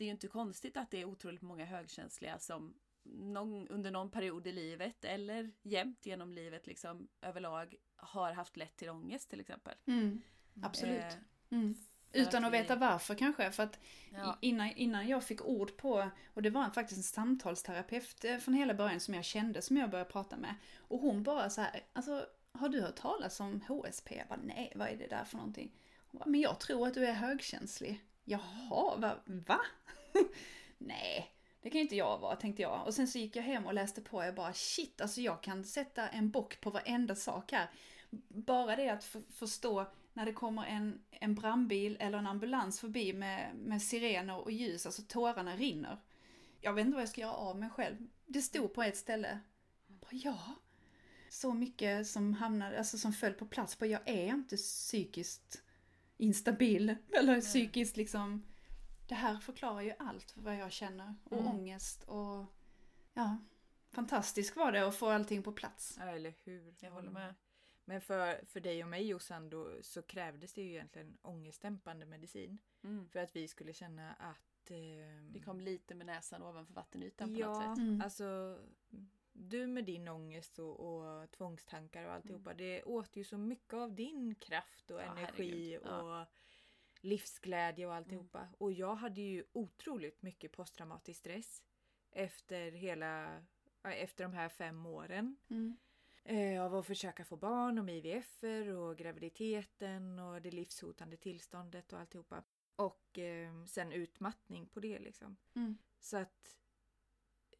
Det 0.00 0.04
är 0.04 0.06
ju 0.06 0.12
inte 0.12 0.28
konstigt 0.28 0.76
att 0.76 0.90
det 0.90 1.00
är 1.00 1.04
otroligt 1.04 1.42
många 1.42 1.64
högkänsliga 1.64 2.38
som 2.38 2.74
någon, 3.02 3.68
under 3.68 3.90
någon 3.90 4.10
period 4.10 4.46
i 4.46 4.52
livet 4.52 5.04
eller 5.04 5.50
jämt 5.62 6.06
genom 6.06 6.32
livet 6.34 6.66
liksom 6.66 7.08
överlag 7.22 7.74
har 7.96 8.32
haft 8.32 8.56
lätt 8.56 8.76
till 8.76 8.88
ångest 8.90 9.30
till 9.30 9.40
exempel. 9.40 9.74
Mm. 9.86 10.22
Absolut. 10.62 11.00
Eh, 11.00 11.14
Mm. 11.50 11.74
för 12.12 12.18
Utan 12.18 12.44
att 12.44 12.52
veta 12.52 12.76
varför 12.76 13.14
kanske. 13.14 13.50
För 13.50 13.62
att 13.62 13.78
Ja. 14.12 14.38
innan, 14.40 14.70
innan 14.72 15.08
jag 15.08 15.24
fick 15.24 15.44
ord 15.44 15.76
på, 15.76 16.10
och 16.34 16.42
det 16.42 16.50
var 16.50 16.70
faktiskt 16.70 16.98
en 16.98 17.02
samtalsterapeut 17.02 18.24
eh, 18.24 18.38
från 18.38 18.54
hela 18.54 18.74
början 18.74 19.00
som 19.00 19.14
jag 19.14 19.24
kände 19.24 19.62
som 19.62 19.76
jag 19.76 19.90
började 19.90 20.10
prata 20.10 20.36
med. 20.36 20.54
Och 20.78 20.98
hon 21.00 21.22
bara 21.22 21.50
så 21.50 21.60
här, 21.60 21.80
alltså 21.92 22.26
har 22.52 22.68
du 22.68 22.80
hört 22.80 22.96
talas 22.96 23.40
om 23.40 23.60
HSP? 23.68 24.16
Jag 24.18 24.28
bara, 24.28 24.40
nej, 24.44 24.72
vad 24.76 24.88
är 24.88 24.96
det 24.96 25.06
där 25.06 25.24
för 25.24 25.36
någonting? 25.36 25.72
Hon 26.06 26.18
bara, 26.18 26.26
men 26.28 26.40
jag 26.40 26.60
tror 26.60 26.86
att 26.86 26.94
du 26.94 27.06
är 27.06 27.12
högkänslig. 27.12 28.00
Jaha, 28.24 28.96
va? 28.96 29.16
va? 29.24 29.60
nej, 30.78 31.34
det 31.62 31.70
kan 31.70 31.78
ju 31.78 31.82
inte 31.82 31.96
jag 31.96 32.18
vara, 32.18 32.36
tänkte 32.36 32.62
jag. 32.62 32.86
Och 32.86 32.94
sen 32.94 33.08
så 33.08 33.18
gick 33.18 33.36
jag 33.36 33.42
hem 33.42 33.66
och 33.66 33.74
läste 33.74 34.00
på, 34.00 34.24
jag 34.24 34.34
bara 34.34 34.52
shit, 34.52 35.00
alltså 35.00 35.20
jag 35.20 35.42
kan 35.42 35.64
sätta 35.64 36.08
en 36.08 36.30
bock 36.30 36.60
på 36.60 36.70
varenda 36.70 37.14
sak 37.14 37.52
här. 37.52 37.70
Bara 38.28 38.76
det 38.76 38.88
att 38.88 39.16
förstå 39.34 39.86
när 40.12 40.26
det 40.26 40.32
kommer 40.32 40.66
en, 40.66 41.02
en 41.10 41.34
brandbil 41.34 41.96
eller 42.00 42.18
en 42.18 42.26
ambulans 42.26 42.80
förbi 42.80 43.12
med, 43.12 43.56
med 43.56 43.82
sirener 43.82 44.36
och 44.36 44.52
ljus, 44.52 44.86
alltså 44.86 45.02
tårarna 45.02 45.56
rinner. 45.56 45.98
Jag 46.60 46.72
vet 46.72 46.86
inte 46.86 46.94
vad 46.94 47.02
jag 47.02 47.08
ska 47.08 47.20
göra 47.20 47.34
av 47.34 47.58
mig 47.58 47.70
själv. 47.70 47.96
Det 48.26 48.42
stod 48.42 48.74
på 48.74 48.82
ett 48.82 48.96
ställe. 48.96 49.40
Bara, 49.86 50.10
ja. 50.12 50.38
Så 51.28 51.52
mycket 51.52 52.06
som 52.06 52.34
hamnade, 52.34 52.78
alltså 52.78 52.98
som 52.98 53.12
föll 53.12 53.32
på 53.32 53.46
plats. 53.46 53.78
Bara, 53.78 53.86
jag 53.86 54.08
är 54.08 54.26
inte 54.26 54.56
psykiskt 54.56 55.62
instabil. 56.20 56.96
Eller 57.12 57.40
psykiskt 57.40 57.96
liksom. 57.96 58.42
Det 59.08 59.14
här 59.14 59.36
förklarar 59.38 59.80
ju 59.80 59.92
allt 59.98 60.34
vad 60.36 60.56
jag 60.56 60.72
känner. 60.72 61.14
Och 61.24 61.38
Mm. 61.40 61.46
ångest 61.54 62.04
och 62.04 62.44
ja. 63.14 63.36
Fantastiskt 63.90 64.56
var 64.56 64.72
det 64.72 64.86
att 64.88 64.96
få 64.96 65.08
allting 65.08 65.42
på 65.42 65.52
plats. 65.52 65.96
Ja, 65.98 66.04
eller 66.04 66.34
hur? 66.44 66.74
Jag 66.80 66.90
håller 66.90 67.10
med. 67.10 67.34
Men 67.84 68.00
för, 68.00 68.44
för 68.46 68.60
dig 68.60 68.82
och 68.82 68.88
mig 68.88 69.06
Jossan 69.06 69.50
då, 69.50 69.70
så 69.82 70.02
krävdes 70.02 70.52
det 70.52 70.62
ju 70.62 70.70
egentligen 70.70 71.16
ångestdämpande 71.22 72.06
medicin. 72.06 72.58
Mm. 72.84 73.08
För 73.08 73.18
att 73.18 73.36
vi 73.36 73.48
skulle 73.48 73.72
känna 73.72 74.12
att... 74.12 74.70
ehm, 74.70 75.32
Det 75.32 75.40
kom 75.40 75.60
lite 75.60 75.94
med 75.94 76.06
näsan 76.06 76.42
ovanför 76.42 76.74
vattenytan 76.74 77.34
på 77.34 77.40
Ja, 77.40 77.46
något 77.48 77.76
sätt. 77.78 77.82
Mm. 77.82 78.00
alltså 78.00 78.58
du 79.32 79.66
med 79.66 79.84
din 79.84 80.08
ångest 80.08 80.58
och, 80.58 80.80
och 80.80 81.30
tvångstankar 81.30 82.04
och 82.04 82.12
alltihopa. 82.12 82.54
Det 82.54 82.82
åt 82.82 83.16
ju 83.16 83.24
så 83.24 83.38
mycket 83.38 83.74
av 83.74 83.94
din 83.94 84.34
kraft 84.34 84.90
och 84.90 85.00
Ja, 85.00 85.04
energi. 85.04 85.78
Ja. 85.84 86.20
och 86.20 86.26
livsglädje 87.00 87.86
och 87.86 87.94
alltihopa. 87.94 88.48
Och 88.58 88.72
jag 88.72 88.94
hade 88.94 89.20
ju 89.20 89.44
otroligt 89.52 90.22
mycket 90.22 90.52
posttraumatisk 90.52 91.20
stress 91.20 91.62
efter 92.10 92.72
hela, 92.72 93.42
efter 93.82 94.24
de 94.24 94.32
här 94.32 94.48
fem 94.48 94.86
åren. 94.86 95.36
Mm. 95.50 95.76
Eh, 96.24 96.64
av 96.64 96.74
att 96.74 96.86
försöka 96.86 97.24
få 97.24 97.36
barn 97.36 97.78
och 97.78 97.90
IVF 97.90 98.42
och 98.78 98.98
graviditeten 98.98 100.18
och 100.18 100.42
det 100.42 100.50
livshotande 100.50 101.16
tillståndet 101.16 101.92
och 101.92 102.00
alltihopa. 102.00 102.42
Och 102.76 103.18
eh, 103.18 103.64
sen 103.64 103.92
utmattning 103.92 104.66
på 104.66 104.80
det 104.80 104.98
liksom. 104.98 105.36
Mm. 105.54 105.78
Så 106.00 106.16
att 106.16 106.59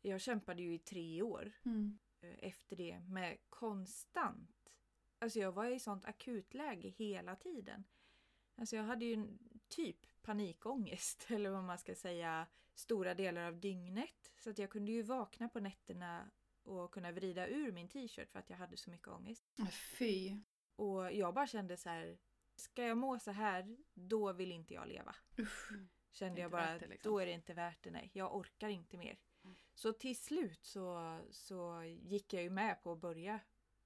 jag 0.03 0.21
kämpade 0.21 0.63
ju 0.63 0.75
i 0.75 0.79
tre 0.79 1.23
år 1.23 1.53
Mm. 1.65 1.99
eh, 2.21 2.35
efter 2.39 2.77
det 2.77 3.01
med 3.01 3.39
konstant. 3.49 4.73
Alltså 5.19 5.39
jag 5.39 5.53
var 5.53 5.67
i 5.67 5.79
sånt 5.81 6.05
akutläge 6.05 6.89
hela 6.89 7.37
tiden. 7.37 7.85
Alltså 8.57 8.77
jag 8.77 8.85
hade 8.85 9.05
ju 9.05 9.15
en 9.15 9.39
typ 9.69 10.07
panikångest 10.23 11.27
eller 11.31 11.51
vad 11.51 11.65
man 11.65 11.79
ska 11.79 11.95
säga 11.95 12.47
stora 12.75 13.15
delar 13.15 13.43
av 13.45 13.61
dygnet. 13.61 14.33
Så 14.39 14.51
att 14.51 14.59
jag 14.59 14.71
kunde 14.71 14.93
ju 14.93 15.03
vakna 15.03 15.49
på 15.49 15.61
nätterna 15.61 16.31
och 16.63 16.93
kunna 16.93 17.13
vrida 17.13 17.49
ur 17.49 17.73
min 17.73 17.89
t-shirt 17.89 18.31
för 18.31 18.39
att 18.39 18.51
jag 18.51 18.57
hade 18.57 18.77
så 18.77 18.91
mycket 18.91 19.09
ångest. 19.09 19.45
Fy. 19.99 20.37
Och 20.77 21.13
jag 21.13 21.35
bara 21.35 21.47
kände 21.47 21.77
så 21.77 21.89
här, 21.89 22.19
ska 22.57 22.83
jag 22.83 22.99
må 22.99 23.19
så 23.19 23.31
här, 23.31 23.77
då 23.95 24.33
vill 24.33 24.53
inte 24.53 24.75
jag 24.75 24.89
leva. 24.89 25.17
Usch. 25.39 25.73
Kände 26.13 26.41
jag 26.41 26.51
bara, 26.51 26.79
det, 26.79 26.87
liksom. 26.87 27.13
då 27.13 27.19
är 27.19 27.27
det 27.27 27.33
inte 27.33 27.55
värt 27.55 27.83
det, 27.83 27.91
nej. 27.91 28.11
Jag 28.15 28.37
orkar 28.37 28.69
inte 28.69 28.97
mer. 28.97 29.19
Så 29.75 29.93
till 29.93 30.17
slut 30.19 30.65
så, 30.67 31.19
så 31.31 31.83
gick 31.85 32.33
jag 32.33 32.43
ju 32.43 32.51
med 32.51 32.83
på 32.83 32.93
att 32.93 33.01
börja 33.01 33.41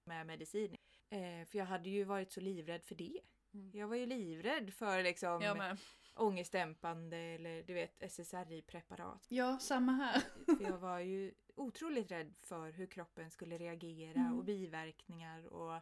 med 0.05 0.27
medicin. 0.27 0.77
Eh, 1.11 1.45
för 1.47 1.59
jag 1.59 1.65
hade 1.65 1.91
ju 1.91 2.05
varit 2.05 2.33
så 2.33 2.41
livrädd 2.41 2.83
för 2.85 2.95
det. 2.95 3.21
Mm. 3.55 3.71
Jag 3.75 3.89
var 3.89 3.97
ju 3.97 4.07
livrädd 4.07 4.75
för 4.75 5.03
liksom 5.03 5.77
ångestdämpande 6.15 7.17
eller 7.17 7.63
du 7.63 7.75
vet 7.75 8.03
SSRI-preparat. 8.03 9.27
Ja, 9.29 9.59
samma 9.59 9.93
här. 9.93 10.21
För 10.57 10.65
jag 10.65 10.79
var 10.79 10.99
ju 10.99 11.35
otroligt 11.55 12.11
rädd 12.11 12.35
för 12.37 12.71
hur 12.73 12.87
kroppen 12.87 13.31
skulle 13.31 13.59
reagera 13.59 14.21
Mm. 14.21 14.39
och 14.39 14.45
biverkningar 14.45 15.47
och 15.47 15.81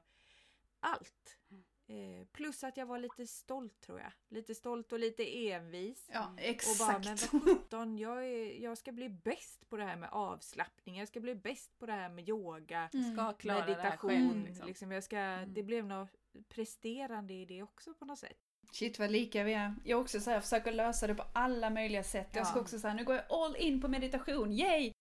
allt. 0.80 1.38
Mm. 1.50 1.64
Eh, 1.92 2.26
plus 2.32 2.64
att 2.64 2.76
jag 2.76 2.86
var 2.86 2.98
lite 2.98 3.26
stolt 3.26 3.80
tror 3.80 3.98
jag. 4.00 4.12
Lite 4.28 4.54
stolt 4.54 4.92
och 4.92 4.98
lite 4.98 5.48
envis. 5.50 6.08
Ja, 6.12 6.26
Och 6.26 6.34
bara, 6.34 6.40
exakt. 6.46 7.04
men 7.04 7.16
vad 7.32 7.42
sjutton, 7.42 7.98
jag, 7.98 8.24
är- 8.26 8.62
jag 8.62 8.78
ska 8.78 8.92
bli 8.92 9.08
bäst 9.08 9.68
på 9.68 9.76
det 9.76 9.84
här 9.84 9.96
med 9.96 10.08
avslappning. 10.12 10.98
Jag 10.98 11.08
ska 11.08 11.20
bli 11.20 11.34
bäst 11.34 11.78
på 11.78 11.86
det 11.86 11.92
här 11.92 12.08
med 12.08 12.28
yoga. 12.28 12.88
Mm. 12.94 13.12
Ska 13.14 13.32
klara 13.32 13.56
det 13.66 13.74
här 13.74 13.82
meditation. 13.82 14.10
själv. 14.10 14.44
Liksom. 14.46 14.66
Liksom, 14.66 14.92
jag 14.92 15.04
ska, 15.04 15.18
Mm. 15.18 15.54
Det 15.54 15.62
blev 15.62 15.86
något 15.86 16.10
presterande 16.48 17.34
i 17.34 17.44
det 17.44 17.62
också 17.62 17.94
på 17.94 18.04
något 18.04 18.18
sätt. 18.18 18.38
Shit 18.72 18.98
vad 18.98 19.10
lika 19.10 19.44
vi 19.44 19.52
är. 19.54 19.74
Jag 19.84 20.00
också 20.00 20.20
så 20.20 20.30
här, 20.30 20.40
försöker 20.40 20.72
lösa 20.72 21.06
det 21.06 21.14
på 21.14 21.24
alla 21.32 21.70
möjliga 21.70 22.04
sätt. 22.04 22.28
Jag 22.34 22.46
ska 22.46 22.56
Ja. 22.58 22.62
också 22.62 22.78
säga, 22.78 22.94
nu 22.94 23.04
går 23.04 23.14
jag 23.16 23.24
all 23.28 23.56
in 23.56 23.80
på 23.80 23.88
meditation, 23.88 24.52
yay! 24.52 24.92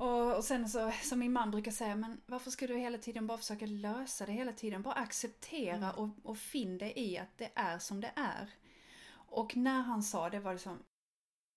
Och, 0.00 0.36
och 0.36 0.44
sen 0.44 0.68
så, 0.68 0.92
som 1.02 1.18
min 1.18 1.32
man 1.32 1.50
brukar 1.50 1.70
säga, 1.70 1.96
men 1.96 2.20
varför 2.26 2.50
ska 2.50 2.66
du 2.66 2.76
hela 2.76 2.98
tiden 2.98 3.26
bara 3.26 3.38
försöka 3.38 3.66
lösa 3.66 4.26
det 4.26 4.32
hela 4.32 4.52
tiden? 4.52 4.82
Bara 4.82 4.94
acceptera 4.94 5.76
Mm. 5.76 5.90
och, 5.98 6.08
och 6.22 6.38
finn 6.38 6.78
dig 6.78 6.92
i 6.96 7.18
att 7.18 7.38
det 7.38 7.50
är 7.54 7.78
som 7.78 8.00
det 8.00 8.12
är. 8.16 8.50
Och 9.12 9.56
när 9.56 9.80
han 9.82 10.02
sa 10.02 10.30
det 10.30 10.40
var 10.40 10.52
det 10.52 10.58
som, 10.58 10.78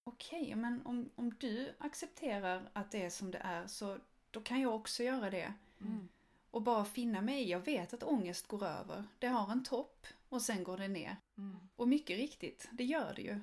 okej, 0.04 0.56
men 0.56 0.82
om, 0.86 1.10
om 1.16 1.34
du 1.40 1.76
accepterar 1.80 2.70
att 2.74 2.92
det 2.92 3.06
är 3.06 3.10
som 3.10 3.32
det 3.32 3.38
är 3.38 3.68
så 3.68 3.98
då 4.32 4.42
kan 4.42 4.62
jag 4.62 4.76
också 4.76 5.04
göra 5.04 5.30
det. 5.30 5.54
Mm. 5.82 6.10
Och 6.52 6.62
bara 6.62 6.86
finna 6.86 7.22
mig 7.22 7.44
i, 7.44 7.50
jag 7.50 7.60
vet 7.60 7.94
att 7.94 8.04
ångest 8.04 8.48
går 8.48 8.66
över. 8.66 9.04
Det 9.20 9.28
har 9.28 9.52
en 9.52 9.64
topp 9.64 10.08
och 10.30 10.42
sen 10.42 10.64
går 10.64 10.78
det 10.78 10.88
ner. 10.88 11.16
Mm. 11.38 11.70
Och 11.76 11.88
mycket 11.88 12.18
riktigt, 12.18 12.70
det 12.72 12.84
gör 12.84 13.14
det 13.16 13.22
ju. 13.22 13.40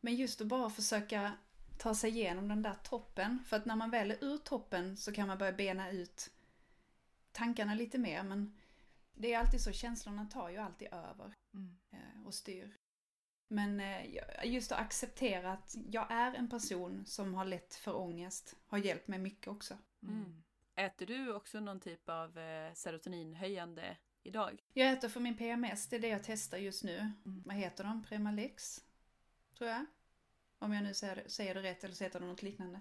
Men 0.00 0.14
just 0.16 0.40
att 0.40 0.46
bara 0.46 0.70
försöka 0.70 1.32
ta 1.80 1.94
sig 1.94 2.10
igenom 2.10 2.48
den 2.48 2.62
där 2.62 2.74
toppen. 2.82 3.44
För 3.46 3.56
att 3.56 3.64
när 3.64 3.76
man 3.76 3.90
väl 3.90 4.10
är 4.10 4.24
ur 4.24 4.38
toppen 4.38 4.96
så 4.96 5.12
kan 5.12 5.28
man 5.28 5.38
börja 5.38 5.52
bena 5.52 5.90
ut 5.90 6.30
tankarna 7.32 7.74
lite 7.74 7.98
mer. 7.98 8.22
Men 8.22 8.56
det 9.14 9.32
är 9.34 9.38
alltid 9.38 9.60
så, 9.60 9.72
känslorna 9.72 10.26
tar 10.26 10.48
ju 10.48 10.56
alltid 10.56 10.88
över 10.92 11.34
Mm. 11.54 11.76
eh, 11.90 12.26
och 12.26 12.34
styr. 12.34 12.76
Men 13.48 13.80
eh, 13.80 14.44
just 14.44 14.72
att 14.72 14.78
acceptera 14.80 15.52
att 15.52 15.76
jag 15.90 16.06
är 16.10 16.34
en 16.34 16.50
person 16.50 17.06
som 17.06 17.34
har 17.34 17.44
lätt 17.44 17.74
för 17.74 17.96
ångest 17.96 18.56
har 18.66 18.78
hjälpt 18.78 19.08
mig 19.08 19.18
mycket 19.18 19.48
också. 19.48 19.78
Mm. 20.02 20.42
Äter 20.74 21.06
du 21.06 21.34
också 21.34 21.60
någon 21.60 21.80
typ 21.80 22.08
av 22.08 22.38
eh, 22.38 22.74
serotoninhöjande 22.74 23.96
idag? 24.22 24.62
Jag 24.72 24.92
äter 24.92 25.08
för 25.08 25.20
min 25.20 25.36
PMS, 25.36 25.88
det 25.88 25.96
är 25.96 26.00
det 26.00 26.08
jag 26.08 26.24
testar 26.24 26.58
just 26.58 26.84
nu. 26.84 26.98
Mm. 26.98 27.42
Vad 27.46 27.56
heter 27.56 27.84
de? 27.84 28.04
Premalex? 28.04 28.84
Tror 29.58 29.70
jag. 29.70 29.86
Om 30.62 30.72
jag 30.72 30.82
nu 30.82 30.94
säger 30.94 31.16
det, 31.16 31.30
säger 31.30 31.54
det 31.54 31.62
rätt 31.62 31.84
eller 31.84 31.94
så 31.94 32.04
heter 32.04 32.20
de 32.20 32.28
något 32.28 32.42
liknande. 32.42 32.80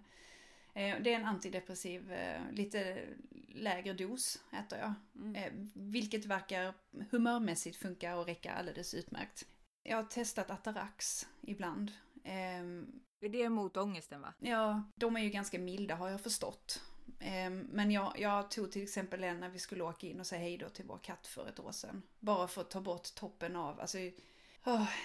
Eh, 0.73 0.95
Det 1.01 1.13
är 1.13 1.19
en 1.19 1.25
antidepressiv, 1.25 2.11
eh, 2.11 2.41
lite 2.51 3.03
lägre 3.47 3.93
dos 3.93 4.39
äter 4.51 4.79
jag. 4.79 4.93
Mm. 5.15 5.35
Eh, 5.35 5.51
Vilket 5.73 6.25
verkar 6.25 6.73
humörmässigt 7.11 7.77
funka 7.77 8.17
och 8.17 8.25
räcka 8.25 8.53
alldeles 8.53 8.93
utmärkt. 8.93 9.45
Jag 9.83 9.97
har 9.97 10.03
testat 10.03 10.51
Atarax 10.51 11.27
ibland. 11.41 11.91
Ehm, 12.23 13.01
Är 13.21 13.29
det 13.29 13.49
mot 13.49 13.77
ångesten 13.77 14.21
va? 14.21 14.33
Ja, 14.39 14.83
de 14.95 15.15
är 15.17 15.21
ju 15.21 15.29
ganska 15.29 15.59
milda 15.59 15.95
har 15.95 16.09
jag 16.09 16.21
förstått. 16.21 16.81
Ehm, 17.19 17.59
Men 17.59 17.91
jag, 17.91 18.13
jag 18.19 18.51
tog 18.51 18.71
till 18.71 18.83
exempel 18.83 19.23
en 19.23 19.39
när 19.39 19.49
vi 19.49 19.59
skulle 19.59 19.83
åka 19.83 20.07
in 20.07 20.19
och 20.19 20.27
säga 20.27 20.41
hej 20.41 20.57
då 20.57 20.69
till 20.69 20.85
vår 20.85 20.97
katt 20.97 21.27
för 21.27 21.47
ett 21.49 21.59
år 21.59 21.71
sedan. 21.71 22.01
Bara 22.19 22.47
för 22.47 22.61
att 22.61 22.69
ta 22.69 22.81
bort 22.81 23.15
toppen 23.15 23.55
av, 23.55 23.79
alltså 23.79 23.97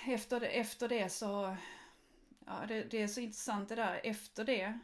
efter, 0.06 0.40
det, 0.40 0.46
efter 0.46 0.88
det 0.88 1.08
så, 1.08 1.56
ja 2.46 2.64
det, 2.68 2.82
det 2.82 3.02
är 3.02 3.08
så 3.08 3.20
intressant 3.20 3.68
det 3.68 3.74
där, 3.74 4.00
efter 4.04 4.44
det 4.44 4.78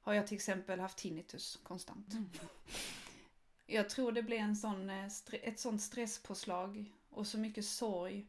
har 0.00 0.14
jag 0.14 0.26
till 0.26 0.34
exempel 0.36 0.80
haft 0.80 0.98
tinnitus 0.98 1.60
konstant. 1.62 2.12
Mm. 2.12 2.30
Jag 3.70 3.90
tror 3.90 4.12
det 4.12 4.22
blev 4.22 4.40
en 4.40 4.56
sån, 4.56 4.90
eh, 4.90 5.08
ett 5.32 5.58
sånt 5.60 5.82
stresspåslag 5.82 6.92
och 7.10 7.26
så 7.26 7.38
mycket 7.38 7.64
sorg. 7.64 8.26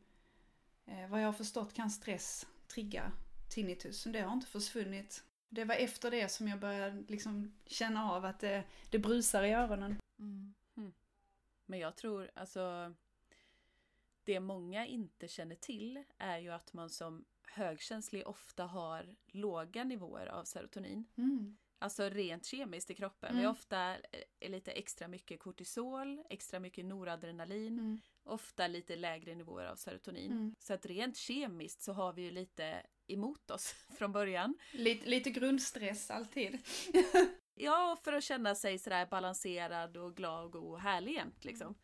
Eh, 0.85 1.09
vad 1.09 1.21
jag 1.21 1.25
har 1.25 1.33
förstått 1.33 1.73
kan 1.73 1.91
stress 1.91 2.47
trigga 2.67 3.11
tinnitus, 3.49 4.05
men 4.05 4.13
det 4.13 4.21
har 4.21 4.33
inte 4.33 4.47
försvunnit. 4.47 5.23
Det 5.49 5.65
var 5.65 5.75
efter 5.75 6.11
det 6.11 6.29
som 6.29 6.47
jag 6.47 6.59
började 6.59 7.03
liksom 7.07 7.53
känna 7.65 8.11
av 8.11 8.25
att 8.25 8.39
det, 8.39 8.63
det 8.89 8.99
brusar 8.99 9.43
i 9.43 9.53
öronen. 9.53 9.99
Mm. 10.19 10.53
Men 11.69 11.79
jag 11.79 11.95
tror, 11.95 12.31
alltså 12.35 12.93
det 14.23 14.39
många 14.39 14.85
inte 14.85 15.27
känner 15.27 15.55
till 15.55 16.03
är 16.17 16.37
ju 16.37 16.49
att 16.49 16.73
man 16.73 16.89
som 16.89 17.25
högkänslig 17.49 18.27
ofta 18.27 18.65
har 18.65 19.15
låga 19.27 19.83
nivåer 19.83 20.27
av 20.27 20.43
serotonin. 20.43 21.05
Mm. 21.17 21.57
Alltså 21.81 22.09
rent 22.09 22.45
kemiskt 22.45 22.91
i 22.91 22.95
kroppen. 22.95 23.29
Mm. 23.29 23.41
Vi 23.41 23.47
ofta 23.47 23.95
eh, 23.95 24.49
lite 24.49 24.71
extra 24.71 25.07
mycket 25.07 25.39
kortisol, 25.39 26.23
extra 26.29 26.59
mycket 26.59 26.85
noradrenalin, 26.85 27.79
Mm. 27.79 27.99
ofta 28.23 28.67
lite 28.67 28.95
lägre 28.95 29.35
nivåer 29.35 29.65
av 29.65 29.75
serotonin. 29.75 30.31
Mm. 30.31 30.55
Så 30.59 30.73
att 30.73 30.85
rent 30.85 31.17
kemiskt 31.17 31.81
så 31.81 31.93
har 31.93 32.13
vi 32.13 32.21
ju 32.21 32.31
lite 32.31 32.85
emot 33.07 33.51
oss 33.51 33.75
från 33.97 34.11
början. 34.11 34.57
Lite, 34.73 35.09
lite 35.09 35.29
grundstress 35.29 36.11
alltid. 36.11 36.59
Ja, 37.61 37.97
för 38.03 38.13
att 38.13 38.23
känna 38.23 38.55
sig 38.55 38.79
sådär 38.79 39.05
balanserad 39.11 39.97
och 39.97 40.15
glad 40.15 40.55
och 40.55 40.79
härlig 40.79 41.13
jämt 41.13 41.45
liksom. 41.45 41.75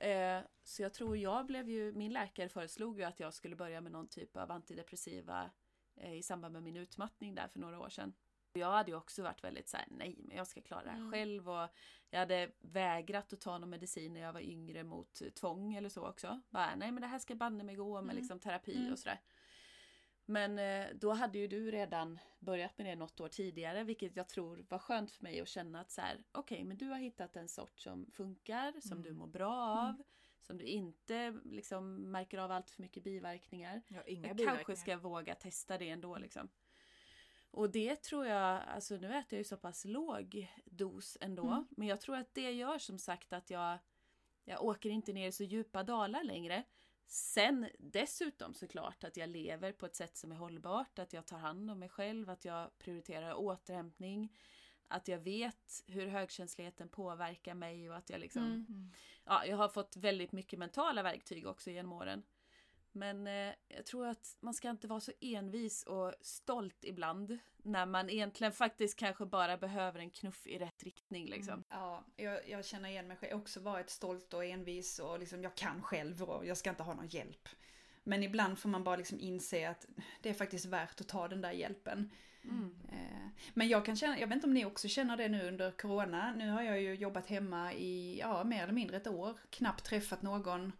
Eh, 0.00 0.40
så 0.62 0.82
jag 0.82 0.94
tror 0.94 1.16
jag 1.16 1.46
blev 1.46 1.68
ju, 1.68 1.92
min 1.92 2.12
läkare 2.12 2.48
föreslog 2.48 2.98
ju 2.98 3.04
att 3.04 3.20
jag 3.20 3.34
skulle 3.34 3.56
börja 3.56 3.80
med 3.80 3.92
någon 3.92 4.08
typ 4.08 4.36
av 4.36 4.50
antidepressiva 4.50 5.50
eh, 5.96 6.14
i 6.14 6.22
samband 6.22 6.52
med 6.52 6.62
min 6.62 6.76
utmattning 6.76 7.34
där 7.34 7.48
för 7.48 7.58
några 7.60 7.78
år 7.80 7.88
sedan. 7.88 8.12
Jag 8.52 8.70
hade 8.72 8.90
ju 8.90 8.96
också 8.96 9.22
varit 9.22 9.44
väldigt 9.44 9.68
såhär, 9.68 9.86
nej 9.90 10.14
men 10.18 10.36
jag 10.36 10.46
ska 10.46 10.60
klara 10.62 10.84
det 10.84 10.90
här 10.90 10.96
Mm. 10.98 11.12
själv 11.12 11.50
och 11.50 11.68
jag 12.10 12.18
hade 12.18 12.50
vägrat 12.60 13.32
att 13.32 13.40
ta 13.40 13.58
någon 13.58 13.70
medicin 13.70 14.12
när 14.12 14.20
jag 14.20 14.32
var 14.32 14.40
yngre 14.40 14.84
mot 14.84 15.34
tvång 15.34 15.74
eller 15.74 15.88
så 15.88 16.08
också. 16.08 16.40
Bara, 16.50 16.74
nej 16.76 16.92
men 16.92 17.00
det 17.00 17.06
här 17.06 17.18
ska 17.18 17.34
banne 17.34 17.64
mig 17.64 17.76
gå 17.76 17.94
med 17.94 18.02
Mm. 18.02 18.16
liksom 18.16 18.40
terapi 18.40 18.76
Mm. 18.76 18.92
och 18.92 18.98
sådär. 18.98 19.20
Men 20.30 20.58
eh, 20.58 20.86
då 20.94 21.12
hade 21.12 21.38
ju 21.38 21.46
du 21.48 21.70
redan 21.70 22.18
börjat 22.38 22.78
med 22.78 22.86
det 22.86 22.94
något 22.96 23.20
år 23.20 23.28
tidigare, 23.28 23.84
vilket 23.84 24.16
jag 24.16 24.28
tror 24.28 24.66
var 24.68 24.78
skönt 24.78 25.10
för 25.10 25.22
mig 25.22 25.40
att 25.40 25.48
känna 25.48 25.80
att 25.80 25.90
så 25.90 26.00
här, 26.00 26.24
okej, 26.32 26.64
men 26.64 26.76
du 26.76 26.88
har 26.88 26.98
hittat 26.98 27.36
en 27.36 27.48
sort 27.48 27.78
som 27.80 28.10
funkar, 28.10 28.80
som 28.80 28.92
Mm. 28.92 29.02
du 29.02 29.12
mår 29.12 29.26
bra 29.26 29.54
av, 29.56 30.02
som 30.42 30.58
du 30.58 30.64
inte 30.64 31.30
liksom 31.44 31.94
märker 32.10 32.38
av 32.38 32.50
allt 32.52 32.70
för 32.70 32.82
mycket 32.82 33.02
biverkningar. 33.04 33.82
Ja, 33.88 33.96
Jag 33.96 34.06
biverkningar. 34.06 34.54
kanske 34.54 34.76
ska 34.76 34.96
våga 34.96 35.34
testa 35.34 35.78
det 35.78 35.88
ändå 35.88 36.18
liksom. 36.18 36.48
Och 37.50 37.70
det 37.70 38.02
tror 38.02 38.26
jag, 38.26 38.62
alltså 38.68 38.96
nu 38.96 39.06
äter 39.06 39.26
jag 39.36 39.38
ju 39.40 39.44
så 39.44 39.56
pass 39.56 39.84
låg 39.84 40.48
dos 40.64 41.18
ändå, 41.20 41.46
Mm. 41.46 41.66
men 41.70 41.88
jag 41.88 42.00
tror 42.00 42.16
att 42.16 42.34
det 42.34 42.52
gör 42.52 42.78
som 42.78 42.98
sagt 42.98 43.32
att 43.32 43.50
jag, 43.50 43.78
jag 44.44 44.64
åker 44.64 44.90
inte 44.90 45.12
ner 45.12 45.28
i 45.28 45.32
så 45.32 45.44
djupa 45.44 45.82
dalar 45.82 46.24
längre. 46.24 46.64
Sen 47.10 47.68
dessutom 47.78 48.54
såklart 48.54 49.04
att 49.04 49.16
jag 49.16 49.28
lever 49.28 49.72
på 49.72 49.86
ett 49.86 49.96
sätt 49.96 50.16
som 50.16 50.32
är 50.32 50.36
hållbart, 50.36 50.98
att 50.98 51.12
jag 51.12 51.26
tar 51.26 51.38
hand 51.38 51.70
om 51.70 51.78
mig 51.78 51.88
själv, 51.88 52.30
att 52.30 52.44
jag 52.44 52.78
prioriterar 52.78 53.34
återhämtning, 53.34 54.36
att 54.88 55.08
jag 55.08 55.18
vet 55.18 55.84
hur 55.86 56.06
högkänsligheten 56.06 56.88
påverkar 56.88 57.54
mig 57.54 57.90
och 57.90 57.96
att 57.96 58.10
jag 58.10 58.20
liksom 58.20 58.42
Mm. 58.42 58.90
Ja, 59.24 59.46
jag 59.46 59.56
har 59.56 59.68
fått 59.68 59.96
väldigt 59.96 60.32
mycket 60.32 60.58
mentala 60.58 61.02
verktyg 61.02 61.46
också 61.46 61.70
genom 61.70 61.92
åren. 61.92 62.22
Men 62.98 63.26
eh, 63.26 63.54
jag 63.68 63.86
tror 63.86 64.06
att 64.06 64.36
man 64.40 64.54
ska 64.54 64.70
inte 64.70 64.86
vara 64.86 65.00
så 65.00 65.12
envis 65.20 65.82
och 65.82 66.14
stolt 66.20 66.84
ibland. 66.84 67.38
När 67.62 67.86
man 67.86 68.10
egentligen 68.10 68.52
faktiskt 68.52 68.98
kanske 68.98 69.26
bara 69.26 69.56
behöver 69.56 70.00
en 70.00 70.10
knuff 70.10 70.46
i 70.46 70.58
rätt 70.58 70.82
riktning 70.82 71.26
liksom. 71.26 71.54
Mm. 71.54 71.64
Ja, 71.70 72.04
jag, 72.16 72.48
jag 72.48 72.64
känner 72.64 72.88
igen 72.88 73.08
mig 73.08 73.16
själv. 73.16 73.30
Jag 73.30 73.36
har 73.36 73.42
också 73.42 73.60
varit 73.60 73.90
stolt 73.90 74.34
och 74.34 74.44
envis 74.44 74.98
och 74.98 75.18
liksom 75.18 75.42
jag 75.42 75.54
kan 75.54 75.82
själv 75.82 76.22
och 76.22 76.46
jag 76.46 76.56
ska 76.56 76.70
inte 76.70 76.82
ha 76.82 76.94
någon 76.94 77.08
hjälp. 77.08 77.48
Men 78.04 78.22
ibland 78.22 78.58
får 78.58 78.68
man 78.68 78.84
bara 78.84 78.96
liksom 78.96 79.20
inse 79.20 79.68
att 79.70 79.86
det 80.22 80.28
är 80.28 80.34
faktiskt 80.34 80.66
värt 80.66 81.00
att 81.00 81.08
ta 81.08 81.28
den 81.28 81.40
där 81.40 81.52
hjälpen. 81.52 82.10
Mm. 82.44 82.76
Eh, 82.92 83.28
Men 83.54 83.68
jag 83.68 83.84
kan 83.84 83.96
känna, 83.96 84.20
jag 84.20 84.26
vet 84.26 84.34
inte 84.34 84.46
om 84.46 84.54
ni 84.54 84.64
också 84.64 84.88
känner 84.88 85.16
det 85.16 85.28
nu 85.28 85.48
under 85.48 85.70
corona. 85.70 86.34
Nu 86.34 86.50
har 86.50 86.62
jag 86.62 86.80
ju 86.80 86.94
jobbat 86.94 87.26
hemma 87.26 87.72
i, 87.72 88.18
ja, 88.20 88.44
mer 88.44 88.62
eller 88.62 88.72
mindre 88.72 88.96
ett 88.96 89.06
år. 89.06 89.38
Knappt 89.50 89.84
träffat 89.84 90.22
någon. 90.22 90.72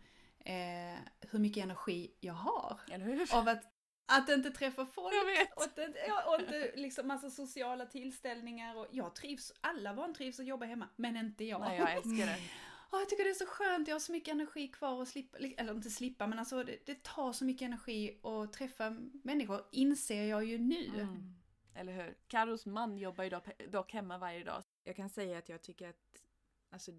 Eh, 0.48 0.98
hur 1.20 1.38
mycket 1.38 1.64
energi 1.64 2.16
jag 2.20 2.34
har. 2.34 2.80
Eller 2.90 3.04
hur? 3.04 3.34
Av 3.34 3.48
att, 3.48 3.64
att 4.06 4.28
inte 4.28 4.50
träffa 4.50 4.86
folk. 4.86 5.14
Och 5.56 5.62
att 5.62 5.78
inte, 5.78 5.98
och 6.26 6.40
inte 6.40 6.72
liksom 6.76 7.08
massa 7.08 7.30
sociala 7.30 7.86
tillställningar. 7.86 8.76
Och 8.76 8.86
jag 8.90 9.14
trivs, 9.14 9.52
alla 9.60 9.92
vantrivs 9.92 10.40
att 10.40 10.46
jobba 10.46 10.66
hemma. 10.66 10.88
Men 10.96 11.16
inte 11.16 11.44
jag. 11.44 11.60
Nej, 11.60 11.78
jag 11.78 11.92
älskar 11.92 12.26
det. 12.26 12.38
Åh, 12.92 13.00
jag 13.00 13.08
tycker 13.08 13.24
det 13.24 13.30
är 13.30 13.34
så 13.34 13.46
skönt, 13.46 13.88
jag 13.88 13.94
har 13.94 14.00
så 14.00 14.12
mycket 14.12 14.34
energi 14.34 14.68
kvar 14.68 15.02
att 15.02 15.08
slippa, 15.08 15.38
eller 15.38 15.72
inte 15.72 15.90
slippa, 15.90 16.26
men 16.26 16.38
alltså 16.38 16.64
det, 16.64 16.86
det 16.86 17.02
tar 17.02 17.32
så 17.32 17.44
mycket 17.44 17.66
energi 17.66 18.20
att 18.22 18.52
träffa 18.52 18.96
människor, 19.24 19.64
inser 19.72 20.24
jag 20.24 20.44
ju 20.44 20.58
nu. 20.58 20.86
Mm. 20.86 21.34
Eller 21.74 21.92
hur? 21.92 22.16
Karos 22.26 22.66
man 22.66 22.98
jobbar 22.98 23.24
ju 23.24 23.40
dock 23.70 23.92
hemma 23.92 24.18
varje 24.18 24.44
dag. 24.44 24.62
Jag 24.84 24.96
kan 24.96 25.10
säga 25.10 25.38
att 25.38 25.48
jag 25.48 25.62
tycker 25.62 25.88
att 25.88 26.22
alltså, 26.70 26.92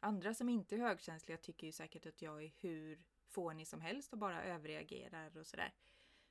andra 0.00 0.34
som 0.34 0.48
inte 0.48 0.74
är 0.76 0.78
högkänsliga 0.78 1.38
tycker 1.38 1.66
ju 1.66 1.72
säkert 1.72 2.06
att 2.06 2.22
jag 2.22 2.44
är 2.44 2.52
hur 2.60 3.02
fånig 3.28 3.68
som 3.68 3.80
helst 3.80 4.12
och 4.12 4.18
bara 4.18 4.44
överreagerar 4.44 5.36
och 5.36 5.46
sådär. 5.46 5.74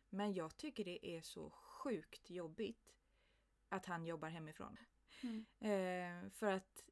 Men 0.10 0.34
jag 0.34 0.58
tycker 0.58 0.86
det 0.86 1.08
är 1.08 1.22
så 1.22 1.50
sjukt 1.50 2.30
jobbigt 2.30 2.94
att 3.70 3.86
han 3.86 4.06
jobbar 4.06 4.30
hemifrån. 4.30 4.78
Mm. 5.24 5.46
Eh, 5.60 6.30
för 6.32 6.52
att 6.52 6.84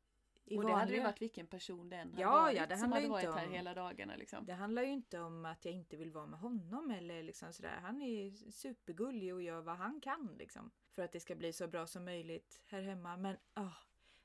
i 0.48 0.58
och 0.58 0.64
det 0.66 0.72
hade 0.74 0.92
ju 0.92 0.98
vanliga- 0.98 1.04
varit 1.04 1.22
vilken 1.22 1.48
person 1.48 1.90
det 1.90 1.96
än 1.98 2.10
hade 2.10 2.22
Ja, 2.22 2.32
varit 2.32 2.58
ja, 2.58 2.66
det 2.68 2.78
som 2.78 2.92
hade 2.92 3.08
varit 3.08 3.26
inte 3.26 3.38
här 3.40 3.48
om- 3.48 3.54
hela 3.54 3.74
dagarna 3.74 4.16
liksom. 4.16 4.46
Det 4.46 4.54
handlar 4.54 4.84
ju 4.84 4.90
inte 4.92 5.20
om 5.20 5.46
att 5.46 5.66
jag 5.66 5.74
inte 5.74 5.98
vill 5.98 6.12
vara 6.12 6.26
med 6.28 6.40
honom 6.40 6.92
eller 6.92 7.24
liksom 7.24 7.54
sådär. 7.54 7.78
Han 7.82 8.02
är 8.02 8.52
supergullig 8.52 9.34
och 9.34 9.42
gör 9.42 9.62
vad 9.62 9.78
han 9.78 10.02
kan 10.02 10.36
liksom. 10.40 10.72
För 10.92 11.02
att 11.02 11.12
det 11.12 11.20
ska 11.20 11.36
bli 11.36 11.54
så 11.54 11.68
bra 11.68 11.88
som 11.88 12.06
möjligt 12.06 12.62
här 12.66 12.82
hemma. 12.82 13.18
Men 13.18 13.38
ah, 13.54 13.72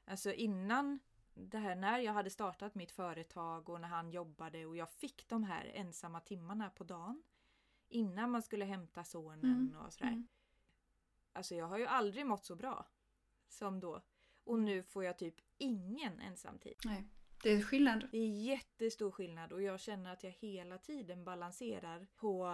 alltså 0.04 0.32
innan 0.32 0.98
det 1.34 1.58
här, 1.58 1.74
när 1.74 1.98
jag 1.98 2.12
hade 2.12 2.30
startat 2.30 2.74
mitt 2.74 2.92
företag 2.92 3.68
och 3.68 3.80
när 3.80 3.88
han 3.88 4.10
jobbade 4.10 4.66
och 4.66 4.76
jag 4.76 4.90
fick 4.90 5.28
de 5.28 5.44
här 5.44 5.70
ensamma 5.74 6.20
timmarna 6.20 6.70
på 6.70 6.84
dagen. 6.84 7.22
Innan 7.88 8.30
man 8.30 8.42
skulle 8.42 8.64
hämta 8.64 9.04
sonen 9.04 9.44
Mm, 9.44 9.76
och 9.76 9.92
sådär. 9.92 10.08
mm. 10.08 10.28
Alltså 11.32 11.54
jag 11.54 11.66
har 11.66 11.78
ju 11.78 11.86
aldrig 11.86 12.26
mått 12.26 12.44
så 12.44 12.56
bra 12.56 12.86
som 13.48 13.80
då. 13.80 14.02
Och 14.44 14.58
nu 14.58 14.82
får 14.82 15.04
jag 15.04 15.18
typ 15.18 15.34
ingen 15.58 16.20
ensamtid. 16.20 16.74
Nej, 16.84 17.04
det 17.42 17.50
är 17.50 17.62
skillnad. 17.62 18.08
Det 18.12 18.18
är 18.18 18.28
jättestor 18.28 19.10
skillnad 19.10 19.52
och 19.52 19.62
jag 19.62 19.80
känner 19.80 20.12
att 20.12 20.24
jag 20.24 20.30
hela 20.30 20.78
tiden 20.78 21.24
balanserar 21.24 22.06
på... 22.16 22.46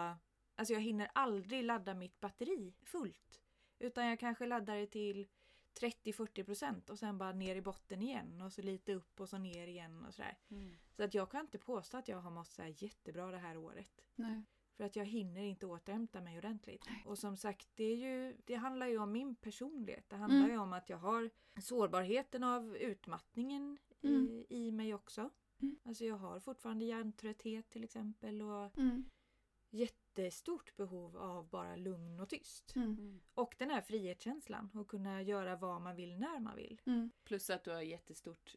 Alltså 0.55 0.74
jag 0.74 0.81
hinner 0.81 1.11
aldrig 1.14 1.64
ladda 1.64 1.95
mitt 1.95 2.20
batteri 2.20 2.74
fullt. 2.83 3.43
Utan 3.79 4.07
jag 4.07 4.20
kanske 4.20 4.47
laddar 4.47 4.77
det 4.77 4.87
till 4.87 5.27
30-40 5.81 6.45
procent 6.45 6.91
och 6.91 6.99
sen 6.99 7.18
bara 7.18 7.33
ner 7.33 7.57
i 7.57 7.62
botten 7.62 8.03
igen 8.03 8.41
och 8.41 8.53
så 8.53 8.62
lite 8.62 8.95
upp 8.95 9.20
och 9.20 9.29
så 9.29 9.39
ner 9.39 9.66
igen 9.66 10.05
och 10.05 10.14
sådär. 10.14 10.39
Mm. 10.49 10.70
Så 10.97 11.03
att 11.03 11.14
jag 11.14 11.31
kan 11.31 11.41
inte 11.41 11.59
påstå 11.59 11.97
att 11.97 12.09
jag 12.09 12.20
har 12.20 12.31
mått 12.31 12.49
så 12.49 12.62
jättebra 12.77 13.31
det 13.31 13.39
här 13.39 13.57
året. 13.57 14.05
Nej. 14.14 14.43
För 14.77 14.85
att 14.85 14.97
jag 14.97 15.05
hinner 15.05 15.43
inte 15.43 15.66
återhämta 15.66 16.20
mig 16.20 16.39
ordentligt. 16.39 16.85
Och 17.07 17.18
som 17.18 17.37
sagt, 17.37 17.68
det, 17.74 17.85
är 17.85 17.97
ju, 17.97 18.37
det 18.45 18.55
handlar 18.55 18.87
ju 18.87 18.99
om 18.99 19.12
min 19.12 19.35
personlighet. 19.37 20.09
Det 20.09 20.16
handlar 20.16 20.39
Mm. 20.41 20.51
ju 20.51 20.59
om 20.59 20.72
att 20.72 20.89
jag 20.89 20.99
har 20.99 21.31
sårbarheten 21.62 22.45
av 22.45 22.77
utmattningen 22.77 23.79
Mm. 24.03 24.27
i, 24.31 24.47
i 24.49 24.72
mig 24.72 24.95
också. 24.95 25.31
Mm. 25.62 25.79
Alltså 25.85 26.05
jag 26.05 26.16
har 26.16 26.41
fortfarande 26.41 26.85
hjärntrötthet 26.85 27.68
till 27.68 27.85
exempel 27.85 28.43
och 28.43 28.79
Mm. 28.79 29.05
Jättestort 29.77 30.77
behov 30.77 31.16
av 31.16 31.49
bara 31.49 31.77
lugn 31.77 32.20
och 32.20 32.29
tyst. 32.29 32.77
Mm. 32.77 32.89
Mm. 32.89 33.20
Och 33.35 33.55
den 33.59 33.70
här 33.70 33.81
frihetskänslan 33.83 34.70
och 34.74 34.89
kunna 34.89 35.22
göra 35.22 35.57
vad 35.57 35.81
man 35.81 35.97
vill 35.97 36.18
när 36.18 36.41
man 36.41 36.57
vill. 36.57 36.81
Mm. 36.87 37.11
Plus 37.24 37.51
att 37.51 37.64
du 37.64 37.70
har 37.70 37.81
jättestort 37.83 38.55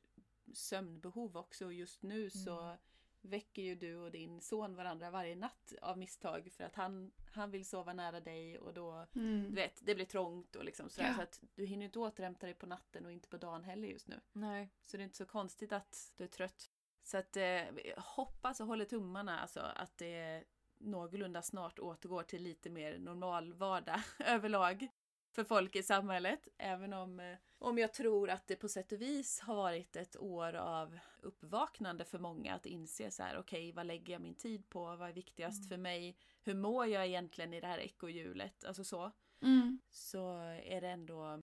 sömnbehov 0.54 1.38
också 1.38 1.66
och 1.66 1.74
just 1.74 2.02
nu 2.04 2.30
så 2.30 2.78
väcker 3.22 3.62
ju 3.62 3.76
du 3.76 3.96
och 3.98 4.12
din 4.12 4.42
son 4.42 4.76
varandra 4.76 5.12
varje 5.12 5.36
natt 5.36 5.74
av 5.82 5.98
misstag 5.98 6.52
för 6.52 6.64
att 6.64 6.76
han, 6.76 7.12
han 7.32 7.52
vill 7.52 7.66
sova 7.66 7.94
nära 7.94 8.20
dig 8.20 8.60
och 8.60 8.74
då 8.74 9.08
du 9.14 9.20
Mm. 9.20 9.56
vet, 9.56 9.80
det 9.86 9.96
blir 9.96 10.06
trångt 10.06 10.56
och 10.56 10.66
liksom 10.66 10.90
sådär. 10.90 11.08
Ja. 11.08 11.16
Så 11.16 11.22
att 11.22 11.42
du 11.56 11.66
hinner 11.66 11.86
inte 11.86 12.00
återhämta 12.00 12.46
dig 12.46 12.56
på 12.56 12.66
natten 12.66 13.06
och 13.06 13.12
inte 13.12 13.30
på 13.30 13.38
dagen 13.38 13.64
heller 13.64 13.88
just 13.88 14.08
nu. 14.08 14.20
Nej. 14.32 14.70
Så 14.86 14.98
det 14.98 15.04
är 15.04 15.06
inte 15.06 15.18
så 15.18 15.26
konstigt 15.26 15.72
att 15.72 16.14
du 16.16 16.24
är 16.24 16.28
trött. 16.28 16.72
Så 17.04 17.18
att 17.18 17.38
eh, 17.38 17.62
hoppas 17.98 18.60
och 18.60 18.68
håller 18.68 18.86
tummarna 18.86 19.40
alltså 19.40 19.60
att 19.60 19.98
det 19.98 20.44
någorlunda 20.80 21.42
snart 21.42 21.80
återgår 21.80 22.24
till 22.24 22.44
lite 22.44 22.70
mer 22.70 22.98
normal 23.00 23.54
vardag 23.54 24.02
överlag 24.20 24.88
för 25.32 25.44
folk 25.44 25.76
i 25.76 25.84
samhället. 25.84 26.48
Även 26.58 26.94
om, 26.94 27.20
eh, 27.20 27.38
om 27.58 27.78
jag 27.78 27.94
tror 27.94 28.30
att 28.30 28.48
det 28.48 28.56
på 28.56 28.70
sätt 28.70 28.92
och 28.92 29.02
vis 29.02 29.40
har 29.40 29.56
varit 29.56 29.96
ett 29.96 30.18
år 30.18 30.54
av 30.54 31.00
uppvaknande 31.22 32.06
för 32.06 32.20
många 32.20 32.56
att 32.56 32.66
inse 32.66 33.12
så 33.12 33.24
här, 33.24 33.38
okej, 33.38 33.72
vad 33.72 33.86
lägger 33.86 34.14
jag 34.14 34.22
min 34.22 34.36
tid 34.36 34.70
på? 34.70 34.96
Vad 34.96 35.10
är 35.10 35.14
viktigast 35.14 35.70
för 35.70 35.78
mig? 35.78 36.18
Hur 36.44 36.54
mår 36.54 36.86
jag 36.88 37.08
egentligen 37.08 37.54
i 37.54 37.62
det 37.62 37.68
här 37.68 37.80
ekohjulet? 37.80 38.66
Alltså 38.66 38.84
så. 38.84 39.12
Mm. 39.42 39.80
Så 39.90 40.38
är 40.64 40.82
det 40.82 40.90
ändå... 40.90 41.42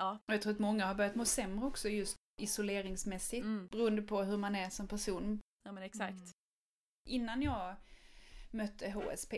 Och 0.00 0.34
jag 0.34 0.42
tror 0.42 0.52
att 0.52 0.58
många 0.58 0.86
har 0.86 0.94
börjat 0.94 1.14
må 1.14 1.24
sämre 1.24 1.66
också 1.66 1.88
just 1.88 2.16
isoleringsmässigt. 2.40 3.44
Mm, 3.44 3.66
Beroende 3.66 4.02
på 4.02 4.22
hur 4.22 4.36
man 4.36 4.54
är 4.54 4.70
som 4.70 4.88
person. 4.88 5.40
ja 5.64 5.72
men 5.72 5.82
exakt. 5.82 6.12
Mm. 6.12 6.32
Innan 7.08 7.42
jag 7.42 7.76
mötte 8.50 8.90
HSP 8.90 9.34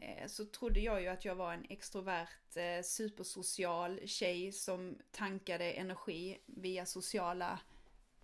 eh, 0.00 0.26
så 0.26 0.44
trodde 0.44 0.80
jag 0.80 1.02
ju 1.02 1.08
att 1.08 1.24
jag 1.24 1.34
var 1.34 1.52
en 1.52 1.66
extrovert, 1.68 2.56
eh, 2.56 2.82
supersocial 2.82 4.00
tjej 4.06 4.52
som 4.52 4.98
tankade 5.10 5.72
energi 5.72 6.38
via 6.46 6.86
sociala 6.86 7.60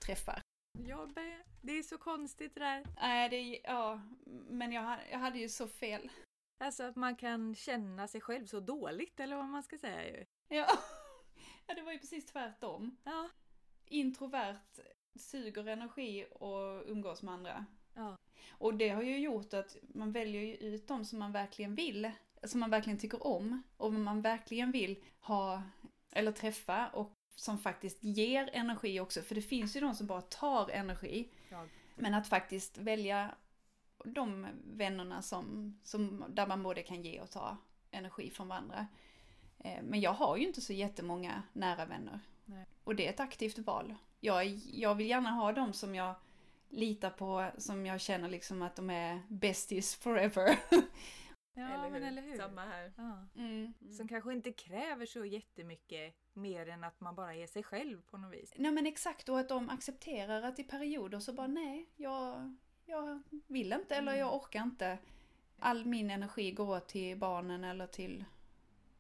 träffar. 0.07 0.43
Jag 0.79 1.17
med. 1.17 1.43
Det 1.63 1.73
är 1.73 1.83
så 1.83 1.99
konstigt 1.99 2.55
det 2.55 2.61
där. 2.61 2.87
Nej, 3.01 3.29
det, 3.29 3.61
ja, 3.65 4.01
men 4.27 4.73
jag, 4.73 4.99
jag 5.11 5.19
hade 5.19 5.39
ju 5.39 5.49
så 5.49 5.69
fel. 5.69 6.11
Alltså 6.59 6.83
att 6.83 6.97
man 6.97 7.17
kan 7.17 7.55
känna 7.55 8.09
sig 8.09 8.21
själv 8.21 8.47
så 8.47 8.61
dåligt 8.61 9.21
eller 9.21 9.37
vad 9.37 9.45
man 9.45 9.63
ska 9.63 9.79
säga 9.79 10.07
ju. 10.09 10.25
Ja, 10.49 10.67
ja 11.67 11.75
det 11.75 11.83
var 11.83 11.93
ju 11.93 11.99
precis 11.99 12.27
tvärtom. 12.27 12.97
Ja. 13.05 13.29
Introvert 13.85 14.79
suger 15.15 15.67
energi 15.67 16.27
och 16.31 16.83
umgås 16.87 17.23
med 17.23 17.35
andra. 17.35 17.67
Ja. 17.99 18.17
Och 18.51 18.75
det 18.75 18.89
har 18.89 19.03
ju 19.03 19.19
gjort 19.19 19.55
att 19.55 19.77
man 19.83 20.13
väljer 20.13 20.43
ju 20.43 20.55
ut 20.55 20.89
de 20.89 21.05
som 21.05 21.19
man 21.19 21.33
verkligen 21.33 21.75
vill, 21.75 22.11
som 22.45 22.61
man 22.61 22.71
verkligen 22.71 22.99
tycker 22.99 23.27
om 23.27 23.63
och 23.77 23.93
man 23.93 24.23
verkligen 24.23 24.73
vill 24.73 25.05
ha 25.21 25.63
eller 26.13 26.33
träffa 26.33 26.89
och 26.89 27.13
som 27.35 27.59
faktiskt 27.59 28.05
ger 28.05 28.51
energi 28.53 29.01
också. 29.01 29.23
För 29.23 29.35
det 29.35 29.43
finns 29.43 29.77
ju 29.77 29.81
de 29.81 29.95
som 29.95 30.07
bara 30.07 30.21
tar 30.21 30.71
energi. 30.71 31.29
Ja. 31.49 31.67
Men 31.95 32.15
att 32.15 32.29
faktiskt 32.29 32.79
välja 32.79 33.35
de 34.05 34.47
vännerna 34.65 35.23
som, 35.23 35.79
som, 35.83 36.25
där 36.29 36.47
man 36.47 36.63
både 36.63 36.83
kan 36.83 37.03
ge 37.03 37.21
och 37.21 37.31
ta 37.31 37.57
energi 37.91 38.31
från 38.31 38.49
varandra. 38.49 38.87
Eh, 39.59 39.83
Men 39.83 40.01
jag 40.01 40.13
har 40.13 40.37
ju 40.37 40.47
inte 40.47 40.61
så 40.61 40.73
jättemånga 40.73 41.43
nära 41.53 41.87
vänner. 41.87 42.21
Nej. 42.45 42.67
Och 42.85 42.97
det 42.97 43.07
är 43.07 43.11
ett 43.11 43.21
aktivt 43.21 43.59
val. 43.59 43.95
Jag, 44.21 44.47
jag 44.73 44.95
vill 44.95 45.09
gärna 45.09 45.31
ha 45.31 45.53
dem 45.53 45.73
som 45.73 45.95
jag 45.95 46.15
litar 46.69 47.11
på, 47.11 47.51
som 47.59 47.87
jag 47.87 48.01
känner 48.01 48.29
liksom 48.29 48.63
att 48.63 48.77
de 48.77 48.91
är 48.91 49.23
besties 49.29 49.97
forever. 49.97 50.59
Ja, 51.55 51.89
men 51.91 52.03
eller 52.03 52.23
hur. 52.23 52.37
Samma 52.37 52.65
här. 52.65 52.93
Ja. 52.97 53.27
Mm. 53.37 53.75
Som 53.91 54.09
kanske 54.09 54.33
inte 54.33 54.53
kräver 54.53 55.07
så 55.07 55.25
jättemycket 55.25 56.15
mer 56.33 56.69
än 56.69 56.85
att 56.85 57.01
man 57.01 57.15
bara 57.15 57.35
är 57.35 57.47
sig 57.47 57.63
själv 57.63 58.03
på 58.03 58.19
något 58.19 58.33
vis. 58.33 58.53
Nej 58.57 58.73
men 58.73 58.87
exakt, 58.87 59.29
och 59.29 59.39
att 59.41 59.49
de 59.49 59.69
accepterar 59.71 60.43
att 60.43 60.59
i 60.59 60.65
perioder 60.65 61.21
så 61.21 61.33
bara 61.33 61.47
nej, 61.47 61.89
jag, 61.97 62.57
jag 62.87 63.23
vill 63.47 63.73
inte 63.73 63.97
eller 63.97 64.13
Mm. 64.13 64.21
jag 64.21 64.35
orkar 64.37 64.63
inte. 64.63 64.99
All 65.59 65.85
min 65.85 66.11
energi 66.11 66.53
går 66.53 66.81
till 66.81 67.19
barnen 67.19 67.65
eller 67.65 67.87
till 67.87 68.25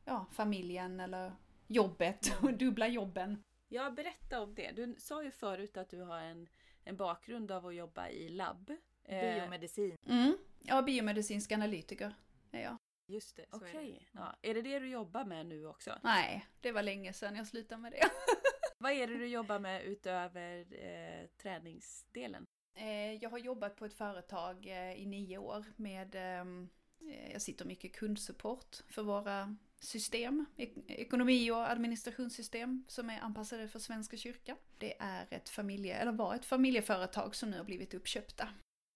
ja, 0.04 0.26
familjen 0.32 1.00
eller 1.00 1.32
jobbet, 1.66 2.38
och 2.42 2.54
dubbla 2.58 2.88
jobben. 2.88 3.42
Ja, 3.68 3.90
berätta 3.90 4.40
om 4.40 4.54
det. 4.54 4.72
Du 4.76 4.94
sa 4.98 5.22
ju 5.22 5.30
förut 5.30 5.76
att 5.76 5.90
du 5.90 6.00
har 6.02 6.18
en, 6.18 6.48
en 6.88 6.96
bakgrund 6.96 7.50
av 7.50 7.66
att 7.66 7.74
jobba 7.74 8.08
i 8.08 8.28
labb. 8.28 8.70
Eh, 9.04 9.20
Biomedicin. 9.20 9.96
Mm. 10.06 10.38
Ja, 10.58 10.82
biomedicinsk 10.82 11.52
analytiker 11.52 12.14
är 12.50 12.62
jag. 12.62 12.76
Just 13.06 13.36
det, 13.36 13.44
så 13.50 13.56
Okej. 13.56 13.70
är 13.70 13.82
det. 13.82 14.04
Ja. 14.12 14.34
Är 14.42 14.54
det 14.54 14.62
det 14.62 14.78
du 14.78 14.88
jobbar 14.90 15.24
med 15.24 15.46
nu 15.46 15.66
också? 15.66 15.98
Nej, 16.02 16.46
det 16.60 16.72
var 16.72 16.82
länge 16.82 17.12
sedan 17.12 17.36
jag 17.36 17.46
slutade 17.46 17.82
med 17.82 17.92
det. 17.92 18.10
Vad 18.78 18.92
är 18.92 19.06
det 19.06 19.18
du 19.18 19.26
jobbar 19.26 19.58
med 19.58 19.82
utöver 19.82 20.66
eh, 20.70 21.26
träningsdelen? 21.42 22.46
Eh, 22.74 23.12
jag 23.12 23.30
har 23.30 23.38
jobbat 23.38 23.76
på 23.76 23.84
ett 23.84 23.94
företag 23.94 24.66
eh, 24.66 24.92
i 24.92 25.06
nio 25.06 25.38
år 25.38 25.64
med, 25.76 26.14
ehm, 26.14 26.68
eh, 27.00 27.32
jag 27.32 27.42
sitter 27.42 27.64
mycket 27.64 27.92
kundsupport 27.96 28.76
för 28.88 29.02
våra 29.02 29.56
system, 29.84 30.46
ek- 30.56 30.84
ekonomi 30.88 31.50
och 31.50 31.70
administrationssystem 31.70 32.84
som 32.88 33.10
är 33.10 33.20
anpassade 33.20 33.68
för 33.68 33.78
Svenska 33.78 34.16
kyrkan. 34.16 34.56
Det 34.78 34.96
är 35.00 35.26
ett 35.30 35.48
familje, 35.48 35.94
eller 35.96 36.12
var 36.12 36.34
ett 36.34 36.44
familjeföretag 36.44 37.34
som 37.34 37.50
nu 37.50 37.56
har 37.56 37.64
blivit 37.64 37.94
uppköpta. 37.94 38.48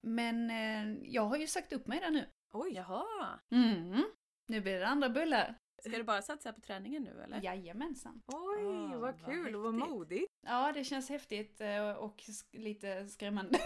Men 0.07 0.51
eh, 0.51 0.99
jag 1.13 1.23
har 1.23 1.37
ju 1.37 1.47
sagt 1.47 1.73
upp 1.73 1.87
mig 1.87 2.01
där 2.01 2.11
nu. 2.11 2.27
Oj, 2.55 2.73
jaha. 2.73 3.41
Mm. 3.55 4.05
Nu 4.49 4.61
blir 4.61 4.79
det 4.79 4.87
andra 4.87 5.09
bullar. 5.09 5.57
Ska 5.89 5.97
du 5.97 6.03
bara 6.03 6.23
satsa 6.23 6.53
på 6.53 6.61
träningen 6.61 7.03
nu 7.03 7.23
eller? 7.23 7.45
Jajamensan. 7.45 8.23
Oj, 8.27 8.67
Ah, 8.67 8.99
vad 8.99 9.25
kul 9.25 9.57
och 9.57 9.63
vad 9.63 9.75
modigt. 9.75 10.33
Ja, 10.43 10.73
det 10.73 10.85
känns 10.85 11.09
häftigt 11.09 11.61
eh, 11.61 11.91
och 11.91 12.23
lite 12.53 13.09
skrämmande. 13.09 13.59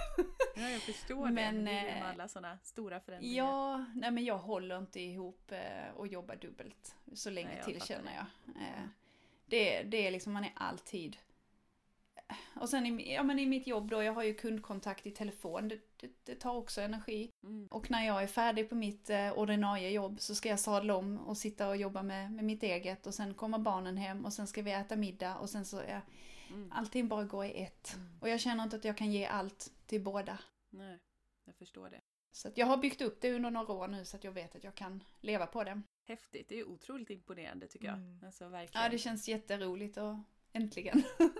Ja, 0.56 0.68
jag 0.68 0.82
förstår 0.82 1.28
Men, 1.30 1.64
det. 1.64 1.70
Eh, 1.70 1.84
med 1.84 2.06
alla 2.10 2.28
sådana 2.28 2.59
stora 2.62 3.01
förändringar. 3.01 3.44
Ja, 3.44 3.84
nej 3.94 4.10
men 4.10 4.24
jag 4.24 4.38
håller 4.38 4.78
inte 4.78 5.01
ihop 5.01 5.52
eh, 5.52 5.94
och 5.97 6.06
jobbar 6.06 6.36
dubbelt 6.36 6.97
så 7.14 7.30
länge 7.30 7.55
Nej, 7.55 7.64
till 7.64 7.82
känner 7.82 8.14
jag. 8.14 8.26
Det, 9.47 9.82
det 9.82 10.06
är 10.06 10.10
liksom, 10.10 10.32
man 10.32 10.44
är 10.44 10.52
alltid... 10.55 11.16
Och 12.54 12.68
sen 12.68 12.86
i, 12.86 13.14
ja, 13.14 13.22
men 13.22 13.38
i 13.38 13.46
mitt 13.46 13.66
jobb 13.66 13.90
då, 13.90 14.02
jag 14.02 14.12
har 14.12 14.22
ju 14.22 14.34
kundkontakt 14.34 15.06
i 15.06 15.10
telefon, 15.10 15.68
det, 15.68 15.78
det, 15.96 16.10
det 16.24 16.34
tar 16.34 16.54
också 16.54 16.80
energi. 16.80 17.30
Mm. 17.44 17.66
Och 17.70 17.90
när 17.90 18.06
jag 18.06 18.22
är 18.22 18.26
färdig 18.26 18.68
på 18.68 18.74
mitt 18.74 19.10
eh, 19.10 19.32
ordinarie 19.32 19.90
jobb 19.90 20.20
så 20.20 20.34
ska 20.34 20.48
jag 20.48 20.60
sadla 20.60 20.96
om 20.96 21.18
och 21.18 21.38
sitta 21.38 21.68
och 21.68 21.76
jobba 21.76 22.02
med, 22.02 22.32
med 22.32 22.44
mitt 22.44 22.62
eget 22.62 23.06
och 23.06 23.14
sen 23.14 23.34
kommer 23.34 23.58
barnen 23.58 23.96
hem 23.96 24.24
och 24.24 24.32
sen 24.32 24.46
ska 24.46 24.62
vi 24.62 24.72
äta 24.72 24.96
middag 24.96 25.36
och 25.36 25.50
sen 25.50 25.64
så 25.64 25.78
är 25.78 26.02
Mm. 26.50 26.72
allting 26.72 27.08
bara 27.08 27.24
går 27.24 27.44
i 27.44 27.62
ett. 27.62 27.94
Mm. 27.96 28.18
Och 28.20 28.28
jag 28.28 28.40
känner 28.40 28.64
inte 28.64 28.76
att 28.76 28.84
jag 28.84 28.96
kan 28.96 29.12
ge 29.12 29.26
allt 29.26 29.72
till 29.86 30.02
båda. 30.02 30.38
Nej, 30.70 30.98
jag 31.44 31.54
förstår 31.56 31.90
det. 31.90 32.00
Så 32.32 32.50
jag 32.54 32.66
har 32.66 32.76
byggt 32.76 33.00
upp 33.00 33.20
det 33.20 33.32
under 33.32 33.50
några 33.50 33.72
år 33.72 33.88
nu 33.88 34.04
så 34.04 34.16
att 34.16 34.24
jag 34.24 34.32
vet 34.32 34.56
att 34.56 34.64
jag 34.64 34.74
kan 34.74 35.04
leva 35.20 35.46
på 35.46 35.64
det. 35.64 35.82
Häftigt. 36.08 36.48
Det 36.48 36.54
är 36.54 36.56
ju 36.58 36.64
otroligt 36.64 37.10
imponerande 37.10 37.66
tycker 37.66 37.86
jag. 37.86 37.96
Mm. 37.96 38.20
Alltså 38.26 38.48
verkligen. 38.48 38.84
Ja, 38.84 38.90
det 38.90 38.98
känns 38.98 39.28
jätteroligt 39.28 39.96
och 39.96 40.14
äntligen. 40.52 41.02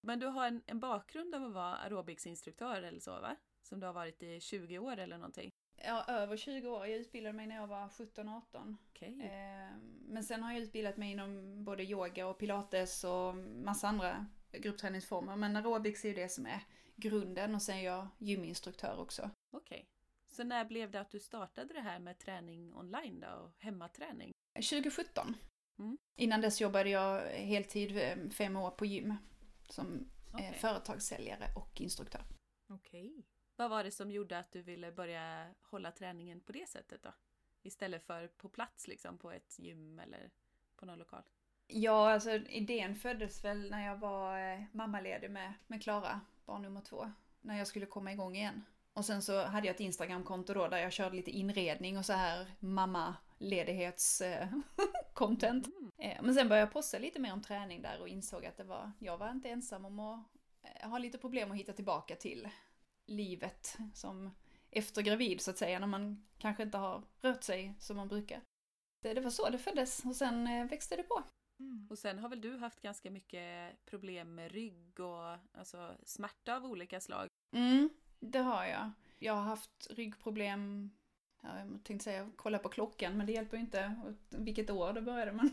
Men 0.00 0.18
du 0.18 0.26
har 0.26 0.46
en, 0.46 0.62
en 0.66 0.80
bakgrund 0.80 1.34
av 1.34 1.44
att 1.44 1.52
vara 1.52 1.76
aerobicsinstruktör 1.76 2.82
eller 2.82 3.00
så 3.00 3.10
va? 3.10 3.36
Som 3.62 3.80
du 3.80 3.86
har 3.86 3.92
varit 3.92 4.22
i 4.22 4.40
20 4.40 4.78
år 4.78 4.96
eller 4.96 5.18
någonting? 5.18 5.50
Ja, 5.84 6.04
över 6.08 6.36
20 6.36 6.68
år. 6.68 6.86
Jag 6.86 6.98
utbildade 6.98 7.32
mig 7.32 7.46
när 7.46 7.56
jag 7.56 7.66
var 7.66 7.88
17-18. 7.88 8.76
Okej. 8.90 9.20
Eh, 9.20 9.76
Men 10.08 10.24
sen 10.24 10.42
har 10.42 10.52
jag 10.52 10.62
utbildat 10.62 10.96
mig 10.96 11.10
inom 11.10 11.64
både 11.64 11.82
yoga 11.82 12.26
och 12.26 12.38
pilates 12.38 13.04
och 13.04 13.34
massa 13.64 13.88
andra 13.88 14.26
gruppträningsformer. 14.52 15.36
Men 15.36 15.56
aerobics 15.56 16.04
är 16.04 16.08
ju 16.08 16.14
det 16.14 16.28
som 16.28 16.46
är 16.46 16.60
grunden 16.96 17.54
och 17.54 17.62
sen 17.62 17.76
är 17.76 17.84
jag 17.84 18.08
gyminstruktör 18.18 19.00
också. 19.00 19.30
Okej. 19.50 19.88
Så 20.28 20.44
när 20.44 20.64
blev 20.64 20.90
det 20.90 21.00
att 21.00 21.10
du 21.10 21.20
startade 21.20 21.74
det 21.74 21.80
här 21.80 21.98
med 21.98 22.18
träning 22.18 22.74
online 22.74 23.20
då 23.20 23.28
och 23.28 23.52
hemmaträning? 23.58 24.32
2017. 24.54 25.34
Mm. 25.78 25.98
Innan 26.16 26.40
dess 26.40 26.60
jobbade 26.60 26.90
jag 26.90 27.22
heltid 27.22 27.96
eh, 27.96 28.30
fem 28.30 28.56
år 28.56 28.70
på 28.70 28.86
gym 28.86 29.14
som 29.72 30.10
eh, 30.38 30.52
företagssäljare 30.52 31.52
och 31.54 31.80
instruktör. 31.80 32.24
Okej. 32.68 33.26
Vad 33.56 33.70
var 33.70 33.84
det 33.84 33.90
som 33.90 34.10
gjorde 34.10 34.38
att 34.38 34.52
du 34.52 34.62
ville 34.62 34.92
börja 34.92 35.54
hålla 35.62 35.92
träningen 35.92 36.40
på 36.40 36.52
det 36.52 36.68
sättet 36.68 37.02
då? 37.02 37.12
Istället 37.62 38.06
för 38.06 38.28
på 38.28 38.48
plats 38.48 38.88
liksom 38.88 39.18
på 39.18 39.30
ett 39.30 39.58
gym 39.58 39.98
eller 39.98 40.30
på 40.76 40.86
någon 40.86 40.98
lokal? 40.98 41.22
Ja, 41.66 42.12
alltså 42.12 42.30
idén 42.30 42.96
föddes 42.96 43.44
väl 43.44 43.70
när 43.70 43.86
jag 43.86 43.96
var 43.96 44.38
eh, 44.38 44.60
mammaledig 44.72 45.30
med, 45.30 45.52
med 45.66 45.82
Klara, 45.82 46.20
barn 46.44 46.62
nummer 46.62 46.80
två. 46.80 47.12
När 47.40 47.58
jag 47.58 47.66
skulle 47.66 47.86
komma 47.86 48.12
igång 48.12 48.36
igen. 48.36 48.64
Och 48.92 49.04
sen 49.04 49.22
så 49.22 49.44
hade 49.44 49.66
jag 49.66 49.74
ett 49.74 49.80
Instagramkonto 49.80 50.54
då 50.54 50.68
där 50.68 50.78
jag 50.78 50.92
körde 50.92 51.16
lite 51.16 51.30
inredning 51.30 51.98
och 51.98 52.06
så 52.06 52.12
här 52.12 52.54
mammaledighets 52.60 54.20
eh, 54.20 54.48
content. 55.20 55.66
Mm. 55.66 55.90
Eh, 55.98 56.22
men 56.22 56.34
sen 56.34 56.48
började 56.48 56.66
jag 56.66 56.72
posta 56.72 56.98
lite 56.98 57.20
mer 57.20 57.32
om 57.32 57.42
träning 57.42 57.82
där 57.82 58.00
och 58.00 58.08
insåg 58.08 58.46
att 58.46 58.56
det 58.56 58.64
var, 58.64 58.92
jag 58.98 59.18
var 59.18 59.30
inte 59.30 59.48
ensam 59.48 59.84
om 59.84 60.00
att 60.00 60.26
eh, 60.62 60.90
ha 60.90 60.98
lite 60.98 61.18
problem 61.18 61.50
att 61.50 61.56
hitta 61.56 61.72
tillbaka 61.72 62.16
till 62.16 62.48
livet 63.06 63.78
som 63.94 64.30
efter 64.70 65.02
gravid 65.02 65.40
så 65.40 65.50
att 65.50 65.58
säga, 65.58 65.78
när 65.78 65.86
man 65.86 66.26
kanske 66.38 66.62
inte 66.62 66.78
har 66.78 67.02
rört 67.20 67.42
sig 67.42 67.74
som 67.78 67.96
man 67.96 68.08
brukar. 68.08 68.40
Det, 69.02 69.14
det 69.14 69.20
var 69.20 69.30
så 69.30 69.50
det 69.50 69.58
föddes 69.58 70.04
och 70.04 70.16
sen 70.16 70.46
eh, 70.46 70.66
växte 70.66 70.96
det 70.96 71.02
på. 71.02 71.22
Mm. 71.60 71.86
Och 71.90 71.98
sen 71.98 72.18
har 72.18 72.28
väl 72.28 72.40
du 72.40 72.56
haft 72.56 72.80
ganska 72.80 73.10
mycket 73.10 73.84
problem 73.86 74.34
med 74.34 74.52
rygg 74.52 75.00
och 75.00 75.36
alltså 75.52 75.96
smärta 76.02 76.56
av 76.56 76.64
olika 76.64 77.00
slag? 77.00 77.28
Mm, 77.52 77.90
det 78.20 78.38
har 78.38 78.64
jag. 78.64 78.90
Jag 79.18 79.34
har 79.34 79.42
haft 79.42 79.86
ryggproblem, 79.90 80.90
ja, 81.40 81.58
jag 81.58 81.80
tänkte 81.84 82.04
säga 82.04 82.30
kolla 82.36 82.58
på 82.58 82.68
klockan, 82.68 83.16
men 83.16 83.26
det 83.26 83.32
hjälper 83.32 83.56
ju 83.56 83.62
inte 83.62 83.94
vilket 84.28 84.70
år 84.70 84.92
det 84.92 85.02
började. 85.02 85.32
Men 85.32 85.50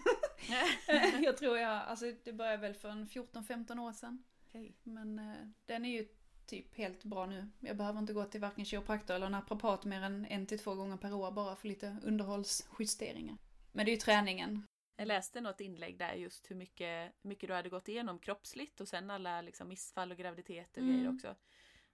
jag 1.23 1.37
tror 1.37 1.57
jag, 1.57 1.71
alltså 1.83 2.05
det 2.23 2.33
började 2.33 2.57
väl 2.57 2.73
för 2.73 2.89
en 2.89 3.07
14-15 3.07 3.79
år 3.79 3.93
sedan. 3.93 4.23
Okej. 4.47 4.75
Men 4.83 5.19
eh, 5.19 5.35
den 5.65 5.85
är 5.85 5.89
ju 5.89 6.07
typ 6.45 6.75
helt 6.75 7.03
bra 7.03 7.25
nu. 7.25 7.49
Jag 7.59 7.77
behöver 7.77 7.99
inte 7.99 8.13
gå 8.13 8.23
till 8.25 8.41
varken 8.41 8.65
kiropraktor 8.65 9.15
eller 9.15 9.29
naprapat 9.29 9.85
mer 9.85 10.01
än 10.01 10.25
en 10.25 10.45
till 10.45 10.59
två 10.59 10.75
gånger 10.75 10.97
per 10.97 11.13
år 11.13 11.31
bara 11.31 11.55
för 11.55 11.67
lite 11.67 11.97
underhållsjusteringar. 12.03 13.37
Men 13.71 13.85
det 13.85 13.91
är 13.91 13.93
ju 13.93 13.99
träningen. 13.99 14.63
Jag 14.95 15.07
läste 15.07 15.41
något 15.41 15.61
inlägg 15.61 15.97
där 15.97 16.13
just 16.13 16.51
hur 16.51 16.55
mycket, 16.55 17.13
mycket 17.21 17.49
du 17.49 17.53
hade 17.53 17.69
gått 17.69 17.87
igenom 17.87 18.19
kroppsligt 18.19 18.81
och 18.81 18.87
sen 18.87 19.11
alla 19.11 19.41
liksom 19.41 19.67
missfall 19.67 20.11
och 20.11 20.17
graviditet 20.17 20.71
och 20.71 20.83
Mm. 20.83 20.95
grejer 20.95 21.15
också. 21.15 21.35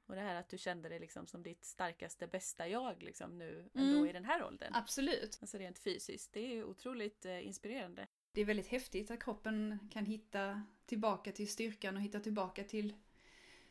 Och 0.05 0.15
det 0.15 0.21
här 0.21 0.35
att 0.35 0.49
du 0.49 0.57
kände 0.57 0.89
dig 0.89 0.99
liksom 0.99 1.27
som 1.27 1.43
ditt 1.43 1.65
starkaste, 1.65 2.27
bästa 2.27 2.67
jag 2.67 3.03
liksom 3.03 3.37
nu 3.37 3.69
ändå 3.73 3.97
Mm. 3.97 4.09
i 4.09 4.13
den 4.13 4.25
här 4.25 4.43
åldern. 4.45 4.73
Absolut. 4.75 5.37
Alltså 5.41 5.57
rent 5.57 5.79
fysiskt. 5.79 6.33
Det 6.33 6.39
är 6.57 6.63
otroligt 6.63 7.25
eh, 7.25 7.47
inspirerande. 7.47 8.07
Det 8.31 8.41
är 8.41 8.45
väldigt 8.45 8.67
häftigt 8.67 9.11
att 9.11 9.23
kroppen 9.23 9.79
kan 9.91 10.05
hitta 10.05 10.63
tillbaka 10.85 11.31
till 11.31 11.47
styrkan 11.51 11.95
och 11.95 12.01
hitta 12.01 12.19
tillbaka 12.19 12.63
till, 12.63 12.93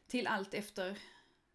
till 0.06 0.26
allt 0.26 0.54
efter 0.54 0.98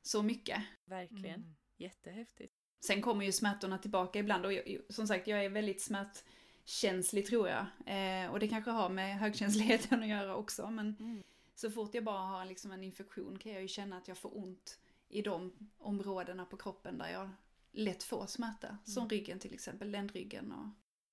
så 0.02 0.24
mycket. 0.24 0.64
Verkligen. 0.86 1.40
Mm. 1.40 1.56
Jättehäftigt. 1.78 2.54
Sen 2.80 3.02
kommer 3.02 3.26
ju 3.26 3.32
smärtorna 3.32 3.78
tillbaka 3.78 4.20
ibland 4.20 4.46
och 4.46 4.54
jag, 4.54 4.80
som 4.90 5.08
sagt 5.08 5.28
jag 5.28 5.46
är 5.46 5.50
väldigt 5.50 5.82
smärtkänslig 5.82 7.26
tror 7.26 7.50
jag. 7.50 7.66
Eh, 7.86 8.32
och 8.32 8.40
det 8.40 8.48
kanske 8.48 8.72
har 8.72 8.90
med 8.90 9.20
högkänsligheten 9.20 10.02
att 10.04 10.10
göra 10.10 10.36
också 10.36 10.70
men 10.70 10.96
Mm. 11.00 11.24
Så 11.60 11.72
fort 11.72 11.94
jag 11.94 12.04
bara 12.04 12.18
har 12.22 12.46
liksom 12.46 12.72
en 12.72 12.84
infektion 12.84 13.40
kan 13.40 13.52
jag 13.52 13.62
ju 13.62 13.68
känna 13.68 13.98
att 13.98 14.08
jag 14.08 14.18
får 14.18 14.38
ont 14.38 14.80
i 15.10 15.22
de 15.22 15.52
områdena 15.78 16.46
på 16.46 16.58
kroppen 16.58 16.98
där 16.98 17.10
jag 17.10 17.30
lätt 17.72 18.04
får 18.04 18.26
smärta. 18.28 18.78
Som 18.84 19.02
Mm. 19.04 19.10
ryggen 19.10 19.40
till 19.40 19.54
exempel, 19.54 19.92
ländryggen 19.92 20.52
och 20.52 20.68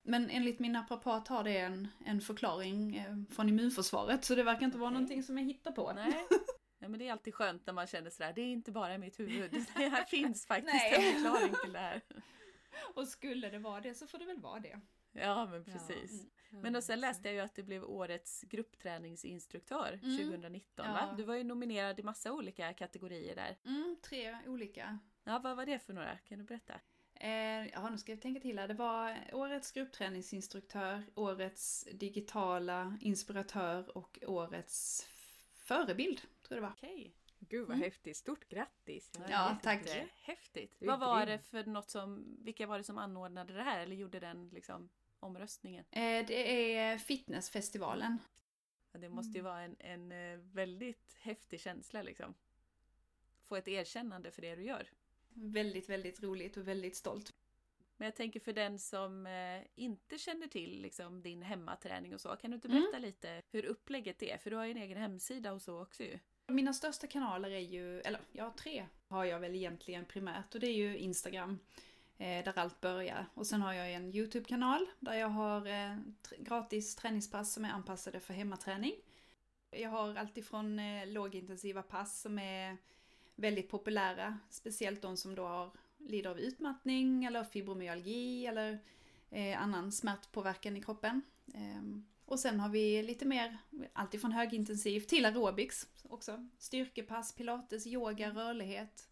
men 0.07 0.31
enligt 0.31 0.59
min 0.59 0.73
naprapat 0.73 1.29
har 1.29 1.45
det 1.45 1.59
en, 1.59 1.89
en 2.05 2.21
förklaring 2.21 2.97
eh, 2.97 3.17
från 3.31 3.49
immunförsvaret 3.49 4.25
så 4.25 4.35
det 4.35 4.43
verkar 4.43 4.67
inte 4.67 4.79
vara 4.79 4.89
Okej. 4.89 4.95
någonting 4.95 5.23
som 5.23 5.39
jag 5.39 5.45
hittar 5.45 5.73
på. 5.73 5.93
Nej. 5.93 6.27
Ja, 6.79 6.89
men 6.89 6.99
det 6.99 7.09
är 7.09 7.13
alltid 7.13 7.35
skönt 7.35 7.67
när 7.67 7.73
man 7.75 7.87
känner 7.87 8.11
sådär, 8.11 8.33
det 8.33 8.41
är 8.41 8.47
inte 8.53 8.73
bara 8.73 8.95
i 8.95 8.99
mitt 8.99 9.21
huvud. 9.21 9.51
Det 9.77 9.89
här 9.89 10.05
finns 10.05 10.47
faktiskt 10.47 10.75
Nej. 10.75 10.95
en 10.95 11.13
förklaring 11.23 11.55
till 11.65 11.73
det 11.73 11.79
här. 11.79 12.01
Och 12.95 13.09
skulle 13.09 13.51
det 13.51 13.59
vara 13.59 13.81
det 13.81 13.95
så 13.95 14.07
får 14.07 14.19
det 14.19 14.25
väl 14.25 14.41
vara 14.41 14.61
det. 14.61 14.81
Ja, 15.15 15.47
men 15.47 15.65
precis. 15.65 16.27
Men 16.51 16.77
och 16.77 16.85
sen 16.85 17.01
läste 17.01 17.29
jag 17.29 17.35
ju 17.35 17.41
att 17.41 17.55
du 17.55 17.63
blev 17.63 17.85
årets 17.85 18.43
gruppträningsinstruktör 18.43 20.01
Mm. 20.03 20.17
2019 20.17 20.87
Ja. 20.87 20.93
va? 20.93 21.15
Du 21.17 21.23
var 21.23 21.35
ju 21.35 21.45
nominerad 21.45 22.01
i 22.01 22.03
massa 22.03 22.33
olika 22.33 22.73
kategorier 22.73 23.37
där. 23.37 23.57
Mm, 23.65 23.97
tre 24.03 24.39
olika. 24.47 24.99
Ja, 25.25 25.39
vad 25.39 25.57
var 25.57 25.67
det 25.67 25.79
för 25.79 25.93
några? 25.93 26.17
Kan 26.19 26.39
du 26.39 26.45
berätta? 26.45 26.81
Eh, 27.15 27.67
ja, 27.69 27.91
nu 27.91 27.99
ska 27.99 28.13
jag 28.13 28.21
tänka 28.23 28.41
till 28.41 28.59
här. 28.59 28.69
Det 28.69 28.75
var 28.75 29.17
årets 29.33 29.73
gruppträningsinstruktör, 29.73 31.03
årets 31.15 31.89
digitala 31.93 32.99
inspiratör 33.01 33.97
och 33.99 34.19
årets 34.27 35.09
förebild, 35.55 36.19
tror 36.19 36.29
jag 36.49 36.57
det 36.57 36.61
var. 36.61 36.71
Okej. 36.73 37.15
Gud 37.39 37.67
vad 37.69 37.77
Mm. 37.77 37.85
häftigt. 37.85 38.17
Stort 38.17 38.49
grattis. 38.49 39.13
Ja, 39.31 39.57
tack. 39.63 39.89
Häftigt. 40.23 40.77
Vad 40.81 41.01
var 41.01 41.27
det 41.27 41.39
för 41.39 41.65
något 41.65 41.91
som, 41.91 42.37
vilka 42.45 42.67
var 42.67 42.79
det 42.79 42.85
som 42.85 42.99
anordnade 42.99 43.53
det 43.53 43.63
här 43.63 43.81
eller 43.81 43.97
gjorde 43.97 44.21
den 44.21 44.49
liksom 44.49 44.89
omröstningen? 45.25 45.85
Eh, 45.91 46.27
det 46.27 46.75
är 46.77 46.99
fitnessfestivalen. 46.99 48.19
Ja, 48.93 48.99
det 48.99 49.09
måste 49.09 49.39
ju 49.39 49.41
Mm. 49.41 49.53
vara 49.53 49.63
en, 49.63 49.77
en 49.79 50.13
eh, 50.33 50.39
väldigt 50.39 51.17
häftig 51.21 51.61
känsla 51.61 52.03
liksom. 52.03 52.35
Få 53.45 53.57
ett 53.57 53.69
erkännande 53.69 54.31
för 54.31 54.43
det 54.43 54.55
du 54.57 54.63
gör. 54.63 54.89
Väldigt, 55.29 55.89
väldigt 55.89 56.23
roligt 56.23 56.57
och 56.57 56.69
väldigt 56.69 56.97
stolt. 56.97 57.35
Men 57.97 58.05
jag 58.07 58.15
tänker 58.17 58.41
för 58.41 58.53
den 58.53 58.79
som 58.79 59.27
eh, 59.27 59.63
inte 59.75 60.19
känner 60.19 60.47
till 60.47 60.83
liksom, 60.83 61.23
din 61.23 61.43
hemmaträning 61.43 62.15
och 62.15 62.21
så, 62.21 62.37
kan 62.37 62.51
du 62.51 62.55
inte 62.55 62.69
Mm. 62.69 62.81
berätta 62.83 62.99
lite 62.99 63.43
hur 63.51 63.65
upplägget 63.65 64.23
är? 64.23 64.39
För 64.39 64.51
du 64.51 64.57
har 64.57 64.65
ju 64.65 64.71
en 64.71 64.77
egen 64.77 64.99
hemsida 64.99 65.53
och 65.53 65.63
så 65.63 65.83
också 65.83 66.03
ju. 66.03 66.19
Mina 66.47 66.73
största 66.73 67.07
kanaler 67.07 67.51
är 67.51 67.59
ju, 67.59 68.01
eller 68.01 68.21
ja, 68.33 68.55
tre 68.59 68.87
har 69.09 69.25
jag 69.25 69.41
väl 69.41 69.55
egentligen 69.55 70.05
primärt 70.05 70.55
och 70.55 70.61
det 70.61 70.67
är 70.67 70.75
ju 70.75 70.99
Instagram. 70.99 71.59
Eh, 72.25 72.45
där 72.45 72.59
allt 72.59 72.81
börjar. 72.81 73.27
Och 73.35 73.47
sen 73.47 73.63
har 73.63 73.73
jag 73.73 73.93
en 73.93 74.15
YouTube-kanal 74.15 74.87
där 75.01 75.15
jag 75.15 75.29
har 75.29 75.67
eh, 75.67 75.97
gratis 76.39 76.97
träningspass 76.97 77.53
som 77.53 77.65
är 77.65 77.71
anpassade 77.71 78.21
för 78.21 78.35
hemmaträning. 78.35 78.93
Jag 79.71 79.91
har 79.91 80.15
alltifrån 80.15 80.79
eh, 80.79 81.07
lågintensiva 81.07 81.83
pass 81.83 82.21
som 82.21 82.39
är 82.39 82.77
väldigt 83.35 83.71
populära. 83.71 84.39
Speciellt 84.51 85.03
de 85.03 85.17
som 85.17 85.35
då 85.35 85.47
har, 85.47 85.71
lider 85.99 86.31
av 86.31 86.41
utmattning 86.41 87.25
eller 87.25 87.45
fibromyalgi 87.45 88.47
eller 88.47 88.79
eh, 89.31 89.63
annan 89.63 89.93
smärtpåverkan 89.93 90.77
i 90.77 90.83
kroppen. 90.83 91.23
Ehm, 91.55 92.07
och 92.25 92.41
sen 92.41 92.61
har 92.61 92.69
vi 92.69 93.03
lite 93.03 93.25
mer, 93.25 93.59
alltifrån 93.93 94.33
högintensiv 94.33 95.01
till 95.01 95.25
aerobics 95.25 95.89
också. 96.03 96.49
Styrkepass, 96.59 97.33
pilates, 97.35 97.87
yoga, 97.87 98.31
rörlighet. 98.31 99.09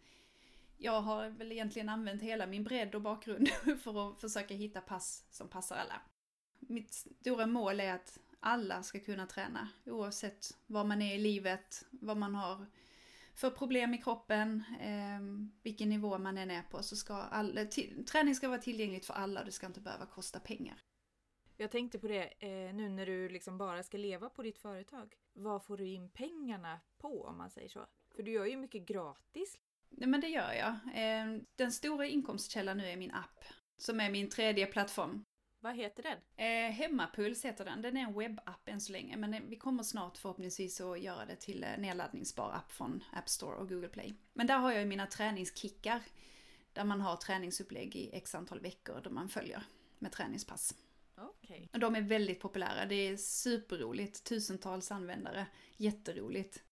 Jag 0.84 1.00
har 1.00 1.28
väl 1.28 1.52
egentligen 1.52 1.88
använt 1.88 2.22
hela 2.22 2.46
min 2.46 2.64
bredd 2.64 2.94
och 2.94 3.02
bakgrund 3.02 3.48
för 3.82 4.10
att 4.10 4.20
försöka 4.20 4.54
hitta 4.54 4.80
pass 4.80 5.26
som 5.30 5.48
passar 5.48 5.76
alla. 5.76 6.00
Mitt 6.58 6.92
stora 6.92 7.46
mål 7.46 7.80
är 7.80 7.94
att 7.94 8.18
alla 8.40 8.82
ska 8.82 9.00
kunna 9.00 9.26
träna 9.26 9.68
oavsett 9.86 10.56
var 10.66 10.84
man 10.84 11.02
är 11.02 11.14
i 11.14 11.18
livet, 11.18 11.84
vad 11.90 12.16
man 12.16 12.34
har 12.34 12.66
för 13.34 13.50
problem 13.50 13.94
i 13.94 13.98
kroppen, 13.98 14.64
eh, 14.80 15.50
vilken 15.62 15.88
nivå 15.88 16.18
man 16.18 16.38
än 16.38 16.50
är 16.50 16.62
på 16.62 16.82
så 16.82 16.96
ska 16.96 17.14
all, 17.14 17.66
till, 17.70 18.06
träning 18.06 18.34
ska 18.34 18.48
vara 18.48 18.58
tillgängligt 18.58 19.06
för 19.06 19.14
alla 19.14 19.40
och 19.40 19.46
det 19.46 19.52
ska 19.52 19.66
inte 19.66 19.80
behöva 19.80 20.06
kosta 20.06 20.40
pengar. 20.40 20.82
Jag 21.56 21.70
tänkte 21.70 21.98
på 21.98 22.08
det 22.08 22.24
eh, 22.38 22.74
nu 22.74 22.88
när 22.88 23.06
du 23.06 23.28
liksom 23.28 23.58
bara 23.58 23.82
ska 23.82 23.98
leva 23.98 24.28
på 24.28 24.42
ditt 24.42 24.58
företag. 24.58 25.14
Vad 25.32 25.64
får 25.64 25.76
du 25.76 25.86
in 25.88 26.10
pengarna 26.10 26.80
på 26.98 27.24
om 27.24 27.38
man 27.38 27.50
säger 27.50 27.68
så? 27.68 27.86
För 28.16 28.22
du 28.22 28.30
gör 28.30 28.46
ju 28.46 28.56
mycket 28.56 28.82
gratis. 28.82 29.58
Nej 29.96 30.08
men 30.08 30.20
det 30.20 30.28
gör 30.28 30.52
jag. 30.52 30.70
Eh, 30.94 31.40
den 31.56 31.72
stora 31.72 32.06
inkomstkällan 32.06 32.76
nu 32.76 32.86
är 32.86 32.96
min 32.96 33.10
app. 33.12 33.44
Som 33.76 34.00
är 34.00 34.10
min 34.10 34.30
tredje 34.30 34.66
plattform. 34.66 35.24
Vad 35.60 35.76
heter 35.76 36.02
den? 36.02 36.18
Eh, 36.36 36.72
Hemmapuls 36.72 37.44
heter 37.44 37.64
den. 37.64 37.82
Den 37.82 37.96
är 37.96 38.00
en 38.00 38.18
webbapp 38.18 38.68
än 38.68 38.80
så 38.80 38.92
länge. 38.92 39.16
Men 39.16 39.48
vi 39.48 39.56
kommer 39.56 39.82
snart 39.82 40.18
förhoppningsvis 40.18 40.80
att 40.80 41.00
göra 41.00 41.24
det 41.24 41.36
till 41.36 41.64
eh, 41.64 41.78
nedladdningsbar 41.78 42.52
app 42.52 42.72
från 42.72 43.04
App 43.12 43.28
Store 43.28 43.56
och 43.56 43.68
Google 43.68 43.88
Play. 43.88 44.14
Men 44.32 44.46
där 44.46 44.58
har 44.58 44.72
jag 44.72 44.88
mina 44.88 45.06
träningskickar. 45.06 46.02
Där 46.72 46.84
man 46.84 47.00
har 47.00 47.16
träningsupplägg 47.16 47.96
i 47.96 48.10
x 48.12 48.34
antal 48.34 48.60
veckor 48.60 49.00
där 49.00 49.10
man 49.10 49.28
följer 49.28 49.62
med 49.98 50.12
träningspass. 50.12 50.74
Okej. 51.16 51.68
Och 51.72 51.78
de 51.78 51.96
är 51.96 52.02
väldigt 52.02 52.40
populära. 52.40 52.86
Det 52.86 52.94
är 52.94 53.16
superroligt. 53.16 54.24
Tusentals 54.24 54.92
användare. 54.92 55.46
Jätteroligt. 55.76 56.62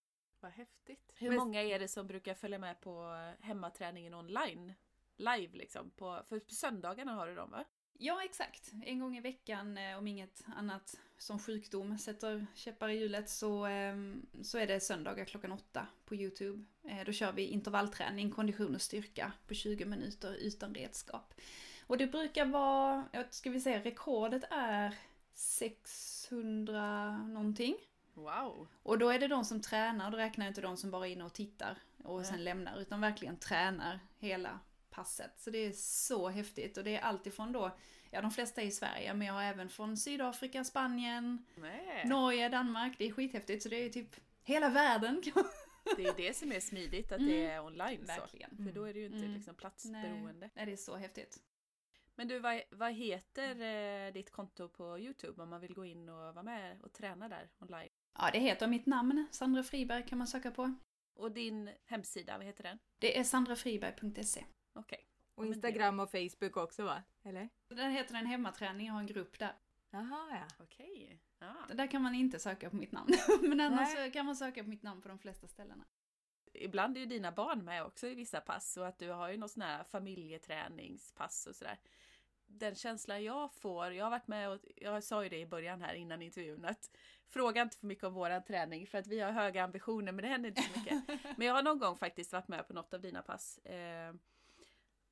Vad 0.40 0.52
häftigt. 0.52 1.09
Hur 1.20 1.28
Men- 1.28 1.38
många 1.38 1.62
är 1.62 1.78
det 1.78 1.88
som 1.88 2.06
brukar 2.06 2.34
följa 2.34 2.58
med 2.58 2.80
på 2.80 3.16
hemmaträningen 3.40 4.14
online? 4.14 4.74
Live 5.16 5.56
liksom. 5.56 5.90
På, 5.90 6.22
för 6.28 6.38
på 6.40 6.54
söndagarna 6.54 7.12
har 7.12 7.26
du 7.26 7.34
dem 7.34 7.50
va? 7.50 7.64
Ja, 7.98 8.24
exakt. 8.24 8.70
En 8.84 8.98
gång 8.98 9.16
i 9.16 9.20
veckan, 9.20 9.78
eh, 9.78 9.98
om 9.98 10.06
inget 10.06 10.44
annat 10.56 10.98
som 11.18 11.38
sjukdom 11.38 11.98
sätter 11.98 12.46
käppar 12.54 12.88
i 12.88 12.98
hjulet, 12.98 13.30
så, 13.30 13.66
eh, 13.66 13.96
så 14.42 14.58
är 14.58 14.66
det 14.66 14.80
söndagar 14.80 15.24
klockan 15.24 15.52
åtta 15.52 15.86
på 16.04 16.14
YouTube. 16.14 16.64
Eh, 16.84 17.04
Då 17.06 17.12
kör 17.12 17.32
vi 17.32 17.42
intervallträning, 17.46 18.30
kondition 18.30 18.74
och 18.74 18.80
styrka 18.82 19.32
på 19.46 19.54
20 19.54 19.84
minuter 19.84 20.34
utan 20.34 20.74
redskap. 20.74 21.34
Och 21.86 21.98
det 21.98 22.06
brukar 22.06 22.44
vara, 22.46 23.04
ska 23.30 23.50
vi 23.50 23.60
säga, 23.60 23.80
rekordet 23.84 24.44
är 24.50 24.94
600 25.34 27.18
någonting. 27.18 27.76
Wow! 28.20 28.68
Och 28.82 28.98
då 28.98 29.08
är 29.10 29.18
det 29.18 29.28
de 29.28 29.44
som 29.44 29.60
tränar, 29.62 30.10
då 30.10 30.16
räknar 30.16 30.44
jag 30.46 30.50
inte 30.50 30.60
de 30.60 30.76
som 30.76 30.90
bara 30.90 31.06
är 31.08 31.12
inne 31.12 31.24
och 31.24 31.32
tittar 31.34 31.78
och 32.04 32.16
Nej. 32.16 32.26
sen 32.26 32.44
lämnar, 32.44 32.78
utan 32.80 33.00
verkligen 33.00 33.36
tränar 33.36 34.00
hela 34.18 34.60
passet. 34.90 35.32
Så 35.40 35.50
det 35.50 35.58
är 35.58 35.72
så 35.72 36.28
häftigt 36.28 36.76
och 36.76 36.84
det 36.84 36.96
är 36.96 37.00
alltifrån 37.00 37.52
då, 37.52 37.76
ja 38.10 38.20
de 38.22 38.30
flesta 38.30 38.62
är 38.62 38.66
i 38.66 38.70
Sverige, 38.70 39.14
men 39.14 39.26
jag 39.26 39.34
har 39.34 39.42
även 39.42 39.68
från 39.68 39.96
Sydafrika, 39.96 40.64
Spanien, 40.64 41.46
Nej. 41.56 42.02
Norge, 42.06 42.48
Danmark, 42.48 42.98
det 42.98 43.08
är 43.08 43.12
skithäftigt 43.12 43.62
så 43.62 43.68
det 43.68 43.76
är 43.76 43.88
typ 43.90 44.16
hela 44.42 44.68
världen. 44.68 45.22
Det 45.96 46.06
är 46.06 46.14
det 46.16 46.36
som 46.36 46.52
är 46.52 46.60
smidigt, 46.60 47.12
att 47.12 47.18
Mm. 47.18 47.30
det 47.30 47.46
är 47.46 47.60
online 47.64 48.06
så. 48.06 48.20
Verkligen. 48.20 48.56
För 48.56 48.72
då 48.72 48.84
är 48.84 48.94
det 48.94 49.00
ju 49.00 49.06
inte 49.06 49.18
Mm. 49.18 49.32
liksom 49.34 49.54
platsberoende. 49.54 50.50
Nej, 50.54 50.66
det 50.66 50.72
är 50.72 50.76
så 50.76 50.96
häftigt. 50.96 51.38
Men 52.14 52.28
du, 52.28 52.38
vad, 52.38 52.62
vad 52.70 52.92
heter 52.92 53.60
eh, 53.60 54.12
ditt 54.12 54.30
konto 54.32 54.68
på 54.68 54.98
Youtube 54.98 55.42
om 55.42 55.48
man 55.50 55.60
vill 55.60 55.74
gå 55.74 55.84
in 55.84 56.08
och 56.08 56.16
vara 56.34 56.42
med 56.42 56.80
och 56.82 56.92
träna 56.92 57.28
där 57.28 57.48
online? 57.58 57.88
Ja, 58.18 58.30
det 58.32 58.38
heter 58.38 58.66
mitt 58.66 58.86
namn, 58.86 59.26
Sandra 59.30 59.62
Friberg 59.62 60.06
kan 60.06 60.18
man 60.18 60.26
söka 60.26 60.50
på. 60.50 60.74
Och 61.14 61.32
din 61.32 61.70
hemsida, 61.86 62.36
vad 62.38 62.46
heter 62.46 62.62
den? 62.62 62.78
Det 62.98 63.18
är 63.18 63.24
sandrafriberg.se. 63.24 64.44
Okej. 64.72 65.06
Och 65.34 65.42
men 65.42 65.50
det- 65.50 65.54
Instagram 65.56 66.00
och 66.00 66.10
Facebook 66.10 66.56
också 66.56 66.84
va? 66.84 67.02
Eller? 67.22 67.48
Den 67.68 67.90
heter 67.90 68.14
en 68.14 68.26
hemmaträning, 68.26 68.86
jag 68.86 68.94
har 68.94 69.00
en 69.00 69.06
grupp 69.06 69.38
där. 69.38 69.52
Jaha 69.90 70.28
ja. 70.30 70.64
Okej. 70.64 71.20
Ja. 71.38 71.54
Där 71.74 71.86
kan 71.86 72.02
man 72.02 72.14
inte 72.14 72.38
söka 72.38 72.70
på 72.70 72.76
mitt 72.76 72.92
namn. 72.92 73.10
Men 73.42 73.60
annars 73.60 73.94
Nej. 73.94 74.06
så 74.06 74.12
kan 74.12 74.26
man 74.26 74.36
söka 74.36 74.62
på 74.64 74.68
mitt 74.70 74.82
namn 74.82 75.02
på 75.02 75.08
de 75.08 75.18
flesta 75.18 75.48
ställena. 75.48 75.84
Ibland 76.52 76.96
är 76.96 77.00
ju 77.00 77.06
dina 77.06 77.32
barn 77.32 77.64
med 77.64 77.84
också 77.84 78.06
i 78.06 78.14
vissa 78.14 78.40
pass 78.40 78.76
och 78.76 78.86
att 78.86 78.98
du 78.98 79.08
har 79.10 79.28
ju 79.30 79.36
något 79.36 79.50
sån 79.50 79.62
här 79.62 79.84
familjeträningspass 79.84 81.46
och 81.46 81.56
sådär. 81.56 81.78
Den 82.46 82.74
känslan 82.74 83.24
jag 83.24 83.54
får, 83.54 83.92
jag 83.92 84.04
har 84.04 84.10
varit 84.10 84.28
med 84.28 84.50
och 84.50 84.58
jag 84.76 85.04
sa 85.04 85.22
ju 85.22 85.28
det 85.28 85.38
i 85.38 85.46
början 85.46 85.82
här 85.82 85.94
innan 85.94 86.22
intervjun 86.22 86.64
att 86.64 86.90
fråga 87.30 87.62
inte 87.62 87.76
för 87.76 87.86
mycket 87.86 88.04
om 88.04 88.14
våran 88.14 88.44
träning 88.44 88.86
för 88.86 88.98
att 88.98 89.06
vi 89.06 89.20
har 89.20 89.32
höga 89.32 89.64
ambitioner 89.64 90.12
men 90.12 90.22
det 90.22 90.28
händer 90.28 90.48
inte 90.48 90.62
så 90.62 90.78
mycket. 90.78 91.02
Men 91.36 91.46
jag 91.46 91.54
har 91.54 91.62
någon 91.62 91.78
gång 91.78 91.96
faktiskt 91.96 92.32
varit 92.32 92.48
med 92.48 92.68
på 92.68 92.74
något 92.74 92.94
av 92.94 93.00
dina 93.00 93.22
pass. 93.22 93.58
Eh, 93.58 94.14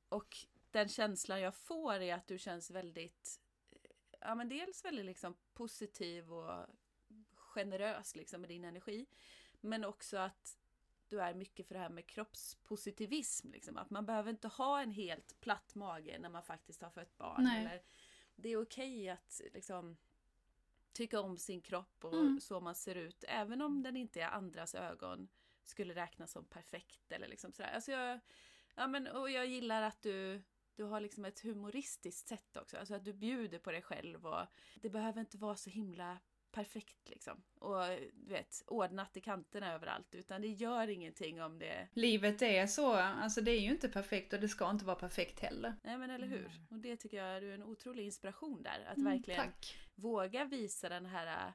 och 0.09 0.37
den 0.71 0.89
känslan 0.89 1.41
jag 1.41 1.55
får 1.55 1.93
är 1.93 2.15
att 2.15 2.27
du 2.27 2.37
känns 2.37 2.71
väldigt, 2.71 3.39
eh, 3.71 3.91
ja 4.19 4.35
men 4.35 4.49
dels 4.49 4.85
väldigt 4.85 5.05
liksom 5.05 5.35
positiv 5.53 6.33
och 6.33 6.65
generös 7.35 8.15
liksom 8.15 8.41
med 8.41 8.49
din 8.49 8.63
energi. 8.63 9.05
Men 9.61 9.85
också 9.85 10.17
att 10.17 10.57
du 11.07 11.21
är 11.21 11.33
mycket 11.33 11.67
för 11.67 11.75
det 11.75 11.81
här 11.81 11.89
med 11.89 12.07
kroppspositivism. 12.07 13.51
Liksom. 13.51 13.77
Att 13.77 13.89
man 13.89 14.05
behöver 14.05 14.29
inte 14.29 14.47
ha 14.47 14.81
en 14.81 14.91
helt 14.91 15.39
platt 15.39 15.75
mage 15.75 16.19
när 16.19 16.29
man 16.29 16.43
faktiskt 16.43 16.81
har 16.81 16.89
fött 16.89 17.17
barn. 17.17 17.43
Nej. 17.43 17.65
Eller, 17.65 17.81
det 18.35 18.49
är 18.49 18.61
okej 18.61 19.09
att 19.09 19.41
liksom, 19.53 19.97
tycka 20.93 21.19
om 21.21 21.37
sin 21.37 21.61
kropp 21.61 22.05
och 22.05 22.13
Mm. 22.13 22.39
så 22.39 22.59
man 22.59 22.75
ser 22.75 22.95
ut. 22.95 23.23
Även 23.27 23.61
om 23.61 23.83
den 23.83 23.95
inte 23.97 24.19
i 24.19 24.23
andras 24.23 24.75
ögon 24.75 25.29
skulle 25.63 25.95
räknas 25.95 26.31
som 26.31 26.45
perfekt. 26.45 27.11
Eller 27.11 27.27
liksom 27.27 27.51
sådär. 27.53 27.71
Alltså 27.71 27.91
jag, 27.91 28.19
ja, 28.75 28.87
men, 28.87 29.07
och 29.07 29.29
jag 29.31 29.47
gillar 29.47 29.81
att 29.81 30.01
du 30.01 30.41
du 30.75 30.83
har 30.83 30.99
liksom 30.99 31.25
ett 31.25 31.39
humoristiskt 31.39 32.27
sätt 32.27 32.57
också. 32.57 32.77
Alltså 32.77 32.93
att 32.95 33.05
du 33.05 33.13
bjuder 33.13 33.59
på 33.59 33.71
dig 33.71 33.81
själv 33.81 34.25
och 34.25 34.45
det 34.75 34.89
behöver 34.89 35.21
inte 35.21 35.37
vara 35.37 35.55
så 35.55 35.69
himla 35.69 36.19
perfekt 36.59 37.09
liksom. 37.09 37.43
Och 37.59 37.83
du 38.13 38.33
vet, 38.33 38.63
ordnat 38.67 39.17
i 39.17 39.21
kanterna 39.21 39.73
överallt. 39.73 40.15
Utan 40.15 40.41
det 40.41 40.47
gör 40.47 40.87
ingenting 40.87 41.41
om 41.41 41.59
det... 41.59 41.87
Livet 41.93 42.41
är 42.41 42.67
så, 42.67 42.93
alltså 42.93 43.41
det 43.41 43.51
är 43.51 43.59
ju 43.59 43.69
inte 43.71 43.89
perfekt 43.89 44.33
och 44.33 44.39
det 44.39 44.47
ska 44.47 44.69
inte 44.69 44.85
vara 44.85 44.95
perfekt 44.95 45.39
heller. 45.39 45.75
Nej 45.83 45.97
men 45.97 46.09
eller 46.09 46.27
hur? 46.27 46.47
Nej. 46.47 46.67
Och 46.71 46.79
det 46.79 46.95
tycker 46.97 47.17
jag 47.17 47.27
är 47.37 47.41
en 47.41 47.63
otrolig 47.63 48.05
inspiration 48.05 48.63
där. 48.63 48.85
Att 48.91 48.97
Mm, 48.97 49.11
verkligen 49.13 49.41
Tack. 49.41 49.77
våga 49.95 50.45
visa 50.45 50.89
den 50.89 51.05
här 51.05 51.53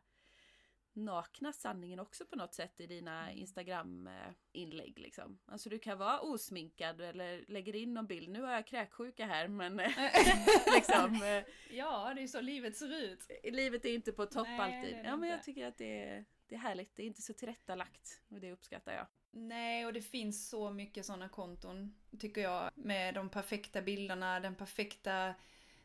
nakna 0.96 1.52
sanningen 1.52 2.00
också 2.00 2.24
på 2.24 2.36
något 2.36 2.54
sätt 2.54 2.80
i 2.80 2.86
dina 2.86 3.32
Instagram-inlägg. 3.32 4.98
Liksom. 4.98 5.38
Alltså 5.46 5.68
du 5.68 5.78
kan 5.78 5.98
vara 5.98 6.20
osminkad 6.20 7.00
eller 7.00 7.44
lägger 7.48 7.76
in 7.76 7.94
någon 7.94 8.06
bild. 8.06 8.28
Nu 8.28 8.42
har 8.42 8.52
jag 8.52 8.66
kräksjuka 8.66 9.26
här 9.26 9.48
men 9.48 9.76
liksom, 10.74 11.22
eh, 11.22 11.44
ja, 11.76 12.12
det 12.14 12.22
är 12.22 12.26
så 12.26 12.40
livet 12.40 12.76
ser 12.76 13.02
ut. 13.02 13.30
livet 13.44 13.84
är 13.84 13.94
inte 13.94 14.12
på 14.12 14.26
topp 14.26 14.46
Nej, 14.46 14.60
alltid. 14.60 15.00
Ja 15.04 15.16
men 15.16 15.28
jag 15.28 15.42
tycker 15.42 15.66
att 15.66 15.78
det 15.78 16.02
är, 16.02 16.24
det 16.46 16.54
är 16.54 16.58
härligt. 16.58 16.96
Det 16.96 17.02
är 17.02 17.06
inte 17.06 17.22
så 17.22 17.32
tillrättalagt 17.32 18.22
och 18.28 18.40
det 18.40 18.52
uppskattar 18.52 18.92
jag. 18.92 19.06
Nej, 19.30 19.86
och 19.86 19.92
det 19.92 20.02
finns 20.02 20.48
så 20.48 20.70
mycket 20.70 21.06
sådana 21.06 21.28
konton, 21.28 21.94
tycker 22.18 22.40
jag. 22.40 22.70
Med 22.74 23.14
de 23.14 23.28
perfekta 23.28 23.82
bilderna, 23.82 24.40
den 24.40 24.54
perfekta 24.54 25.34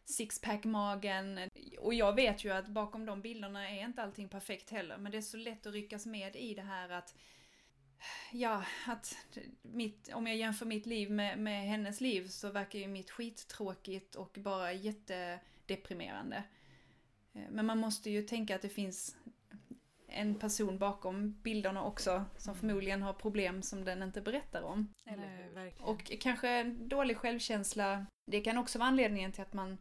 sixpack-magen. 0.09 1.49
Och 1.79 1.93
jag 1.93 2.15
vet 2.15 2.43
ju 2.43 2.51
att 2.51 2.67
bakom 2.67 3.05
de 3.05 3.21
bilderna 3.21 3.69
är 3.69 3.85
inte 3.85 4.03
allting 4.03 4.29
perfekt 4.29 4.69
heller. 4.69 4.97
Men 4.97 5.11
det 5.11 5.17
är 5.17 5.21
så 5.21 5.37
lätt 5.37 5.65
att 5.65 5.73
ryckas 5.73 6.05
med 6.05 6.35
i 6.35 6.53
det 6.53 6.61
här 6.61 6.89
att 6.89 7.15
Ja, 8.31 8.63
att 8.87 9.17
mitt, 9.61 10.13
om 10.13 10.27
jag 10.27 10.35
jämför 10.35 10.65
mitt 10.65 10.85
liv 10.85 11.11
med, 11.11 11.39
med 11.39 11.67
hennes 11.67 12.01
liv 12.01 12.27
så 12.27 12.51
verkar 12.51 12.79
ju 12.79 12.87
mitt 12.87 13.11
skittråkigt 13.11 14.15
och 14.15 14.37
bara 14.39 14.73
jättedeprimerande. 14.73 16.43
Eh, 17.33 17.41
Men 17.49 17.65
man 17.65 17.77
måste 17.77 18.09
ju 18.09 18.23
tänka 18.23 18.55
att 18.55 18.61
det 18.61 18.69
finns 18.69 19.17
en 20.07 20.35
person 20.35 20.77
bakom 20.77 21.31
bilderna 21.41 21.83
också 21.83 22.25
som 22.37 22.55
förmodligen 22.55 23.01
har 23.01 23.13
problem 23.13 23.61
som 23.61 23.85
den 23.85 24.03
inte 24.03 24.21
berättar 24.21 24.61
om. 24.61 24.93
Nej. 25.55 25.75
Och 25.79 26.11
kanske 26.19 26.49
en 26.49 26.89
dålig 26.89 27.17
självkänsla, 27.17 28.05
det 28.25 28.41
kan 28.41 28.57
också 28.57 28.79
vara 28.79 28.89
anledningen 28.89 29.31
till 29.31 29.41
att 29.41 29.53
man 29.53 29.77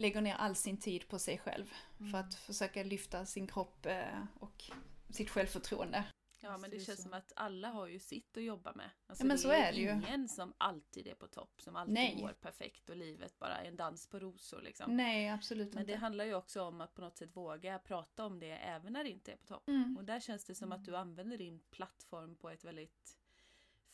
lägger 0.00 0.20
ner 0.20 0.34
all 0.34 0.56
sin 0.56 0.76
tid 0.80 1.08
på 1.08 1.18
sig 1.18 1.38
själv 1.38 1.72
för 2.12 2.18
att 2.18 2.34
försöka 2.34 2.82
lyfta 2.82 3.26
sin 3.26 3.46
kropp 3.46 3.86
eh, 3.86 4.24
och 4.40 4.64
sitt 5.10 5.30
självförtroende. 5.30 6.04
Ja 6.42 6.58
men 6.58 6.70
det 6.70 6.80
känns 6.80 6.96
så. 6.98 7.02
som 7.02 7.12
att 7.12 7.32
alla 7.36 7.68
har 7.68 7.86
ju 7.86 7.98
sitt 7.98 8.36
att 8.36 8.42
jobba 8.42 8.72
med. 8.74 8.90
Alltså, 9.06 9.24
Ja, 9.24 9.26
men 9.28 9.36
det 9.36 9.42
så 9.42 9.50
är 9.50 9.72
det 9.72 9.78
ju. 9.80 9.90
ingen 9.90 10.28
som 10.28 10.52
alltid 10.58 11.06
är 11.06 11.14
på 11.14 11.26
topp, 11.26 11.62
som 11.62 11.76
alltid 11.76 11.94
Nej. 11.94 12.18
går 12.20 12.32
perfekt 12.32 12.90
och 12.90 12.96
livet 12.96 13.38
bara 13.38 13.56
är 13.56 13.68
en 13.68 13.76
dans 13.76 14.06
på 14.06 14.18
rosor 14.18 14.62
liksom. 14.62 14.96
Nej, 14.96 15.28
absolut 15.28 15.74
Men 15.74 15.86
det 15.86 15.92
inte. 15.92 16.00
handlar 16.00 16.24
ju 16.24 16.34
också 16.34 16.62
om 16.62 16.80
att 16.80 16.94
på 16.94 17.00
något 17.00 17.16
sätt 17.18 17.36
våga 17.36 17.78
prata 17.78 18.24
om 18.26 18.40
det 18.40 18.50
även 18.50 18.92
när 18.92 19.04
det 19.04 19.10
inte 19.10 19.32
är 19.32 19.36
på 19.36 19.46
topp. 19.46 19.68
Mm. 19.68 19.96
Och 19.96 20.04
där 20.04 20.20
känns 20.20 20.44
det 20.44 20.54
som 20.54 20.72
att 20.72 20.84
du 20.84 20.96
använder 20.96 21.38
din 21.38 21.60
plattform 21.70 22.36
på 22.36 22.50
ett 22.50 22.64
väldigt 22.64 23.16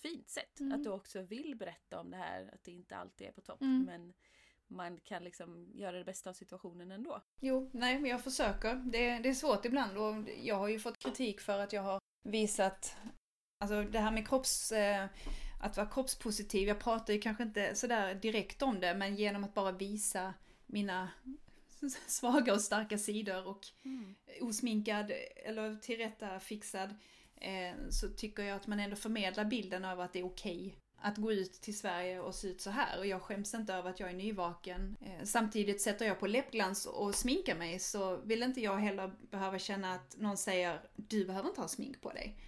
fint 0.03 0.29
sätt. 0.29 0.61
Mm. 0.61 0.73
Att 0.73 0.85
du 0.85 0.91
också 0.91 1.23
vill 1.23 1.57
berätta 1.57 2.01
om 2.01 2.11
det 2.11 2.17
här, 2.17 2.51
att 2.55 2.65
det 2.65 2.71
inte 2.71 2.97
alltid 2.97 3.27
är 3.27 3.33
på 3.33 3.41
topp. 3.41 3.61
Mm. 3.61 3.83
Men 3.85 4.13
man 4.69 5.01
kan 5.01 5.25
liksom 5.25 5.71
göra 5.75 5.99
det 5.99 6.05
bästa 6.05 6.31
av 6.31 6.35
situationen 6.35 6.91
ändå. 6.91 7.23
Jo, 7.41 7.71
nej, 7.73 7.99
men 7.99 8.11
jag 8.11 8.25
försöker. 8.25 8.75
Det, 8.75 9.19
det 9.19 9.29
är 9.29 9.35
svårt 9.35 9.65
ibland 9.65 9.99
och 9.99 10.15
jag 10.43 10.57
har 10.57 10.69
ju 10.69 10.79
fått 10.79 10.99
kritik 10.99 11.41
för 11.41 11.59
att 11.59 11.73
jag 11.73 11.83
har 11.83 12.01
visat, 12.23 12.97
alltså 13.61 13.83
det 13.83 13.99
här 13.99 14.11
med 14.11 14.29
kropps, 14.29 14.73
eh, 14.73 15.07
att 15.61 15.77
vara 15.77 15.87
kroppspositiv, 15.87 16.69
jag 16.69 16.81
pratar 16.81 17.15
ju 17.15 17.21
kanske 17.21 17.43
inte 17.43 17.75
sådär 17.75 18.15
direkt 18.15 18.63
om 18.63 18.81
det, 18.81 18.95
men 18.95 19.17
genom 19.17 19.45
att 19.45 19.55
bara 19.55 19.73
visa 19.73 20.35
mina 20.67 21.11
svaga 22.07 22.53
och 22.55 22.61
starka 22.61 22.99
sidor 22.99 23.49
och 23.49 23.67
osminkad 24.41 25.13
eller 25.45 25.77
tillrättafixad 25.77 26.95
eh, 27.37 27.75
så 27.91 28.09
tycker 28.09 28.43
jag 28.43 28.57
att 28.57 28.67
man 28.67 28.81
ändå 28.81 28.97
förmedlar 28.97 29.45
bilden 29.45 29.85
av 29.85 30.01
att 30.01 30.13
det 30.13 30.19
är 30.19 30.27
okej 30.27 30.77
att 30.99 31.17
gå 31.17 31.33
ut 31.33 31.53
till 31.53 31.79
Sverige 31.79 32.21
och 32.21 32.35
se 32.35 32.49
ut 32.49 32.61
så 32.61 32.71
här 32.71 32.99
och 32.99 33.07
jag 33.07 33.23
skäms 33.23 33.55
inte 33.55 33.75
över 33.75 33.91
att 33.91 34.01
jag 34.01 34.11
är 34.11 34.15
nyvaken. 34.15 34.97
Eh, 35.01 35.25
samtidigt 35.25 35.81
sätter 35.81 36.07
jag 36.07 36.21
på 36.21 36.27
läppglans 36.27 36.87
och 36.87 37.15
sminkar 37.15 37.57
mig 37.57 37.79
så 37.79 38.17
vill 38.17 38.43
inte 38.43 38.61
jag 38.61 38.77
heller 38.77 39.13
behöva 39.31 39.59
känna 39.59 39.95
att 39.95 40.17
någon 40.19 40.37
säger 40.37 40.81
du 40.97 41.25
behöver 41.25 41.49
inte 41.49 41.61
ha 41.61 41.69
smink 41.69 42.01
på 42.01 42.13
dig. 42.13 42.39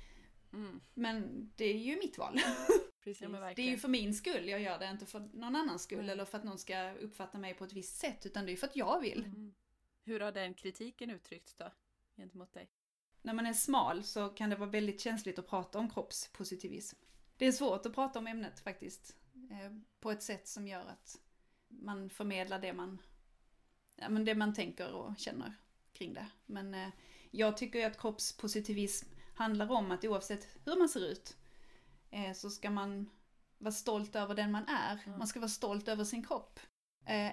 Mm. 0.53 0.81
Men 0.95 1.51
det 1.57 1.65
är 1.65 1.79
ju 1.79 1.97
mitt 1.97 2.19
val. 2.19 2.41
Precis. 3.05 3.29
Det 3.57 3.63
är 3.63 3.71
ju 3.71 3.79
för 3.79 3.89
min 3.89 4.15
skull 4.15 4.49
jag 4.49 4.61
gör 4.61 4.79
det, 4.79 4.91
inte 4.91 5.07
för 5.07 5.21
någon 5.21 5.57
annans 5.57 5.83
skull 5.83 5.99
Mm. 5.99 6.11
eller 6.11 6.25
för 6.25 6.39
att 6.39 6.45
någon 6.45 6.59
ska 6.59 6.93
uppfatta 6.93 7.39
mig 7.39 7.55
på 7.55 7.65
ett 7.65 7.73
visst 7.73 7.97
sätt 7.97 8.27
utan 8.27 8.45
det 8.45 8.51
är 8.51 8.53
ju 8.53 8.57
för 8.57 8.67
att 8.67 8.77
jag 8.77 9.01
vill. 9.01 9.25
Mm. 9.25 9.55
Hur 10.05 10.21
har 10.21 10.33
den 10.33 10.55
kritiken 10.55 11.11
uttryckts 11.11 11.55
då? 11.55 11.73
Gentemot 12.17 12.53
dig? 12.53 12.71
När 13.23 13.33
man 13.33 13.47
är 13.47 13.53
smal 13.53 14.05
så 14.05 14.29
kan 14.29 14.51
det 14.51 14.57
vara 14.57 14.71
väldigt 14.71 15.01
känsligt 15.01 15.39
att 15.39 15.49
prata 15.49 15.79
om 15.79 15.91
kroppspositivism. 15.91 16.99
Det 17.39 17.47
är 17.47 17.53
svårt 17.53 17.87
att 17.87 17.95
prata 17.95 18.19
om 18.19 18.27
ämnet 18.27 18.61
faktiskt. 18.61 19.17
Eh, 19.51 19.73
på 20.01 20.11
ett 20.11 20.23
sätt 20.23 20.49
som 20.49 20.69
gör 20.69 20.87
att 20.87 21.19
man 21.69 22.11
förmedlar 22.11 22.59
det 22.59 22.73
man, 22.73 22.99
ja, 23.97 24.09
men 24.09 24.25
det 24.25 24.35
man 24.35 24.55
tänker 24.55 24.93
och 24.93 25.19
känner 25.19 25.55
kring 25.93 26.15
det. 26.15 26.27
Men 26.47 26.75
eh, 26.75 26.89
jag 27.31 27.57
tycker 27.57 27.79
ju 27.79 27.85
att 27.85 28.01
kroppspositivism 28.01 29.09
handlar 29.35 29.71
om 29.71 29.91
att 29.91 30.05
oavsett 30.05 30.49
hur 30.65 30.79
man 30.79 30.89
ser 30.89 31.11
ut 31.11 31.37
eh, 32.11 32.33
så 32.33 32.51
ska 32.51 32.71
man 32.71 33.11
vara 33.59 33.73
stolt 33.73 34.17
över 34.17 34.35
den 34.35 34.51
man 34.51 34.65
är. 34.69 35.03
Mm. 35.07 35.19
Man 35.19 35.29
ska 35.29 35.41
vara 35.41 35.49
stolt 35.49 35.89
över 35.89 36.05
sin 36.05 36.27
kropp. 36.27 36.61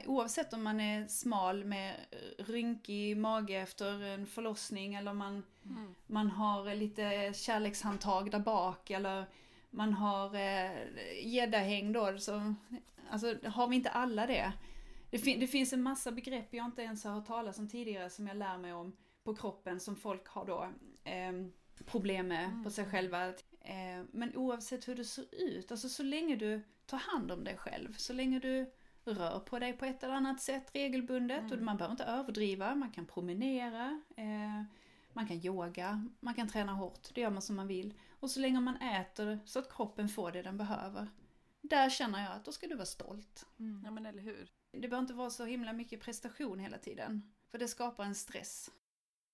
Oavsett 0.05 0.53
om 0.53 0.63
man 0.63 0.79
är 0.79 1.07
smal 1.07 1.65
med 1.65 1.95
rynkig 2.37 3.17
mage 3.17 3.55
efter 3.55 4.01
en 4.03 4.25
förlossning 4.27 4.95
eller 4.95 5.11
om 5.11 5.17
man 5.17 5.43
Mm. 5.65 5.95
man 6.07 6.31
har 6.31 6.75
lite 6.75 7.33
kärlekshandtag 7.35 8.31
där 8.31 8.39
bak 8.39 8.89
eller 8.89 9.25
man 9.75 9.93
har 9.93 10.35
eh, 10.35 11.25
gäddahäng 11.27 11.91
då. 11.93 12.17
Så, 12.17 12.53
alltså 13.09 13.35
har 13.43 13.67
vi 13.67 13.75
inte 13.75 13.89
alla 13.89 14.27
det? 14.27 14.53
Det, 15.09 15.17
fin- 15.19 15.39
det 15.39 15.47
finns 15.47 15.73
en 15.73 15.81
massa 15.81 16.11
begrepp 16.11 16.53
jag 16.53 16.65
inte 16.65 16.81
ens 16.81 17.03
har 17.03 17.11
hört 17.11 17.27
talas 17.27 17.59
om 17.59 17.67
tidigare 17.69 18.09
som 18.09 18.27
jag 18.27 18.37
lär 18.37 18.57
mig 18.57 18.73
om 18.73 18.95
på 19.23 19.35
kroppen 19.35 19.79
som 19.79 19.95
folk 19.95 20.27
har 20.27 20.45
då 20.45 20.69
eh, 21.03 21.31
problem 21.85 22.27
med 22.27 22.63
på 22.63 22.69
sig 22.69 22.85
själva. 22.85 23.27
Eh, 23.61 24.03
men 24.11 24.35
oavsett 24.35 24.87
hur 24.87 24.95
det 24.95 25.05
ser 25.05 25.25
ut, 25.31 25.71
alltså 25.71 25.89
så 25.89 26.03
länge 26.03 26.35
du 26.35 26.61
tar 26.85 26.97
hand 26.97 27.31
om 27.31 27.43
dig 27.43 27.57
själv, 27.57 27.93
så 27.93 28.13
länge 28.13 28.39
du 28.39 28.71
rör 29.05 29.39
på 29.39 29.59
dig 29.59 29.73
på 29.73 29.85
ett 29.85 30.03
eller 30.03 30.13
annat 30.13 30.41
sätt 30.41 30.69
regelbundet 30.73 31.51
och 31.51 31.59
man 31.61 31.77
behöver 31.77 31.93
inte 31.93 32.03
överdriva, 32.03 32.75
man 32.75 32.91
kan 32.91 33.05
promenera, 33.05 34.01
eh, 34.17 34.63
man 35.13 35.27
kan 35.27 35.37
yoga, 35.45 36.09
man 36.19 36.33
kan 36.33 36.47
träna 36.47 36.73
hårt, 36.73 37.09
det 37.13 37.21
gör 37.21 37.29
man 37.29 37.41
som 37.41 37.55
man 37.55 37.67
vill. 37.67 37.93
Och 38.19 38.31
så 38.31 38.39
länge 38.39 38.59
man 38.59 38.77
äter 38.77 39.39
så 39.45 39.59
att 39.59 39.73
kroppen 39.73 40.09
får 40.09 40.31
det 40.31 40.41
den 40.41 40.57
behöver. 40.57 41.07
Där 41.61 41.89
känner 41.89 42.23
jag 42.23 42.31
att 42.33 42.45
då 42.45 42.51
ska 42.51 42.67
du 42.67 42.75
vara 42.75 42.85
stolt. 42.85 43.45
Mm. 43.59 43.81
Ja 43.85 43.91
men 43.91 44.05
eller 44.05 44.21
hur. 44.21 44.51
Det 44.71 44.79
behöver 44.79 45.01
inte 45.01 45.13
vara 45.13 45.29
så 45.29 45.45
himla 45.45 45.73
mycket 45.73 46.01
prestation 46.01 46.59
hela 46.59 46.77
tiden. 46.77 47.33
För 47.47 47.57
det 47.57 47.67
skapar 47.67 48.03
en 48.03 48.15
stress. 48.15 48.71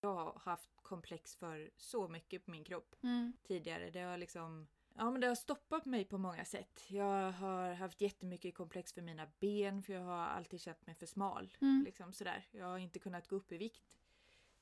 Jag 0.02 0.16
har 0.16 0.42
haft 0.46 0.70
komplex 0.82 1.36
för 1.36 1.70
så 1.78 2.08
mycket 2.08 2.46
på 2.46 2.52
min 2.52 2.64
kropp 2.64 2.96
Mm. 3.04 3.34
tidigare. 3.48 3.90
Det 3.90 4.00
har 4.02 4.18
liksom 4.18 4.68
Ja 4.96 5.12
men 5.12 5.22
det 5.22 5.28
har 5.28 5.36
stoppat 5.36 5.86
mig 5.86 6.06
på 6.06 6.18
många 6.18 6.46
sätt. 6.46 6.86
Jag 6.88 7.32
har 7.32 7.74
haft 7.74 8.02
jättemycket 8.02 8.56
komplex 8.56 8.94
för 8.94 9.02
mina 9.02 9.28
ben 9.40 9.84
för 9.84 9.94
jag 9.94 10.02
har 10.02 10.18
alltid 10.26 10.62
känt 10.62 10.86
mig 10.86 10.96
för 10.96 11.06
smal. 11.06 11.54
Mm. 11.62 11.84
Liksom 11.86 12.14
sådär. 12.14 12.48
Jag 12.52 12.66
har 12.66 12.78
inte 12.78 13.00
kunnat 13.00 13.28
gå 13.28 13.36
upp 13.36 13.52
i 13.52 13.58
vikt. 13.58 13.98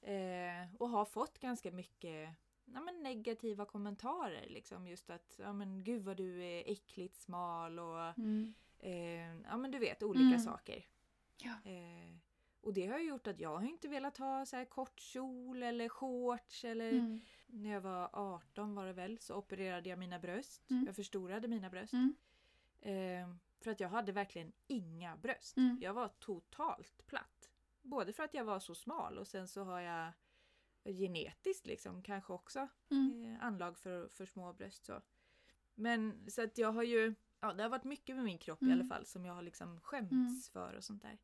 Eh, 0.02 0.76
och 0.80 0.90
har 0.90 1.06
fått 1.06 1.40
ganska 1.40 1.72
mycket 1.72 2.30
ja, 2.74 2.82
men 2.82 3.04
negativa 3.04 3.66
kommentarer. 3.66 4.48
Liksom. 4.50 4.88
Just 4.88 5.10
att 5.10 5.36
ja, 5.40 5.54
men, 5.54 5.84
gud 5.84 6.04
vad 6.04 6.18
du 6.18 6.44
är 6.44 6.64
äckligt 6.72 7.16
smal 7.16 7.80
och 7.80 8.18
Mm. 8.20 8.54
eh, 8.80 9.36
ja 9.50 9.58
men 9.58 9.72
du 9.72 9.80
vet 9.80 10.04
olika 10.04 10.24
Mm. 10.26 10.40
saker. 10.40 10.86
Ja. 11.38 11.72
Eh, 11.72 12.16
och 12.62 12.74
det 12.74 12.88
har 12.88 13.00
ju 13.00 13.08
gjort 13.10 13.28
att 13.28 13.40
jag 13.40 13.58
har 13.58 13.68
inte 13.70 13.88
velat 13.88 14.18
ha 14.18 14.46
så 14.46 14.56
här 14.56 14.66
kort 14.66 15.00
kjol 15.00 15.64
eller 15.64 15.90
shorts 15.90 16.64
eller 16.66 16.92
Mm. 16.94 17.20
när 17.48 17.70
jag 17.70 17.82
var 17.82 18.10
18 18.14 18.76
var 18.76 18.86
det 18.86 18.94
väl 18.94 19.18
så 19.20 19.36
opererade 19.36 19.90
jag 19.90 20.00
mina 20.00 20.20
bröst. 20.20 20.70
Mm. 20.70 20.84
Jag 20.86 20.96
förstorade 20.96 21.48
mina 21.48 21.70
bröst. 21.70 21.94
Mm. 21.94 22.16
Eh, 22.82 23.36
för 23.62 23.72
att 23.72 23.80
jag 23.80 23.90
hade 23.90 24.12
verkligen 24.12 24.52
inga 24.68 25.18
bröst. 25.18 25.58
Mm. 25.58 25.78
Jag 25.82 25.94
var 25.94 26.08
totalt 26.08 27.08
platt. 27.08 27.50
Både 27.82 28.14
för 28.14 28.24
att 28.24 28.34
jag 28.34 28.44
var 28.44 28.60
så 28.60 28.76
smal 28.76 29.18
och 29.18 29.28
sen 29.28 29.48
så 29.48 29.64
har 29.64 29.80
jag 29.80 30.12
genetiskt 30.94 31.66
liksom 31.68 32.02
kanske 32.04 32.34
också 32.34 32.68
Mm. 32.92 33.26
eh, 33.36 33.44
anlag 33.46 33.78
för, 33.78 34.08
för 34.08 34.26
små 34.26 34.54
bröst. 34.54 34.86
Så. 34.86 35.02
Men 35.76 36.30
så 36.32 36.44
att 36.44 36.58
jag 36.58 36.72
har 36.72 36.84
ju, 36.84 37.16
ja 37.40 37.54
det 37.54 37.64
har 37.64 37.70
varit 37.70 37.84
mycket 37.84 38.16
med 38.16 38.26
min 38.26 38.38
kropp 38.38 38.62
i 38.62 38.66
Mm. 38.66 38.80
alla 38.80 38.88
fall 38.88 39.06
som 39.06 39.26
jag 39.26 39.34
har 39.34 39.42
liksom 39.42 39.80
skämts 39.82 40.12
Mm. 40.14 40.42
för 40.54 40.74
och 40.74 40.84
sånt 40.84 41.02
där. 41.02 41.18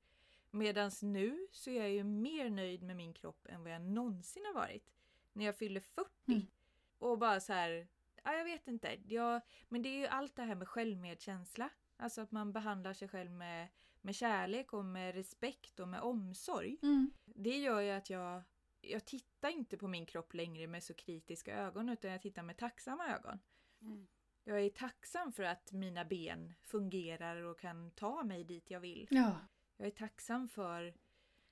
Medans 0.51 1.01
nu 1.03 1.47
så 1.51 1.69
är 1.69 1.79
jag 1.79 1.91
ju 1.91 2.03
mer 2.03 2.49
nöjd 2.49 2.83
med 2.83 2.95
min 2.95 3.13
kropp 3.13 3.45
än 3.49 3.63
vad 3.63 3.71
jag 3.71 3.81
någonsin 3.81 4.45
har 4.45 4.53
varit. 4.53 4.91
När 5.33 5.45
jag 5.45 5.57
fyller 5.57 5.79
40. 5.81 6.09
Mm. 6.27 6.41
Och 6.97 7.17
bara 7.17 7.39
så 7.39 7.53
här, 7.53 7.87
ja 8.23 8.33
jag 8.33 8.45
vet 8.45 8.67
inte. 8.67 8.97
Jag, 9.05 9.41
men 9.69 9.81
det 9.81 9.89
är 9.89 9.97
ju 9.99 10.07
allt 10.07 10.35
det 10.35 10.43
här 10.43 10.55
med 10.55 10.67
självmedkänsla. 10.67 11.69
Alltså 11.97 12.21
att 12.21 12.31
man 12.31 12.51
behandlar 12.53 12.93
sig 12.93 13.07
själv 13.07 13.31
med, 13.31 13.67
med 14.01 14.15
kärlek 14.15 14.73
och 14.73 14.85
med 14.85 15.15
respekt 15.15 15.79
och 15.79 15.87
med 15.87 16.01
omsorg. 16.01 16.77
Mm. 16.81 17.11
Det 17.25 17.57
gör 17.57 17.79
ju 17.81 17.89
att 17.91 18.09
jag, 18.09 18.43
jag 18.87 19.05
tittar 19.05 19.49
inte 19.49 19.77
på 19.77 19.87
min 19.87 20.05
kropp 20.05 20.33
längre 20.33 20.67
med 20.67 20.83
så 20.83 20.93
kritiska 20.93 21.57
ögon 21.57 21.89
utan 21.89 22.11
jag 22.11 22.21
tittar 22.21 22.43
med 22.43 22.57
tacksamma 22.57 23.07
ögon. 23.07 23.39
Mm. 23.81 24.07
Jag 24.43 24.61
är 24.61 24.69
tacksam 24.69 25.31
för 25.31 25.43
att 25.43 25.71
mina 25.71 26.05
ben 26.05 26.53
fungerar 26.61 27.41
och 27.41 27.59
kan 27.59 27.91
ta 27.91 28.23
mig 28.23 28.43
dit 28.43 28.71
jag 28.71 28.79
vill. 28.79 29.07
Ja. 29.11 29.37
Jag 29.77 29.87
är 29.87 29.91
tacksam 29.91 30.47
för, 30.47 30.93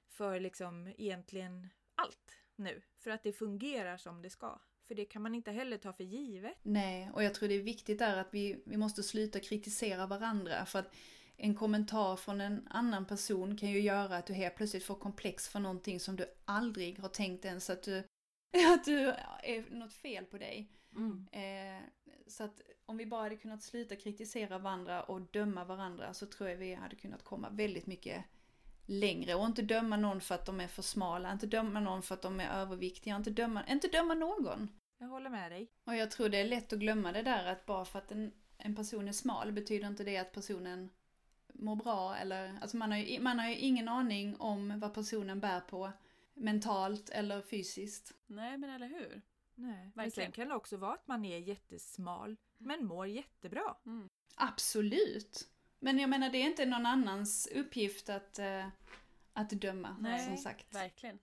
för 0.07 0.39
liksom 0.39 0.93
egentligen 0.97 1.69
allt 1.95 2.37
nu. 2.55 2.81
För 2.97 3.11
att 3.11 3.23
det 3.23 3.33
fungerar 3.33 3.97
som 3.97 4.21
det 4.21 4.29
ska. 4.29 4.59
För 4.87 4.95
det 4.95 5.05
kan 5.05 5.21
man 5.21 5.35
inte 5.35 5.51
heller 5.51 5.77
ta 5.77 5.93
för 5.93 6.03
givet. 6.03 6.57
Nej, 6.61 7.11
och 7.13 7.23
jag 7.23 7.33
tror 7.33 7.49
det 7.49 7.55
är 7.55 7.63
viktigt 7.63 7.99
där 7.99 8.17
att 8.17 8.33
vi, 8.33 8.63
vi 8.65 8.77
måste 8.77 9.03
sluta 9.03 9.39
kritisera 9.39 10.07
varandra. 10.07 10.65
För 10.65 10.79
att 10.79 10.95
en 11.37 11.55
kommentar 11.55 12.15
från 12.15 12.41
en 12.41 12.67
annan 12.69 13.05
person 13.05 13.57
kan 13.57 13.69
ju 13.69 13.81
göra 13.81 14.17
att 14.17 14.25
du 14.25 14.33
helt 14.33 14.55
plötsligt 14.55 14.83
får 14.83 14.95
komplex 14.95 15.49
för 15.49 15.59
någonting 15.59 15.99
som 15.99 16.15
du 16.15 16.25
aldrig 16.45 16.99
har 16.99 17.09
tänkt 17.09 17.45
ens 17.45 17.69
att 17.69 17.83
du, 17.83 17.97
att 18.73 18.85
du 18.85 18.99
är 19.43 19.75
något 19.75 19.93
fel 19.93 20.25
på 20.25 20.37
dig. 20.37 20.69
Mm. 20.95 21.27
Eh, 21.31 21.83
så 22.27 22.43
att 22.43 22.61
om 22.85 22.97
vi 22.97 23.05
bara 23.05 23.23
hade 23.23 23.35
kunnat 23.35 23.63
sluta 23.63 23.95
kritisera 23.95 24.57
varandra 24.57 25.03
och 25.03 25.21
döma 25.21 25.65
varandra 25.65 26.13
så 26.13 26.25
tror 26.25 26.49
jag 26.49 26.57
vi 26.57 26.73
hade 26.73 26.95
kunnat 26.95 27.23
komma 27.23 27.49
väldigt 27.49 27.87
mycket 27.87 28.23
längre. 28.85 29.35
Och 29.35 29.45
inte 29.45 29.61
döma 29.61 29.97
någon 29.97 30.21
för 30.21 30.35
att 30.35 30.45
de 30.45 30.59
är 30.59 30.67
för 30.67 30.81
smala, 30.81 31.31
inte 31.31 31.47
döma 31.47 31.79
någon 31.79 32.01
för 32.01 32.15
att 32.15 32.21
de 32.21 32.39
är 32.39 32.49
överviktiga, 32.49 33.15
inte 33.15 33.29
döma, 33.29 33.67
inte 33.67 33.87
döma 33.87 34.13
någon. 34.13 34.69
Jag 34.97 35.07
håller 35.07 35.29
med 35.29 35.51
dig. 35.51 35.71
Och 35.85 35.95
jag 35.95 36.11
tror 36.11 36.29
det 36.29 36.37
är 36.37 36.45
lätt 36.45 36.73
att 36.73 36.79
glömma 36.79 37.11
det 37.11 37.21
där 37.21 37.45
att 37.45 37.65
bara 37.65 37.85
för 37.85 37.99
att 37.99 38.11
en, 38.11 38.31
en 38.57 38.75
person 38.75 39.07
är 39.07 39.11
smal 39.11 39.51
betyder 39.51 39.87
inte 39.87 40.03
det 40.03 40.17
att 40.17 40.31
personen 40.31 40.89
mår 41.53 41.75
bra 41.75 42.15
eller, 42.15 42.57
alltså 42.61 42.77
man 42.77 42.91
har, 42.91 42.97
ju, 42.97 43.19
man 43.19 43.39
har 43.39 43.47
ju 43.49 43.57
ingen 43.57 43.87
aning 43.87 44.35
om 44.35 44.79
vad 44.79 44.93
personen 44.93 45.39
bär 45.39 45.59
på 45.59 45.91
mentalt 46.33 47.09
eller 47.09 47.41
fysiskt. 47.41 48.13
Nej 48.27 48.57
men 48.57 48.69
eller 48.69 48.87
hur. 48.87 49.21
Nej. 49.55 49.73
Men 49.75 49.91
Verkligen. 50.05 50.11
sen 50.11 50.31
kan 50.31 50.47
det 50.47 50.55
också 50.55 50.77
vara 50.77 50.93
att 50.93 51.07
man 51.07 51.25
är 51.25 51.37
jättesmal 51.37 52.37
men 52.57 52.85
mår 52.85 53.07
jättebra. 53.07 53.75
Mm. 53.85 54.09
Absolut! 54.35 55.49
Men 55.79 55.99
jag 55.99 56.09
menar 56.09 56.29
det 56.29 56.37
är 56.37 56.45
inte 56.45 56.65
någon 56.65 56.85
annans 56.85 57.47
uppgift 57.47 58.09
att, 58.09 58.39
eh, 58.39 58.67
att 59.33 59.49
döma, 59.49 59.97
Nej, 59.99 60.25
som 60.25 60.37
sagt. 60.37 60.75
Verkligen. 60.75 61.19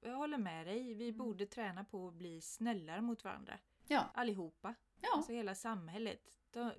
Jag 0.00 0.16
håller 0.16 0.38
med 0.38 0.66
dig. 0.66 0.94
Vi 0.94 1.12
borde 1.12 1.46
träna 1.46 1.84
på 1.84 2.08
att 2.08 2.14
bli 2.14 2.40
snällare 2.40 3.00
mot 3.00 3.24
varandra. 3.24 3.58
Ja. 3.86 4.10
Allihopa. 4.14 4.74
Ja. 5.00 5.08
Alltså 5.16 5.32
hela 5.32 5.54
samhället. 5.54 6.20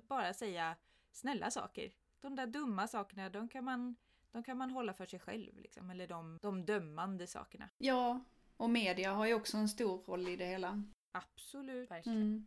Bara 0.08 0.34
säga 0.34 0.76
snälla 1.12 1.50
saker. 1.50 1.92
De 2.22 2.36
där 2.36 2.46
dumma 2.46 2.88
sakerna, 2.88 3.28
de 3.28 3.48
kan 3.48 3.64
man, 3.64 3.96
de 4.30 4.42
kan 4.42 4.56
man 4.58 4.70
hålla 4.70 4.94
för 4.94 5.06
sig 5.06 5.18
själv. 5.18 5.58
Liksom. 5.58 5.90
Eller 5.90 6.06
de, 6.06 6.38
de 6.42 6.64
dömande 6.64 7.26
sakerna. 7.26 7.68
ja, 7.78 8.20
och 8.56 8.70
media 8.70 9.12
har 9.12 9.26
ju 9.26 9.34
också 9.34 9.56
en 9.56 9.68
stor 9.68 10.02
roll 10.02 10.28
i 10.28 10.36
det 10.36 10.46
hela. 10.46 10.84
Absolut. 11.12 11.90
Verkligen. 11.90 12.18
Mm. 12.22 12.46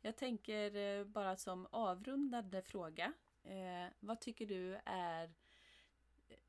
Jag 0.00 0.16
tänker 0.16 0.76
eh, 0.76 1.04
bara 1.04 1.36
som 1.36 1.66
avrundande 1.70 2.62
fråga. 2.62 3.12
Eh, 3.44 3.92
vad 4.00 4.20
tycker 4.20 4.46
du 4.46 4.80
är 4.84 5.32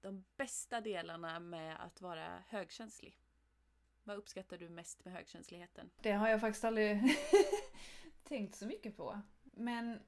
de 0.02 0.24
bästa 0.38 0.82
delarna 0.82 1.40
med 1.40 1.86
att 1.86 2.02
vara 2.02 2.44
högkänslig? 2.48 3.20
Vad 4.03 4.18
uppskattar 4.18 4.57
du 4.57 4.70
mest 4.70 5.06
med 5.06 5.14
högkänsligheten? 5.14 5.90
Det 6.02 6.11
har 6.11 6.30
jag 6.30 6.41
faktiskt 6.41 6.64
aldrig 6.64 7.02
tänkt 8.24 8.56
så 8.56 8.65
mycket 8.65 8.98
på. 8.98 9.22
Men 9.44 9.99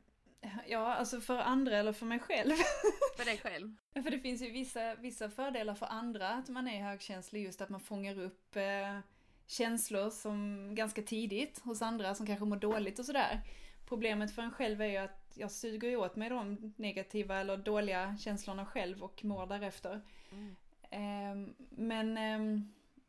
ja, 0.68 0.94
alltså 0.94 1.22
för 1.22 1.38
andra 1.38 1.78
eller 1.78 1.94
för 1.94 2.06
mig 2.06 2.20
själv. 2.20 2.54
För 3.18 3.26
dig 3.26 3.38
själv? 3.38 3.76
för 3.94 4.12
det 4.12 4.20
finns 4.20 4.42
ju 4.42 4.52
vissa, 4.52 4.96
vissa 4.96 5.30
fördelar 5.30 5.76
för 5.76 5.86
andra 5.86 6.30
att 6.30 6.50
man 6.50 6.68
är 6.68 6.84
högkänslig. 6.84 7.44
Just 7.44 7.62
att 7.62 7.70
man 7.70 7.80
fångar 7.80 8.20
upp 8.20 8.56
eh, 8.56 9.00
känslor 9.48 10.10
som 10.10 10.70
ganska 10.76 11.02
tidigt 11.02 11.60
hos 11.60 11.82
andra 11.82 12.16
som 12.16 12.26
kanske 12.26 12.46
mår 12.46 12.58
dåligt 12.58 13.00
och 13.00 13.06
sådär. 13.06 13.42
Problemet 13.88 14.36
för 14.36 14.42
en 14.42 14.52
själv 14.52 14.82
är 14.82 14.86
ju 14.86 14.98
att 14.98 15.34
jag 15.36 15.52
suger 15.52 15.90
ju 15.90 15.96
åt 15.96 16.16
mig 16.16 16.30
de 16.30 16.74
negativa 16.78 17.40
eller 17.40 17.58
dåliga 17.58 18.18
känslorna 18.18 18.66
själv 18.66 19.04
och 19.04 19.26
mår 19.26 19.46
därefter. 19.46 20.02
Mm. 20.32 20.56
Eh, 20.92 21.54
men, 21.70 22.18
eh, 22.18 22.62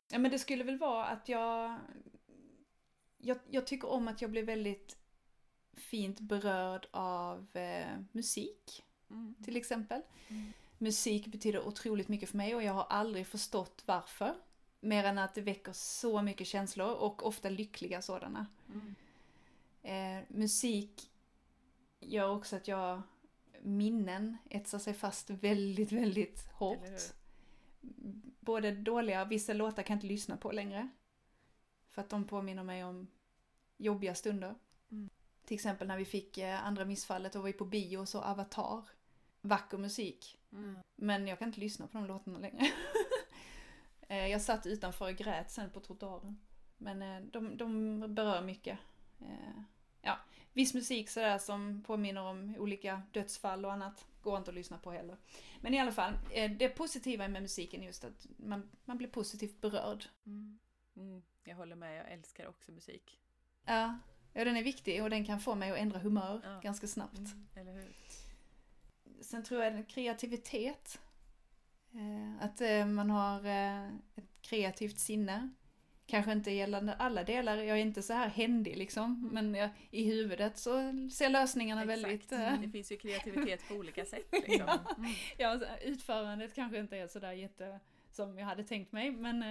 ja, 0.08 0.18
men 0.18 0.30
det 0.30 0.38
skulle 0.38 0.64
väl 0.64 0.78
vara 0.78 1.04
att 1.06 1.28
jag, 1.28 1.78
jag, 3.18 3.38
jag 3.50 3.66
tycker 3.66 3.88
om 3.88 4.08
att 4.08 4.22
jag 4.22 4.30
blir 4.30 4.42
väldigt 4.42 4.98
fint 5.76 6.20
berörd 6.20 6.86
av 6.90 7.56
eh, 7.56 7.98
musik. 8.12 8.84
Mm. 9.10 9.34
Till 9.44 9.56
exempel. 9.56 10.02
Mm. 10.28 10.52
Musik 10.78 11.26
betyder 11.26 11.66
otroligt 11.66 12.08
mycket 12.08 12.30
för 12.30 12.36
mig 12.36 12.54
och 12.54 12.62
jag 12.62 12.72
har 12.72 12.86
aldrig 12.90 13.26
förstått 13.26 13.82
varför. 13.86 14.34
Mer 14.80 15.04
än 15.04 15.18
att 15.18 15.34
det 15.34 15.40
väcker 15.40 15.72
så 15.72 16.22
mycket 16.22 16.46
känslor 16.46 16.94
och 16.94 17.26
ofta 17.26 17.48
lyckliga 17.48 18.02
sådana. 18.02 18.46
Mm. 18.68 18.94
Eh, 19.82 20.24
musik 20.28 21.10
gör 22.00 22.30
också 22.30 22.56
att 22.56 22.68
jag 22.68 23.02
minnen 23.62 24.36
etsar 24.50 24.78
sig 24.78 24.94
fast 24.94 25.30
väldigt, 25.30 25.92
väldigt 25.92 26.48
hårt. 26.52 27.14
Både 28.40 28.70
dåliga, 28.70 29.24
vissa 29.24 29.52
låtar 29.52 29.82
kan 29.82 29.94
jag 29.94 29.96
inte 29.96 30.06
lyssna 30.06 30.36
på 30.36 30.52
längre. 30.52 30.88
För 31.88 32.02
att 32.02 32.08
de 32.08 32.24
påminner 32.24 32.62
mig 32.62 32.84
om 32.84 33.06
jobbiga 33.76 34.14
stunder. 34.14 34.54
Till 35.46 35.54
exempel 35.54 35.88
när 35.88 35.96
vi 35.96 36.04
fick 36.04 36.38
eh, 36.38 36.66
andra 36.66 36.84
missfallet 36.84 37.34
och 37.34 37.42
var 37.42 37.52
på 37.52 37.64
bio 37.64 37.98
och 37.98 38.08
så 38.08 38.20
Avatar. 38.20 38.84
Vacker 39.40 39.78
musik. 39.78 40.38
Mm. 40.52 40.78
Men 40.96 41.26
jag 41.26 41.38
kan 41.38 41.48
inte 41.48 41.60
lyssna 41.60 41.86
på 41.86 41.98
de 41.98 42.06
låtarna 42.06 42.38
längre. 42.38 42.70
Eh, 44.08 44.26
jag 44.26 44.42
satt 44.42 44.66
utanför 44.66 45.10
och 45.10 45.16
grät 45.16 45.50
sen 45.50 45.70
på 45.70 45.80
trottoaren. 45.80 46.40
Men 46.76 47.02
eh, 47.02 47.20
de, 47.20 47.56
de 47.56 48.00
berör 48.14 48.42
mycket. 48.42 48.78
Ja, 50.02 50.18
viss 50.52 50.74
musik 50.74 51.10
sådär 51.10 51.38
som 51.38 51.82
påminner 51.82 52.22
om 52.22 52.56
olika 52.58 53.02
dödsfall 53.12 53.64
och 53.64 53.72
annat 53.72 54.06
går 54.22 54.38
inte 54.38 54.50
att 54.50 54.54
lyssna 54.54 54.78
på 54.78 54.90
heller. 54.90 55.16
Men 55.60 55.74
i 55.74 55.80
alla 55.80 55.92
fall, 55.92 56.12
det 56.58 56.68
positiva 56.68 57.28
med 57.28 57.42
musiken 57.42 57.82
är 57.82 57.86
just 57.86 58.04
att 58.04 58.26
man, 58.36 58.70
man 58.84 58.98
blir 58.98 59.08
positivt 59.08 59.60
berörd. 59.60 60.04
Mm. 60.26 60.58
Mm, 60.96 61.22
jag 61.44 61.56
håller 61.56 61.76
med, 61.76 61.98
jag 61.98 62.12
älskar 62.12 62.46
också 62.46 62.72
musik. 62.72 63.18
Ja, 63.64 63.98
ja, 64.36 64.44
den 64.44 64.56
är 64.56 64.62
viktig 64.62 65.02
och 65.02 65.10
den 65.10 65.24
kan 65.24 65.40
få 65.40 65.54
mig 65.54 65.70
att 65.70 65.78
ändra 65.78 65.98
humör 65.98 66.40
ja. 66.44 66.60
ganska 66.62 66.86
snabbt. 66.86 67.18
Mm, 67.18 67.46
eller 67.54 67.72
hur? 67.72 67.92
Sen 69.20 69.44
tror 69.44 69.62
jag 69.64 69.88
kreativitet. 69.88 71.00
Eh, 71.92 72.44
att 72.44 72.60
eh, 72.60 72.86
man 72.86 73.10
har 73.10 73.44
eh, 73.44 73.86
ett 73.88 74.42
kreativt 74.42 74.98
sinne. 74.98 75.50
Kanske 76.06 76.32
inte 76.32 76.50
gällande 76.50 76.94
alla 76.94 77.24
delar, 77.24 77.56
jag 77.56 77.78
är 77.78 77.82
inte 77.82 78.02
så 78.02 78.12
här 78.12 78.28
händig 78.28 78.76
liksom. 78.76 79.04
Mm. 79.04 79.34
Men 79.34 79.60
jag, 79.60 79.70
i 79.90 80.04
huvudet 80.04 80.58
så 80.58 80.70
ser 81.12 81.28
lösningarna 81.28 81.82
Exakt. 81.82 82.02
väldigt... 82.02 82.30
Det 82.62 82.68
finns 82.72 82.92
ju 82.92 82.96
kreativitet 82.96 83.68
på 83.68 83.74
olika 83.74 84.04
sätt. 84.04 84.28
Liksom. 84.32 84.54
ja, 84.66 84.94
mm. 84.98 85.10
ja, 85.38 85.60
utförandet 85.82 86.54
kanske 86.54 86.78
inte 86.78 86.96
är 86.96 87.06
sådär 87.06 87.32
jätte 87.32 87.80
som 88.10 88.38
jag 88.38 88.46
hade 88.46 88.64
tänkt 88.64 88.92
mig, 88.92 89.10
men 89.10 89.44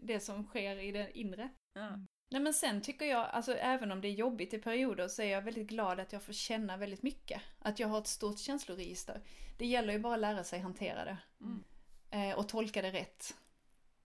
det 0.00 0.20
som 0.20 0.44
sker 0.44 0.78
i 0.78 0.92
det 0.92 1.18
inre. 1.18 1.48
Ja. 1.74 1.98
Nej 2.28 2.40
men 2.40 2.54
sen 2.54 2.80
tycker 2.80 3.06
jag, 3.06 3.30
alltså 3.30 3.54
även 3.54 3.92
om 3.92 4.00
det 4.00 4.08
är 4.08 4.12
jobbigt 4.12 4.54
i 4.54 4.58
perioder 4.58 5.08
så 5.08 5.22
är 5.22 5.26
jag 5.26 5.42
väldigt 5.42 5.66
glad 5.66 6.00
att 6.00 6.12
jag 6.12 6.22
får 6.22 6.32
känna 6.32 6.76
väldigt 6.76 7.02
mycket. 7.02 7.42
Att 7.58 7.78
jag 7.78 7.88
har 7.88 7.98
ett 7.98 8.06
stort 8.06 8.38
känsloregister. 8.38 9.20
Det 9.58 9.66
gäller 9.66 9.92
ju 9.92 9.98
bara 9.98 10.14
att 10.14 10.20
lära 10.20 10.44
sig 10.44 10.60
hantera 10.60 11.04
det. 11.04 11.16
Mm. 11.40 11.64
Eh, 12.10 12.38
och 12.38 12.48
tolka 12.48 12.82
det 12.82 12.92
rätt. 12.92 13.36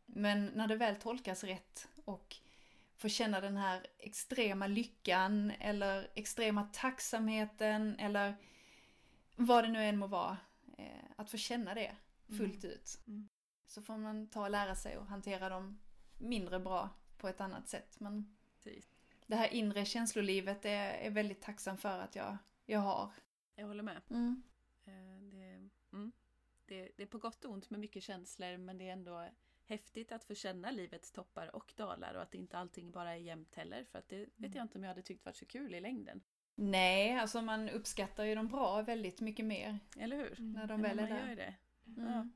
Men 0.06 0.46
när 0.46 0.68
det 0.68 0.76
väl 0.76 0.96
tolkas 0.96 1.44
rätt 1.44 1.88
och 2.06 2.36
få 2.98 3.10
känna 3.10 3.42
den 3.42 3.58
här 3.58 3.88
extrema 3.98 4.68
lyckan 4.68 5.52
eller 5.60 6.12
extrema 6.16 6.64
tacksamheten 6.74 8.00
eller 8.00 8.36
vad 9.36 9.64
det 9.64 9.70
nu 9.70 9.84
än 9.84 9.98
må 9.98 10.08
vara. 10.08 10.38
Eh, 10.78 10.86
att 11.16 11.32
få 11.32 11.38
känna 11.38 11.74
det 11.74 11.96
fullt 12.28 12.64
mm. 12.64 12.76
ut. 12.76 13.00
Mm. 13.08 13.30
Så 13.68 13.82
får 13.82 13.98
man 13.98 14.28
ta 14.28 14.42
och 14.42 14.52
lära 14.52 14.76
sig 14.76 14.96
att 14.96 15.08
hantera 15.08 15.50
dem 15.50 15.80
mindre 16.18 16.60
bra 16.60 16.90
på 17.20 17.28
ett 17.28 17.42
annat 17.42 17.70
sätt. 17.70 18.00
Men 18.00 18.36
det 19.30 19.36
här 19.36 19.54
inre 19.54 19.86
känslolivet 19.86 20.66
är, 20.66 20.94
är 20.94 21.10
väldigt 21.10 21.42
tacksam 21.42 21.78
för 21.78 22.00
att 22.00 22.16
jag, 22.16 22.38
jag 22.66 22.80
har. 22.80 23.12
Jag 23.56 23.68
håller 23.68 23.84
med. 23.84 24.02
Mm. 24.10 24.44
Eh, 24.86 25.22
det, 25.22 25.70
mm. 25.94 26.12
Det, 26.66 26.92
det, 26.98 27.04
är 27.04 27.08
på 27.08 27.18
gott 27.18 27.46
och 27.46 27.52
ont 27.52 27.70
med 27.70 27.80
mycket 27.80 28.04
känslor 28.04 28.58
men 28.58 28.78
det 28.78 28.90
är 28.90 28.94
ändå 28.94 29.30
häftigt 29.66 30.12
att 30.12 30.24
få 30.24 30.36
känna 30.36 30.72
livets 30.72 31.12
toppar 31.12 31.56
och 31.56 31.74
dalar 31.76 32.14
och 32.14 32.22
att 32.22 32.34
inte 32.34 32.58
allting 32.58 32.92
bara 32.92 33.12
är 33.12 33.16
jämnt 33.16 33.56
heller. 33.56 33.84
För 33.84 34.00
att 34.00 34.10
det 34.10 34.18
vet 34.18 34.38
mm. 34.38 34.52
jag 34.54 34.64
inte 34.64 34.78
om 34.78 34.84
jag 34.84 34.90
hade 34.90 35.02
tyckt 35.02 35.26
varit 35.26 35.36
så 35.36 35.46
kul 35.46 35.76
i 35.76 35.82
längden. 35.82 36.22
Nej, 36.56 37.20
alltså 37.20 37.42
man 37.42 37.70
uppskattar 37.70 38.24
ju 38.24 38.36
de 38.36 38.48
bra 38.48 38.82
väldigt 38.82 39.22
mycket 39.22 39.46
mer. 39.46 39.80
Eller 39.98 40.18
hur? 40.18 40.36
När 40.40 40.68
de 40.68 40.82
väl 40.82 41.00
är 41.00 41.08
där. 41.08 41.28
Gör 41.30 41.36
det. 41.36 41.56
Mm. 41.88 42.14
Ja. 42.14 42.28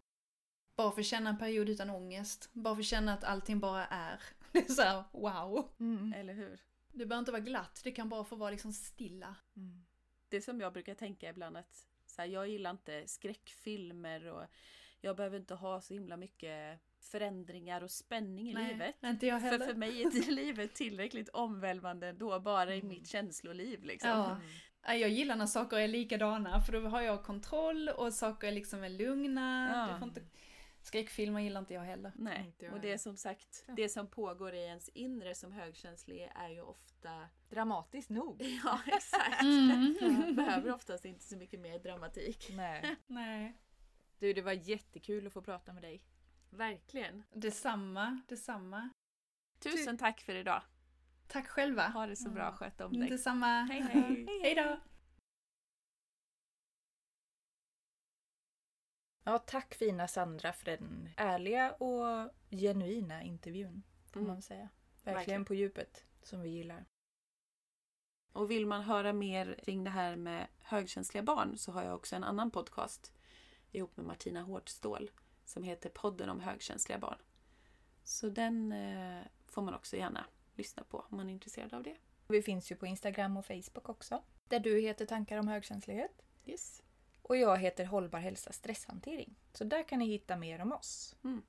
Bara 0.76 0.92
för 0.92 1.02
att 1.02 1.08
känna 1.08 1.30
en 1.30 1.38
period 1.38 1.70
utan 1.70 1.90
ångest. 1.90 2.50
Bara 2.54 2.76
för 2.76 2.82
att 2.82 2.86
känna 2.86 3.14
att 3.14 3.24
allting 3.24 3.60
bara 3.60 3.86
är. 3.86 4.20
Det 4.64 4.70
är 4.70 4.74
såhär, 4.74 5.04
wow. 5.12 5.70
Mm. 5.80 6.14
Eller 6.14 6.34
hur? 6.34 6.60
Det 6.92 7.06
behöver 7.06 7.20
inte 7.20 7.32
vara 7.32 7.42
glatt, 7.42 7.82
det 7.84 7.92
kan 7.92 8.10
bara 8.10 8.24
få 8.24 8.36
vara 8.36 8.52
liksom 8.52 8.74
stilla. 8.74 9.36
Mm. 9.56 9.86
Det 10.30 10.42
som 10.42 10.62
jag 10.62 10.74
brukar 10.74 10.96
tänka 10.96 11.30
ibland 11.30 11.58
att 11.58 11.88
så 12.06 12.22
här, 12.22 12.30
jag 12.30 12.50
gillar 12.50 12.72
inte 12.72 13.04
skräckfilmer 13.08 14.28
och 14.28 14.46
jag 15.02 15.16
behöver 15.16 15.38
inte 15.38 15.56
ha 15.56 15.82
så 15.82 15.94
himla 15.94 16.18
mycket 16.18 16.80
förändringar 17.00 17.82
och 17.82 17.92
spänning 17.92 18.50
i 18.50 18.54
Nej, 18.54 18.74
livet. 18.74 18.96
Inte 19.04 19.28
jag 19.28 19.40
heller. 19.40 19.60
För 19.60 19.66
för 19.66 19.76
mig 19.76 20.04
är 20.04 20.32
livet 20.32 20.74
tillräckligt 20.74 21.30
omvälvande 21.30 22.08
ändå, 22.08 22.40
bara 22.40 22.76
i 22.76 22.80
mm. 22.80 22.88
mitt 22.88 23.08
känsloliv. 23.08 23.84
Liksom. 23.84 24.10
Ja. 24.10 24.32
Mm. 24.86 25.02
Jag 25.02 25.10
gillar 25.10 25.36
när 25.36 25.46
saker 25.46 25.78
är 25.78 25.88
likadana 25.88 26.62
för 26.62 26.74
då 26.74 26.80
har 26.80 27.02
jag 27.02 27.24
kontroll 27.24 27.90
och 27.90 28.14
saker 28.14 28.52
liksom 28.52 28.84
är 28.84 28.90
lugna. 28.90 29.70
Ja. 29.74 30.00
Skräckfilmer 30.84 31.42
gillar 31.42 31.60
inte 31.60 31.74
jag 31.74 31.82
heller. 31.82 32.12
Nej, 32.16 32.56
jag 32.60 32.74
och 32.74 32.82
det 32.82 32.92
är 32.92 32.98
som 32.98 33.18
sagt, 33.18 33.66
det 33.68 33.90
som 33.90 34.08
pågår 34.08 34.54
i 34.54 34.64
ens 34.64 34.90
inre 34.90 35.36
som 35.36 35.52
högkänslig 35.52 36.32
är 36.36 36.50
ju 36.50 36.62
ofta 36.62 37.30
dramatiskt 37.50 38.10
nog. 38.10 38.42
Ja, 38.64 38.80
exakt. 38.88 39.42
Mm. 39.42 40.36
Behöver 40.36 40.74
oftast 40.74 41.06
inte 41.06 41.24
så 41.24 41.38
mycket 41.38 41.60
mer 41.60 41.80
dramatik. 41.80 42.50
Nej. 42.54 42.96
Nej. 43.08 43.58
Du, 44.20 44.34
det 44.34 44.42
var 44.42 44.52
jättekul 44.52 45.28
att 45.28 45.34
få 45.34 45.42
prata 45.42 45.74
med 45.74 45.84
dig. 45.84 46.04
Verkligen. 46.50 47.24
Detsamma, 47.34 48.22
detsamma. 48.28 48.90
Tusen 49.60 49.98
tack 49.98 50.22
för 50.22 50.36
idag. 50.36 50.62
Tack 51.28 51.48
själva. 51.48 51.88
Ha 51.88 52.08
det 52.08 52.16
så 52.16 52.30
bra, 52.30 52.52
sköt 52.52 52.82
om 52.82 53.00
dig. 53.00 53.10
Detsamma. 53.10 53.62
Hej 53.62 53.82
hej. 53.82 54.28
hej 54.44 54.56
då. 54.56 54.80
Ja, 59.24 59.40
tack 59.40 59.74
fina 59.74 60.08
Sandra 60.08 60.54
för 60.54 60.66
den 60.66 61.10
ärliga 61.18 61.72
och 61.72 62.30
genuina 62.50 63.24
intervjun. 63.24 63.84
Får 64.12 64.20
mm. 64.20 64.32
man 64.32 64.42
säga. 64.42 64.70
Verkligen, 64.96 65.16
Verkligen 65.16 65.46
på 65.46 65.54
djupet, 65.54 66.06
som 66.24 66.42
vi 66.42 66.50
gillar. 66.50 66.86
Och 68.34 68.52
vill 68.52 68.66
man 68.66 68.84
höra 68.84 69.14
mer 69.14 69.60
kring 69.64 69.84
det 69.84 69.90
här 69.90 70.16
med 70.16 70.48
högkänsliga 70.60 71.24
barn 71.24 71.58
så 71.58 71.72
har 71.72 71.84
jag 71.84 71.96
också 71.96 72.16
en 72.16 72.24
annan 72.24 72.52
podcast 72.52 73.14
ihop 73.72 73.98
med 73.98 74.06
Martina 74.06 74.42
Hårdstål 74.42 75.12
som 75.44 75.64
heter 75.64 75.90
Podden 75.90 76.30
om 76.30 76.40
högkänsliga 76.40 77.00
barn. 77.00 77.18
Så 78.04 78.30
den 78.30 78.72
eh, 78.72 79.24
får 79.48 79.62
man 79.62 79.74
också 79.74 79.98
gärna 79.98 80.26
lyssna 80.56 80.84
på 80.84 81.06
om 81.10 81.18
man 81.18 81.30
är 81.30 81.34
intresserad 81.34 81.74
av 81.74 81.84
det. 81.84 81.96
Vi 82.28 82.42
finns 82.42 82.72
ju 82.72 82.76
på 82.76 82.86
Instagram 82.86 83.38
och 83.38 83.46
Facebook 83.46 83.90
också. 83.90 84.24
Där 84.48 84.60
du 84.60 84.80
heter 84.80 85.06
Tankar 85.06 85.38
om 85.38 85.48
högkänslighet. 85.48 86.22
Yes. 86.46 86.84
Och 87.24 87.38
jag 87.38 87.58
heter 87.58 87.86
Hållbar 87.86 88.20
hälsa 88.20 88.52
stresshantering. 88.52 89.36
Så 89.54 89.64
där 89.64 89.84
kan 89.84 90.00
ni 90.00 90.06
hitta 90.06 90.38
mer 90.38 90.62
om 90.62 90.74
oss. 90.74 91.16
Mm. 91.24 91.42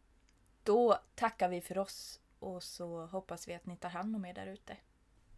Då 0.62 0.98
tackar 1.14 1.48
vi 1.48 1.60
för 1.60 1.78
oss 1.78 2.20
och 2.38 2.62
så 2.62 3.06
hoppas 3.06 3.48
vi 3.48 3.54
att 3.54 3.66
ni 3.66 3.76
tar 3.76 3.88
hand 3.88 4.16
om 4.16 4.24
er 4.24 4.34
där 4.34 4.46
ute. 4.46 4.76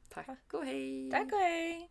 Tack 0.09 0.55
och 0.55 0.65
hej! 0.65 1.11
Tack 1.11 1.33
och 1.33 1.39
hej! 1.39 1.91